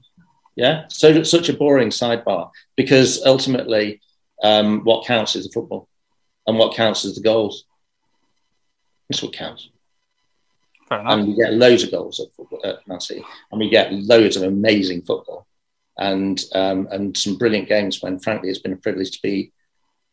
yeah, 0.59 0.83
so 0.89 1.23
such 1.23 1.47
a 1.47 1.53
boring 1.53 1.87
sidebar 1.87 2.51
because 2.75 3.23
ultimately, 3.25 4.01
um, 4.43 4.81
what 4.83 5.05
counts 5.05 5.37
is 5.37 5.45
the 5.45 5.51
football, 5.53 5.87
and 6.45 6.57
what 6.57 6.75
counts 6.75 7.05
is 7.05 7.15
the 7.15 7.21
goals. 7.21 7.63
That's 9.09 9.23
what 9.23 9.31
counts. 9.31 9.69
And 10.91 11.27
we 11.29 11.35
get 11.35 11.53
loads 11.53 11.83
of 11.83 11.91
goals 11.91 12.19
at, 12.19 12.33
football, 12.33 12.59
at 12.65 12.85
Man 12.89 12.99
City, 12.99 13.23
and 13.51 13.59
we 13.59 13.69
get 13.69 13.93
loads 13.93 14.35
of 14.35 14.43
amazing 14.43 15.03
football, 15.03 15.47
and 15.97 16.37
um, 16.53 16.89
and 16.91 17.15
some 17.15 17.37
brilliant 17.37 17.69
games. 17.69 18.01
When 18.01 18.19
frankly, 18.19 18.49
it's 18.49 18.59
been 18.59 18.73
a 18.73 18.77
privilege 18.77 19.11
to 19.11 19.19
be, 19.23 19.53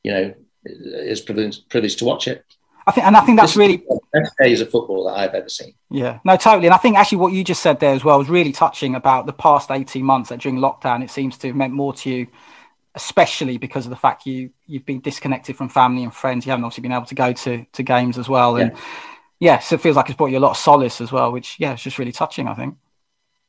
you 0.04 0.12
know, 0.12 0.34
it's 0.62 1.22
privilege 1.22 1.68
privilege 1.68 1.96
to 1.96 2.04
watch 2.04 2.28
it. 2.28 2.44
I 2.86 2.92
think, 2.92 3.04
and 3.04 3.16
I 3.16 3.22
think 3.22 3.40
that's 3.40 3.54
this 3.54 3.56
really 3.56 3.78
the 3.78 3.98
best 4.20 4.34
days 4.38 4.60
of 4.60 4.70
football 4.70 5.04
that 5.04 5.18
I've 5.18 5.34
ever 5.34 5.48
seen. 5.48 5.74
Yeah, 5.90 6.20
no, 6.24 6.36
totally. 6.36 6.66
And 6.66 6.74
I 6.74 6.78
think 6.78 6.96
actually 6.96 7.18
what 7.18 7.32
you 7.32 7.44
just 7.44 7.62
said 7.62 7.80
there 7.80 7.94
as 7.94 8.04
well 8.04 8.18
was 8.18 8.28
really 8.28 8.52
touching 8.52 8.94
about 8.94 9.26
the 9.26 9.32
past 9.32 9.70
eighteen 9.70 10.04
months 10.04 10.30
that 10.30 10.40
during 10.40 10.58
lockdown 10.58 11.02
it 11.02 11.10
seems 11.10 11.36
to 11.38 11.48
have 11.48 11.56
meant 11.56 11.72
more 11.72 11.92
to 11.94 12.10
you, 12.10 12.26
especially 12.94 13.58
because 13.58 13.86
of 13.86 13.90
the 13.90 13.96
fact 13.96 14.26
you 14.26 14.50
you've 14.66 14.86
been 14.86 15.00
disconnected 15.00 15.56
from 15.56 15.68
family 15.68 16.02
and 16.02 16.14
friends. 16.14 16.46
You 16.46 16.50
haven't 16.50 16.64
obviously 16.64 16.82
been 16.82 16.92
able 16.92 17.06
to 17.06 17.14
go 17.14 17.32
to 17.32 17.64
to 17.72 17.82
games 17.82 18.18
as 18.18 18.28
well, 18.28 18.56
and 18.56 18.72
yeah, 18.72 19.52
yeah 19.52 19.58
so 19.58 19.74
it 19.74 19.80
feels 19.80 19.96
like 19.96 20.08
it's 20.08 20.16
brought 20.16 20.30
you 20.30 20.38
a 20.38 20.40
lot 20.40 20.52
of 20.52 20.56
solace 20.56 21.00
as 21.00 21.12
well, 21.12 21.32
which 21.32 21.56
yeah, 21.58 21.72
it's 21.72 21.82
just 21.82 21.98
really 21.98 22.12
touching. 22.12 22.48
I 22.48 22.54
think. 22.54 22.76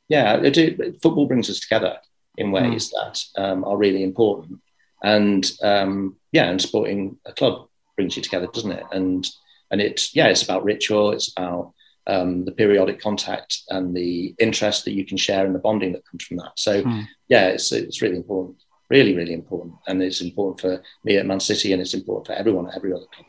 Yeah, 0.08 0.40
it, 0.42 1.02
football 1.02 1.26
brings 1.26 1.50
us 1.50 1.60
together 1.60 1.98
in 2.38 2.50
ways 2.50 2.90
mm. 2.90 2.92
that 3.34 3.42
um, 3.42 3.64
are 3.64 3.76
really 3.76 4.02
important, 4.02 4.60
and 5.02 5.50
um, 5.62 6.16
yeah, 6.32 6.48
and 6.48 6.60
supporting 6.60 7.18
a 7.26 7.32
club 7.32 7.68
brings 7.96 8.16
you 8.16 8.22
together, 8.22 8.46
doesn't 8.46 8.72
it? 8.72 8.84
And 8.92 9.28
and 9.70 9.80
it's 9.80 10.14
yeah, 10.14 10.28
it's 10.28 10.42
about 10.42 10.64
ritual. 10.64 11.12
It's 11.12 11.32
about 11.36 11.72
um, 12.06 12.44
the 12.44 12.52
periodic 12.52 13.00
contact 13.00 13.62
and 13.68 13.94
the 13.94 14.34
interest 14.38 14.84
that 14.84 14.92
you 14.92 15.04
can 15.04 15.16
share 15.16 15.44
and 15.44 15.54
the 15.54 15.58
bonding 15.60 15.92
that 15.92 16.08
comes 16.08 16.24
from 16.24 16.38
that. 16.38 16.52
So 16.56 16.82
mm. 16.82 17.06
yeah, 17.28 17.48
it's 17.48 17.70
it's 17.72 18.02
really 18.02 18.16
important, 18.16 18.56
really 18.88 19.14
really 19.14 19.34
important, 19.34 19.74
and 19.86 20.02
it's 20.02 20.20
important 20.20 20.60
for 20.60 20.82
me 21.04 21.16
at 21.16 21.26
Man 21.26 21.40
City, 21.40 21.72
and 21.72 21.82
it's 21.82 21.94
important 21.94 22.26
for 22.26 22.32
everyone 22.32 22.68
at 22.68 22.76
every 22.76 22.92
other 22.92 23.06
club. 23.12 23.26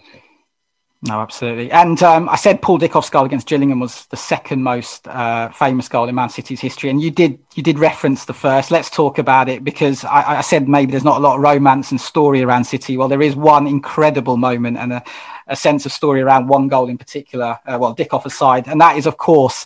No, 1.02 1.22
absolutely. 1.22 1.72
And 1.72 2.02
um, 2.04 2.28
I 2.28 2.36
said 2.36 2.62
Paul 2.62 2.78
Dickov's 2.78 3.10
goal 3.10 3.24
against 3.24 3.48
Gillingham 3.48 3.80
was 3.80 4.06
the 4.08 4.18
second 4.18 4.64
most 4.64 5.08
uh, 5.08 5.48
famous 5.50 5.88
goal 5.88 6.10
in 6.10 6.16
Man 6.16 6.28
City's 6.28 6.60
history, 6.60 6.90
and 6.90 7.02
you 7.02 7.10
did 7.10 7.40
you 7.56 7.64
did 7.64 7.80
reference 7.80 8.26
the 8.26 8.34
first. 8.34 8.70
Let's 8.70 8.90
talk 8.90 9.18
about 9.18 9.48
it 9.48 9.64
because 9.64 10.04
I, 10.04 10.40
I, 10.40 10.42
said 10.42 10.68
maybe 10.68 10.92
there's 10.92 11.06
not 11.06 11.16
a 11.16 11.22
lot 11.22 11.38
of 11.38 11.42
romance 11.42 11.92
and 11.92 12.02
story 12.02 12.42
around 12.44 12.66
City. 12.66 12.98
Well, 12.98 13.08
there 13.08 13.22
is 13.22 13.34
one 13.34 13.66
incredible 13.66 14.36
moment 14.36 14.76
and 14.76 14.92
a, 14.92 15.04
a 15.50 15.56
sense 15.56 15.86
of 15.86 15.92
story 15.92 16.22
around 16.22 16.48
one 16.48 16.68
goal 16.68 16.88
in 16.88 16.98
particular. 16.98 17.60
Uh, 17.66 17.78
well, 17.80 17.96
Dickov 17.96 18.26
aside, 18.26 18.68
and 18.68 18.80
that 18.80 18.98
is 18.98 19.06
of 19.06 19.18
course 19.18 19.66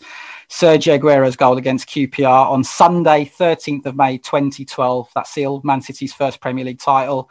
Sergio 0.50 1.00
Aguero's 1.00 1.36
goal 1.36 1.58
against 1.58 1.90
QPR 1.90 2.50
on 2.50 2.64
Sunday, 2.64 3.26
13th 3.26 3.86
of 3.86 3.96
May, 3.96 4.18
2012. 4.18 5.10
That 5.16 5.28
sealed 5.28 5.64
Man 5.64 5.82
City's 5.82 6.14
first 6.14 6.42
Premier 6.42 6.66
League 6.66 6.80
title 6.80 7.30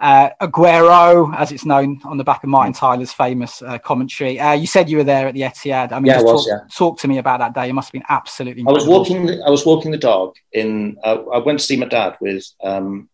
uh, 0.00 0.30
Aguero, 0.40 1.34
as 1.36 1.50
it's 1.50 1.64
known 1.64 2.00
on 2.04 2.18
the 2.18 2.24
back 2.24 2.44
of 2.44 2.50
Martin 2.50 2.72
Tyler's 2.72 3.12
famous 3.12 3.62
uh, 3.62 3.78
commentary. 3.78 4.38
Uh, 4.38 4.52
you 4.52 4.66
said 4.66 4.88
you 4.88 4.96
were 4.96 5.04
there 5.04 5.26
at 5.26 5.34
the 5.34 5.40
Etihad. 5.40 5.92
I 5.92 5.98
mean, 5.98 6.12
yeah, 6.12 6.22
was, 6.22 6.44
talk, 6.44 6.48
yeah. 6.48 6.66
talk, 6.72 6.98
to 7.00 7.08
me 7.08 7.18
about 7.18 7.40
that 7.40 7.54
day. 7.54 7.68
It 7.68 7.72
must 7.72 7.88
have 7.88 7.92
been 7.92 8.04
absolutely. 8.08 8.60
Incredible. 8.60 8.94
I 8.94 8.98
was 8.98 9.08
walking. 9.08 9.26
The, 9.26 9.42
I 9.44 9.50
was 9.50 9.66
walking 9.66 9.90
the 9.90 9.98
dog 9.98 10.36
in. 10.52 10.98
Uh, 11.02 11.24
I 11.32 11.38
went 11.38 11.58
to 11.58 11.64
see 11.64 11.76
my 11.76 11.86
dad 11.86 12.16
with 12.20 12.46
um, 12.62 13.08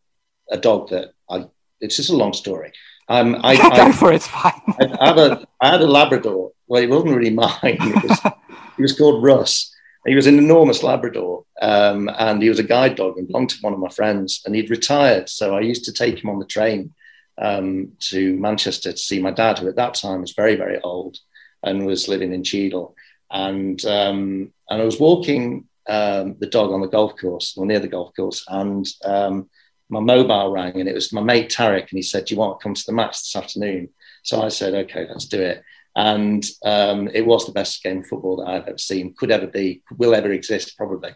a 0.50 0.58
dog 0.58 0.90
that 0.90 1.14
I. 1.30 1.48
It's 1.80 1.96
just 1.96 2.10
a 2.10 2.16
long 2.16 2.32
story. 2.32 2.72
Um, 3.08 3.36
I, 3.44 3.56
Go 3.56 3.68
I, 3.70 3.92
for 3.92 4.12
it. 4.12 4.16
It's 4.16 4.28
fine. 4.28 4.52
I, 4.80 4.96
I, 5.00 5.06
had 5.06 5.18
a, 5.18 5.46
I 5.60 5.70
had 5.70 5.82
a 5.82 5.86
Labrador. 5.86 6.52
Well, 6.66 6.82
it 6.82 6.90
wasn't 6.90 7.16
really 7.16 7.30
mine. 7.30 7.58
It 7.62 8.08
was, 8.08 8.20
he 8.76 8.82
was 8.82 8.96
called 8.96 9.22
Russ. 9.22 9.70
He 10.06 10.14
was 10.14 10.26
an 10.26 10.38
enormous 10.38 10.82
Labrador, 10.82 11.44
um, 11.62 12.10
and 12.18 12.42
he 12.42 12.50
was 12.50 12.58
a 12.58 12.64
guide 12.64 12.96
dog 12.96 13.16
and 13.16 13.26
belonged 13.26 13.50
to 13.50 13.58
one 13.62 13.72
of 13.72 13.78
my 13.78 13.88
friends. 13.88 14.42
And 14.44 14.54
he'd 14.54 14.70
retired, 14.70 15.30
so 15.30 15.56
I 15.56 15.60
used 15.60 15.84
to 15.86 15.92
take 15.92 16.22
him 16.22 16.28
on 16.28 16.38
the 16.38 16.44
train 16.44 16.92
um, 17.38 17.92
to 18.00 18.36
Manchester 18.36 18.92
to 18.92 18.98
see 18.98 19.20
my 19.20 19.30
dad, 19.30 19.58
who 19.58 19.68
at 19.68 19.76
that 19.76 19.94
time 19.94 20.20
was 20.20 20.32
very, 20.32 20.56
very 20.56 20.78
old 20.80 21.18
and 21.62 21.86
was 21.86 22.06
living 22.06 22.34
in 22.34 22.44
Cheadle. 22.44 22.94
And 23.30 23.82
um, 23.86 24.52
and 24.68 24.82
I 24.82 24.84
was 24.84 25.00
walking 25.00 25.66
um, 25.88 26.36
the 26.38 26.46
dog 26.46 26.70
on 26.70 26.80
the 26.80 26.88
golf 26.88 27.16
course, 27.16 27.56
or 27.56 27.66
near 27.66 27.80
the 27.80 27.88
golf 27.88 28.14
course, 28.14 28.44
and 28.48 28.86
um, 29.04 29.48
my 29.88 30.00
mobile 30.00 30.50
rang, 30.50 30.80
and 30.80 30.88
it 30.88 30.94
was 30.94 31.12
my 31.12 31.22
mate 31.22 31.50
Tarek, 31.50 31.90
and 31.90 31.98
he 31.98 32.02
said, 32.02 32.26
"Do 32.26 32.34
you 32.34 32.40
want 32.40 32.58
to 32.58 32.62
come 32.62 32.74
to 32.74 32.86
the 32.86 32.92
match 32.92 33.20
this 33.20 33.36
afternoon?" 33.36 33.90
So 34.22 34.42
I 34.42 34.48
said, 34.48 34.74
"Okay, 34.74 35.06
let's 35.08 35.26
do 35.26 35.40
it." 35.40 35.62
and 35.96 36.44
um, 36.64 37.08
it 37.12 37.24
was 37.24 37.46
the 37.46 37.52
best 37.52 37.82
game 37.82 37.98
of 37.98 38.06
football 38.06 38.36
that 38.36 38.48
I've 38.48 38.68
ever 38.68 38.78
seen, 38.78 39.14
could 39.16 39.30
ever 39.30 39.46
be, 39.46 39.82
will 39.96 40.14
ever 40.14 40.32
exist, 40.32 40.76
probably. 40.76 41.14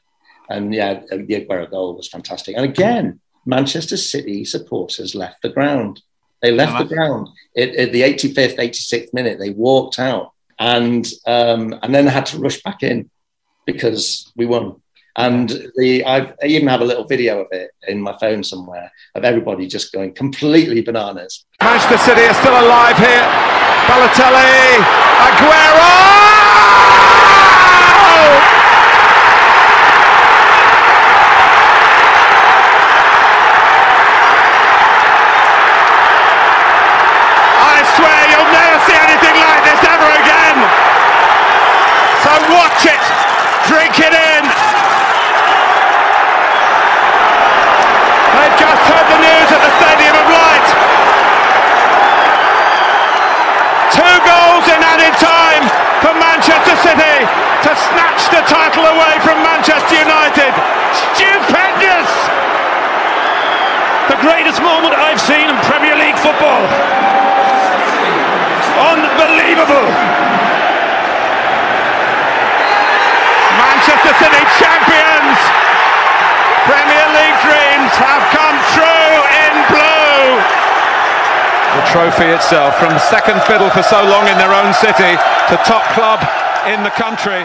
And 0.49 0.73
yeah, 0.73 1.01
the 1.11 1.17
Aguero 1.19 1.71
goal 1.71 1.97
was 1.97 2.09
fantastic. 2.09 2.57
And 2.57 2.65
again, 2.65 3.21
Manchester 3.45 3.97
City 3.97 4.45
supporters 4.45 5.15
left 5.15 5.43
the 5.43 5.49
ground. 5.49 6.01
They 6.41 6.53
left 6.53 6.81
oh, 6.81 6.85
the 6.85 6.95
ground 6.95 7.29
at, 7.57 7.71
at, 7.71 7.93
the 7.93 8.03
85th, 8.03 8.57
86th 8.57 9.13
minute. 9.13 9.41
They 9.41 9.51
walked 9.51 9.99
out 9.99 10.33
and 10.59 11.07
um, 11.27 11.77
and 11.83 11.95
then 11.95 12.07
had 12.07 12.27
to 12.27 12.39
rush 12.39 12.63
back 12.63 12.83
in 12.83 13.11
because 13.67 14.33
we 14.37 14.47
won. 14.47 14.81
And 15.19 15.51
the 15.77 16.05
I 16.05 16.33
even 16.47 16.69
have 16.69 16.81
a 16.81 16.85
little 16.85 17.05
video 17.05 17.41
of 17.41 17.49
it 17.51 17.73
in 17.87 18.01
my 18.01 18.17
phone 18.19 18.43
somewhere 18.43 18.91
of 19.15 19.25
everybody 19.25 19.67
just 19.67 19.93
going 19.93 20.15
completely 20.15 20.81
bananas. 20.81 21.45
Manchester 21.61 21.99
City 21.99 22.23
are 22.23 22.35
still 22.35 22.55
alive 22.55 22.97
here. 22.97 23.27
Balotelli, 23.87 24.79
Aguero! 25.27 26.09
watch 42.79 42.87
it, 42.89 43.05
drink 43.69 43.93
it 44.01 44.15
in. 44.15 44.43
They've 48.35 48.57
just 48.57 48.83
heard 48.89 49.07
the 49.11 49.21
news 49.21 49.49
at 49.53 49.61
the 49.61 49.73
Stadium 49.77 50.15
of 50.17 50.27
Light. 50.33 50.69
Two 53.93 54.17
goals 54.25 54.65
in 54.71 54.81
added 54.81 55.15
time 55.21 55.65
for 56.01 56.13
Manchester 56.17 56.77
City 56.87 57.17
to 57.67 57.71
snatch 57.93 58.31
the 58.33 58.43
title 58.49 58.87
away 58.87 59.19
from 59.21 59.43
Manchester 59.43 59.99
United. 59.99 60.53
Stupendous! 60.95 62.11
The 64.09 64.19
greatest 64.25 64.63
moment 64.63 64.95
I've 64.95 65.21
seen 65.21 65.51
in 65.51 65.57
Premier 65.69 65.97
League 65.97 66.17
football. 66.17 66.65
Unbelievable! 68.79 70.19
Manchester 73.59 74.15
City 74.23 74.45
champions! 74.63 75.39
Premier 76.69 77.07
League 77.11 77.39
dreams 77.43 77.93
have 77.99 78.23
come 78.31 78.57
true 78.71 79.15
in 79.35 79.53
blue! 79.67 80.39
The 81.75 81.85
trophy 82.19 82.35
itself, 82.35 82.77
from 82.79 82.99
second 82.99 83.41
fiddle 83.43 83.71
for 83.71 83.83
so 83.83 84.03
long 84.03 84.27
in 84.27 84.39
their 84.39 84.53
own 84.53 84.73
city 84.75 85.15
to 85.49 85.57
top 85.65 85.85
club 85.95 86.21
in 86.67 86.83
the 86.83 86.91
country. 86.91 87.41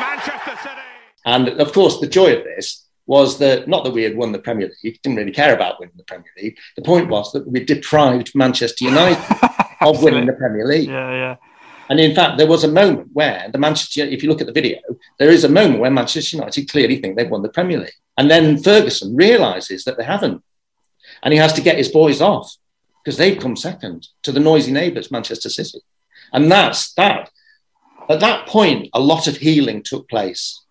Manchester 0.00 0.56
City! 0.62 0.80
And 1.26 1.48
of 1.60 1.72
course, 1.72 2.00
the 2.00 2.06
joy 2.06 2.36
of 2.36 2.44
this 2.44 2.86
was 3.06 3.38
that 3.38 3.68
not 3.68 3.84
that 3.84 3.92
we 3.92 4.02
had 4.02 4.16
won 4.16 4.32
the 4.32 4.38
Premier 4.38 4.70
League, 4.82 5.00
didn't 5.02 5.18
really 5.18 5.32
care 5.32 5.54
about 5.54 5.80
winning 5.80 5.94
the 5.96 6.04
Premier 6.04 6.30
League. 6.40 6.56
The 6.76 6.82
point 6.82 7.08
was 7.08 7.32
that 7.32 7.46
we 7.46 7.64
deprived 7.64 8.34
Manchester 8.34 8.84
United 8.84 9.22
of 9.80 10.02
winning 10.02 10.26
the 10.26 10.32
Premier 10.32 10.66
League. 10.66 10.88
Yeah, 10.88 11.10
yeah. 11.10 11.36
And 11.90 11.98
in 11.98 12.14
fact, 12.14 12.38
there 12.38 12.46
was 12.46 12.62
a 12.62 12.68
moment 12.68 13.08
where 13.12 13.48
the 13.52 13.58
Manchester, 13.58 14.04
if 14.04 14.22
you 14.22 14.28
look 14.28 14.40
at 14.40 14.46
the 14.46 14.52
video, 14.52 14.78
there 15.18 15.30
is 15.30 15.44
a 15.44 15.48
moment 15.48 15.80
where 15.80 15.90
Manchester 15.90 16.36
United 16.36 16.70
clearly 16.70 16.96
think 17.00 17.16
they've 17.16 17.28
won 17.28 17.42
the 17.42 17.48
Premier 17.48 17.80
League. 17.80 17.92
And 18.16 18.30
then 18.30 18.62
Ferguson 18.62 19.16
realizes 19.16 19.84
that 19.84 19.98
they 19.98 20.04
haven't. 20.04 20.42
And 21.22 21.34
he 21.34 21.38
has 21.38 21.52
to 21.54 21.60
get 21.60 21.76
his 21.76 21.88
boys 21.88 22.20
off 22.20 22.56
because 23.04 23.16
they've 23.16 23.38
come 23.38 23.56
second 23.56 24.08
to 24.22 24.32
the 24.32 24.40
noisy 24.40 24.72
neighbours, 24.72 25.10
Manchester 25.10 25.48
City. 25.48 25.80
And 26.32 26.50
that's 26.50 26.92
that. 26.94 27.30
At 28.08 28.20
that 28.20 28.46
point, 28.46 28.88
a 28.92 29.00
lot 29.00 29.26
of 29.26 29.36
healing 29.36 29.82
took 29.82 30.08
place. 30.08 30.62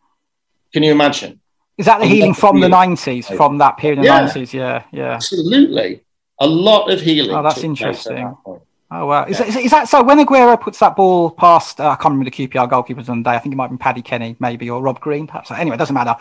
Can 0.74 0.84
you 0.84 0.92
imagine? 0.92 1.40
Is 1.78 1.86
that 1.86 2.00
the 2.00 2.06
A 2.06 2.10
healing 2.10 2.34
from 2.34 2.60
the 2.60 2.68
90s, 2.68 3.36
from 3.36 3.58
that 3.60 3.78
period 3.78 4.00
of 4.00 4.06
Yeah. 4.06 4.26
the 4.26 4.40
90s? 4.40 4.54
Yeah, 4.54 4.84
yeah. 4.92 5.14
Absolutely. 5.14 6.02
A 6.40 6.48
lot 6.48 6.92
of 6.92 7.02
healing. 7.02 7.36
Oh, 7.36 7.42
that's 7.42 7.56
took 7.62 7.76
place 7.78 7.82
at 8.08 8.14
interesting. 8.14 8.36
that. 8.46 8.62
Oh 8.92 9.06
wow! 9.06 9.26
Is, 9.26 9.38
that, 9.38 9.48
is, 9.50 9.70
that 9.70 9.88
so? 9.88 10.02
When 10.02 10.18
Aguero 10.18 10.60
puts 10.60 10.80
that 10.80 10.96
ball 10.96 11.30
past, 11.30 11.80
uh, 11.80 11.90
I 11.90 11.96
can't 11.96 12.06
remember 12.06 12.26
the 12.26 12.48
QPR 12.48 12.68
goalkeepers 12.68 13.08
on 13.08 13.22
the 13.22 13.30
day. 13.30 13.36
I 13.36 13.40
think 13.40 13.54
it 13.54 13.56
might 13.56 13.66
have 13.66 13.70
been 13.70 13.78
Paddy 13.78 14.02
Kenny, 14.02 14.36
maybe, 14.40 14.68
or 14.68 14.82
Rob 14.82 15.00
Green, 15.00 15.28
perhaps. 15.28 15.52
Anyway, 15.52 15.76
it 15.76 15.78
doesn't 15.78 15.94
matter. 15.94 16.16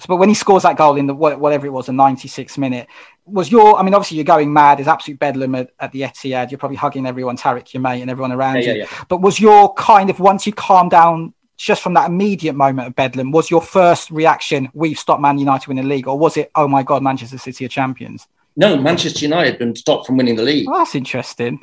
So, 0.00 0.06
but 0.08 0.16
when 0.16 0.28
he 0.28 0.34
scores 0.34 0.64
that 0.64 0.76
goal 0.76 0.96
in 0.96 1.06
the 1.06 1.14
whatever 1.14 1.64
it 1.64 1.70
was, 1.70 1.86
the 1.86 1.92
96th 1.92 2.58
minute, 2.58 2.88
was 3.24 3.52
your? 3.52 3.78
I 3.78 3.84
mean, 3.84 3.94
obviously 3.94 4.16
you're 4.16 4.24
going 4.24 4.52
mad. 4.52 4.78
There's 4.78 4.88
absolute 4.88 5.20
bedlam 5.20 5.54
at, 5.54 5.70
at 5.78 5.92
the 5.92 6.00
Etihad. 6.00 6.50
You're 6.50 6.58
probably 6.58 6.76
hugging 6.76 7.06
everyone, 7.06 7.36
Tarek, 7.36 7.72
your 7.72 7.82
mate, 7.82 8.00
and 8.00 8.10
everyone 8.10 8.32
around 8.32 8.56
Yeah, 8.56 8.62
you. 8.62 8.68
yeah, 8.78 8.86
yeah. 8.90 9.04
But 9.08 9.20
was 9.20 9.38
your 9.38 9.72
kind 9.74 10.10
of 10.10 10.18
once 10.18 10.44
you 10.44 10.52
calm 10.52 10.88
down? 10.88 11.34
Just 11.56 11.82
from 11.82 11.94
that 11.94 12.08
immediate 12.08 12.54
moment 12.54 12.86
of 12.86 12.94
bedlam, 12.94 13.32
was 13.32 13.50
your 13.50 13.60
first 13.60 14.12
reaction, 14.12 14.68
we've 14.74 14.96
stopped 14.96 15.20
Man 15.20 15.38
United 15.38 15.66
winning 15.66 15.88
the 15.88 15.90
league? 15.90 16.06
Or 16.06 16.16
was 16.16 16.36
it, 16.36 16.52
oh 16.54 16.68
my 16.68 16.84
God, 16.84 17.02
Manchester 17.02 17.36
City 17.36 17.64
are 17.64 17.68
champions? 17.68 18.28
No, 18.58 18.76
Manchester 18.76 19.24
United 19.24 19.50
had 19.52 19.58
been 19.60 19.76
stopped 19.76 20.06
from 20.06 20.16
winning 20.16 20.34
the 20.34 20.42
league. 20.42 20.66
That's 20.70 20.96
interesting. 20.96 21.60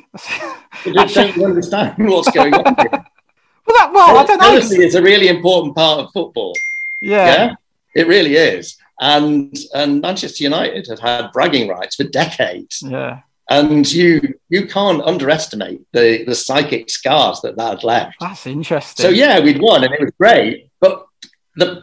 I 0.86 1.04
don't 1.12 1.44
understand 1.44 1.94
what's 1.98 2.30
going 2.30 2.54
on? 2.54 2.74
here? 2.74 2.88
Well, 3.66 3.76
that, 3.76 3.90
well, 3.92 4.16
I 4.16 4.24
don't 4.24 4.38
know. 4.40 4.46
Jealousy 4.58 4.82
is 4.82 4.94
a 4.94 5.02
really 5.02 5.28
important 5.28 5.76
part 5.76 6.00
of 6.00 6.10
football. 6.12 6.54
Yeah. 7.02 7.26
Yeah, 7.34 7.54
it 7.94 8.06
really 8.08 8.36
is. 8.36 8.78
And 8.98 9.54
and 9.74 10.00
Manchester 10.00 10.42
United 10.44 10.86
have 10.88 11.00
had 11.00 11.32
bragging 11.32 11.68
rights 11.68 11.96
for 11.96 12.04
decades, 12.04 12.82
Yeah. 12.82 13.20
and 13.50 13.92
you 13.92 14.32
you 14.48 14.66
can't 14.66 15.02
underestimate 15.02 15.82
the 15.92 16.24
the 16.24 16.34
psychic 16.34 16.88
scars 16.88 17.42
that 17.42 17.56
that 17.58 17.68
had 17.70 17.84
left. 17.84 18.16
That's 18.20 18.46
interesting. 18.46 19.02
So 19.04 19.10
yeah, 19.10 19.38
we'd 19.40 19.60
won, 19.60 19.84
and 19.84 19.92
it 19.92 20.00
was 20.00 20.12
great. 20.18 20.70
But 20.80 21.04
the 21.56 21.82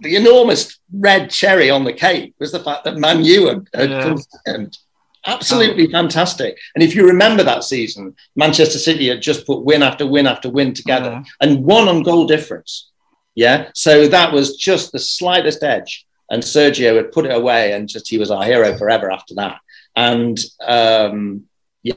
the 0.00 0.16
enormous 0.16 0.78
red 0.92 1.30
cherry 1.30 1.70
on 1.70 1.84
the 1.84 1.92
cake 1.92 2.34
was 2.38 2.52
the 2.52 2.60
fact 2.60 2.84
that 2.84 2.96
Man 2.96 3.24
U 3.24 3.46
had, 3.48 3.68
had 3.74 3.90
Yeah. 3.90 4.02
come 4.02 4.18
second. 4.18 4.78
Absolutely 5.26 5.86
fantastic. 5.90 6.56
And 6.74 6.82
if 6.82 6.94
you 6.94 7.06
remember 7.06 7.42
that 7.42 7.64
season, 7.64 8.14
Manchester 8.36 8.78
City 8.78 9.08
had 9.08 9.20
just 9.20 9.46
put 9.46 9.62
win 9.64 9.82
after 9.82 10.06
win 10.06 10.26
after 10.26 10.48
win 10.48 10.72
together 10.72 11.10
Yeah. 11.10 11.22
and 11.42 11.62
won 11.64 11.88
on 11.88 12.02
goal 12.02 12.26
difference. 12.26 12.88
Yeah. 13.34 13.68
So 13.74 14.08
that 14.08 14.32
was 14.32 14.56
just 14.56 14.92
the 14.92 14.98
slightest 14.98 15.62
edge. 15.62 16.06
And 16.30 16.42
Sergio 16.42 16.96
had 16.96 17.12
put 17.12 17.26
it 17.26 17.32
away 17.34 17.72
and 17.72 17.88
just 17.88 18.08
he 18.08 18.16
was 18.16 18.30
our 18.30 18.44
hero 18.44 18.76
forever 18.78 19.10
after 19.10 19.34
that. 19.34 19.58
And 19.94 20.38
um, 20.66 21.44
yeah, 21.82 21.96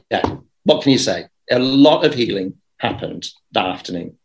what 0.64 0.82
can 0.82 0.92
you 0.92 0.98
say? 0.98 1.26
A 1.50 1.58
lot 1.58 2.04
of 2.04 2.14
healing 2.14 2.54
happened 2.78 3.28
that 3.52 3.66
afternoon. 3.66 4.18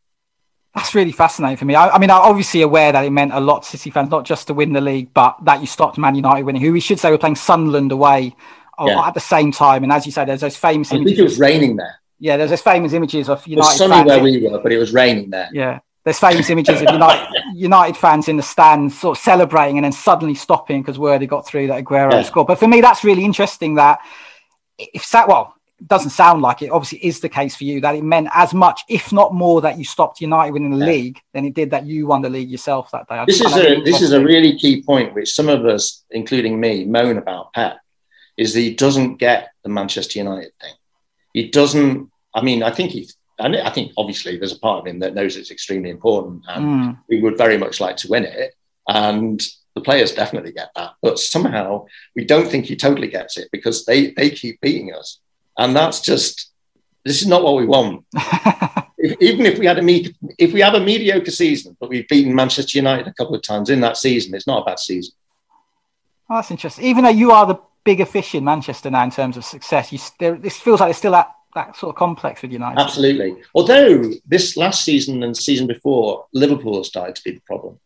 That's 0.76 0.94
really 0.94 1.12
fascinating 1.12 1.58
for 1.58 1.66
me. 1.66 1.76
I, 1.76 1.90
I 1.90 1.98
mean, 1.98 2.12
I'm 2.12 2.22
obviously 2.22 2.62
aware 2.62 2.92
that 2.92 3.04
it 3.04 3.10
meant 3.10 3.34
a 3.34 3.40
lot 3.40 3.64
to 3.64 3.70
City 3.70 3.90
fans, 3.90 4.10
not 4.12 4.24
just 4.24 4.48
to 4.48 4.54
win 4.54 4.72
the 4.74 4.82
league, 4.82 5.14
but 5.14 5.36
that 5.46 5.62
you 5.62 5.68
stopped 5.68 5.98
Man 5.98 6.14
United 6.16 6.44
winning, 6.44 6.62
who 6.62 6.72
we 6.72 6.80
should 6.80 7.00
say 7.00 7.10
were 7.10 7.18
playing 7.18 7.36
Sunderland 7.36 7.92
away 7.92 8.36
uh, 8.78 8.86
Yeah. 8.88 9.08
at 9.08 9.14
the 9.16 9.20
same 9.20 9.52
time. 9.52 9.84
And 9.84 9.92
as 9.92 10.06
you 10.06 10.12
say, 10.12 10.26
there's 10.26 10.42
those 10.42 10.56
famous 10.56 10.92
I 10.94 10.98
think 11.04 11.18
it 11.18 11.24
was 11.24 11.40
raining 11.40 11.76
there. 11.76 12.00
yeah, 12.20 12.38
there's 12.38 12.52
those 12.52 12.62
famous 12.62 12.94
images 12.94 13.30
of 13.30 13.40
It 13.48 13.58
was 13.58 13.66
United 13.66 13.78
sunny 13.78 13.94
fans. 13.94 14.08
where 14.08 14.20
we 14.24 14.48
were, 14.48 14.60
but 14.60 14.72
it 14.72 14.78
was 14.78 14.94
raining 14.94 15.32
there. 15.32 15.50
yeah, 15.52 15.80
there's 16.06 16.20
famous 16.20 16.50
images 16.52 16.82
of 16.84 16.90
United, 16.92 17.28
United 17.56 17.98
fans 17.98 18.28
in 18.30 18.38
the 18.38 18.44
stands 18.44 18.98
sort 19.00 19.18
of 19.18 19.24
celebrating 19.24 19.78
and 19.80 19.86
then 19.86 19.92
suddenly 19.92 20.36
stopping 20.36 20.82
because 20.82 21.00
word 21.00 21.22
had 21.22 21.30
got 21.30 21.48
through 21.48 21.68
that 21.68 21.84
Aguero 21.84 22.12
Yeah. 22.12 22.22
scored. 22.22 22.46
But 22.48 22.60
for 22.60 22.68
me, 22.68 22.80
that's 22.80 23.04
really 23.04 23.26
interesting 23.26 23.76
that 23.76 24.00
if 24.78 25.10
that, 25.12 25.28
well, 25.28 25.56
doesn't 25.88 26.12
sound 26.12 26.42
like 26.42 26.62
it 26.62 26.70
obviously 26.72 27.00
is 27.06 27.20
the 27.20 27.30
case 27.30 27.56
for 27.56 27.64
you 27.64 27.80
that 27.82 27.96
it 27.96 28.04
meant 28.04 28.28
as 28.34 28.54
much, 28.54 28.82
if 28.90 29.12
not 29.14 29.34
more, 29.34 29.62
that 29.62 29.78
you 29.78 29.86
stopped 29.86 30.20
United 30.22 30.52
winning 30.52 30.72
the 30.72 30.86
Yeah. 30.86 30.92
league 30.92 31.20
than 31.34 31.46
it 31.46 31.54
did 31.54 31.72
that 31.72 31.86
you 31.86 32.08
won 32.08 32.22
the 32.22 32.30
league 32.30 32.50
yourself 32.50 32.92
that 32.92 33.08
day. 33.08 33.16
I 33.16 33.26
This 33.26 33.42
is 33.42 33.54
a 33.56 33.60
really 33.62 33.84
this 33.84 34.02
is 34.02 34.12
a 34.12 34.24
really 34.24 34.58
key 34.58 34.82
point, 34.84 35.14
which 35.16 35.34
some 35.34 35.50
of 35.50 35.66
us, 35.66 36.04
including 36.12 36.60
me, 36.60 36.86
moan 36.86 37.18
about 37.18 37.54
Pep, 37.54 37.78
is 38.38 38.54
that 38.54 38.60
he 38.62 38.74
doesn't 38.74 39.18
get 39.18 39.50
the 39.64 39.70
Manchester 39.70 40.20
United 40.20 40.52
thing. 40.62 40.74
He 41.34 41.50
doesn't. 41.50 42.10
I 42.34 42.42
mean, 42.42 42.64
I 42.64 42.72
think 42.72 42.92
he. 42.92 43.10
And 43.38 43.56
I 43.56 43.70
think 43.70 43.94
obviously 43.96 44.38
there's 44.38 44.52
a 44.52 44.60
part 44.60 44.80
of 44.82 44.88
him 44.88 45.00
that 45.00 45.16
knows 45.16 45.38
it's 45.38 45.52
extremely 45.52 45.90
important, 45.90 46.44
and 46.50 46.66
Mm. 46.66 46.98
we 47.08 47.22
would 47.22 47.38
very 47.38 47.58
much 47.58 47.80
like 47.80 47.96
to 47.98 48.10
win 48.10 48.26
it. 48.26 48.54
And 48.88 49.42
the 49.76 49.82
players 49.82 50.12
definitely 50.12 50.52
get 50.52 50.72
that, 50.76 50.92
but 51.02 51.20
somehow 51.20 51.86
we 52.18 52.26
don't 52.26 52.50
think 52.50 52.66
he 52.66 52.76
totally 52.76 53.08
gets 53.08 53.38
it 53.38 53.48
because 53.52 53.86
they 53.86 54.12
they 54.12 54.30
keep 54.30 54.60
beating 54.60 54.94
us, 54.94 55.20
and 55.60 55.76
that's 55.76 56.02
just 56.02 56.50
this 57.06 57.22
is 57.22 57.28
not 57.28 57.44
what 57.44 57.56
we 57.56 57.66
want. 57.66 58.06
if, 58.98 59.22
even 59.22 59.46
if 59.46 59.60
we 59.60 59.66
had 59.66 59.78
a 59.78 59.82
me- 59.82 60.16
if 60.38 60.54
we 60.54 60.62
have 60.62 60.74
a 60.74 60.80
mediocre 60.80 61.32
season, 61.32 61.78
but 61.80 61.90
we've 61.90 62.08
beaten 62.08 62.34
Manchester 62.34 62.78
United 62.80 63.08
a 63.08 63.14
couple 63.14 63.36
of 63.36 63.42
times 63.44 63.70
in 63.70 63.82
that 63.82 63.98
season, 63.98 64.34
it's 64.34 64.48
not 64.48 64.64
a 64.64 64.66
bad 64.66 64.80
season. 64.80 65.14
Oh, 66.30 66.36
that's 66.36 66.52
interesting. 66.52 66.86
Even 66.86 67.04
though 67.04 67.10
you 67.10 67.32
are 67.32 67.46
the 67.46 67.60
bigger 67.84 68.06
fish 68.06 68.36
in 68.36 68.44
Manchester 68.44 68.90
now 68.90 69.04
in 69.04 69.12
terms 69.12 69.38
of 69.38 69.46
success, 69.46 69.92
you 69.92 69.98
still 69.98 70.36
this 70.38 70.58
feels 70.58 70.80
like 70.80 70.88
there's 70.88 70.98
still 70.98 71.12
that 71.12 71.32
that 71.56 71.76
sort 71.76 71.90
of 71.94 71.98
complex 71.98 72.42
with 72.42 72.52
United. 72.52 72.80
Absolutely. 72.80 73.36
Although 73.56 74.12
this 74.26 74.56
last 74.56 74.84
season 74.86 75.24
and 75.24 75.36
season 75.36 75.68
before, 75.68 76.26
Liverpool 76.34 76.78
has 76.78 76.88
started 76.88 77.16
to 77.16 77.24
be 77.24 77.32
the 77.32 77.42
problem 77.42 77.80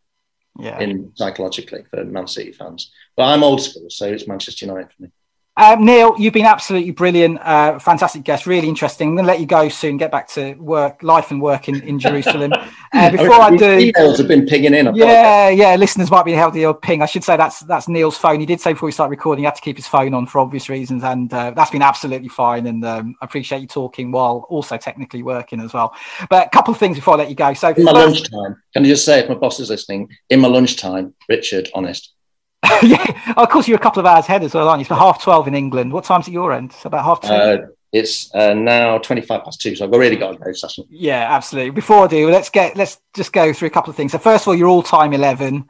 Yeah. 0.58 0.78
in 0.80 1.12
psychologically 1.16 1.84
for 1.90 2.04
Man 2.04 2.26
City 2.28 2.52
fans. 2.52 2.90
But 3.16 3.24
I'm 3.24 3.42
old 3.42 3.62
school, 3.62 3.88
so 3.88 4.06
it's 4.12 4.28
Manchester 4.28 4.66
United 4.66 4.92
for 4.92 5.02
me. 5.04 5.08
Um, 5.56 5.84
Neil, 5.84 6.16
you've 6.18 6.34
been 6.34 6.46
absolutely 6.46 6.90
brilliant, 6.90 7.38
uh, 7.40 7.78
fantastic 7.78 8.24
guest, 8.24 8.44
really 8.44 8.68
interesting. 8.68 9.10
I'm 9.10 9.14
going 9.14 9.24
to 9.24 9.30
let 9.30 9.38
you 9.38 9.46
go 9.46 9.68
soon, 9.68 9.96
get 9.96 10.10
back 10.10 10.26
to 10.30 10.54
work, 10.54 11.02
life 11.04 11.30
and 11.30 11.40
work 11.40 11.68
in, 11.68 11.80
in 11.82 11.98
Jerusalem. 11.98 12.52
Uh, 12.94 13.10
before 13.10 13.32
I 13.32 13.50
mean, 13.50 13.58
do, 13.58 13.92
emails 13.92 14.18
have 14.18 14.28
been 14.28 14.46
pinging 14.46 14.72
in. 14.72 14.94
Yeah, 14.94 15.48
yeah, 15.48 15.74
listeners 15.74 16.12
might 16.12 16.24
be 16.24 16.30
held 16.30 16.54
the 16.54 16.66
old 16.66 16.80
ping. 16.80 17.02
I 17.02 17.06
should 17.06 17.24
say 17.24 17.36
that's 17.36 17.58
that's 17.58 17.88
Neil's 17.88 18.16
phone. 18.16 18.38
He 18.38 18.46
did 18.46 18.60
say 18.60 18.72
before 18.72 18.86
we 18.86 18.92
start 18.92 19.10
recording, 19.10 19.42
he 19.42 19.46
had 19.46 19.56
to 19.56 19.60
keep 19.60 19.74
his 19.74 19.88
phone 19.88 20.14
on 20.14 20.26
for 20.26 20.38
obvious 20.38 20.68
reasons, 20.68 21.02
and 21.02 21.34
uh, 21.34 21.50
that's 21.50 21.72
been 21.72 21.82
absolutely 21.82 22.28
fine. 22.28 22.68
And 22.68 22.84
um, 22.84 23.16
I 23.20 23.24
appreciate 23.24 23.62
you 23.62 23.66
talking 23.66 24.12
while 24.12 24.46
also 24.48 24.76
technically 24.76 25.24
working 25.24 25.58
as 25.58 25.74
well. 25.74 25.92
But 26.30 26.46
a 26.46 26.50
couple 26.50 26.72
of 26.72 26.78
things 26.78 26.96
before 26.96 27.14
I 27.14 27.16
let 27.16 27.30
you 27.30 27.34
go. 27.34 27.52
So, 27.52 27.70
in 27.70 27.82
my 27.82 27.92
first- 27.94 28.30
lunchtime, 28.30 28.62
can 28.72 28.84
I 28.84 28.88
just 28.88 29.04
say, 29.04 29.18
if 29.18 29.28
my 29.28 29.34
boss 29.34 29.58
is 29.58 29.70
listening, 29.70 30.08
in 30.30 30.38
my 30.38 30.46
lunchtime, 30.46 31.14
Richard, 31.28 31.70
honest. 31.74 32.14
yeah, 32.82 33.34
of 33.36 33.48
course, 33.48 33.68
you're 33.68 33.76
a 33.76 33.80
couple 33.80 34.00
of 34.00 34.06
hours 34.06 34.24
ahead 34.24 34.42
as 34.42 34.54
well, 34.54 34.68
aren't 34.68 34.80
you? 34.80 34.82
It's 34.82 34.90
about 34.90 35.00
half 35.00 35.22
twelve 35.22 35.48
in 35.48 35.54
England. 35.54 35.92
What 35.92 36.04
time's 36.04 36.28
at 36.28 36.34
your 36.34 36.52
end? 36.52 36.70
It's 36.72 36.84
about 36.84 37.04
half 37.04 37.20
two. 37.20 37.28
Uh, 37.28 37.66
it's 37.92 38.34
uh, 38.34 38.54
now 38.54 38.98
25 38.98 39.44
past 39.44 39.60
two, 39.60 39.76
so 39.76 39.84
I've 39.84 39.92
already 39.92 40.16
got 40.16 40.32
to 40.32 40.38
go, 40.38 40.52
Sasha. 40.52 40.82
Yeah, 40.90 41.32
absolutely. 41.32 41.70
Before 41.70 42.04
I 42.04 42.08
do, 42.08 42.28
let's 42.28 42.50
get 42.50 42.76
let's 42.76 43.00
just 43.14 43.32
go 43.32 43.52
through 43.52 43.68
a 43.68 43.70
couple 43.70 43.90
of 43.90 43.96
things. 43.96 44.10
So 44.10 44.18
first 44.18 44.44
of 44.44 44.48
all, 44.48 44.54
your 44.56 44.68
all-time 44.68 45.12
eleven. 45.12 45.66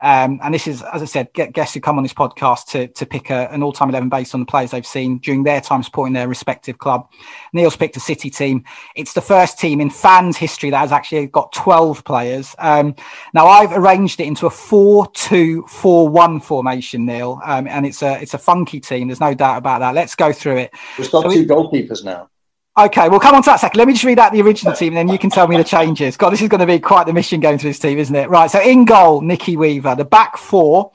Um, 0.00 0.38
and 0.42 0.54
this 0.54 0.66
is, 0.66 0.82
as 0.82 1.02
I 1.02 1.06
said, 1.06 1.32
get 1.32 1.52
guests 1.52 1.74
who 1.74 1.80
come 1.80 1.96
on 1.96 2.02
this 2.02 2.14
podcast 2.14 2.66
to, 2.66 2.88
to 2.88 3.06
pick 3.06 3.30
a, 3.30 3.52
an 3.52 3.62
all 3.62 3.72
time 3.72 3.88
11 3.88 4.08
based 4.08 4.34
on 4.34 4.40
the 4.40 4.46
players 4.46 4.70
they've 4.70 4.86
seen 4.86 5.18
during 5.18 5.42
their 5.42 5.60
time 5.60 5.82
supporting 5.82 6.12
their 6.12 6.28
respective 6.28 6.78
club. 6.78 7.08
Neil's 7.52 7.76
picked 7.76 7.96
a 7.96 8.00
City 8.00 8.30
team. 8.30 8.64
It's 8.94 9.12
the 9.12 9.20
first 9.20 9.58
team 9.58 9.80
in 9.80 9.90
fans' 9.90 10.36
history 10.36 10.70
that 10.70 10.78
has 10.78 10.92
actually 10.92 11.26
got 11.26 11.52
12 11.52 12.04
players. 12.04 12.54
Um, 12.58 12.94
now, 13.34 13.46
I've 13.46 13.72
arranged 13.72 14.20
it 14.20 14.26
into 14.26 14.46
a 14.46 14.50
4 14.50 15.08
2 15.12 15.64
4 15.66 16.08
1 16.08 16.40
formation, 16.40 17.04
Neil, 17.04 17.40
um, 17.44 17.66
and 17.66 17.86
it's 17.86 18.02
a, 18.02 18.20
it's 18.20 18.34
a 18.34 18.38
funky 18.38 18.80
team. 18.80 19.08
There's 19.08 19.20
no 19.20 19.34
doubt 19.34 19.58
about 19.58 19.80
that. 19.80 19.94
Let's 19.94 20.14
go 20.14 20.32
through 20.32 20.58
it. 20.58 20.74
We've 20.98 21.10
got 21.10 21.24
so 21.24 21.32
two 21.32 21.46
goalkeepers 21.46 22.04
now. 22.04 22.30
Okay, 22.78 23.08
we'll 23.08 23.18
come 23.18 23.34
on 23.34 23.42
to 23.42 23.46
that 23.46 23.58
second. 23.58 23.76
Let 23.76 23.88
me 23.88 23.92
just 23.92 24.04
read 24.04 24.20
out 24.20 24.30
the 24.32 24.40
original 24.40 24.72
team 24.72 24.96
and 24.96 24.98
then 24.98 25.08
you 25.08 25.18
can 25.18 25.30
tell 25.30 25.48
me 25.48 25.56
the 25.56 25.64
changes. 25.64 26.16
God, 26.16 26.30
this 26.30 26.40
is 26.40 26.48
going 26.48 26.60
to 26.60 26.66
be 26.66 26.78
quite 26.78 27.08
the 27.08 27.12
mission 27.12 27.40
going 27.40 27.58
through 27.58 27.70
this 27.70 27.80
team, 27.80 27.98
isn't 27.98 28.14
it? 28.14 28.30
Right, 28.30 28.48
so 28.48 28.60
in 28.60 28.84
goal, 28.84 29.20
Nicky 29.20 29.56
Weaver. 29.56 29.96
The 29.96 30.04
back 30.04 30.36
four, 30.36 30.92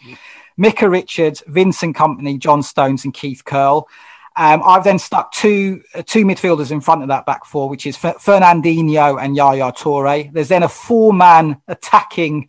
Micah 0.55 0.89
Richards, 0.89 1.43
Vincent 1.45 1.93
Kompany, 1.93 2.39
John 2.39 2.64
Stones 2.64 3.03
and 3.03 3.14
Keith 3.14 3.43
Curle. 3.43 3.89
Um, 4.38 4.61
I've 4.65 4.85
then 4.85 4.97
stuck 4.97 5.34
two 5.34 5.84
uh, 5.93 6.03
two 6.03 6.23
midfielders 6.23 6.72
in 6.72 6.80
front 6.80 7.01
of 7.01 7.10
that 7.10 7.26
back 7.26 7.43
four, 7.43 7.68
which 7.68 7.85
is 7.85 7.97
F- 8.01 8.23
Fernandinho 8.23 9.22
and 9.22 9.35
Yaya 9.35 9.73
Toure. 9.73 10.31
There's 10.31 10.47
then 10.47 10.64
a 10.64 10.69
four-man 10.69 11.61
attacking 11.68 12.47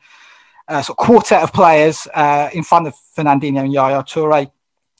uh, 0.68 0.80
sort 0.80 0.96
of 0.96 1.04
quartet 1.04 1.42
of 1.42 1.52
players 1.52 2.06
uh, 2.14 2.50
in 2.52 2.62
front 2.62 2.86
of 2.86 2.94
Fernandinho 3.16 3.64
and 3.64 3.72
Yaya 3.72 4.04
Toure 4.04 4.48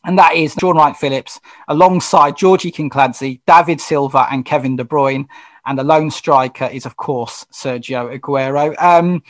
and 0.05 0.19
that 0.19 0.35
is 0.35 0.55
Shaun 0.59 0.77
Wright-Phillips 0.77 1.41
alongside 1.69 2.37
Georgie 2.37 2.73
Kinkladze, 2.73 3.41
David 3.47 3.81
Silva, 3.81 4.27
and 4.31 4.45
Kevin 4.45 4.77
De 4.77 4.85
Bruyne. 4.85 5.27
And 5.67 5.79
the 5.79 5.85
lone 5.85 6.11
striker 6.11 6.67
is, 6.67 6.85
of 6.85 6.97
course, 6.97 7.47
Sergio 7.51 8.19
Aguero. 8.19 8.81
Um, 8.81 9.23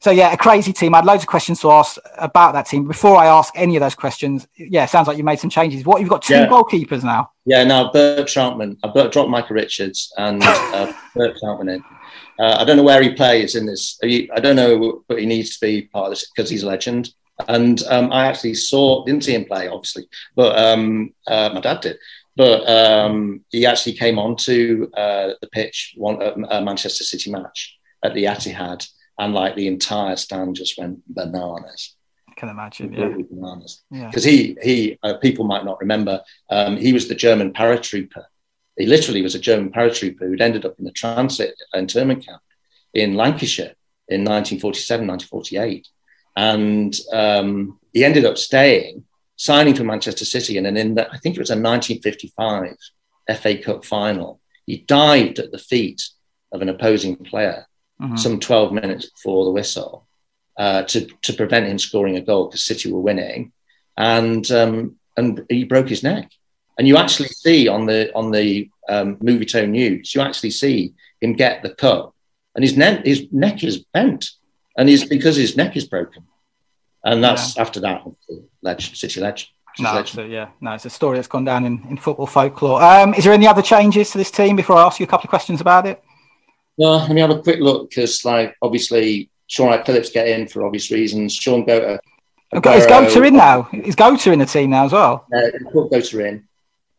so 0.00 0.10
yeah, 0.10 0.32
a 0.32 0.36
crazy 0.36 0.72
team. 0.72 0.94
I 0.94 0.98
had 0.98 1.04
loads 1.04 1.22
of 1.22 1.28
questions 1.28 1.60
to 1.60 1.70
ask 1.70 1.98
about 2.16 2.52
that 2.54 2.66
team. 2.66 2.88
Before 2.88 3.16
I 3.16 3.26
ask 3.26 3.52
any 3.54 3.76
of 3.76 3.80
those 3.80 3.94
questions, 3.94 4.48
yeah, 4.56 4.86
sounds 4.86 5.06
like 5.06 5.18
you 5.18 5.24
made 5.24 5.38
some 5.38 5.50
changes. 5.50 5.84
What 5.84 6.00
you've 6.00 6.08
got 6.08 6.22
two 6.22 6.34
yeah. 6.34 6.48
goalkeepers 6.48 7.04
now? 7.04 7.32
Yeah, 7.44 7.64
now 7.64 7.92
Bert 7.92 8.26
Trautmann. 8.26 8.78
I 8.82 9.08
dropped 9.08 9.28
Michael 9.28 9.56
Richards 9.56 10.10
and 10.16 10.42
uh, 10.42 10.92
Bert 11.14 11.36
Trautmann 11.40 11.74
in. 11.74 11.84
Uh, 12.38 12.56
I 12.58 12.64
don't 12.64 12.78
know 12.78 12.82
where 12.82 13.02
he 13.02 13.12
plays 13.12 13.54
in 13.54 13.66
this. 13.66 13.98
I 14.02 14.40
don't 14.40 14.56
know, 14.56 15.04
but 15.06 15.20
he 15.20 15.26
needs 15.26 15.58
to 15.58 15.60
be 15.60 15.82
part 15.82 16.06
of 16.06 16.12
this 16.12 16.30
because 16.34 16.48
he's 16.48 16.62
a 16.62 16.66
legend. 16.66 17.12
And 17.48 17.82
um, 17.88 18.12
I 18.12 18.26
actually 18.26 18.54
saw, 18.54 19.04
didn't 19.04 19.24
see 19.24 19.34
him 19.34 19.44
play, 19.44 19.68
obviously, 19.68 20.08
but 20.34 20.58
um, 20.58 21.14
uh, 21.26 21.50
my 21.54 21.60
dad 21.60 21.80
did. 21.80 21.98
But 22.36 22.68
um, 22.68 23.44
he 23.50 23.66
actually 23.66 23.94
came 23.94 24.18
onto 24.18 24.90
uh, 24.94 25.34
the 25.40 25.48
pitch, 25.48 25.94
one 25.96 26.22
uh, 26.22 26.34
a 26.50 26.62
Manchester 26.62 27.04
City 27.04 27.30
match 27.30 27.76
at 28.04 28.14
the 28.14 28.24
Etihad, 28.24 28.88
and 29.18 29.34
like 29.34 29.56
the 29.56 29.66
entire 29.66 30.16
stand 30.16 30.56
just 30.56 30.78
went 30.78 31.02
bananas. 31.06 31.96
I 32.28 32.32
can 32.34 32.48
imagine, 32.48 32.92
yeah. 32.92 33.08
Bananas. 33.30 33.82
Because 33.90 34.24
yeah. 34.24 34.32
he, 34.32 34.56
he 34.62 34.98
uh, 35.02 35.18
people 35.18 35.44
might 35.44 35.64
not 35.64 35.80
remember, 35.80 36.22
um, 36.50 36.76
he 36.76 36.92
was 36.92 37.08
the 37.08 37.14
German 37.14 37.52
paratrooper. 37.52 38.24
He 38.78 38.86
literally 38.86 39.20
was 39.20 39.34
a 39.34 39.38
German 39.38 39.70
paratrooper 39.70 40.20
who'd 40.20 40.40
ended 40.40 40.64
up 40.64 40.76
in 40.78 40.84
the 40.86 40.92
transit 40.92 41.54
internment 41.74 42.24
camp 42.24 42.40
in 42.94 43.14
Lancashire 43.14 43.74
in 44.08 44.24
1947, 44.24 45.06
1948 45.06 45.88
and 46.36 46.94
um, 47.12 47.78
he 47.92 48.04
ended 48.04 48.24
up 48.24 48.38
staying, 48.38 49.04
signing 49.36 49.74
for 49.74 49.84
Manchester 49.84 50.24
City, 50.24 50.56
and 50.56 50.66
then 50.66 50.76
in 50.76 50.94
the, 50.94 51.10
I 51.10 51.18
think 51.18 51.36
it 51.36 51.40
was 51.40 51.50
a 51.50 51.54
1955 51.54 52.76
FA 53.38 53.58
Cup 53.58 53.84
final, 53.84 54.40
he 54.66 54.78
dived 54.78 55.38
at 55.38 55.52
the 55.52 55.58
feet 55.58 56.02
of 56.52 56.62
an 56.62 56.68
opposing 56.68 57.16
player 57.16 57.66
mm-hmm. 58.00 58.16
some 58.16 58.40
12 58.40 58.72
minutes 58.72 59.10
before 59.10 59.44
the 59.44 59.50
whistle 59.50 60.06
uh, 60.56 60.82
to 60.82 61.06
to 61.22 61.32
prevent 61.32 61.66
him 61.66 61.78
scoring 61.78 62.16
a 62.16 62.20
goal 62.20 62.46
because 62.46 62.64
City 62.64 62.92
were 62.92 63.00
winning, 63.00 63.52
and 63.96 64.50
um, 64.50 64.96
and 65.16 65.44
he 65.48 65.64
broke 65.64 65.88
his 65.88 66.02
neck. 66.02 66.30
And 66.78 66.88
you 66.88 66.96
actually 66.96 67.28
see 67.28 67.68
on 67.68 67.86
the 67.86 68.14
on 68.14 68.30
the 68.30 68.70
um, 68.88 69.16
Movietone 69.16 69.70
news, 69.70 70.14
you 70.14 70.20
actually 70.20 70.50
see 70.50 70.94
him 71.20 71.32
get 71.32 71.62
the 71.62 71.74
cup, 71.74 72.14
and 72.54 72.62
his 72.62 72.76
neck 72.76 73.06
his 73.06 73.26
neck 73.32 73.64
is 73.64 73.78
bent 73.78 74.30
and 74.80 74.88
he's 74.88 75.04
because 75.04 75.36
his 75.36 75.58
neck 75.58 75.76
is 75.76 75.84
broken, 75.84 76.26
and 77.04 77.22
that's 77.22 77.54
yeah. 77.54 77.62
after 77.62 77.80
that 77.80 78.02
legend, 78.62 78.96
City 78.96 79.20
legend. 79.20 79.50
No, 79.78 79.92
legend. 79.92 80.32
yeah, 80.32 80.48
no, 80.60 80.72
it's 80.72 80.86
a 80.86 80.90
story 80.90 81.18
that's 81.18 81.28
gone 81.28 81.44
down 81.44 81.66
in, 81.66 81.84
in 81.90 81.98
football 81.98 82.26
folklore. 82.26 82.82
Um, 82.82 83.12
is 83.12 83.24
there 83.24 83.34
any 83.34 83.46
other 83.46 83.60
changes 83.60 84.10
to 84.12 84.18
this 84.18 84.30
team 84.30 84.56
before 84.56 84.76
I 84.76 84.86
ask 84.86 84.98
you 84.98 85.04
a 85.04 85.06
couple 85.06 85.26
of 85.26 85.30
questions 85.30 85.60
about 85.60 85.86
it? 85.86 86.02
Well, 86.78 86.98
let 87.00 87.10
me 87.10 87.20
have 87.20 87.28
a 87.28 87.42
quick 87.42 87.60
look 87.60 87.90
because, 87.90 88.24
like, 88.24 88.56
obviously, 88.62 89.28
Shaun 89.48 89.68
Wright-Phillips 89.68 90.10
get 90.10 90.26
in 90.28 90.48
for 90.48 90.64
obvious 90.64 90.90
reasons. 90.90 91.34
Shaun 91.34 91.66
Goater. 91.66 91.98
Is 92.52 92.86
Goater 92.86 93.26
in 93.26 93.36
now? 93.36 93.68
Is 93.72 93.94
Goater 93.94 94.32
in 94.32 94.38
the 94.38 94.46
team 94.46 94.70
now 94.70 94.86
as 94.86 94.92
well? 94.92 95.26
Uh, 95.34 95.50
put 95.72 95.90
Goater 95.90 96.26
in. 96.26 96.48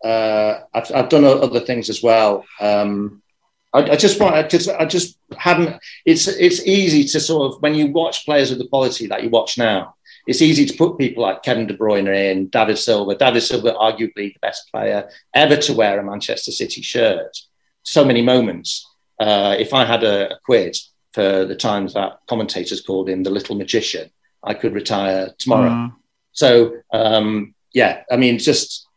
Uh, 0.07 0.59
I've, 0.71 0.91
I've 0.93 1.09
done 1.09 1.25
other 1.25 1.61
things 1.61 1.89
as 1.89 2.03
well. 2.03 2.45
Um, 2.59 3.23
I, 3.73 3.91
I 3.91 3.95
just 3.95 4.19
want 4.19 4.35
because 4.35 4.67
I 4.67 4.85
just 4.85 5.17
hadn't. 5.37 5.81
It's 6.05 6.27
it's 6.27 6.65
easy 6.65 7.03
to 7.05 7.19
sort 7.19 7.53
of 7.53 7.61
when 7.61 7.75
you 7.75 7.87
watch 7.87 8.25
players 8.25 8.51
of 8.51 8.57
the 8.57 8.67
quality 8.67 9.07
that 9.07 9.23
you 9.23 9.29
watch 9.29 9.57
now. 9.57 9.95
It's 10.27 10.41
easy 10.41 10.65
to 10.65 10.77
put 10.77 10.99
people 10.99 11.23
like 11.23 11.41
Kevin 11.41 11.65
De 11.65 11.75
Bruyne 11.75 12.07
in, 12.31 12.47
David 12.47 12.77
Silva. 12.77 13.15
David 13.15 13.41
Silva, 13.41 13.73
arguably 13.73 14.33
the 14.33 14.39
best 14.41 14.69
player 14.71 15.09
ever 15.33 15.57
to 15.57 15.73
wear 15.73 15.99
a 15.99 16.03
Manchester 16.03 16.51
City 16.51 16.81
shirt. 16.81 17.35
So 17.83 18.05
many 18.05 18.21
moments. 18.21 18.87
Uh, 19.19 19.55
if 19.57 19.73
I 19.73 19.83
had 19.85 20.03
a, 20.03 20.33
a 20.33 20.39
quiz 20.45 20.89
for 21.13 21.45
the 21.45 21.55
times 21.55 21.93
that 21.93 22.19
commentators 22.27 22.81
called 22.81 23.09
him 23.09 23.23
the 23.23 23.29
little 23.31 23.55
magician, 23.55 24.11
I 24.43 24.53
could 24.53 24.73
retire 24.73 25.33
tomorrow. 25.39 25.69
Mm. 25.69 25.95
So 26.33 26.75
um, 26.91 27.55
yeah, 27.73 28.03
I 28.11 28.17
mean, 28.17 28.37
just 28.37 28.87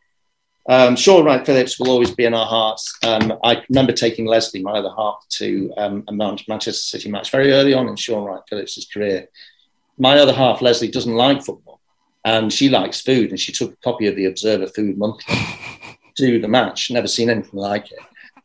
um, 0.67 0.95
Shaun 0.95 1.25
Wright-Phillips 1.25 1.79
will 1.79 1.89
always 1.89 2.11
be 2.11 2.25
in 2.25 2.33
our 2.33 2.45
hearts. 2.45 2.97
Um, 3.03 3.37
I 3.43 3.63
remember 3.69 3.91
taking 3.91 4.25
Leslie, 4.25 4.63
my 4.63 4.79
other 4.79 4.91
half, 4.97 5.25
to 5.29 5.71
um, 5.77 6.03
a 6.07 6.13
Manchester 6.13 6.71
City 6.71 7.09
match 7.09 7.29
very 7.29 7.51
early 7.51 7.73
on 7.73 7.87
in 7.87 7.95
Shaun 7.95 8.23
Wright-Phillips' 8.23 8.87
career. 8.91 9.27
My 9.97 10.17
other 10.17 10.33
half, 10.33 10.61
Leslie, 10.61 10.89
doesn't 10.89 11.13
like 11.13 11.43
football 11.43 11.75
and 12.25 12.51
she 12.51 12.69
likes 12.69 13.01
food, 13.01 13.29
and 13.29 13.39
she 13.39 13.51
took 13.51 13.73
a 13.73 13.77
copy 13.77 14.07
of 14.07 14.15
the 14.15 14.25
Observer 14.25 14.67
Food 14.67 14.97
Monthly 14.97 15.35
to 16.17 16.39
the 16.39 16.47
match. 16.47 16.89
Never 16.89 17.07
seen 17.07 17.29
anything 17.29 17.59
like 17.59 17.91
it. 17.91 17.99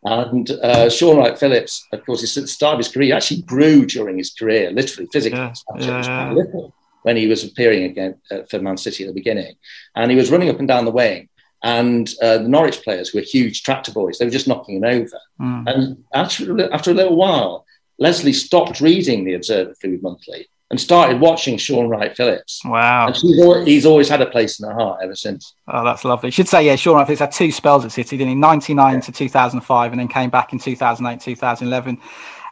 And 0.05 0.51
uh, 0.51 0.91
Shaun 0.91 1.17
Wright-Phillips, 1.17 1.89
of 1.93 2.05
course, 2.05 2.37
at 2.37 2.43
the 2.43 2.49
start 2.49 2.75
of 2.75 2.79
his 2.79 2.89
career, 2.89 3.07
he 3.07 3.13
actually 3.13 3.43
grew 3.43 3.87
during 3.87 4.19
his 4.19 4.33
career, 4.33 4.71
literally, 4.71 5.09
physically. 5.13 5.39
Yeah, 5.39 5.55
yeah. 5.79 6.69
when 7.03 7.17
he 7.17 7.27
was 7.27 7.45
appearing 7.45 7.85
again 7.85 8.21
uh, 8.31 8.43
for 8.51 8.61
Man 8.61 8.77
City 8.77 9.05
at 9.05 9.09
the 9.09 9.15
beginning. 9.15 9.55
And 9.97 10.11
he 10.11 10.17
was 10.17 10.31
running 10.31 10.51
up 10.51 10.59
and 10.59 10.69
down 10.69 10.85
the 10.85 10.91
wing 10.91 11.31
and 11.63 12.11
uh, 12.23 12.39
the 12.39 12.49
Norwich 12.49 12.83
players 12.83 13.13
were 13.13 13.21
huge 13.21 13.63
tractor 13.63 13.93
boys. 13.93 14.19
They 14.19 14.25
were 14.25 14.31
just 14.31 14.49
knocking 14.49 14.77
him 14.77 14.85
over. 14.85 15.21
Mm. 15.41 15.65
And 15.67 16.05
after, 16.15 16.73
after 16.73 16.91
a 16.91 16.95
little 16.95 17.17
while, 17.17 17.67
Leslie 17.99 18.33
stopped 18.33 18.81
reading 18.81 19.25
the 19.25 19.35
Observer 19.35 19.75
Food 19.75 20.03
Monthly 20.03 20.49
and 20.71 20.81
started 20.81 21.21
watching 21.21 21.59
Shaun 21.59 21.89
Wright-Phillips. 21.89 22.65
Wow. 22.65 23.09
And 23.09 23.41
always, 23.41 23.67
he's 23.67 23.85
always 23.85 24.09
had 24.09 24.23
a 24.23 24.27
place 24.27 24.61
in 24.61 24.69
her 24.69 24.75
heart 24.75 25.01
ever 25.03 25.17
since. 25.17 25.55
Oh, 25.67 25.85
that's 25.85 26.05
lovely. 26.05 26.29
You 26.29 26.33
should 26.33 26.49
say, 26.49 26.65
yeah, 26.65 26.77
Shaun 26.77 26.97
Wright-Phillips 26.97 27.21
had 27.21 27.33
two 27.33 27.51
spells 27.51 27.85
at 27.85 27.93
City, 27.93 28.17
didn't 28.17 28.31
he? 28.31 28.35
99 28.37 28.95
yeah. 28.95 29.01
to 29.01 29.13
2005 29.13 29.93
and 29.93 30.01
then 30.01 30.09
came 30.09 30.31
back 30.31 30.53
in 30.53 30.61
2008, 30.61 31.21
2011. 31.21 31.99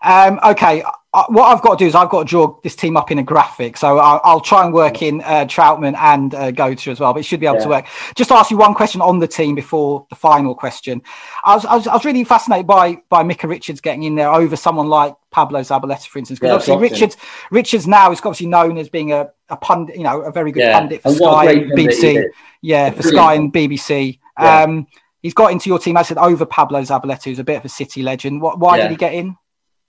Um, 0.02 0.38
okay, 0.44 0.82
uh, 1.14 1.24
what 1.28 1.44
I've 1.44 1.62
got 1.62 1.78
to 1.78 1.84
do 1.84 1.88
is 1.88 1.94
I've 1.94 2.10
got 2.10 2.20
to 2.20 2.24
draw 2.28 2.60
this 2.62 2.76
team 2.76 2.96
up 2.96 3.10
in 3.10 3.18
a 3.18 3.22
graphic. 3.22 3.76
So 3.76 3.98
I'll, 3.98 4.20
I'll 4.24 4.40
try 4.40 4.64
and 4.64 4.74
work 4.74 5.00
in 5.00 5.22
uh, 5.22 5.46
Trautmann 5.46 5.96
and 5.96 6.34
uh, 6.34 6.52
Goater 6.52 6.92
as 6.92 7.00
well, 7.00 7.14
but 7.14 7.20
it 7.20 7.22
should 7.22 7.40
be 7.40 7.46
able 7.46 7.56
yeah. 7.56 7.62
to 7.62 7.68
work. 7.68 7.86
Just 8.14 8.28
to 8.28 8.36
ask 8.36 8.50
you 8.50 8.58
one 8.58 8.74
question 8.74 9.00
on 9.00 9.18
the 9.18 9.26
team 9.26 9.54
before 9.54 10.06
the 10.10 10.16
final 10.16 10.54
question. 10.54 11.02
I 11.44 11.54
was, 11.54 11.64
I 11.64 11.76
was, 11.76 11.86
I 11.86 11.94
was 11.94 12.04
really 12.04 12.24
fascinated 12.24 12.66
by 12.66 12.98
by 13.08 13.22
Micah 13.22 13.48
Richards 13.48 13.80
getting 13.80 14.02
in 14.02 14.16
there 14.16 14.32
over 14.32 14.54
someone 14.54 14.88
like 14.88 15.14
Pablo 15.30 15.60
Zabaleta, 15.60 16.06
for 16.06 16.18
instance, 16.18 16.38
because 16.38 16.68
yeah, 16.68 16.74
obviously 16.74 16.98
Richards 16.98 17.16
Richards 17.50 17.86
now 17.86 18.12
is 18.12 18.18
obviously 18.18 18.46
known 18.46 18.76
as 18.76 18.90
being 18.90 19.12
a, 19.12 19.30
a 19.48 19.56
pundit, 19.56 19.96
you 19.96 20.04
know, 20.04 20.20
a 20.20 20.30
very 20.30 20.52
good 20.52 20.60
yeah. 20.60 20.78
pundit 20.78 21.02
for 21.02 21.08
and 21.08 21.16
Sky 21.16 21.52
and 21.52 21.72
BBC. 21.72 22.24
Yeah, 22.60 22.90
for 22.90 23.02
Sky 23.02 23.34
and 23.34 23.52
BBC. 23.52 24.18
Um, 24.36 24.86
he's 25.22 25.34
got 25.34 25.52
into 25.52 25.70
your 25.70 25.78
team, 25.78 25.96
as 25.96 26.06
I 26.06 26.08
said, 26.08 26.18
over 26.18 26.44
Pablo 26.44 26.82
Zabaleta, 26.82 27.24
who's 27.24 27.38
a 27.38 27.44
bit 27.44 27.56
of 27.56 27.64
a 27.64 27.68
City 27.68 28.02
legend. 28.02 28.40
What, 28.40 28.58
why 28.58 28.78
did 28.78 28.90
he 28.90 28.96
get 28.96 29.14
in? 29.14 29.36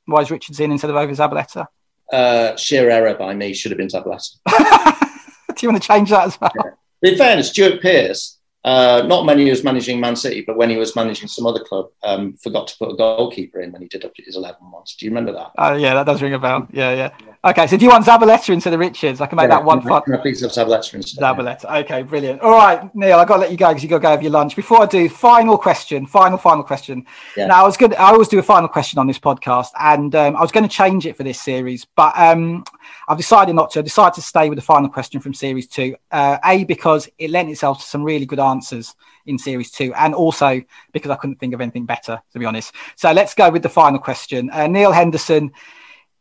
Why 0.09 0.21
is 0.21 0.31
Richards 0.31 0.59
in 0.59 0.71
instead 0.71 0.89
of 0.89 0.95
over 0.95 1.13
Zabaleta? 1.13 1.67
Uh, 2.11 2.55
sheer 2.55 2.89
error 2.89 3.13
by 3.15 3.35
me. 3.35 3.53
Should 3.53 3.71
have 3.71 3.77
been 3.77 3.87
Zabaleta. 3.87 4.37
Do 5.55 5.65
you 5.65 5.69
want 5.71 5.81
to 5.81 5.87
change 5.87 6.09
that 6.09 6.27
as 6.27 6.41
well? 6.41 6.51
Yeah. 6.55 7.11
In 7.11 7.17
fairness, 7.17 7.49
Stuart 7.49 7.81
Pearce, 7.81 8.38
uh, 8.65 9.03
not 9.07 9.25
when 9.25 9.39
he 9.39 9.49
was 9.49 9.63
managing 9.63 9.99
Man 9.99 10.15
City, 10.15 10.41
but 10.45 10.57
when 10.57 10.69
he 10.69 10.75
was 10.77 10.95
managing 10.95 11.27
some 11.29 11.45
other 11.45 11.61
club, 11.63 11.87
um, 12.03 12.33
forgot 12.37 12.67
to 12.67 12.77
put 12.77 12.91
a 12.91 12.95
goalkeeper 12.95 13.61
in 13.61 13.71
when 13.71 13.81
he 13.81 13.87
did 13.87 14.03
up 14.03 14.11
his 14.15 14.35
11 14.35 14.57
once. 14.71 14.95
Do 14.95 15.05
you 15.05 15.11
remember 15.11 15.31
that? 15.31 15.51
Uh, 15.57 15.75
yeah, 15.79 15.93
that 15.93 16.05
does 16.05 16.21
ring 16.21 16.33
a 16.33 16.39
bell. 16.39 16.67
Yeah, 16.71 16.93
yeah. 16.93 17.09
Okay, 17.45 17.67
so 17.67 17.77
do 17.77 17.85
you 17.85 17.89
want 17.91 18.05
Zabaleta 18.05 18.49
instead 18.53 18.73
of 18.73 18.81
Richards? 18.81 19.21
I 19.21 19.25
can 19.27 19.37
make 19.37 19.43
Yeah, 19.43 19.55
that 19.59 19.63
one 19.63 19.81
fun. 19.81 20.01
can 20.01 20.15
I 20.15 20.17
please 20.17 20.41
have 20.41 20.51
Zabaleta 20.51 20.95
instead? 20.95 21.21
Zabaleta. 21.23 21.83
Okay, 21.83 22.03
brilliant. 22.03 22.41
All 22.41 22.51
right, 22.51 22.93
Neil, 22.93 23.17
I've 23.17 23.29
got 23.29 23.35
to 23.35 23.41
let 23.41 23.51
you 23.51 23.57
go 23.57 23.69
because 23.69 23.81
you've 23.81 23.91
got 23.91 23.99
to 23.99 24.03
go 24.03 24.09
have 24.09 24.21
your 24.21 24.33
lunch. 24.33 24.57
Before 24.57 24.81
I 24.81 24.85
do, 24.87 25.07
final 25.07 25.57
question, 25.57 26.05
final, 26.05 26.37
final 26.37 26.63
question. 26.63 27.05
Yeah. 27.37 27.45
Now, 27.47 27.61
I 27.63 27.65
was 27.65 27.77
good. 27.77 27.93
I 27.95 28.11
always 28.11 28.27
do 28.27 28.39
a 28.39 28.43
final 28.43 28.67
question 28.67 28.99
on 28.99 29.07
this 29.07 29.19
podcast, 29.19 29.69
and 29.79 30.13
um, 30.15 30.35
I 30.35 30.41
was 30.41 30.51
going 30.51 30.67
to 30.67 30.69
change 30.69 31.05
it 31.05 31.15
for 31.15 31.23
this 31.23 31.39
series, 31.41 31.85
but 31.95 32.11
um, 32.17 32.65
I've 33.07 33.17
decided 33.17 33.55
not 33.55 33.71
to. 33.71 33.79
I 33.79 33.81
decided 33.81 34.15
to 34.15 34.21
stay 34.21 34.49
with 34.49 34.57
the 34.57 34.63
final 34.63 34.89
question 34.89 35.19
from 35.19 35.33
series 35.33 35.67
two. 35.67 35.95
Uh, 36.11 36.37
a, 36.45 36.63
because 36.63 37.09
it 37.17 37.29
lent 37.29 37.49
itself 37.49 37.79
to 37.79 37.85
some 37.85 38.03
really 38.03 38.25
good 38.25 38.39
answers 38.39 38.95
in 39.25 39.37
series 39.37 39.71
two, 39.71 39.93
and 39.93 40.13
also 40.13 40.61
because 40.91 41.11
I 41.11 41.15
couldn't 41.15 41.37
think 41.37 41.53
of 41.53 41.61
anything 41.61 41.85
better, 41.85 42.21
to 42.33 42.39
be 42.39 42.45
honest. 42.45 42.73
So 42.95 43.11
let's 43.11 43.33
go 43.33 43.49
with 43.49 43.63
the 43.63 43.69
final 43.69 43.99
question. 43.99 44.49
Uh, 44.51 44.67
Neil 44.67 44.91
Henderson 44.91 45.51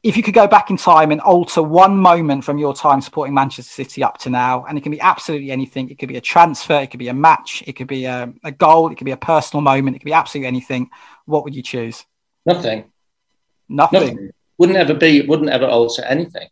if 0.03 0.17
you 0.17 0.23
could 0.23 0.35
go 0.35 0.47
back 0.47 0.71
in 0.71 0.77
time 0.77 1.11
and 1.11 1.21
alter 1.21 1.63
one 1.63 1.97
moment 1.97 2.45
from 2.45 2.57
your 2.57 2.73
time 2.73 3.01
supporting 3.01 3.35
Manchester 3.35 3.71
City 3.71 4.03
up 4.03 4.19
to 4.19 4.31
now, 4.31 4.65
and 4.69 4.79
it 4.79 4.83
can 4.83 4.93
be 4.93 5.01
absolutely 5.01 5.51
anything. 5.51 5.91
It 5.91 5.99
could 5.99 6.09
be 6.09 6.17
a 6.17 6.21
transfer, 6.21 6.81
it 6.81 6.89
could 6.89 7.01
be 7.01 7.09
a 7.09 7.15
match, 7.15 7.65
it 7.67 7.73
could 7.73 7.89
be 7.89 8.05
a, 8.05 8.33
a 8.45 8.53
goal, 8.53 8.93
it 8.93 8.97
could 8.97 9.07
be 9.07 9.11
a 9.11 9.17
personal 9.17 9.61
moment, 9.61 9.97
it 9.97 9.99
could 10.01 10.07
be 10.07 10.13
absolutely 10.13 10.47
anything. 10.47 10.91
What 11.25 11.43
would 11.45 11.55
you 11.55 11.63
choose? 11.63 12.05
Nothing. 12.47 12.93
Nothing. 13.69 14.01
Nothing. 14.01 14.31
Wouldn't 14.57 14.79
ever 14.79 14.95
be. 14.95 15.23
Wouldn't 15.23 15.51
ever 15.51 15.67
alter 15.67 16.03
anything. 16.05 16.49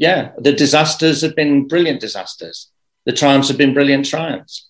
Yeah, 0.00 0.32
the 0.38 0.54
disasters 0.54 1.20
have 1.20 1.36
been 1.36 1.68
brilliant 1.68 2.00
disasters. 2.00 2.70
The 3.04 3.12
triumphs 3.12 3.48
have 3.48 3.58
been 3.58 3.74
brilliant 3.74 4.06
triumphs. 4.06 4.66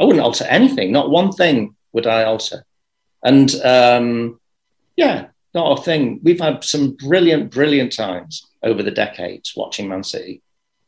I 0.00 0.04
wouldn't 0.04 0.24
alter 0.24 0.46
anything. 0.46 0.90
Not 0.92 1.10
one 1.10 1.30
thing 1.30 1.76
would 1.92 2.06
I 2.06 2.24
alter. 2.24 2.64
And 3.22 3.54
um, 3.56 4.40
yeah, 4.96 5.26
not 5.52 5.78
a 5.78 5.82
thing. 5.82 6.20
We've 6.22 6.40
had 6.40 6.64
some 6.64 6.92
brilliant, 6.92 7.50
brilliant 7.50 7.92
times 7.92 8.46
over 8.62 8.82
the 8.82 8.90
decades 8.90 9.52
watching 9.54 9.90
Man 9.90 10.04
City. 10.04 10.40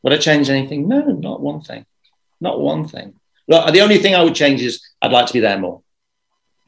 Would 0.02 0.14
I 0.14 0.16
change 0.16 0.48
anything? 0.48 0.88
No, 0.88 1.02
not 1.02 1.42
one 1.42 1.60
thing. 1.60 1.84
Not 2.40 2.62
one 2.62 2.88
thing. 2.88 3.20
Look, 3.48 3.70
the 3.70 3.82
only 3.82 3.98
thing 3.98 4.14
I 4.14 4.24
would 4.24 4.34
change 4.34 4.62
is 4.62 4.82
I'd 5.02 5.12
like 5.12 5.26
to 5.26 5.34
be 5.34 5.40
there 5.40 5.58
more. 5.58 5.82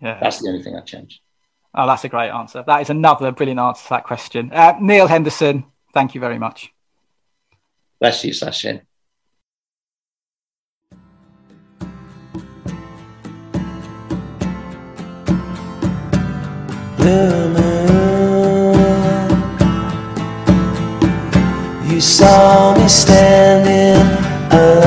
Yeah. 0.03 0.19
That's 0.21 0.43
the 0.43 0.49
only 0.49 0.63
thing 0.63 0.77
I'd 0.77 0.85
change. 0.85 1.23
Oh, 1.75 1.87
that's 1.87 2.05
a 2.05 2.11
great 2.11 2.29
answer. 2.29 2.63
That 2.67 2.83
is 2.83 2.91
another 2.91 3.33
brilliant 3.33 3.61
answer 3.61 3.85
to 3.85 3.89
that 3.89 4.05
question. 4.05 4.51
Uh, 4.53 4.75
Neil 4.83 5.07
Henderson, 5.07 5.65
thank 5.95 6.15
you 6.15 6.21
very 6.21 6.39
much. 6.39 6.75
Bless 7.99 8.25
you, 8.25 8.33
Sachin. 8.33 8.83
Blue 16.99 17.49
moon, 17.55 18.75
you 21.89 22.01
saw 22.01 22.77
me 22.77 22.89
standing 22.89 24.03
alone 24.51 24.86